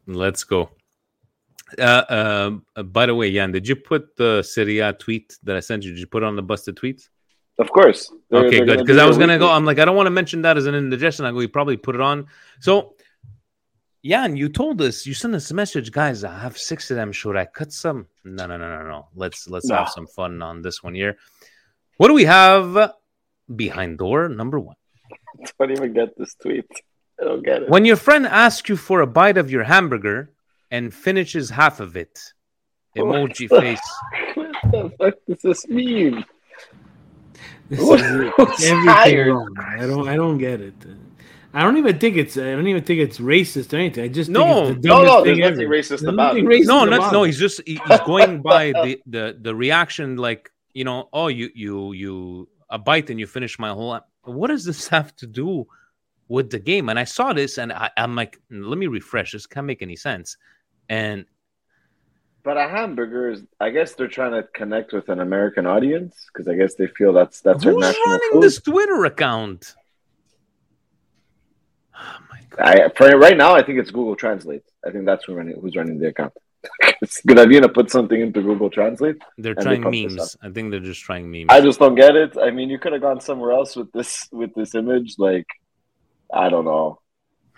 Let's 0.06 0.44
go. 0.44 0.70
Uh, 1.78 2.04
um, 2.10 2.66
uh, 2.76 2.84
by 2.84 3.06
the 3.06 3.14
way, 3.16 3.32
Jan, 3.32 3.52
did 3.52 3.68
you 3.68 3.76
put 3.76 4.16
the 4.16 4.42
Serie 4.44 4.80
A 4.80 4.94
tweet 4.94 5.38
that 5.44 5.56
I 5.56 5.60
sent 5.60 5.84
you? 5.84 5.92
Did 5.92 6.00
you 6.00 6.08
put 6.08 6.24
on 6.24 6.36
the 6.36 6.42
busted 6.42 6.76
tweets? 6.76 7.10
Of 7.60 7.72
course. 7.72 8.12
They're- 8.30 8.46
okay, 8.46 8.58
they're 8.58 8.66
good. 8.78 8.80
Because 8.80 8.98
I 8.98 9.06
was 9.06 9.18
gonna 9.18 9.38
go. 9.38 9.50
I'm 9.50 9.66
like, 9.66 9.80
I 9.80 9.86
don't 9.86 9.96
want 9.96 10.08
to 10.08 10.12
mention 10.12 10.42
that 10.44 10.58
as 10.58 10.66
an 10.66 10.76
indigestion. 10.76 11.26
I 11.26 11.32
go, 11.32 11.38
we 11.38 11.48
probably 11.48 11.78
put 11.78 11.94
it 11.96 12.02
on. 12.02 12.28
So, 12.60 12.96
Jan, 14.04 14.38
you 14.38 14.48
told 14.50 14.82
us 14.82 15.06
you 15.06 15.14
sent 15.14 15.36
us 15.36 15.52
a 15.52 15.54
message, 15.54 15.92
guys. 15.92 16.24
I 16.24 16.38
have 16.40 16.58
six 16.58 16.90
of 16.90 16.96
them. 16.96 17.12
Should 17.12 17.36
I 17.36 17.46
cut 17.46 17.72
some? 17.74 18.08
No, 18.24 18.48
no, 18.48 18.58
no, 18.58 18.70
no, 18.82 18.88
no. 18.88 19.08
Let's 19.14 19.48
let's 19.50 19.68
No. 19.68 19.76
have 19.76 19.90
some 19.90 20.08
fun 20.08 20.42
on 20.42 20.62
this 20.62 20.82
one 20.82 20.96
here. 20.96 21.18
What 21.98 22.08
do 22.08 22.14
we 22.14 22.24
have 22.26 22.94
behind 23.54 23.98
door 23.98 24.30
number 24.30 24.58
one? 24.60 24.78
Don't 25.60 25.72
even 25.72 25.94
get 25.94 26.18
this 26.18 26.34
tweet. 26.36 26.66
I 27.22 27.26
don't 27.26 27.44
get 27.44 27.64
it. 27.64 27.70
When 27.70 27.84
your 27.84 27.98
friend 27.98 28.26
asks 28.26 28.70
you 28.70 28.78
for 28.78 29.02
a 29.02 29.08
bite 29.08 29.38
of 29.38 29.52
your 29.52 29.64
hamburger 29.66 30.32
and 30.72 30.94
finishes 30.94 31.50
half 31.50 31.80
of 31.80 31.96
it, 31.98 32.34
emoji 32.98 33.50
What 33.50 33.62
the- 33.62 33.62
face. 33.62 33.90
What 34.36 34.72
the 34.72 34.92
fuck 35.00 35.14
does 35.28 35.42
this 35.42 35.68
mean? 35.68 36.24
This 37.70 37.80
Who's 37.80 38.02
is 38.02 38.06
everything 38.72 38.86
tired? 38.86 39.28
wrong. 39.34 39.56
I 39.60 39.86
don't. 39.86 40.08
I 40.08 40.16
don't 40.16 40.38
get 40.38 40.60
it. 40.62 40.74
I 41.54 41.62
don't 41.64 41.78
even 41.78 41.98
think 41.98 42.18
it's. 42.18 42.38
I 42.38 42.52
don't 42.52 42.68
even 42.68 42.84
think 42.84 43.00
it's 43.00 43.20
racist 43.20 43.74
or 43.74 43.78
anything. 43.78 44.04
I 44.04 44.08
just 44.08 44.30
No. 44.30 44.66
think 44.66 44.78
it's 44.78 44.82
the 44.84 44.88
No, 44.90 44.96
dumbest 44.96 45.08
no, 45.14 45.24
there's 45.24 45.36
thing 45.38 45.44
nothing 45.46 45.62
ever. 45.66 45.74
racist 45.74 45.88
There's 45.90 46.04
about 46.04 46.16
nothing 46.36 46.46
it. 46.52 46.56
racist 46.62 46.66
no, 46.68 46.88
about 46.88 47.14
no. 47.14 47.24
He's 47.24 47.40
just 47.40 47.62
he's 47.66 47.80
going 48.06 48.42
by 48.42 48.72
the 48.72 49.00
the 49.08 49.38
the 49.42 49.56
reaction, 49.56 50.18
like 50.18 50.52
you 50.74 50.84
know, 50.84 51.10
oh, 51.14 51.28
you 51.28 51.50
you 51.56 51.94
you 51.94 52.50
a 52.70 52.78
bite 52.78 53.10
and 53.10 53.20
you 53.20 53.28
finish 53.28 53.58
my 53.60 53.70
whole. 53.70 54.00
What 54.24 54.48
does 54.48 54.66
this 54.66 54.88
have 54.90 55.16
to 55.18 55.28
do 55.28 55.66
with 56.28 56.50
the 56.52 56.60
game? 56.60 56.90
And 56.90 57.00
I 57.00 57.04
saw 57.04 57.34
this, 57.34 57.58
and 57.58 57.72
I, 57.74 57.90
I'm 57.98 58.16
like, 58.16 58.40
mm, 58.52 58.68
let 58.68 58.78
me 58.78 58.88
refresh. 58.88 59.32
This 59.32 59.48
can't 59.48 59.66
make 59.66 59.82
any 59.82 59.96
sense. 59.96 60.38
And 60.90 61.26
But 62.44 62.58
a 62.58 62.68
hamburger 62.68 63.30
is, 63.32 63.44
I 63.60 63.70
guess 63.70 63.94
they're 63.94 64.08
trying 64.08 64.32
to 64.32 64.44
connect 64.54 64.92
with 64.92 65.08
an 65.10 65.20
American 65.20 65.66
audience 65.68 66.16
because 66.34 66.48
I 66.48 66.56
guess 66.56 66.74
they 66.76 66.88
feel 66.88 67.14
that's 67.14 67.42
that's 67.42 67.64
who's 67.64 67.76
national 67.78 68.06
running 68.08 68.30
food. 68.34 68.44
this 68.44 68.60
Twitter 68.60 69.06
account? 69.06 69.76
Oh 71.96 72.18
I, 72.58 72.90
for 72.96 73.08
right 73.18 73.38
now, 73.38 73.56
I 73.56 73.64
think 73.64 73.80
it's 73.80 73.92
Google 73.92 74.16
Translate. 74.16 74.64
I 74.86 74.92
think 74.92 75.06
that's 75.06 75.26
who's 75.26 75.36
running, 75.36 75.60
who's 75.62 75.76
running 75.76 76.00
the 76.00 76.08
account. 76.08 76.34
it's 77.02 77.20
a 77.24 77.28
good 77.28 77.40
idea 77.40 77.62
to 77.62 77.70
put 77.70 77.90
something 77.90 78.20
into 78.20 78.42
Google 78.42 78.70
Translate. 78.70 79.18
They're 79.38 79.54
and 79.58 79.62
they 79.62 79.78
trying 79.78 80.04
memes. 80.08 80.36
I 80.42 80.50
think 80.50 80.72
they're 80.72 80.80
just 80.80 81.02
trying 81.02 81.32
memes. 81.32 81.48
I 81.50 81.62
just 81.62 81.80
don't 81.80 81.96
get 81.96 82.16
it. 82.16 82.38
I 82.38 82.52
mean, 82.52 82.70
you 82.70 82.80
could 82.80 82.94
have 82.94 83.02
gone 83.02 83.22
somewhere 83.22 83.52
else 83.52 83.76
with 83.76 83.92
this 83.92 84.28
with 84.32 84.54
this 84.56 84.76
image. 84.76 85.16
Like, 85.18 85.48
I 86.34 86.50
don't 86.50 86.66
know. 86.66 87.00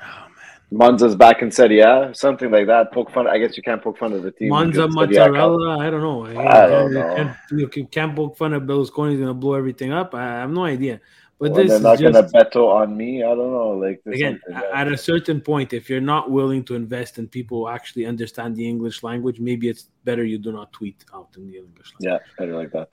Oh, 0.04 0.28
Monza's 0.74 1.16
back 1.16 1.42
and 1.42 1.54
said, 1.54 1.72
"Yeah, 1.72 2.12
something 2.14 2.50
like 2.50 2.68
that." 2.68 2.92
Poke 2.94 3.12
fun. 3.12 3.28
I 3.28 3.38
guess 3.40 3.58
you 3.58 3.64
can't 3.64 3.82
poke 3.84 3.98
fun 3.98 4.14
of 4.14 4.24
the 4.24 4.32
team. 4.32 4.50
Monza 4.50 4.88
because 4.88 5.10
Serie 5.14 5.16
A 5.18 5.32
account- 5.34 5.52
mozzarella. 5.54 5.80
I 5.80 5.90
don't 5.90 6.02
know. 6.02 6.26
I 6.26 6.68
don't 6.68 6.92
You 6.94 7.00
know. 7.00 7.16
Can't, 7.16 7.38
you 7.52 7.68
can- 7.68 7.88
can't 7.88 8.16
poke 8.16 8.38
fun 8.38 8.54
at 8.54 8.62
Berlusconi. 8.62 9.12
He's 9.12 9.20
gonna 9.20 9.34
blow 9.34 9.56
everything 9.56 9.92
up. 9.92 10.16
I 10.16 10.24
have 10.24 10.50
no 10.52 10.64
idea. 10.64 11.02
But 11.40 11.52
Well, 11.54 11.62
this 11.64 11.70
they're 11.70 11.78
is 11.78 11.84
not 11.84 11.98
just 12.00 12.14
going 12.14 12.24
to 12.24 12.32
beto 12.38 12.68
on 12.82 12.96
me. 12.96 13.24
I 13.24 13.30
don't 13.30 13.52
know. 13.52 13.70
Like 13.72 14.00
again 14.06 14.40
at 14.74 14.88
a 14.88 14.96
certain 14.96 15.42
point. 15.42 15.74
If 15.74 15.90
you're 15.90 16.00
not 16.16 16.30
willing 16.30 16.64
to 16.66 16.76
invest 16.76 17.18
in 17.18 17.28
people 17.28 17.56
who 17.62 17.68
actually 17.68 18.06
understand 18.06 18.56
the 18.56 18.66
English 18.74 19.02
language, 19.02 19.40
maybe 19.40 19.68
it's 19.68 19.90
better 20.06 20.24
you 20.24 20.38
do 20.38 20.52
not 20.52 20.72
tweet 20.72 21.04
out 21.16 21.30
in 21.38 21.48
the 21.48 21.58
English 21.58 21.90
language. 22.00 22.22
Yeah, 22.22 22.36
better 22.38 22.56
like 22.56 22.72
that. 22.74 22.90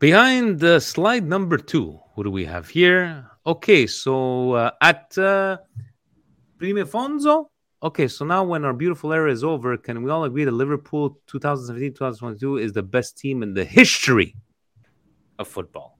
Behind 0.00 0.62
uh, 0.64 0.80
slide 0.80 1.24
number 1.28 1.56
two, 1.58 1.98
what 2.14 2.24
do 2.24 2.30
we 2.30 2.44
have 2.44 2.68
here? 2.68 3.24
Okay, 3.46 3.86
so 3.86 4.52
uh, 4.52 4.70
at 4.82 5.16
uh, 5.16 5.56
Prime 6.58 6.76
Fonzo. 6.86 7.46
Okay, 7.82 8.08
so 8.08 8.24
now 8.24 8.42
when 8.42 8.64
our 8.64 8.72
beautiful 8.72 9.12
era 9.12 9.30
is 9.30 9.44
over, 9.44 9.76
can 9.76 10.02
we 10.02 10.10
all 10.10 10.24
agree 10.24 10.44
that 10.44 10.52
Liverpool 10.52 11.18
2017 11.26 11.92
2022 11.92 12.56
is 12.56 12.72
the 12.72 12.82
best 12.82 13.18
team 13.18 13.42
in 13.42 13.52
the 13.52 13.64
history 13.64 14.34
of 15.38 15.46
football? 15.46 15.98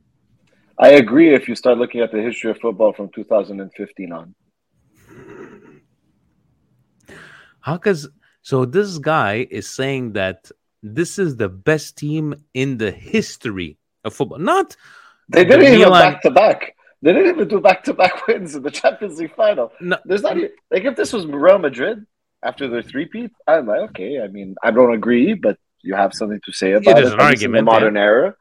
I 0.78 0.90
agree. 0.90 1.34
If 1.34 1.48
you 1.48 1.54
start 1.54 1.78
looking 1.78 2.00
at 2.00 2.12
the 2.12 2.20
history 2.20 2.50
of 2.50 2.58
football 2.58 2.92
from 2.92 3.10
2015 3.10 4.12
on, 4.12 4.34
How 7.60 7.78
cause 7.78 8.08
so 8.42 8.64
this 8.64 8.98
guy 8.98 9.46
is 9.50 9.68
saying 9.68 10.12
that 10.12 10.50
this 10.82 11.18
is 11.18 11.36
the 11.36 11.48
best 11.48 11.98
team 11.98 12.34
in 12.54 12.78
the 12.78 12.92
history 12.92 13.76
of 14.04 14.14
football. 14.14 14.38
Not 14.38 14.76
they 15.28 15.44
didn't 15.44 15.64
even 15.64 15.80
Milan- 15.80 16.12
back 16.12 16.22
to 16.22 16.30
back. 16.30 16.75
They 17.02 17.12
didn't 17.12 17.34
even 17.34 17.48
do 17.48 17.60
back 17.60 17.84
to 17.84 17.94
back 17.94 18.26
wins 18.28 18.54
in 18.54 18.62
the 18.62 18.70
Champions 18.70 19.18
League 19.18 19.34
final. 19.34 19.72
No. 19.80 19.98
There's 20.04 20.22
not 20.22 20.36
even, 20.36 20.50
like 20.70 20.84
if 20.84 20.96
this 20.96 21.12
was 21.12 21.26
Real 21.26 21.58
Madrid 21.58 22.06
after 22.42 22.68
their 22.68 22.82
three-peat, 22.82 23.30
I'm 23.46 23.66
like, 23.66 23.80
okay. 23.90 24.20
I 24.22 24.28
mean, 24.28 24.56
I 24.62 24.70
don't 24.70 24.92
agree, 24.94 25.34
but 25.34 25.58
you 25.82 25.94
have 25.94 26.14
something 26.14 26.40
to 26.44 26.52
say 26.52 26.72
about 26.72 26.96
there's 26.96 27.12
it. 27.12 27.14
an 27.14 27.20
at 27.20 27.30
least 27.30 27.42
in 27.44 27.52
the 27.52 27.58
argument, 27.58 27.64
modern 27.66 27.96
era. 27.96 28.34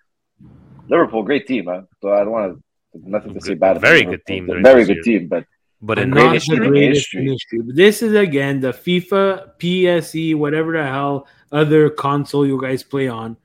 Liverpool, 0.88 1.24
great 1.24 1.48
team, 1.48 1.66
huh? 1.68 1.82
So 2.02 2.14
I 2.14 2.20
don't 2.20 2.32
want 2.32 2.58
to 2.94 3.10
nothing 3.10 3.34
to 3.34 3.42
say 3.42 3.56
bad. 3.56 3.72
about 3.78 3.82
Very 3.82 4.00
Liverpool. 4.06 4.18
good 4.18 4.26
team 4.26 4.64
Very 4.64 4.86
good 4.86 4.96
year. 4.98 5.04
team, 5.04 5.28
but 5.28 5.46
but 5.82 6.00
in 6.00 6.12
not 6.12 6.34
history. 6.34 6.60
the 6.60 6.68
greatest 6.68 7.12
history. 7.12 7.32
history. 7.32 7.60
But 7.62 7.76
this 7.76 8.02
is 8.02 8.14
again 8.14 8.62
the 8.62 8.72
FIFA, 8.72 9.58
PSE, 9.60 10.36
whatever 10.36 10.72
the 10.74 10.84
hell 10.84 11.28
other 11.52 11.90
console 11.90 12.46
you 12.48 12.60
guys 12.62 12.84
play 12.84 13.08
on. 13.08 13.38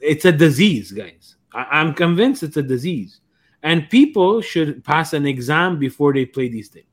It's 0.00 0.24
a 0.24 0.32
disease, 0.32 0.92
guys. 0.92 1.36
I- 1.52 1.66
I'm 1.80 1.94
convinced 1.94 2.42
it's 2.42 2.56
a 2.56 2.62
disease, 2.62 3.20
and 3.62 3.88
people 3.90 4.40
should 4.40 4.84
pass 4.84 5.12
an 5.12 5.26
exam 5.26 5.78
before 5.78 6.12
they 6.12 6.24
play 6.24 6.48
these 6.48 6.68
things 6.68 6.86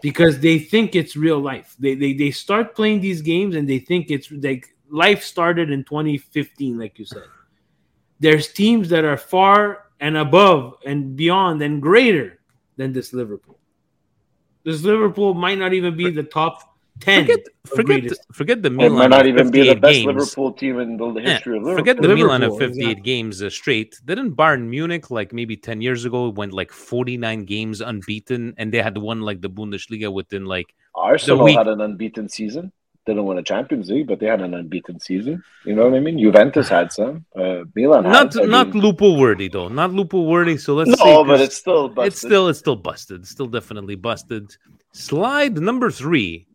because 0.00 0.38
they 0.38 0.58
think 0.58 0.94
it's 0.94 1.16
real 1.16 1.40
life. 1.40 1.74
They 1.78 1.94
they 1.94 2.12
they 2.12 2.30
start 2.30 2.74
playing 2.74 3.00
these 3.00 3.22
games 3.22 3.56
and 3.56 3.68
they 3.68 3.78
think 3.78 4.10
it's 4.10 4.30
like 4.30 4.74
life 4.88 5.22
started 5.22 5.70
in 5.70 5.84
2015, 5.84 6.78
like 6.78 6.98
you 6.98 7.04
said. 7.04 7.24
There's 8.20 8.52
teams 8.52 8.88
that 8.90 9.04
are 9.04 9.16
far 9.16 9.86
and 10.00 10.16
above 10.16 10.76
and 10.84 11.16
beyond 11.16 11.60
and 11.62 11.82
greater 11.82 12.40
than 12.76 12.92
this 12.92 13.12
Liverpool. 13.12 13.58
This 14.64 14.82
Liverpool 14.82 15.34
might 15.34 15.58
not 15.58 15.72
even 15.72 15.96
be 15.96 16.10
the 16.10 16.22
top 16.22 16.75
ten. 17.00 17.24
Forget 17.26 17.40
forget 17.66 18.02
the, 18.08 18.16
forget 18.32 18.62
the 18.62 18.68
it 18.68 18.72
Milan. 18.72 18.92
might 18.98 19.10
not 19.10 19.20
of 19.22 19.26
even 19.26 19.50
be 19.50 19.60
the 19.60 19.74
58 19.74 19.80
best 19.80 19.92
games. 19.94 20.06
Liverpool 20.06 20.52
team 20.52 20.78
in 20.80 20.96
the 20.96 21.20
Yeah, 21.20 21.30
history 21.34 21.56
of 21.56 21.62
Liverpool. 21.64 21.78
Forget 21.84 22.02
the 22.02 22.08
Milan 22.14 22.42
of 22.42 22.56
58 22.58 22.82
exactly. 22.82 23.02
games 23.02 23.42
uh, 23.42 23.50
straight. 23.50 24.00
Didn't 24.04 24.34
Bayern 24.36 24.68
Munich 24.68 25.10
like 25.10 25.32
maybe 25.32 25.56
10 25.56 25.80
years 25.80 26.04
ago 26.04 26.28
went 26.30 26.52
like 26.52 26.72
49 26.72 27.44
games 27.44 27.80
unbeaten 27.80 28.54
and 28.56 28.72
they 28.72 28.82
had 28.82 28.96
won 28.98 29.20
like 29.22 29.40
the 29.40 29.50
Bundesliga 29.50 30.12
within 30.12 30.44
like 30.46 30.74
Arsenal 30.94 31.44
week- 31.44 31.56
had 31.58 31.68
an 31.68 31.80
unbeaten 31.80 32.28
season. 32.28 32.72
They 33.04 33.12
didn't 33.12 33.26
win 33.26 33.38
a 33.38 33.42
Champions 33.44 33.88
League, 33.88 34.08
but 34.08 34.18
they 34.18 34.26
had 34.26 34.40
an 34.42 34.52
unbeaten 34.52 34.98
season. 34.98 35.40
You 35.64 35.76
know 35.76 35.84
what 35.88 35.94
I 35.94 36.00
mean? 36.00 36.18
Juventus 36.18 36.68
had 36.68 36.90
some. 36.92 37.24
Uh, 37.36 37.62
Milan 37.76 38.02
Not 38.02 38.34
had. 38.34 38.42
I 38.42 38.46
not 38.46 38.74
mean, 38.74 38.82
Lupo 38.82 39.16
worthy 39.16 39.46
though. 39.46 39.68
Not 39.68 39.92
Lupo 39.92 40.22
worthy. 40.22 40.56
So 40.56 40.74
let's 40.74 40.90
No, 40.90 40.96
say 40.96 41.14
but 41.14 41.24
'cause 41.26 41.40
it's 41.42 41.56
still 41.56 41.86
it's 41.86 41.94
busted. 41.94 42.16
still 42.18 42.48
it's 42.48 42.58
still 42.58 42.74
busted. 42.74 43.20
It's 43.20 43.30
still 43.30 43.46
definitely 43.46 43.94
busted. 43.94 44.56
Slide 44.92 45.56
number 45.60 45.88
three. 45.92 46.48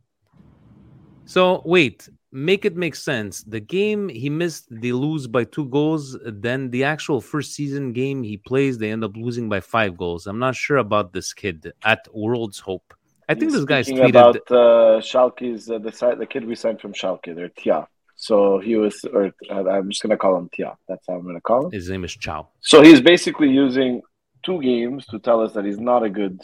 So 1.32 1.62
wait, 1.64 2.10
make 2.34 2.66
it 2.66 2.76
make 2.76 2.94
sense. 2.94 3.44
The 3.44 3.62
game 3.62 4.10
he 4.10 4.30
missed, 4.30 4.66
they 4.70 4.92
lose 4.92 5.28
by 5.28 5.46
two 5.46 5.68
goals. 5.70 6.18
Then 6.26 6.70
the 6.72 6.84
actual 6.84 7.22
first 7.22 7.54
season 7.54 7.94
game 7.94 8.22
he 8.22 8.36
plays, 8.36 8.78
they 8.78 8.92
end 8.92 9.06
up 9.06 9.16
losing 9.16 9.48
by 9.48 9.62
five 9.62 9.96
goals. 9.96 10.28
I'm 10.28 10.40
not 10.40 10.58
sure 10.58 10.76
about 10.78 11.14
this 11.14 11.32
kid 11.32 11.72
at 11.86 12.06
World's 12.14 12.60
Hope. 12.60 12.94
I 13.30 13.36
think 13.36 13.54
this 13.54 13.64
guy's 13.64 13.88
tweeted. 13.88 14.10
about 14.10 14.36
uh, 14.36 15.00
Schalke's 15.10 15.70
uh, 15.70 15.78
the 15.80 15.94
side, 15.94 16.20
the 16.20 16.26
kid 16.26 16.44
we 16.46 16.54
signed 16.54 16.82
from 16.82 16.92
Schalke. 16.92 17.34
They're 17.34 17.48
Tia. 17.48 17.88
So 18.18 18.60
he 18.60 18.76
was, 18.76 19.06
or 19.06 19.32
uh, 19.50 19.70
I'm 19.70 19.90
just 19.90 20.02
gonna 20.02 20.18
call 20.18 20.36
him 20.38 20.50
Tia. 20.54 20.76
That's 20.90 21.06
how 21.08 21.14
I'm 21.14 21.26
gonna 21.26 21.40
call 21.40 21.68
him. 21.68 21.72
his 21.72 21.90
name 21.90 22.04
is 22.04 22.14
Thiaw. 22.18 22.46
So 22.60 22.82
he's 22.82 23.00
basically 23.00 23.50
using 23.50 24.02
two 24.44 24.62
games 24.62 25.06
to 25.06 25.18
tell 25.20 25.40
us 25.40 25.54
that 25.54 25.64
he's 25.64 25.80
not 25.80 26.04
a 26.04 26.10
good 26.10 26.42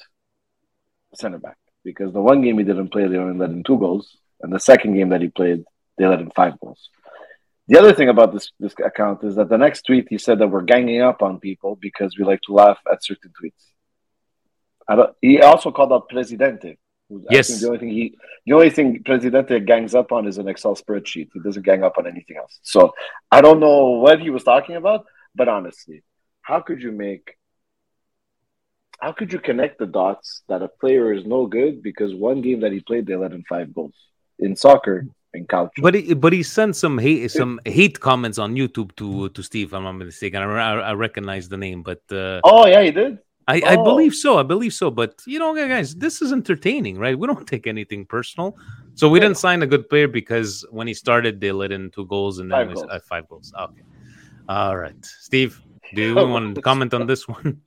center 1.13 1.39
back 1.39 1.57
because 1.83 2.13
the 2.13 2.21
one 2.21 2.41
game 2.41 2.57
he 2.57 2.63
didn't 2.63 2.87
play, 2.87 3.05
they 3.05 3.17
only 3.17 3.37
let 3.37 3.49
in 3.49 3.65
two 3.65 3.77
goals, 3.77 4.15
and 4.41 4.53
the 4.53 4.59
second 4.59 4.95
game 4.95 5.09
that 5.09 5.21
he 5.21 5.29
played, 5.29 5.63
they 5.97 6.05
let 6.05 6.19
in 6.19 6.31
five 6.31 6.59
goals. 6.59 6.89
The 7.67 7.77
other 7.77 7.93
thing 7.93 8.07
about 8.07 8.33
this 8.33 8.51
this 8.59 8.73
account 8.83 9.23
is 9.23 9.35
that 9.35 9.49
the 9.49 9.57
next 9.57 9.81
tweet 9.81 10.07
he 10.09 10.17
said 10.17 10.39
that 10.39 10.47
we're 10.47 10.61
ganging 10.61 11.01
up 11.01 11.21
on 11.21 11.39
people 11.39 11.75
because 11.75 12.17
we 12.17 12.23
like 12.23 12.41
to 12.43 12.53
laugh 12.53 12.79
at 12.91 13.03
certain 13.03 13.31
tweets. 13.39 13.63
I 14.87 14.95
don't, 14.95 15.13
he 15.21 15.41
also 15.41 15.71
called 15.71 15.91
out 15.91 16.07
Presidente. 16.07 16.77
Yes. 17.29 17.61
the 17.61 17.67
only 17.67 17.79
thing 17.79 17.89
he, 17.89 18.17
the 18.45 18.53
only 18.53 18.69
thing 18.69 19.01
Presidente 19.03 19.59
gangs 19.61 19.95
up 19.95 20.11
on 20.11 20.27
is 20.27 20.37
an 20.37 20.47
Excel 20.47 20.75
spreadsheet. 20.75 21.29
He 21.33 21.39
doesn't 21.43 21.65
gang 21.65 21.83
up 21.83 21.97
on 21.97 22.07
anything 22.07 22.37
else. 22.37 22.59
So 22.63 22.93
I 23.31 23.41
don't 23.41 23.59
know 23.59 23.91
what 23.99 24.21
he 24.21 24.29
was 24.29 24.43
talking 24.43 24.75
about, 24.75 25.05
but 25.35 25.47
honestly, 25.47 26.03
how 26.41 26.61
could 26.61 26.81
you 26.81 26.91
make 26.91 27.37
how 28.99 29.11
could 29.11 29.31
you 29.31 29.39
connect 29.39 29.77
the 29.77 29.85
dots 29.85 30.41
that 30.47 30.61
a 30.63 30.67
player 30.67 31.13
is 31.13 31.25
no 31.25 31.45
good 31.45 31.83
because 31.83 32.15
one 32.15 32.41
game 32.41 32.61
that 32.61 32.71
he 32.71 32.79
played 32.79 33.05
they 33.05 33.15
let 33.15 33.33
in 33.33 33.43
five 33.43 33.73
goals 33.73 33.93
in 34.39 34.55
soccer 34.55 35.07
in 35.33 35.45
couch 35.47 35.71
But 35.81 35.95
he, 35.95 36.13
but 36.13 36.33
he 36.33 36.43
sent 36.43 36.75
some 36.75 36.97
hate 36.97 37.29
some 37.31 37.59
hate 37.65 37.99
comments 37.99 38.37
on 38.37 38.55
YouTube 38.55 38.95
to 38.97 39.29
to 39.29 39.43
Steve. 39.43 39.67
If 39.67 39.73
I'm 39.73 39.83
not 39.83 39.93
mistaken. 39.93 40.41
I, 40.41 40.45
I, 40.45 40.79
I 40.91 40.93
recognize 40.93 41.49
the 41.49 41.57
name, 41.57 41.83
but 41.83 42.01
uh, 42.11 42.41
oh 42.43 42.65
yeah 42.67 42.81
he 42.81 42.91
did 42.91 43.19
I, 43.47 43.61
I 43.65 43.75
Oh. 43.77 43.83
believe 43.83 44.13
so. 44.13 44.37
I 44.37 44.43
believe 44.43 44.73
so. 44.73 44.91
But 44.91 45.21
you 45.25 45.39
know, 45.39 45.55
guys, 45.55 45.95
this 45.95 46.21
is 46.21 46.33
entertaining, 46.33 46.97
right? 46.99 47.17
We 47.17 47.27
don't 47.27 47.47
take 47.47 47.65
anything 47.65 48.05
personal. 48.05 48.57
So 48.95 49.07
we 49.07 49.19
didn't 49.19 49.37
sign 49.37 49.61
a 49.63 49.67
good 49.67 49.87
player 49.89 50.07
because 50.07 50.65
when 50.69 50.87
he 50.87 50.93
started, 50.93 51.39
they 51.39 51.51
let 51.51 51.71
in 51.71 51.91
two 51.91 52.05
goals 52.07 52.39
and 52.39 52.51
then 52.51 52.57
Five 52.57 52.67
we, 52.67 52.73
goals. 52.73 52.87
Uh, 52.89 52.99
five 53.07 53.29
goals. 53.29 53.53
Okay. 53.57 53.83
All 54.49 54.75
right, 54.75 54.95
Steve. 55.05 55.61
Do 55.93 56.01
you 56.07 56.15
want 56.15 56.55
to 56.55 56.61
comment 56.61 56.93
on 56.93 57.07
this 57.07 57.27
one? 57.27 57.61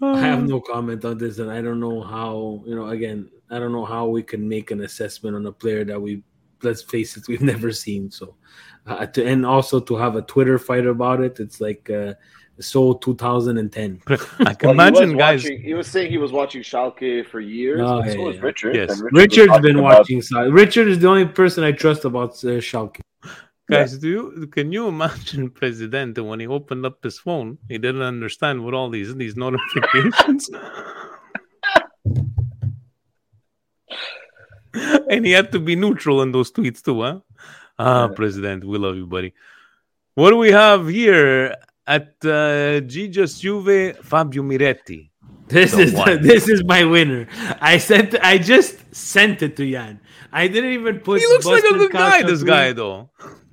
I 0.00 0.20
have 0.20 0.46
no 0.46 0.60
comment 0.60 1.04
on 1.04 1.18
this, 1.18 1.38
and 1.40 1.50
I 1.50 1.60
don't 1.60 1.80
know 1.80 2.00
how. 2.02 2.62
You 2.64 2.76
know, 2.76 2.88
again, 2.88 3.30
I 3.50 3.58
don't 3.58 3.72
know 3.72 3.84
how 3.84 4.06
we 4.06 4.22
can 4.22 4.48
make 4.48 4.70
an 4.70 4.82
assessment 4.82 5.36
on 5.36 5.46
a 5.46 5.52
player 5.52 5.84
that 5.84 6.00
we, 6.00 6.22
let's 6.62 6.82
face 6.82 7.16
it, 7.16 7.24
we've 7.28 7.42
never 7.42 7.72
seen. 7.72 8.10
So, 8.10 8.34
uh, 8.86 9.06
to, 9.06 9.24
and 9.26 9.44
also 9.46 9.80
to 9.80 9.96
have 9.96 10.16
a 10.16 10.22
Twitter 10.22 10.58
fight 10.58 10.86
about 10.86 11.20
it, 11.20 11.40
it's 11.40 11.60
like 11.60 11.88
uh, 11.90 12.14
so 12.60 12.94
2010. 12.94 14.00
I 14.40 14.54
can 14.54 14.68
he 14.70 14.72
imagine, 14.74 15.10
was 15.10 15.18
guys. 15.18 15.44
watching- 15.44 15.62
he 15.62 15.74
was 15.74 15.86
saying 15.86 16.10
he 16.10 16.18
was 16.18 16.32
watching 16.32 16.62
Schalke 16.62 17.26
for 17.26 17.40
years 17.40 17.80
Oh, 17.82 17.98
and 18.00 18.10
so 18.12 18.18
yeah, 18.18 18.24
was 18.24 18.36
yeah. 18.36 18.42
Richard 18.42 18.74
Yes. 18.76 18.88
Richard 18.90 19.02
was 19.04 19.12
Richard's 19.22 19.46
talking 19.48 19.62
been 19.62 19.78
about- 19.78 19.98
watching. 19.98 20.22
Sal- 20.22 20.50
Richard 20.50 20.88
is 20.88 20.98
the 20.98 21.08
only 21.08 21.26
person 21.26 21.64
I 21.64 21.72
trust 21.72 22.04
about 22.04 22.30
uh, 22.44 22.58
Schalke. 22.60 23.00
Guys, 23.70 23.98
do 23.98 24.08
you 24.08 24.46
can 24.46 24.72
you 24.72 24.88
imagine 24.88 25.50
President 25.60 26.18
when 26.18 26.40
he 26.40 26.46
opened 26.46 26.86
up 26.86 27.04
his 27.04 27.18
phone, 27.18 27.58
he 27.68 27.76
didn't 27.76 28.00
understand 28.00 28.64
what 28.64 28.72
all 28.72 28.88
these 28.88 29.14
these 29.14 29.36
notifications, 29.36 30.48
and 35.10 35.24
he 35.26 35.32
had 35.32 35.52
to 35.52 35.58
be 35.58 35.76
neutral 35.76 36.22
in 36.22 36.32
those 36.32 36.50
tweets 36.52 36.82
too, 36.82 37.02
huh? 37.02 37.20
Ah, 37.78 38.08
President, 38.08 38.64
we 38.64 38.76
love 38.78 38.96
you, 38.96 39.06
buddy. 39.06 39.32
What 40.14 40.30
do 40.30 40.36
we 40.36 40.50
have 40.50 40.88
here 40.88 41.54
at 41.86 42.14
uh, 42.24 42.80
Gigius 42.92 43.40
Juve? 43.40 43.96
Fabio 44.04 44.42
Miretti. 44.42 45.10
This 45.46 45.72
The 45.72 45.80
is 45.80 45.94
one. 45.94 46.22
this 46.22 46.48
is 46.48 46.62
my 46.64 46.84
winner. 46.84 47.26
I 47.60 47.78
sent. 47.78 48.14
I 48.22 48.36
just 48.38 48.94
sent 48.94 49.42
it 49.42 49.56
to 49.56 49.70
Jan. 49.70 50.00
I 50.32 50.46
didn't 50.48 50.72
even 50.72 51.00
put. 51.00 51.20
He 51.20 51.26
looks 51.26 51.46
like 51.46 51.64
a 51.64 51.72
good 51.74 51.92
guy. 51.92 52.22
This 52.22 52.40
tweet. 52.40 52.48
guy, 52.48 52.72
though. 52.72 53.10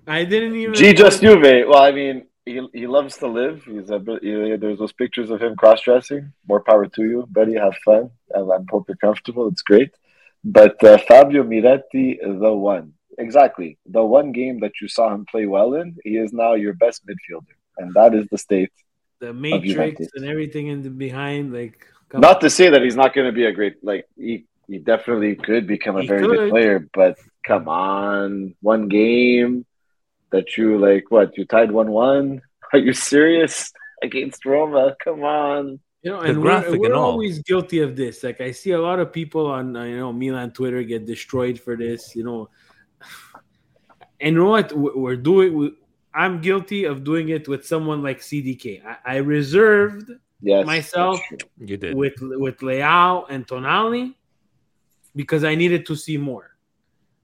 I 0.07 0.25
didn't 0.25 0.55
even. 0.55 0.73
G 0.73 0.93
just 0.93 1.21
Juve. 1.21 1.41
Well, 1.69 1.77
I 1.81 1.91
mean, 1.91 2.25
he, 2.45 2.67
he 2.73 2.85
loves 2.87 3.15
to 3.17 3.27
live. 3.27 3.63
He's 3.63 3.89
a 3.91 3.99
bit. 3.99 4.21
he- 4.23 4.55
there's 4.57 4.79
those 4.79 4.91
pictures 4.91 5.29
of 5.29 5.41
him 5.41 5.55
cross 5.55 5.81
dressing. 5.81 6.33
More 6.49 6.61
power 6.61 6.85
to 6.87 7.01
you, 7.03 7.27
buddy. 7.31 7.55
Have 7.55 7.75
fun. 7.85 8.09
I, 8.35 8.39
I 8.39 8.57
hope 8.69 8.85
you're 8.89 8.97
comfortable. 8.97 9.47
It's 9.47 9.61
great. 9.61 9.91
But 10.45 10.81
uh, 10.83 10.97
Fabio 10.99 11.43
Miretti, 11.43 12.19
the 12.21 12.53
one, 12.53 12.93
exactly 13.17 13.77
the 13.87 14.03
one 14.05 14.31
game 14.31 14.59
that 14.61 14.73
you 14.81 14.87
saw 14.87 15.13
him 15.13 15.25
play 15.25 15.45
well 15.47 15.73
in. 15.73 15.97
He 16.03 16.17
is 16.17 16.31
now 16.33 16.53
your 16.53 16.73
best 16.73 17.05
midfielder, 17.07 17.55
and 17.79 17.93
that 17.95 18.13
is 18.13 18.27
the 18.31 18.37
state. 18.37 18.71
the 19.19 19.33
matrix 19.33 20.01
and 20.15 20.25
everything 20.25 20.67
in 20.67 20.83
the 20.83 20.89
behind. 20.89 21.51
Like, 21.53 21.87
Not 22.13 22.41
to 22.41 22.49
say 22.49 22.69
that 22.69 22.81
he's 22.83 22.95
not 22.95 23.13
going 23.15 23.27
to 23.27 23.33
be 23.33 23.45
a 23.45 23.51
great. 23.51 23.83
Like 23.83 24.05
he, 24.15 24.45
he 24.67 24.77
definitely 24.79 25.35
could 25.35 25.67
become 25.67 25.97
a 25.97 26.01
He 26.01 26.07
very 26.07 26.21
could. 26.21 26.29
good 26.37 26.49
player. 26.49 26.87
But 26.93 27.17
come 27.45 27.67
on, 27.67 28.55
one 28.61 28.87
game 28.87 29.65
that 30.31 30.57
you 30.57 30.77
like. 30.77 31.09
What 31.09 31.37
you 31.37 31.45
tied 31.45 31.71
one 31.71 31.91
one? 31.91 32.41
Are 32.73 32.79
you 32.79 32.93
serious 32.93 33.71
against 34.03 34.45
Roma? 34.45 34.95
Come 35.03 35.23
on. 35.23 35.79
You 36.05 36.11
know, 36.11 36.21
The 36.21 36.29
and 36.29 36.41
graphic 36.41 36.71
we're, 36.73 36.77
we're 36.81 36.85
and 36.85 36.93
all. 36.93 37.11
always 37.17 37.39
guilty 37.41 37.79
of 37.79 37.95
this. 37.95 38.21
Like 38.23 38.39
I 38.39 38.51
see 38.51 38.71
a 38.71 38.79
lot 38.79 38.99
of 38.99 39.11
people 39.11 39.47
on 39.47 39.75
uh, 39.75 39.83
you 39.85 39.97
know 39.97 40.13
Milan 40.13 40.51
Twitter 40.51 40.83
get 40.83 41.07
destroyed 41.07 41.59
for 41.59 41.75
this. 41.75 42.15
You 42.15 42.23
know, 42.23 42.49
and 44.21 44.35
you 44.35 44.39
know 44.43 44.49
what 44.49 44.71
We- 44.73 44.91
we're 44.93 45.15
doing? 45.17 45.53
We, 45.57 45.73
I'm 46.13 46.41
guilty 46.41 46.85
of 46.85 47.03
doing 47.03 47.29
it 47.29 47.47
with 47.47 47.65
someone 47.65 48.03
like 48.03 48.19
CDK. 48.21 48.85
I, 48.85 49.15
I 49.15 49.17
reserved 49.17 50.11
Yes, 50.41 50.63
myself. 50.65 51.19
You 51.57 51.75
did. 51.77 51.95
with 51.95 52.13
with 52.21 52.57
Leao 52.59 53.25
and 53.29 53.47
Tonali 53.47 54.13
because 55.15 55.43
I 55.43 55.55
needed 55.55 55.87
to 55.87 55.95
see 55.95 56.17
more. 56.17 56.51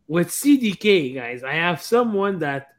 With 0.08 0.30
CDK, 0.30 1.14
guys, 1.14 1.44
I 1.44 1.54
have 1.54 1.82
someone 1.84 2.40
that 2.40 2.70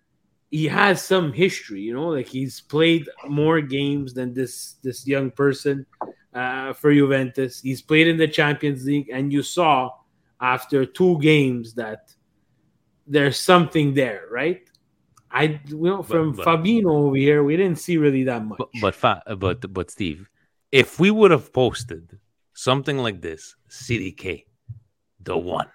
he 0.52 0.68
has 0.68 1.02
some 1.02 1.32
history, 1.32 1.80
you 1.80 1.94
know, 1.94 2.08
like 2.08 2.28
he's 2.28 2.60
played 2.60 3.08
more 3.26 3.62
games 3.62 4.12
than 4.12 4.34
this 4.34 4.76
this 4.82 5.06
young 5.06 5.30
person 5.30 5.86
uh, 6.34 6.74
for 6.74 6.92
Juventus. 6.92 7.62
He's 7.62 7.80
played 7.80 8.06
in 8.06 8.18
the 8.18 8.28
Champions 8.28 8.84
League, 8.84 9.08
and 9.10 9.32
you 9.32 9.42
saw 9.42 9.90
after 10.40 10.84
two 10.84 11.18
games 11.20 11.72
that 11.74 12.14
there's 13.06 13.40
something 13.40 13.94
there, 13.94 14.24
right? 14.30 14.60
I 15.30 15.58
you 15.68 15.88
know 15.88 16.02
from 16.02 16.32
but- 16.32 16.46
Fabino 16.46 16.92
over 17.06 17.16
here, 17.16 17.42
we 17.42 17.56
didn't 17.56 17.78
see 17.78 17.96
really 17.96 18.24
that 18.24 18.44
much. 18.44 18.58
But 18.58 18.94
but 19.00 19.38
but 19.40 19.72
but 19.72 19.90
Steve, 19.90 20.28
if 20.70 21.00
we 21.00 21.10
would 21.10 21.30
have 21.30 21.50
posted 21.54 22.18
something 22.52 22.98
like 22.98 23.22
this, 23.22 23.56
CDK, 23.70 24.44
the 25.18 25.38
one, 25.38 25.70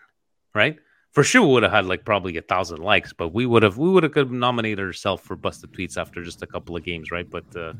right? 0.54 0.78
For 1.18 1.24
sure, 1.24 1.42
we 1.42 1.54
would 1.54 1.64
have 1.64 1.72
had 1.72 1.88
like 1.88 2.06
probably 2.06 2.38
a 2.38 2.44
thousand 2.44 2.78
likes, 2.78 3.12
but 3.12 3.30
we 3.30 3.48
would 3.48 3.64
have 3.64 3.80
we 3.80 3.90
would 3.90 4.04
have 4.04 4.30
nominated 4.30 4.86
ourselves 4.86 5.24
for 5.24 5.36
busted 5.36 5.72
tweets 5.72 5.98
after 5.98 6.24
just 6.24 6.44
a 6.44 6.46
couple 6.46 6.78
of 6.78 6.84
games, 6.84 7.10
right? 7.10 7.28
But 7.28 7.56
uh, 7.56 7.74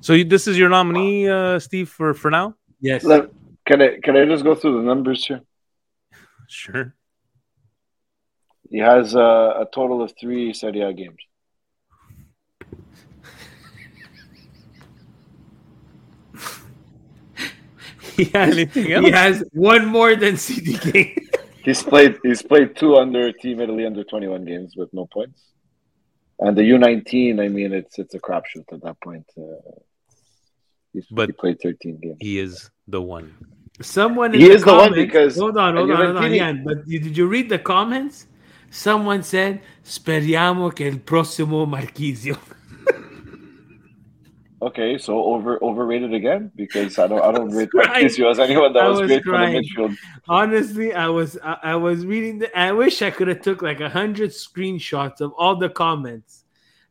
so 0.00 0.14
you, 0.14 0.24
this 0.24 0.48
is 0.48 0.58
your 0.58 0.68
nominee, 0.68 1.28
uh, 1.28 1.60
Steve, 1.60 1.88
for 1.88 2.12
for 2.12 2.28
now. 2.28 2.56
yes, 2.80 3.04
Let- 3.04 3.30
Can 3.68 3.82
I 3.82 4.00
can 4.02 4.16
I 4.16 4.24
just 4.24 4.42
go 4.42 4.56
through 4.56 4.78
the 4.78 4.82
numbers 4.82 5.24
here? 5.24 5.42
Sure. 6.48 6.92
He 8.68 8.78
has 8.78 9.14
uh, 9.14 9.62
a 9.62 9.66
total 9.72 10.02
of 10.02 10.12
three 10.20 10.52
Serie 10.52 10.80
A 10.80 10.92
games. 10.92 11.22
he 18.16 18.24
has 18.24 18.50
Anything 18.58 19.04
he 19.04 19.10
has 19.12 19.44
one 19.52 19.86
more 19.86 20.16
than 20.16 20.34
CDK. 20.34 21.28
He's 21.64 21.82
played 21.82 22.18
he's 22.22 22.42
played 22.42 22.74
two 22.76 22.96
under 22.96 23.32
Team 23.32 23.60
Italy 23.60 23.84
under 23.86 24.04
twenty 24.04 24.26
one 24.28 24.44
games 24.44 24.74
with 24.76 24.92
no 24.92 25.06
points. 25.06 25.40
And 26.40 26.56
the 26.56 26.64
U 26.64 26.78
nineteen, 26.78 27.38
I 27.40 27.48
mean, 27.48 27.72
it's 27.72 27.98
it's 27.98 28.14
a 28.14 28.18
crapshoot 28.20 28.66
at 28.72 28.82
that 28.82 29.00
point. 29.00 29.26
Uh, 29.36 29.42
he's, 30.92 31.06
But- 31.10 31.28
he 31.28 31.32
played 31.32 31.58
thirteen 31.60 31.98
games. 32.00 32.16
He 32.20 32.38
is 32.38 32.70
the 32.88 33.00
one. 33.00 33.32
Someone 33.80 34.34
in 34.34 34.40
He 34.40 34.48
the 34.48 34.54
is 34.54 34.64
the 34.64 34.74
one 34.74 34.92
because- 34.94 35.36
hold 35.38 35.56
on, 35.56 35.76
hold 35.76 35.90
on, 35.90 35.96
hold 35.96 36.16
on, 36.16 36.22
Juventini- 36.22 36.36
Ian, 36.36 36.64
But 36.64 36.84
did 36.86 37.16
you 37.16 37.26
read 37.26 37.48
the 37.48 37.58
comments? 37.58 38.26
Someone 38.70 39.22
said, 39.22 39.60
"Speriamo 39.84 40.70
che 40.74 40.84
il 40.86 41.00
prossimo 41.00 41.64
Marchisio." 41.66 42.38
Okay, 44.62 44.96
so 44.96 45.24
over 45.24 45.58
overrated 45.60 46.14
again 46.14 46.52
because 46.54 46.96
I 46.96 47.08
don't 47.08 47.20
I 47.20 47.32
don't 47.32 47.50
rate 47.56 47.70
crying. 47.70 48.06
Marchisio 48.06 48.30
as 48.30 48.38
anyone 48.38 48.72
that 48.74 48.84
I 48.84 48.88
was, 48.88 49.00
was 49.00 49.08
great 49.08 49.24
crying. 49.24 49.64
for 49.74 49.88
the 49.88 49.94
midfield. 49.94 49.96
Honestly, 50.28 50.94
I 50.94 51.08
was 51.08 51.36
I, 51.42 51.56
I 51.64 51.74
was 51.74 52.06
reading 52.06 52.38
the. 52.38 52.56
I 52.56 52.70
wish 52.70 53.02
I 53.02 53.10
could 53.10 53.26
have 53.26 53.42
took 53.42 53.60
like 53.60 53.80
a 53.80 53.88
hundred 53.88 54.30
screenshots 54.30 55.20
of 55.20 55.32
all 55.32 55.56
the 55.56 55.68
comments. 55.68 56.44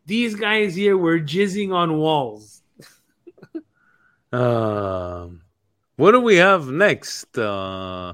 These 0.06 0.35
guys 0.35 0.76
here 0.76 0.98
were 0.98 1.19
jizzing 1.19 1.73
on 1.73 1.98
walls. 1.98 2.61
Um, 4.34 5.41
what 5.98 6.14
do 6.14 6.22
we 6.22 6.38
have 6.38 6.69
next? 6.69 7.38
Uh, 7.38 8.14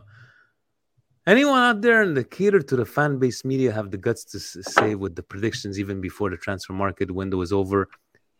anyone 1.27 1.59
out 1.59 1.79
there 1.81 2.01
in 2.01 2.15
the 2.15 2.23
cater 2.23 2.59
to 2.59 2.75
the 2.75 2.85
fan 2.85 3.19
base 3.19 3.45
media 3.45 3.71
have 3.71 3.91
the 3.91 3.99
guts 3.99 4.25
to 4.31 4.39
say 4.39 4.95
with 4.95 5.15
the 5.15 5.21
predictions 5.21 5.79
even 5.79 6.01
before 6.01 6.31
the 6.31 6.37
transfer 6.37 6.73
market 6.73 7.11
window 7.11 7.39
is 7.41 7.53
over? 7.53 7.87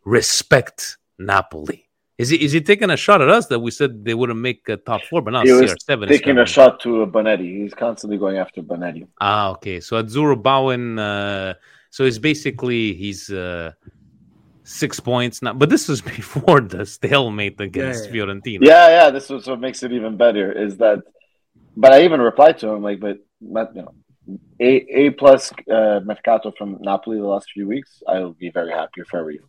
Respect 0.06 0.98
Napoli. 1.20 1.88
Is 2.18 2.30
he 2.30 2.44
is 2.44 2.52
he 2.52 2.62
taking 2.62 2.90
a 2.90 2.98
shot 2.98 3.22
at 3.22 3.30
us 3.30 3.46
that 3.48 3.60
we 3.60 3.70
said 3.70 4.04
they 4.04 4.16
wouldn't 4.16 4.40
make 4.40 4.68
a 4.70 4.78
top 4.78 5.04
four, 5.04 5.22
but 5.22 5.32
now 5.32 5.44
He 5.44 5.50
CR7 5.50 6.10
is 6.10 6.18
taking 6.18 6.40
a 6.40 6.48
shot 6.48 6.80
to 6.80 7.06
Bonetti. 7.06 7.62
He's 7.62 7.76
constantly 7.76 8.18
going 8.18 8.38
after 8.38 8.64
Bonetti. 8.64 9.08
Ah, 9.22 9.52
okay. 9.52 9.80
So 9.80 10.02
Azzurro 10.02 10.42
Bowen, 10.42 10.98
uh, 10.98 11.54
so 11.92 12.06
it's 12.06 12.18
basically 12.18 12.96
he's 12.96 13.30
uh, 13.30 13.72
six 14.64 15.00
points 15.00 15.44
now, 15.44 15.54
but 15.54 15.70
this 15.70 15.88
was 15.88 16.02
before 16.18 16.60
the 16.60 16.88
stalemate 16.88 17.62
against 17.62 18.06
yeah. 18.06 18.12
Fiorentina. 18.12 18.60
Yeah, 18.62 18.88
yeah. 18.90 19.10
This 19.12 19.30
is 19.30 19.46
what 19.46 19.60
makes 19.60 19.84
it 19.84 19.92
even 19.92 20.18
better. 20.18 20.52
Is 20.52 20.78
that? 20.78 21.04
But 21.76 21.94
I 21.94 22.04
even 22.04 22.20
replied 22.20 22.58
to 22.60 22.70
him 22.70 22.82
like, 22.82 23.00
but 23.00 23.20
not, 23.40 23.76
you 23.76 23.84
know, 23.84 23.94
a 24.60 24.72
a 25.02 25.10
plus 25.12 25.54
uh, 25.72 26.00
Mercato 26.04 26.52
from 26.58 26.78
Napoli 26.82 27.18
the 27.18 27.28
last 27.28 27.52
few 27.52 27.68
weeks. 27.68 28.02
I 28.08 28.20
will 28.22 28.34
be 28.34 28.50
very 28.50 28.72
happy 28.72 29.02
if 29.02 29.14
I 29.14 29.22
were 29.22 29.30
you. 29.30 29.46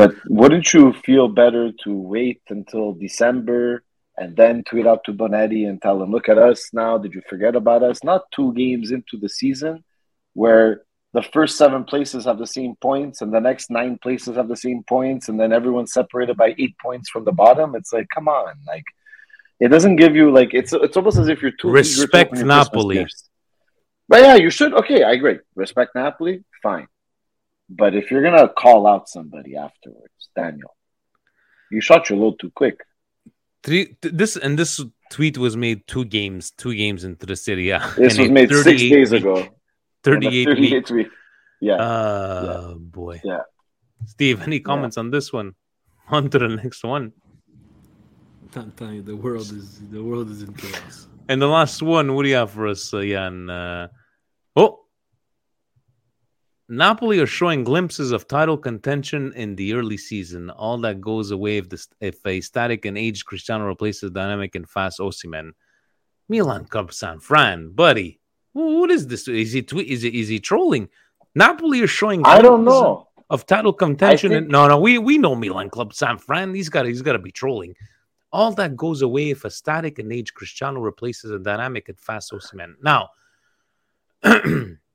But 0.00 0.14
wouldn't 0.28 0.72
you 0.72 0.94
feel 1.08 1.28
better 1.28 1.72
to 1.84 1.90
wait 1.94 2.40
until 2.48 2.94
December 2.94 3.84
and 4.16 4.34
then 4.34 4.64
tweet 4.64 4.86
out 4.86 5.04
to 5.04 5.12
Bonetti 5.12 5.68
and 5.68 5.76
tell 5.80 6.02
him, 6.02 6.10
"Look 6.10 6.28
at 6.30 6.38
us 6.38 6.60
now. 6.72 6.92
Did 6.96 7.12
you 7.16 7.22
forget 7.28 7.54
about 7.54 7.82
us?" 7.82 8.02
Not 8.02 8.30
two 8.36 8.54
games 8.54 8.92
into 8.92 9.18
the 9.18 9.28
season, 9.28 9.84
where 10.32 10.68
the 11.12 11.24
first 11.34 11.58
seven 11.58 11.84
places 11.84 12.24
have 12.24 12.38
the 12.38 12.46
same 12.46 12.76
points 12.88 13.20
and 13.20 13.30
the 13.34 13.44
next 13.48 13.70
nine 13.70 13.98
places 14.04 14.36
have 14.36 14.48
the 14.48 14.62
same 14.66 14.82
points, 14.94 15.28
and 15.28 15.38
then 15.40 15.52
everyone's 15.52 15.92
separated 15.92 16.36
by 16.36 16.54
eight 16.62 16.76
points 16.86 17.10
from 17.10 17.24
the 17.26 17.32
bottom. 17.32 17.74
It's 17.74 17.92
like, 17.92 18.08
come 18.14 18.28
on, 18.28 18.54
like 18.66 18.84
it 19.64 19.68
doesn't 19.68 19.96
give 19.96 20.16
you 20.16 20.30
like 20.30 20.54
it's 20.54 20.72
it's 20.72 20.96
almost 20.96 21.18
as 21.18 21.28
if 21.28 21.42
you're 21.42 21.58
too 21.60 21.70
Respect 21.70 22.32
Napoli. 22.52 23.06
But 24.08 24.22
yeah, 24.22 24.36
you 24.36 24.48
should. 24.48 24.72
Okay, 24.80 25.02
I 25.02 25.12
agree. 25.12 25.38
Respect 25.54 25.94
Napoli, 25.94 26.42
fine. 26.62 26.88
But 27.70 27.94
if 27.94 28.10
you're 28.10 28.22
gonna 28.22 28.48
call 28.48 28.86
out 28.86 29.08
somebody 29.08 29.56
afterwards, 29.56 30.28
Daniel, 30.34 30.74
you 31.70 31.80
shot 31.80 32.10
your 32.10 32.18
load 32.18 32.34
too 32.40 32.50
quick. 32.54 32.80
Three, 33.62 33.96
th- 34.02 34.14
this 34.14 34.36
and 34.36 34.58
this 34.58 34.82
tweet 35.10 35.38
was 35.38 35.56
made 35.56 35.86
two 35.86 36.04
games, 36.04 36.50
two 36.50 36.74
games 36.74 37.04
into 37.04 37.26
the 37.26 37.36
city. 37.36 37.64
Yeah, 37.64 37.92
This 37.96 38.16
In 38.16 38.22
was 38.22 38.30
made 38.30 38.50
six 38.50 38.80
days 38.82 39.12
week- 39.12 39.20
ago. 39.22 39.36
On 39.42 39.48
38 40.02 40.48
week. 40.48 40.70
38 40.70 40.90
week. 40.90 41.08
Yeah. 41.60 41.74
Uh, 41.74 42.74
boy. 42.74 43.20
Yeah. 43.22 43.42
Steve, 44.06 44.40
any 44.42 44.60
comments 44.60 44.96
on 44.96 45.10
this 45.10 45.30
one? 45.32 45.54
On 46.08 46.28
to 46.30 46.38
the 46.38 46.48
next 46.48 46.82
one. 46.82 47.12
I'm 48.56 48.72
telling 48.72 48.94
you, 48.96 49.02
the 49.02 49.14
world 49.14 49.42
is 49.52 49.80
the 49.90 50.02
world 50.02 50.28
is 50.30 50.42
in 50.42 50.52
chaos. 50.54 51.06
And 51.28 51.40
the 51.40 51.46
last 51.46 51.82
one, 51.82 52.14
what 52.16 52.24
do 52.24 52.30
you 52.30 52.34
have 52.36 52.50
for 52.50 52.66
us, 52.66 52.92
uh, 52.92 53.02
Jan? 53.02 53.48
Uh, 53.48 53.88
Napoli 56.70 57.18
are 57.18 57.26
showing 57.26 57.64
glimpses 57.64 58.12
of 58.12 58.28
title 58.28 58.56
contention 58.56 59.32
in 59.34 59.56
the 59.56 59.74
early 59.74 59.96
season. 59.96 60.50
All 60.50 60.78
that 60.78 61.00
goes 61.00 61.32
away 61.32 61.56
if, 61.56 61.68
the, 61.68 61.84
if 62.00 62.24
a 62.24 62.40
static 62.40 62.84
and 62.84 62.96
aged 62.96 63.26
Cristiano 63.26 63.66
replaces 63.66 64.12
dynamic 64.12 64.54
and 64.54 64.68
fast 64.68 65.00
Osimhen. 65.00 65.50
Milan 66.28 66.66
Club 66.66 66.92
San 66.92 67.18
Fran, 67.18 67.70
buddy. 67.72 68.20
What 68.52 68.92
is 68.92 69.08
this? 69.08 69.26
Is 69.26 69.52
he 69.52 69.62
twe- 69.62 69.84
is 69.84 70.02
he, 70.02 70.20
is 70.20 70.28
he 70.28 70.38
trolling? 70.38 70.88
Napoli 71.34 71.80
are 71.82 71.88
showing. 71.88 72.22
I 72.24 72.40
don't 72.40 72.64
know. 72.64 73.08
of 73.30 73.46
title 73.46 73.72
contention. 73.72 74.30
think- 74.30 74.42
and, 74.42 74.48
no, 74.48 74.68
no, 74.68 74.78
we 74.78 74.98
we 74.98 75.18
know 75.18 75.34
Milan 75.34 75.70
Club 75.70 75.92
San 75.92 76.18
Fran. 76.18 76.54
He's 76.54 76.68
got 76.68 76.86
he's 76.86 77.02
got 77.02 77.14
to 77.14 77.18
be 77.18 77.32
trolling. 77.32 77.74
All 78.32 78.52
that 78.52 78.76
goes 78.76 79.02
away 79.02 79.30
if 79.30 79.44
a 79.44 79.50
static 79.50 79.98
and 79.98 80.12
aged 80.12 80.34
Cristiano 80.34 80.78
replaces 80.80 81.32
a 81.32 81.38
dynamic 81.40 81.88
and 81.88 81.98
fast 81.98 82.30
Osimhen. 82.32 82.74
Now, 82.80 83.08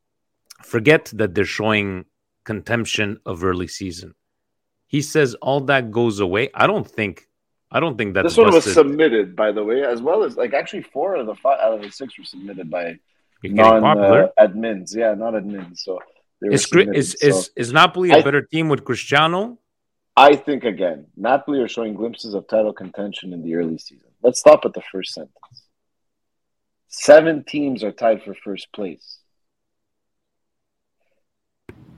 forget 0.64 1.11
that 1.15 1.36
they're 1.36 1.45
showing 1.45 2.06
contempt 2.44 2.99
of 3.26 3.44
early 3.44 3.68
season. 3.68 4.14
He 4.88 5.02
says 5.02 5.36
all 5.36 5.61
that 5.61 5.91
goes 5.91 6.19
away. 6.19 6.49
I 6.53 6.68
don't 6.68 6.90
think. 6.90 7.27
I 7.72 7.80
don't 7.80 7.98
think 7.98 8.14
that's 8.14 8.30
this 8.30 8.38
one 8.38 8.53
was 8.53 8.72
submitted, 8.72 9.36
by 9.36 9.52
the 9.52 9.64
way, 9.64 9.84
as 9.84 10.02
well 10.02 10.23
as 10.23 10.38
like 10.38 10.53
actually 10.53 10.84
four 10.84 11.15
of 11.15 11.26
the 11.26 11.36
five 11.36 11.60
out 11.60 11.73
of 11.73 11.82
the 11.82 11.91
six 11.91 12.18
were 12.18 12.23
submitted 12.23 12.69
by 12.69 12.98
non 13.44 13.84
uh, 13.84 14.27
admins. 14.40 14.95
Yeah, 14.95 15.14
not 15.15 15.34
admins. 15.34 15.80
So 15.80 15.99
Is, 16.41 16.68
is, 16.72 17.15
is, 17.15 17.52
is 17.56 17.73
Napoli 17.73 18.11
a 18.11 18.18
I- 18.18 18.22
better 18.22 18.41
team 18.41 18.69
with 18.69 18.86
Cristiano? 18.86 19.57
I 20.18 20.38
think 20.38 20.64
again, 20.64 21.07
Napoli 21.18 21.60
are 21.60 21.68
showing 21.68 21.94
glimpses 21.94 22.36
of 22.36 22.48
title 22.48 22.72
contention 22.72 23.34
in 23.34 23.41
the 23.44 23.56
early 23.56 23.77
season. 23.77 24.07
Let's 24.23 24.40
stop 24.40 24.64
at 24.64 24.73
the 24.73 24.82
first 24.90 25.14
sentence. 25.14 25.34
Seven 26.88 27.44
teams 27.44 27.84
are 27.84 27.91
tied 27.91 28.23
for 28.23 28.34
first 28.34 28.72
place. 28.72 29.18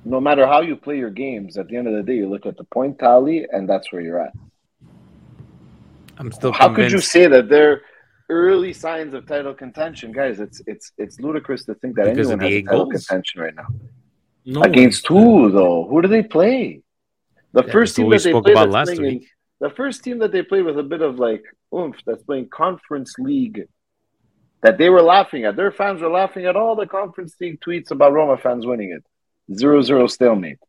No 0.07 0.21
matter 0.21 0.47
how 0.47 0.61
you 0.61 0.77
play 0.77 0.97
your 0.97 1.09
games, 1.09 1.57
at 1.57 1.67
the 1.67 1.75
end 1.75 1.87
of 1.87 1.93
the 1.93 2.01
day, 2.01 2.15
you 2.15 2.29
look 2.29 2.45
at 2.45 2.55
the 2.55 2.63
point 2.65 2.97
tally, 2.97 3.45
and 3.51 3.67
that's 3.69 3.91
where 3.91 4.01
you're 4.01 4.21
at. 4.21 4.31
I'm 6.17 6.31
still 6.31 6.53
How 6.53 6.73
could 6.73 6.91
you 6.93 6.99
say 7.01 7.27
that 7.27 7.49
they're 7.49 7.81
early 8.29 8.71
signs 8.71 9.13
of 9.13 9.27
title 9.27 9.53
contention, 9.53 10.13
guys? 10.13 10.39
It's 10.39 10.61
it's 10.65 10.93
it's 10.97 11.19
ludicrous 11.19 11.65
to 11.65 11.75
think 11.75 11.97
that 11.97 12.05
Because 12.05 12.29
of 12.29 12.41
anyone 12.41 12.53
has 12.53 12.63
title 12.63 12.85
goals? 12.85 13.05
contention 13.05 13.41
right 13.41 13.55
now. 13.55 13.67
No 14.45 14.61
Against 14.63 15.05
who 15.07 15.51
though? 15.51 15.85
Who 15.89 16.01
do 16.01 16.07
they 16.07 16.23
play? 16.23 16.81
The 17.51 17.63
Yeah, 17.65 17.71
first 17.73 17.95
team 17.97 18.07
we 18.07 18.15
that 18.17 18.23
they 18.23 18.31
spoke 18.31 18.45
played 18.45 18.53
about 18.53 18.69
last 18.69 18.87
playing 18.87 19.03
in- 19.03 19.13
week. 19.19 19.27
the 19.59 19.69
first 19.71 20.03
team 20.05 20.19
that 20.19 20.31
they 20.31 20.41
played 20.41 20.63
with 20.63 20.79
a 20.79 20.83
bit 20.83 21.01
of 21.01 21.19
like 21.19 21.43
oomph 21.75 21.97
that's 22.05 22.23
playing 22.23 22.47
conference 22.49 23.13
league 23.19 23.67
that 24.63 24.77
they 24.77 24.89
were 24.89 25.01
laughing 25.03 25.43
at. 25.43 25.57
Their 25.57 25.71
fans 25.71 26.01
were 26.01 26.09
laughing 26.09 26.45
at 26.45 26.55
all 26.55 26.75
the 26.77 26.87
conference 26.87 27.35
league 27.41 27.59
tweets 27.59 27.91
about 27.91 28.13
Roma 28.13 28.37
fans 28.37 28.65
winning 28.65 28.91
it. 28.97 29.03
Zero 29.53 29.81
zero 29.81 30.07
stalemate. 30.07 30.59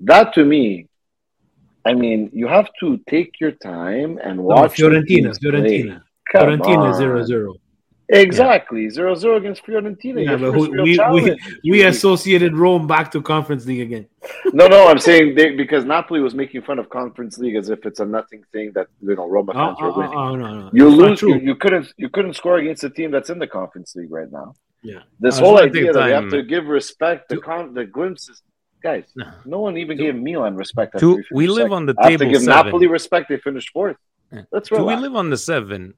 That 0.00 0.34
to 0.34 0.44
me, 0.44 0.88
I 1.84 1.94
mean, 1.94 2.30
you 2.32 2.48
have 2.48 2.68
to 2.80 2.98
take 3.08 3.40
your 3.40 3.52
time 3.52 4.18
and 4.22 4.38
No, 4.38 4.42
watch 4.42 4.76
the 4.76 4.84
Fiorentina. 4.84 5.38
Fiorentina, 5.38 6.02
Come 6.32 6.42
Fiorentina 6.48 6.78
on. 6.92 6.94
zero 6.94 7.22
zero. 7.24 7.54
Exactly. 8.10 8.88
Zero 8.88 9.14
zero 9.14 9.36
against 9.36 9.64
Fiorentina. 9.66 10.24
Yeah, 10.24 10.36
but 10.36 10.52
first 10.54 10.70
we 10.70 10.98
we, 11.12 11.36
we, 11.70 11.82
associated 11.82 12.56
Rome 12.56 12.86
back 12.86 13.10
to 13.12 13.20
Conference 13.20 13.66
League 13.66 13.80
again. 13.82 14.06
No, 14.54 14.66
no, 14.66 14.88
I'm 14.88 14.98
saying 14.98 15.34
they, 15.34 15.54
because 15.54 15.84
Napoli 15.84 16.20
was 16.20 16.34
making 16.34 16.62
fun 16.62 16.78
of 16.78 16.88
Conference 16.88 17.36
League 17.38 17.54
as 17.56 17.68
if 17.68 17.84
it's 17.84 18.00
a 18.00 18.06
nothing 18.06 18.42
thing 18.50 18.72
that 18.74 18.86
you 19.02 19.14
know 19.14 19.28
Roma 19.28 19.52
Oh, 19.54 19.58
fans 19.58 19.76
oh, 19.80 19.84
are 19.84 19.90
oh, 19.90 19.92
oh, 19.92 19.98
winning. 19.98 20.18
oh, 20.18 20.34
no, 20.36 20.60
no. 20.62 20.70
You 20.72 20.88
It's 20.88 20.96
lose. 20.96 21.22
You, 21.22 21.34
you 21.38 21.54
couldn't. 21.54 21.92
You 21.98 22.08
couldn't 22.08 22.32
score 22.34 22.56
against 22.56 22.82
a 22.82 22.90
team 22.90 23.10
that's 23.10 23.28
in 23.28 23.38
the 23.38 23.46
Conference 23.46 23.94
League 23.94 24.10
right 24.10 24.30
now. 24.32 24.54
Yeah. 24.82 25.00
This 25.18 25.38
whole 25.38 25.58
idea 25.58 25.92
that 25.92 26.04
we 26.04 26.10
have 26.12 26.30
to 26.30 26.42
give 26.42 26.66
respect, 26.66 27.28
the 27.28 27.38
con, 27.38 27.74
the 27.74 27.84
glimpses, 27.84 28.42
guys. 28.82 29.04
No 29.44 29.60
one 29.60 29.76
even 29.76 29.96
gave 29.98 30.14
Milan 30.14 30.54
respect. 30.54 30.94
after 30.94 31.06
To- 31.06 31.16
we 31.16 31.24
we 31.32 31.46
live 31.48 31.64
second. 31.64 31.72
on 31.72 31.86
the 31.86 31.94
I 31.98 32.10
have 32.10 32.12
to 32.12 32.18
table 32.18 32.32
give 32.32 32.42
seven. 32.42 32.66
Napoli 32.66 32.86
respect. 32.86 33.28
They 33.28 33.38
finished 33.38 33.70
fourth. 33.70 33.96
Let's 34.52 34.68
Do 34.68 34.84
we 34.84 34.94
live 34.96 35.16
on 35.16 35.30
the 35.30 35.36
seven? 35.38 35.94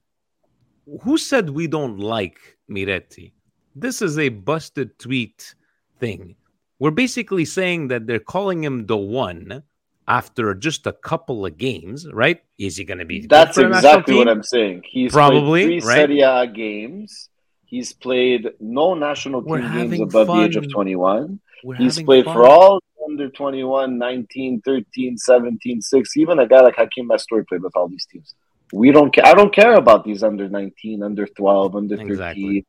Who 1.03 1.17
said 1.17 1.49
we 1.49 1.67
don't 1.67 1.99
like 1.99 2.39
Miretti? 2.69 3.33
This 3.75 4.01
is 4.01 4.17
a 4.17 4.29
busted 4.29 4.97
tweet 4.97 5.53
thing. 5.99 6.35
We're 6.79 6.91
basically 6.91 7.45
saying 7.45 7.89
that 7.89 8.07
they're 8.07 8.19
calling 8.19 8.63
him 8.63 8.87
the 8.87 8.97
one 8.97 9.63
after 10.07 10.55
just 10.55 10.87
a 10.87 10.91
couple 10.93 11.45
of 11.45 11.57
games, 11.57 12.07
right? 12.11 12.41
Is 12.57 12.77
he 12.77 12.83
going 12.83 12.97
to 12.97 13.05
be? 13.05 13.27
That's 13.27 13.55
for 13.55 13.63
the 13.63 13.69
national 13.69 13.91
exactly 13.91 14.15
what? 14.15 14.27
I'm 14.27 14.43
saying. 14.43 14.83
He's 14.89 15.11
Probably, 15.13 15.63
three 15.65 15.79
right? 15.81 16.07
Serie 16.09 16.21
A 16.21 16.47
games. 16.47 17.29
He's 17.71 17.93
played 18.05 18.43
no 18.59 18.93
national 19.07 19.41
team 19.43 19.61
games 19.61 19.73
having 19.79 20.01
above 20.03 20.27
the 20.27 20.41
age 20.47 20.55
of 20.57 20.65
21. 20.71 21.39
We're 21.63 21.75
He's 21.77 22.01
played 22.03 22.25
fun. 22.25 22.33
for 22.35 22.43
all 22.47 22.73
under 23.09 23.29
21, 23.29 23.97
19, 23.97 24.61
13, 24.61 25.17
17, 25.17 25.81
6. 25.81 26.17
Even 26.17 26.39
a 26.39 26.47
guy 26.47 26.61
like 26.61 26.75
Hakim 26.75 27.07
Mastori 27.07 27.47
played 27.47 27.63
with 27.63 27.75
all 27.77 27.87
these 27.87 28.05
teams. 28.11 28.35
We 28.73 28.91
don't 28.91 29.11
care. 29.13 29.25
I 29.25 29.33
don't 29.33 29.53
care 29.61 29.75
about 29.75 30.03
these 30.03 30.21
under 30.21 30.47
19, 30.49 31.01
under 31.01 31.25
12, 31.25 31.75
under 31.75 31.95
13. 31.97 32.11
Exactly. 32.11 32.65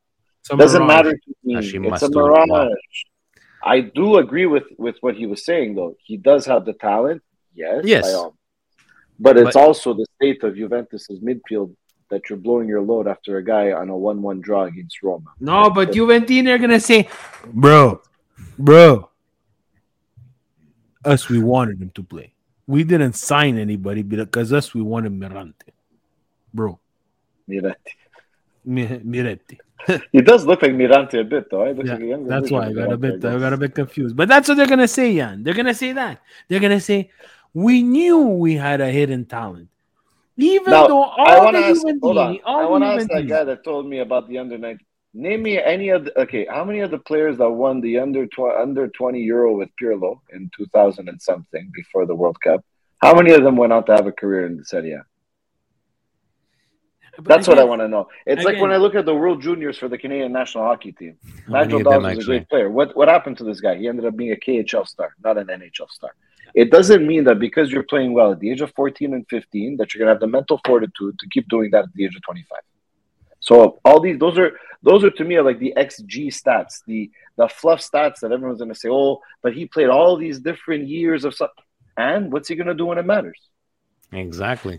Doesn't 0.56 0.86
matter 0.86 1.12
to 1.12 1.30
me. 1.44 1.54
Hashim 1.56 1.92
it's 1.92 2.02
a 2.02 2.08
Mastori, 2.08 2.46
mirage. 2.46 2.48
wow. 2.48 2.68
I 3.64 3.80
do 3.80 4.16
agree 4.18 4.46
with, 4.46 4.64
with 4.78 4.96
what 5.00 5.14
he 5.16 5.26
was 5.26 5.44
saying, 5.44 5.74
though. 5.76 5.96
He 6.08 6.16
does 6.16 6.46
have 6.46 6.64
the 6.64 6.72
talent. 6.74 7.22
Yes. 7.54 7.82
Yes. 7.84 8.04
by 8.06 8.12
all. 8.18 8.36
But 9.18 9.36
it's 9.36 9.54
But- 9.54 9.62
also 9.64 9.94
the 9.94 10.06
state 10.16 10.42
of 10.44 10.56
Juventus's 10.56 11.20
midfield 11.20 11.74
that 12.12 12.28
you're 12.28 12.38
blowing 12.38 12.68
your 12.68 12.82
load 12.82 13.08
after 13.08 13.38
a 13.38 13.44
guy 13.44 13.72
on 13.72 13.88
a 13.88 13.96
1 13.96 14.20
1 14.20 14.40
draw 14.42 14.64
against 14.64 15.02
Roma. 15.02 15.30
No, 15.40 15.70
but 15.70 15.92
Juventina 15.92 16.50
are 16.50 16.58
gonna 16.58 16.78
say, 16.78 17.08
bro, 17.46 18.02
bro. 18.58 19.08
Us, 21.04 21.28
we 21.28 21.40
wanted 21.42 21.80
him 21.80 21.90
to 21.94 22.02
play. 22.02 22.34
We 22.66 22.84
didn't 22.84 23.14
sign 23.14 23.58
anybody 23.58 24.02
because 24.02 24.52
us 24.52 24.74
we 24.74 24.82
wanted 24.82 25.12
Mirante, 25.18 25.72
bro. 26.54 26.78
Miretti. 27.48 27.94
Mi- 28.64 29.00
Miretti. 29.12 29.58
He 30.12 30.20
does 30.20 30.46
look 30.46 30.62
like 30.62 30.72
Mirante 30.72 31.18
a 31.18 31.24
bit, 31.24 31.50
though. 31.50 31.64
Yeah, 31.64 31.94
like 31.96 32.28
that's 32.28 32.50
why 32.52 32.66
I 32.66 32.68
of 32.68 32.76
got 32.76 32.92
a 32.92 32.96
bit. 32.96 33.14
I 33.24 33.32
guess. 33.32 33.40
got 33.40 33.52
a 33.52 33.56
bit 33.56 33.74
confused. 33.74 34.14
But 34.14 34.28
that's 34.28 34.48
what 34.48 34.56
they're 34.58 34.68
gonna 34.74 34.86
say, 34.86 35.16
Jan. 35.16 35.42
They're 35.42 35.54
gonna 35.54 35.74
say 35.74 35.92
that. 35.92 36.20
They're 36.46 36.60
gonna 36.60 36.78
say 36.78 37.10
we 37.54 37.82
knew 37.82 38.20
we 38.44 38.54
had 38.54 38.80
a 38.80 38.90
hidden 38.90 39.24
talent, 39.24 39.68
even 40.36 40.70
Now, 40.70 40.86
though 40.86 41.02
all 41.02 41.44
want 41.44 41.56
the 41.56 41.60
to 41.60 41.66
ask. 41.66 41.82
Hold 41.82 42.18
on. 42.18 42.34
Juventini, 42.34 42.40
all 42.44 42.60
I 42.60 42.64
want 42.64 42.84
to 42.84 42.88
ask 42.88 43.08
that 43.08 43.28
guy 43.28 43.44
that 43.44 43.64
told 43.64 43.86
me 43.86 43.98
about 43.98 44.28
the 44.28 44.38
under 44.38 44.58
19. 44.58 44.86
Name 45.14 45.42
me 45.42 45.62
any 45.62 45.90
of 45.90 46.06
the. 46.06 46.20
Okay, 46.22 46.46
how 46.48 46.64
many 46.64 46.80
of 46.80 46.90
the 46.90 46.98
players 46.98 47.36
that 47.36 47.50
won 47.50 47.80
the 47.82 47.98
under 47.98 48.26
tw- 48.26 48.56
under 48.58 48.88
20 48.88 49.20
Euro 49.20 49.56
with 49.56 49.68
Pirlo 49.80 50.20
in 50.32 50.50
2000 50.56 51.08
and 51.08 51.20
something 51.20 51.70
before 51.74 52.06
the 52.06 52.14
World 52.14 52.40
Cup? 52.40 52.64
How 53.02 53.14
many 53.14 53.32
of 53.32 53.42
them 53.42 53.56
went 53.56 53.74
on 53.74 53.84
to 53.86 53.92
have 53.92 54.06
a 54.06 54.12
career 54.12 54.46
in 54.46 54.56
the 54.56 54.64
Serie 54.64 54.92
A? 54.92 55.04
That's 57.24 57.46
what 57.46 57.58
I 57.58 57.64
want 57.64 57.82
to 57.82 57.88
know. 57.88 58.08
It's 58.26 58.44
like 58.44 58.58
when 58.58 58.72
I 58.72 58.78
look 58.78 58.94
at 58.94 59.04
the 59.04 59.14
World 59.14 59.42
Juniors 59.42 59.76
for 59.76 59.88
the 59.88 59.98
Canadian 59.98 60.32
national 60.32 60.64
hockey 60.64 60.92
team. 60.92 61.18
Nigel 61.48 61.80
of 61.80 61.84
Dawes 61.84 62.16
was 62.16 62.24
a 62.24 62.26
great 62.26 62.48
player. 62.48 62.70
What 62.70 62.96
what 62.96 63.08
happened 63.08 63.36
to 63.38 63.44
this 63.44 63.60
guy? 63.60 63.76
He 63.76 63.86
ended 63.86 64.06
up 64.06 64.16
being 64.16 64.32
a 64.32 64.36
KHL 64.36 64.86
star, 64.86 65.14
not 65.22 65.36
an 65.36 65.48
NHL 65.48 65.90
star. 65.90 66.14
It 66.54 66.70
doesn't 66.70 67.06
mean 67.06 67.24
that 67.24 67.38
because 67.38 67.70
you're 67.70 67.82
playing 67.82 68.12
well 68.12 68.32
at 68.32 68.40
the 68.40 68.50
age 68.50 68.60
of 68.60 68.72
14 68.74 69.14
and 69.14 69.26
15 69.28 69.76
that 69.78 69.94
you're 69.94 70.00
gonna 70.00 70.12
have 70.12 70.20
the 70.20 70.26
mental 70.26 70.60
fortitude 70.66 71.18
to 71.18 71.28
keep 71.30 71.48
doing 71.48 71.70
that 71.70 71.84
at 71.84 71.92
the 71.94 72.04
age 72.04 72.14
of 72.14 72.22
25. 72.22 72.58
So 73.40 73.80
all 73.84 74.00
these 74.00 74.18
those 74.18 74.38
are 74.38 74.52
those 74.82 75.04
are 75.04 75.10
to 75.10 75.24
me 75.24 75.36
are 75.36 75.42
like 75.42 75.58
the 75.58 75.74
XG 75.76 76.28
stats, 76.28 76.82
the 76.86 77.10
the 77.36 77.48
fluff 77.48 77.80
stats 77.80 78.20
that 78.20 78.32
everyone's 78.32 78.60
gonna 78.60 78.74
say, 78.74 78.88
oh, 78.90 79.20
but 79.42 79.52
he 79.54 79.66
played 79.66 79.88
all 79.88 80.16
these 80.16 80.40
different 80.40 80.88
years 80.88 81.24
of 81.24 81.34
stuff. 81.34 81.50
And 81.96 82.32
what's 82.32 82.48
he 82.48 82.54
gonna 82.54 82.74
do 82.74 82.86
when 82.86 82.98
it 82.98 83.06
matters? 83.06 83.38
Exactly. 84.12 84.78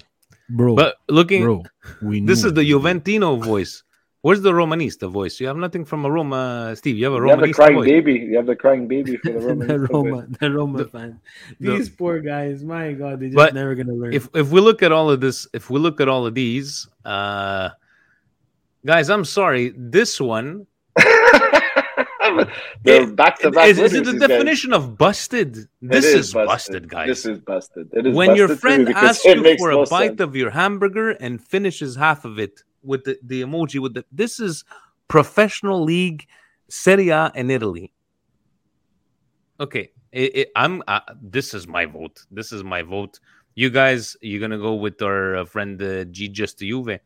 bro. 0.50 0.76
But 0.76 0.98
looking, 1.10 1.44
bro, 1.44 1.64
we 2.02 2.22
this 2.22 2.44
knew. 2.44 2.50
is 2.50 2.54
the 2.54 2.70
Juventino 2.70 3.44
voice. 3.44 3.84
Where's 4.24 4.40
the 4.42 4.54
Romanista 4.54 5.12
voice? 5.12 5.42
You 5.42 5.48
have 5.48 5.58
nothing 5.58 5.84
from 5.84 6.06
a 6.06 6.10
Roma, 6.10 6.74
Steve. 6.78 6.98
You 6.98 7.04
have 7.12 7.14
a 7.14 7.18
You 7.26 7.30
have 7.32 7.42
the 7.42 7.52
crying 7.52 7.76
voice. 7.76 7.90
baby. 7.90 8.14
You 8.14 8.38
have 8.38 8.46
the 8.46 8.56
crying 8.56 8.88
baby 8.88 9.18
for 9.18 9.34
the 9.34 9.40
Roman. 9.48 9.68
the 9.68 9.80
Roma, 9.80 10.28
the 10.40 10.50
Roma 10.50 10.86
fan. 10.86 11.20
the- 11.60 11.72
These 11.76 11.90
poor 11.90 12.20
guys, 12.22 12.64
my 12.64 12.94
God, 12.94 13.20
they're 13.20 13.30
just 13.30 13.54
never 13.54 13.76
gonna 13.76 13.92
learn. 13.92 14.14
if 14.14 14.30
if 14.34 14.50
we 14.50 14.62
look 14.62 14.82
at 14.82 14.94
all 14.94 15.10
of 15.12 15.20
this, 15.20 15.46
if 15.54 15.70
we 15.70 15.78
look 15.78 16.00
at 16.00 16.08
all 16.08 16.26
of 16.26 16.34
these, 16.36 16.88
uh 17.04 17.70
guys, 18.86 19.10
I'm 19.10 19.26
sorry. 19.26 19.74
This 19.76 20.22
one 20.22 20.68
They're 22.84 23.06
back 23.08 23.40
to 23.40 23.52
back. 23.52 23.68
is, 23.68 23.78
is 23.80 23.94
it 23.94 24.06
the 24.06 24.18
definition 24.26 24.72
of 24.72 24.98
busted? 24.98 25.68
This 25.82 26.06
is, 26.06 26.34
busted. 26.34 26.88
guys. 26.88 27.08
This 27.08 27.26
is 27.26 27.40
busted. 27.40 27.90
It 27.94 28.08
is 28.08 28.16
when 28.16 28.36
your 28.38 28.48
busted 28.48 28.58
to 28.58 28.62
friend 28.62 28.90
asks 28.96 29.26
you 29.26 29.58
for 29.58 29.72
a 29.72 29.76
no 29.76 29.86
bite 29.86 30.08
sense. 30.12 30.22
of 30.22 30.36
your 30.36 30.52
hamburger 30.52 31.10
and 31.12 31.42
finishes 31.44 31.98
half 31.98 32.24
of 32.24 32.40
it 32.40 32.64
with 32.84 33.04
the, 33.04 33.18
the 33.24 33.42
emoji 33.42 33.80
with 33.80 33.94
the 33.94 34.06
this 34.12 34.40
is 34.40 34.64
professional 35.08 35.84
league 35.84 36.28
Serie 36.70 37.10
A 37.10 37.32
in 37.36 37.50
Italy. 37.50 37.94
Okay, 39.60 39.92
it, 40.12 40.36
it, 40.36 40.52
I'm. 40.56 40.82
Uh, 40.88 41.02
this 41.22 41.54
is 41.54 41.68
my 41.68 41.86
vote. 41.86 42.26
This 42.32 42.52
is 42.52 42.64
my 42.64 42.82
vote. 42.82 43.20
You 43.56 43.70
guys, 43.70 44.18
you're 44.22 44.42
gonna 44.42 44.58
go 44.58 44.74
with 44.74 45.02
our 45.02 45.38
uh, 45.38 45.46
friend 45.46 45.82
uh, 45.82 46.06
G 46.06 46.28
just 46.28 46.60
to 46.60 46.66
Juve. 46.66 47.00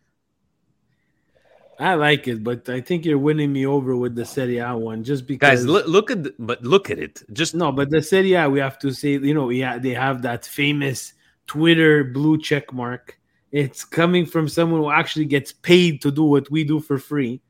I 1.80 1.94
like 1.94 2.28
it, 2.28 2.44
but 2.44 2.68
I 2.70 2.82
think 2.82 3.06
you're 3.06 3.20
winning 3.20 3.54
me 3.54 3.68
over 3.68 3.95
with 3.95 4.16
the 4.16 4.26
Serie 4.26 4.58
A 4.58 4.76
one 4.76 5.04
just 5.04 5.28
because. 5.28 5.48
Guys, 5.48 5.66
look, 5.66 5.86
look 5.88 6.10
at 6.10 6.24
the, 6.24 6.34
but 6.40 6.64
look 6.64 6.90
at 6.90 6.98
it. 6.98 7.22
Just 7.34 7.54
no, 7.54 7.72
but 7.72 7.90
the 7.90 8.02
Serie 8.02 8.34
A, 8.34 8.49
we 8.49 8.60
have 8.60 8.80
to 8.80 8.91
say, 8.91 9.12
you 9.12 9.34
know, 9.34 9.49
yeah, 9.49 9.78
they 9.78 9.94
have 9.94 10.24
that 10.24 10.45
famous 10.45 11.14
Twitter 11.45 12.04
blue 12.04 12.40
check 12.40 12.74
mark. 12.74 13.16
It's 13.52 13.86
coming 13.86 14.26
from 14.26 14.48
someone 14.48 14.82
who 14.82 14.91
actually 14.91 15.26
gets 15.26 15.53
paid 15.53 16.02
to 16.02 16.11
do 16.11 16.24
what 16.24 16.49
we 16.52 16.64
do 16.64 16.80
for 16.80 16.98
free. 16.98 17.41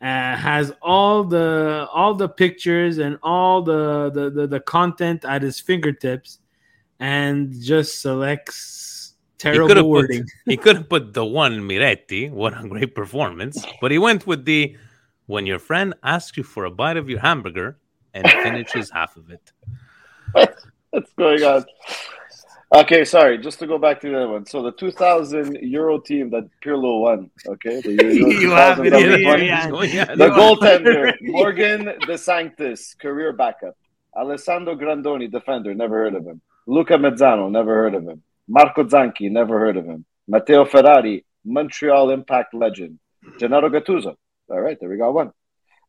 Uh, 0.00 0.36
has 0.36 0.72
all 0.82 1.22
the 1.22 1.86
all 1.92 2.14
the 2.14 2.28
pictures 2.28 2.98
and 2.98 3.18
all 3.22 3.62
the, 3.62 4.10
the 4.10 4.30
the 4.30 4.46
the 4.48 4.60
content 4.60 5.24
at 5.24 5.42
his 5.42 5.60
fingertips, 5.60 6.38
and 6.98 7.52
just 7.60 8.02
selects 8.02 9.14
he 9.38 9.50
could 9.50 9.54
terrible 9.54 9.68
have 9.68 9.76
put 9.76 9.86
wording. 9.86 10.24
he 10.46 10.56
could 10.56 10.76
have 10.76 10.88
put 10.88 11.12
the 11.12 11.24
one 11.24 11.60
Miretti. 11.60 12.30
What 12.30 12.58
a 12.58 12.66
great 12.66 12.96
performance! 12.96 13.64
But 13.80 13.92
he 13.92 13.98
went 13.98 14.26
with 14.26 14.44
the 14.44 14.76
when 15.26 15.46
your 15.46 15.60
friend 15.60 15.94
asks 16.02 16.36
you 16.36 16.42
for 16.42 16.64
a 16.64 16.70
bite 16.70 16.96
of 16.96 17.08
your 17.08 17.20
hamburger 17.20 17.78
and 18.14 18.28
finishes 18.28 18.90
half 18.90 19.16
of 19.16 19.30
it. 19.30 19.52
What's 20.90 21.12
going 21.14 21.42
on? 21.42 21.64
Okay, 22.74 23.04
sorry. 23.04 23.36
Just 23.38 23.58
to 23.58 23.66
go 23.66 23.76
back 23.78 24.00
to 24.00 24.08
the 24.08 24.16
other 24.16 24.28
one. 24.28 24.46
So 24.46 24.62
the 24.62 24.72
2000 24.72 25.58
Euro 25.62 26.00
team 26.00 26.30
that 26.30 26.48
Pirlo 26.64 27.00
won. 27.00 27.30
Okay, 27.46 27.82
the 27.82 27.92
You 28.40 28.50
have 28.52 28.80
it 28.80 28.94
here. 28.94 29.70
Oh, 29.72 29.82
yeah, 29.82 30.06
The 30.14 30.28
goaltender 30.38 31.14
Morgan 31.20 31.92
De 32.06 32.16
Sanctis, 32.16 32.94
career 32.94 33.32
backup. 33.34 33.76
Alessandro 34.16 34.74
Grandoni, 34.74 35.30
defender. 35.30 35.74
Never 35.74 35.96
heard 35.96 36.14
of 36.14 36.26
him. 36.26 36.40
Luca 36.66 36.94
Mezzano. 36.94 37.50
Never 37.50 37.74
heard 37.74 37.94
of 37.94 38.04
him. 38.04 38.22
Marco 38.48 38.84
Zanchi. 38.84 39.30
Never 39.30 39.58
heard 39.58 39.76
of 39.76 39.84
him. 39.84 40.06
Matteo 40.26 40.64
Ferrari, 40.64 41.24
Montreal 41.44 42.10
Impact 42.10 42.54
legend. 42.54 42.98
Gennaro 43.38 43.68
Gattuso. 43.68 44.14
All 44.48 44.60
right, 44.60 44.78
there 44.80 44.88
we 44.88 44.96
got 44.96 45.12
one. 45.12 45.30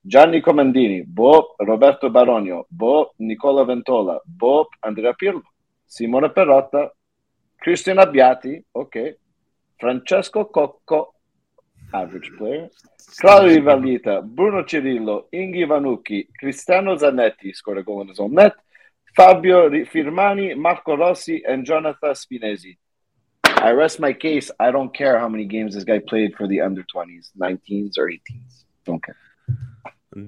Gianni 0.05 0.41
Comandini, 0.41 1.05
Bob, 1.07 1.45
Roberto 1.61 2.09
Baronio, 2.09 2.63
Bob, 2.69 3.07
Nicola 3.19 3.65
Ventola, 3.65 4.19
Bob, 4.25 4.67
Andrea 4.83 5.13
Pirlo, 5.13 5.41
Simone 5.93 6.29
Perotta, 6.29 6.89
Christian 7.61 7.97
Abbiati, 7.97 8.63
okay, 8.73 9.15
Francesco 9.79 10.45
Cocco, 10.45 11.13
average 11.93 12.31
player, 12.35 12.67
Claudio 13.19 13.61
Vallita, 13.61 14.23
Bruno 14.23 14.63
Cirillo, 14.63 15.27
Inghi 15.31 15.67
Vanucchi, 15.67 16.27
Cristiano 16.35 16.95
Zanetti, 16.95 17.53
scored 17.53 17.77
a 17.77 17.83
goal 17.83 18.11
own 18.17 18.33
net, 18.33 18.55
Fabio 19.15 19.69
Firmani, 19.69 20.57
Marco 20.57 20.97
Rossi, 20.97 21.43
and 21.47 21.63
Jonathan 21.63 22.15
Spinesi. 22.15 22.75
I 23.43 23.69
rest 23.69 23.99
my 23.99 24.13
case. 24.13 24.49
I 24.59 24.71
don't 24.71 24.91
care 24.95 25.19
how 25.19 25.29
many 25.29 25.45
games 25.45 25.75
this 25.75 25.83
guy 25.83 25.99
played 25.99 26.33
for 26.35 26.47
the 26.47 26.61
under 26.61 26.83
20s, 26.83 27.29
19s, 27.39 27.99
or 27.99 28.09
18s. 28.09 28.63
Don't 28.83 29.03
care. 29.03 29.15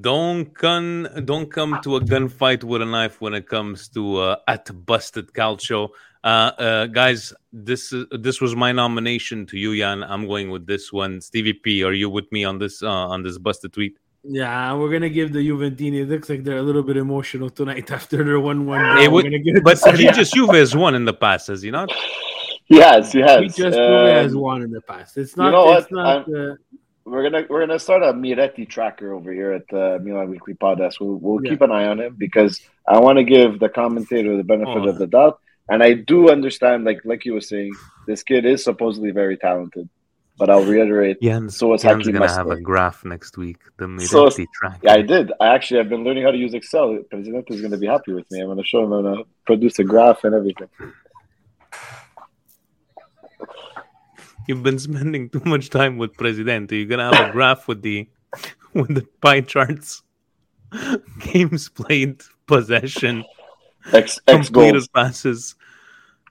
Don't 0.01 0.45
come, 0.53 1.07
don't 1.25 1.51
come 1.51 1.79
to 1.83 1.97
a 1.97 2.01
gunfight 2.01 2.63
with 2.63 2.81
a 2.81 2.85
knife 2.85 3.21
when 3.21 3.33
it 3.35 3.47
comes 3.47 3.87
to 3.89 4.17
uh, 4.17 4.35
at 4.47 4.69
busted 4.85 5.27
calcio. 5.33 5.89
Uh, 6.23 6.27
uh, 6.57 6.85
guys, 6.87 7.31
this 7.53 7.93
is 7.93 8.05
this 8.19 8.41
was 8.41 8.55
my 8.55 8.71
nomination 8.71 9.45
to 9.45 9.57
you, 9.59 9.77
Jan. 9.77 10.03
I'm 10.03 10.25
going 10.27 10.49
with 10.49 10.65
this 10.65 10.91
one. 10.91 11.21
Stevie 11.21 11.53
P, 11.53 11.83
are 11.83 11.93
you 11.93 12.09
with 12.09 12.31
me 12.31 12.43
on 12.43 12.57
this 12.57 12.81
uh, 12.81 12.89
on 12.89 13.21
this 13.21 13.37
busted 13.37 13.73
tweet? 13.73 13.99
Yeah, 14.23 14.73
we're 14.73 14.91
gonna 14.91 15.09
give 15.09 15.33
the 15.33 15.47
Juventini. 15.47 16.01
It 16.01 16.09
looks 16.09 16.29
like 16.29 16.43
they're 16.43 16.57
a 16.57 16.63
little 16.63 16.81
bit 16.81 16.97
emotional 16.97 17.51
tonight 17.51 17.91
after 17.97 18.23
their 18.23 18.39
one-one. 18.39 18.97
It 18.97 19.11
would- 19.11 19.25
We're 19.25 19.29
gonna 19.29 19.43
give 19.43 19.57
it 19.57 19.63
but 19.63 19.75
to 19.75 19.77
Serie 19.77 19.97
he 19.99 20.11
just 20.11 20.33
Juve 20.33 20.49
has 20.55 20.75
won 20.75 20.95
in 20.95 21.05
the 21.05 21.13
past, 21.13 21.45
has 21.47 21.61
he 21.61 21.69
not? 21.69 21.91
Yes, 22.67 23.11
he 23.11 23.19
has. 23.19 23.41
He 23.41 23.47
just 23.49 23.77
Um, 23.77 24.07
has 24.07 24.35
won 24.35 24.63
in 24.63 24.71
the 24.71 24.81
past. 24.81 25.17
It's 25.17 25.37
not. 25.37 25.45
you 25.45 25.51
know 25.51 25.73
it's 25.77 25.91
what? 25.91 26.27
not. 26.27 26.57
I'm- 27.05 27.13
Uh, 27.13 27.15
We're 27.15 27.23
gonna 27.29 27.45
we're 27.49 27.59
gonna 27.65 27.79
start 27.79 28.03
a 28.03 28.13
Miretti 28.13 28.67
tracker 28.67 29.13
over 29.13 29.31
here 29.31 29.51
at 29.51 29.67
the 29.69 29.99
Milan 30.03 30.29
Weekly 30.29 30.53
Podcast. 30.55 30.99
We'll 30.99 31.15
we'll 31.17 31.43
Yeah. 31.43 31.51
keep 31.51 31.61
an 31.61 31.71
eye 31.71 31.87
on 31.87 31.99
him 31.99 32.15
because 32.17 32.61
I 32.87 32.99
want 32.99 33.17
to 33.17 33.23
give 33.23 33.59
the 33.59 33.69
commentator 33.69 34.35
the 34.37 34.43
benefit 34.43 34.83
Oh. 34.85 34.89
of 34.89 34.97
the 34.97 35.07
doubt, 35.07 35.39
and 35.69 35.83
I 35.83 35.93
do 35.93 36.29
understand, 36.29 36.83
like 36.83 36.99
like 37.05 37.25
you 37.25 37.33
were 37.33 37.41
saying, 37.41 37.73
this 38.07 38.23
kid 38.23 38.45
is 38.45 38.63
supposedly 38.63 39.11
very 39.11 39.37
talented. 39.37 39.87
But 40.37 40.49
I'll 40.49 40.65
reiterate, 40.65 41.21
Jan's, 41.21 41.55
so 41.55 41.73
is 41.75 41.81
Jan's 41.83 42.05
Hakim 42.07 42.19
gonna 42.19 42.29
have 42.29 42.49
a 42.51 42.59
graph 42.59 43.05
next 43.05 43.37
week. 43.37 43.57
The 43.77 43.87
So 44.01 44.27
is- 44.27 44.35
Miretti 44.35 44.47
track. 44.53 44.79
Yeah, 44.83 44.93
I 44.95 45.01
did. 45.01 45.31
I 45.39 45.47
actually 45.55 45.77
have 45.77 45.87
been 45.89 46.03
learning 46.03 46.23
how 46.23 46.31
to 46.31 46.37
use 46.37 46.53
Excel. 46.53 46.99
President 47.09 47.45
is 47.49 47.61
going 47.61 47.71
to 47.71 47.77
be 47.77 47.87
happy 47.87 48.11
with 48.11 48.29
me. 48.31 48.41
I'm 48.41 48.47
going 48.47 48.57
to 48.57 48.65
show 48.65 48.83
him. 48.83 48.91
I'm 48.91 49.03
going 49.03 49.17
to 49.19 49.23
produce 49.45 49.79
a 49.79 49.85
graph 49.85 50.25
and 50.25 50.35
everything. 50.35 50.67
You've 54.47 54.63
been 54.63 54.79
spending 54.79 55.29
too 55.29 55.41
much 55.45 55.69
time 55.69 55.97
with 55.97 56.13
Presidente. 56.15 56.75
You're 56.77 56.87
gonna 56.87 57.13
have 57.15 57.29
a 57.29 57.31
graph 57.31 57.67
with 57.67 57.81
the 57.81 58.07
with 58.73 58.93
the 58.93 59.07
pie 59.21 59.41
charts, 59.41 60.03
games 61.19 61.69
played, 61.69 62.21
possession, 62.47 63.23
X 63.93 64.19
X 64.27 64.49
completed 64.49 64.73
goals, 64.73 64.87
passes. 64.89 65.55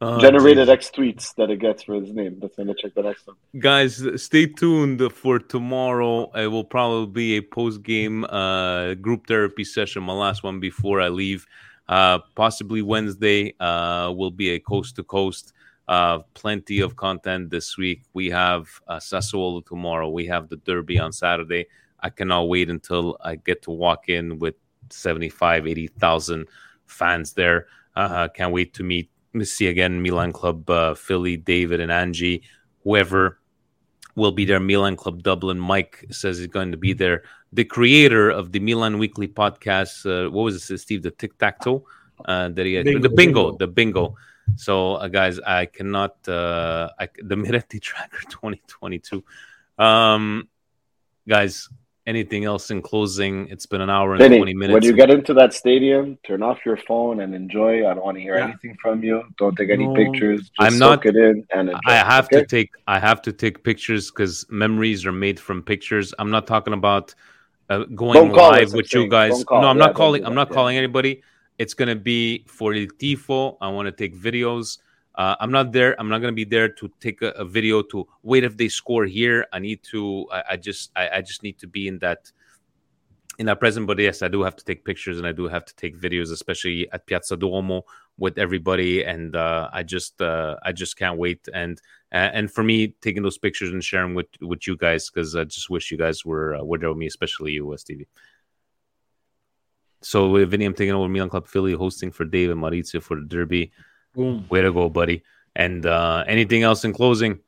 Oh, 0.01 0.19
generated 0.21 0.69
jeez. 0.69 0.73
X 0.73 0.91
tweets 0.95 1.35
that 1.37 1.51
it 1.51 1.61
gets 1.61 1.85
for 1.85 1.95
his 1.95 2.13
name. 2.13 2.41
Going 2.41 2.67
to 2.69 2.75
check 2.75 2.95
the 2.95 3.03
next 3.03 3.27
one. 3.27 3.37
guys 3.61 4.03
stay 4.17 4.45
tuned 4.47 5.01
for 5.13 5.39
tomorrow 5.39 6.31
it 6.35 6.49
will 6.49 6.65
probably 6.65 7.07
be 7.07 7.37
a 7.37 7.41
post-game 7.41 8.25
uh 8.25 8.95
group 8.95 9.27
therapy 9.29 9.63
session 9.65 10.03
my 10.03 10.13
last 10.13 10.43
one 10.43 10.59
before 10.59 11.01
i 11.01 11.09
leave 11.09 11.47
uh 11.89 12.19
possibly 12.35 12.83
wednesday 12.83 13.55
uh 13.61 14.13
will 14.15 14.33
be 14.33 14.51
a 14.51 14.59
coast 14.59 14.97
to 14.97 15.05
coast 15.05 15.53
uh 15.89 16.19
plenty 16.35 16.81
of 16.81 16.97
content 16.97 17.51
this 17.51 17.77
week 17.77 18.03
we 18.15 18.31
have 18.31 18.67
uh 18.89 18.97
sassuolo 18.97 19.65
tomorrow 19.65 20.09
we 20.09 20.27
have 20.27 20.49
the 20.49 20.57
derby 20.57 20.99
on 20.99 21.13
saturday 21.13 21.67
i 22.01 22.09
cannot 22.09 22.49
wait 22.49 22.71
until 22.71 23.17
i 23.23 23.35
get 23.35 23.61
to 23.63 23.71
walk 23.71 24.09
in 24.09 24.39
with 24.39 24.55
75 24.91 25.67
80,000 25.67 26.47
fans 26.87 27.33
there 27.35 27.67
uh 27.97 28.29
can't 28.29 28.53
wait 28.53 28.73
to 28.75 28.83
meet 28.83 29.11
me 29.35 29.45
see 29.45 29.67
again 29.67 30.01
Milan 30.01 30.33
Club 30.33 30.69
uh, 30.71 30.95
Philly, 30.95 31.37
David 31.37 31.81
and 31.81 31.91
Angie, 31.91 32.43
whoever 32.85 33.39
will 34.15 34.33
be 34.33 34.45
there. 34.45 34.61
Milan 34.61 34.97
Club 34.97 35.23
Dublin. 35.23 35.59
Mike 35.59 36.07
says 36.11 36.39
he's 36.39 36.47
going 36.47 36.71
to 36.71 36.77
be 36.77 36.93
there. 36.93 37.25
The 37.53 37.65
creator 37.65 38.31
of 38.31 38.53
the 38.53 38.61
Milan 38.61 38.99
Weekly 38.99 39.29
podcast. 39.29 40.07
Uh, 40.07 40.31
what 40.31 40.43
was 40.43 40.71
it, 40.71 40.79
Steve? 40.79 41.03
The 41.03 41.11
tic 41.11 41.37
tac 41.39 41.61
toe. 41.61 41.85
Uh, 42.25 42.49
that 42.51 42.65
he 42.65 42.75
had, 42.75 42.85
Bingo, 42.85 43.01
the 43.01 43.09
bingo, 43.09 43.43
bingo. 43.43 43.57
the 43.59 43.67
bingo. 43.67 44.17
So, 44.57 44.95
uh, 44.95 45.09
guys, 45.09 45.41
I 45.41 45.67
cannot. 45.67 46.17
Uh, 46.29 46.91
I, 46.99 47.09
the 47.23 47.35
Miretti 47.35 47.81
Tracker 47.89 48.21
2022. 48.31 49.25
Um, 49.79 50.49
guys, 51.29 51.69
anything 52.07 52.45
else 52.45 52.71
in 52.71 52.83
closing? 52.83 53.49
It's 53.49 53.67
been 53.67 53.81
an 53.81 53.91
hour 53.91 54.13
and 54.13 54.21
Vinny, 54.21 54.37
20 54.37 54.55
minutes. 54.55 54.75
when 54.75 54.83
you 54.85 54.93
get 54.93 55.11
into 55.11 55.35
that 55.35 55.55
stadium, 55.55 56.19
turn 56.27 56.43
off 56.43 56.59
your 56.65 56.77
phone 56.77 57.21
and 57.21 57.35
enjoy. 57.35 57.79
I 57.89 57.95
don't 57.95 58.05
want 58.05 58.17
to 58.17 58.23
hear 58.23 58.37
Yeah. 58.37 58.45
anything 58.45 58.77
from 58.81 59.03
you. 59.03 59.23
Don't 59.39 59.57
take 59.57 59.71
any 59.71 59.87
No. 59.87 59.95
pictures. 59.95 60.41
Just 60.41 60.53
I'm 60.59 60.79
not- 60.79 61.03
soak 61.03 61.07
it 61.07 61.17
in 61.17 61.47
and 61.51 61.71
enjoy. 61.71 61.81
I 61.87 61.95
have 61.95 62.27
okay? 62.27 62.41
to 62.41 62.47
take 62.47 62.71
I 62.87 62.99
have 62.99 63.23
to 63.23 63.33
take 63.33 63.65
pictures 63.65 64.11
because 64.11 64.47
memories 64.51 65.07
are 65.07 65.13
made 65.13 65.41
from 65.41 65.63
pictures. 65.63 66.15
I'm 66.19 66.31
not 66.31 66.47
talking 66.47 66.75
about 66.75 67.15
uh, 67.71 67.85
going 67.95 68.31
live 68.31 68.75
with 68.75 68.93
you 68.93 69.09
guys. 69.09 69.43
No, 69.51 69.57
I'm 69.57 69.79
Yeah, 69.79 69.87
not 69.87 69.95
calling. 69.95 70.21
do 70.23 70.29
I'm 70.29 70.35
not 70.35 70.49
Yeah. 70.51 70.55
calling 70.55 70.77
anybody. 70.77 71.23
It's 71.59 71.75
gonna 71.75 71.97
be 71.97 72.45
for 72.49 72.75
the 72.75 72.87
tifo. 72.87 73.57
I 73.61 73.69
want 73.69 73.87
to 73.87 73.93
take 73.93 74.17
videos. 74.17 74.79
Uh, 75.15 75.37
I'm 75.39 75.53
not 75.53 75.73
there. 75.73 75.95
I'm 76.01 76.09
not 76.09 76.19
gonna 76.19 76.33
be 76.33 76.45
there 76.45 76.69
to 76.69 76.91
take 77.01 77.23
a, 77.23 77.29
a 77.31 77.45
video 77.45 77.83
to 77.83 78.07
wait 78.23 78.43
if 78.45 78.57
they 78.57 78.69
score 78.69 79.05
here. 79.05 79.47
I 79.53 79.61
need 79.61 79.83
to. 79.85 80.27
I, 80.33 80.43
I 80.51 80.57
just. 80.57 80.91
I, 80.97 81.09
I 81.17 81.21
just 81.21 81.43
need 81.43 81.59
to 81.59 81.69
be 81.69 81.87
in 81.87 81.99
that 82.01 82.33
in 83.39 83.47
that 83.47 83.61
present. 83.61 83.87
But 83.87 83.99
yes, 83.99 84.23
I 84.23 84.29
do 84.29 84.43
have 84.43 84.57
to 84.57 84.65
take 84.65 84.85
pictures 84.85 85.19
and 85.19 85.27
I 85.27 85.33
do 85.33 85.47
have 85.47 85.65
to 85.65 85.75
take 85.77 85.97
videos, 85.97 86.33
especially 86.33 86.91
at 86.93 87.07
Piazza 87.07 87.37
Duomo 87.37 87.85
with 88.19 88.39
everybody. 88.39 89.05
And 89.05 89.37
uh, 89.37 89.71
I 89.73 89.85
just. 89.85 90.21
Uh, 90.21 90.57
I 90.65 90.73
just 90.73 90.97
can't 90.97 91.19
wait. 91.19 91.49
And 91.55 91.81
uh, 92.13 92.31
and 92.33 92.51
for 92.51 92.65
me, 92.65 92.89
taking 93.01 93.23
those 93.23 93.39
pictures 93.39 93.73
and 93.73 93.83
sharing 93.83 94.15
with 94.15 94.27
with 94.41 94.67
you 94.67 94.77
guys 94.77 95.11
because 95.11 95.37
I 95.37 95.45
just 95.45 95.71
wish 95.71 95.93
you 95.93 95.99
guys 95.99 96.25
were 96.25 96.57
uh, 96.57 96.65
were 96.65 96.79
there 96.79 96.89
with 96.89 96.99
me, 96.99 97.07
especially 97.07 97.53
you, 97.53 97.73
uh, 97.73 97.77
Stevie. 97.77 98.09
So, 100.05 100.45
Vinny, 100.45 100.67
I'm 100.67 100.75
taking 100.75 100.95
over 100.95 101.09
Milan 101.09 101.31
Club 101.31 101.47
Philly, 101.49 101.73
hosting 101.73 102.13
for 102.13 102.25
Dave 102.27 102.51
and 102.51 102.61
Maurizio 102.61 103.03
for 103.03 103.17
the 103.17 103.27
Derby. 103.27 103.73
Boom. 104.15 104.45
Way 104.51 104.63
to 104.63 104.71
go, 104.73 104.89
buddy! 104.89 105.23
And 105.57 105.87
uh, 105.87 106.25
anything 106.27 106.63
else 106.63 106.85
in 106.85 106.93
closing? 106.93 107.41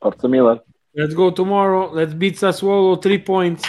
Forza 0.00 0.28
Milan. 0.28 0.60
Let's 0.94 1.14
go 1.14 1.30
tomorrow. 1.30 1.90
Let's 1.92 2.14
beat 2.14 2.36
Sassuolo 2.36 3.00
three 3.00 3.18
points. 3.18 3.64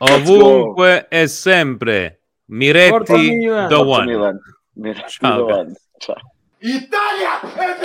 Ovunque 0.00 1.06
e 1.10 1.26
sempre, 1.26 2.20
Forza 2.46 3.14
Miretti, 3.16 3.36
Milan. 3.36 3.68
the 3.68 3.74
Forza 3.76 3.90
one. 3.90 4.06
Milan. 4.06 4.38
Miretti 4.76 5.08
Ciao, 5.08 5.36
the 5.36 5.52
guys. 5.52 5.56
one. 5.66 5.74
Ciao. 5.98 6.14
Italia 6.60 7.40
è 7.42 7.78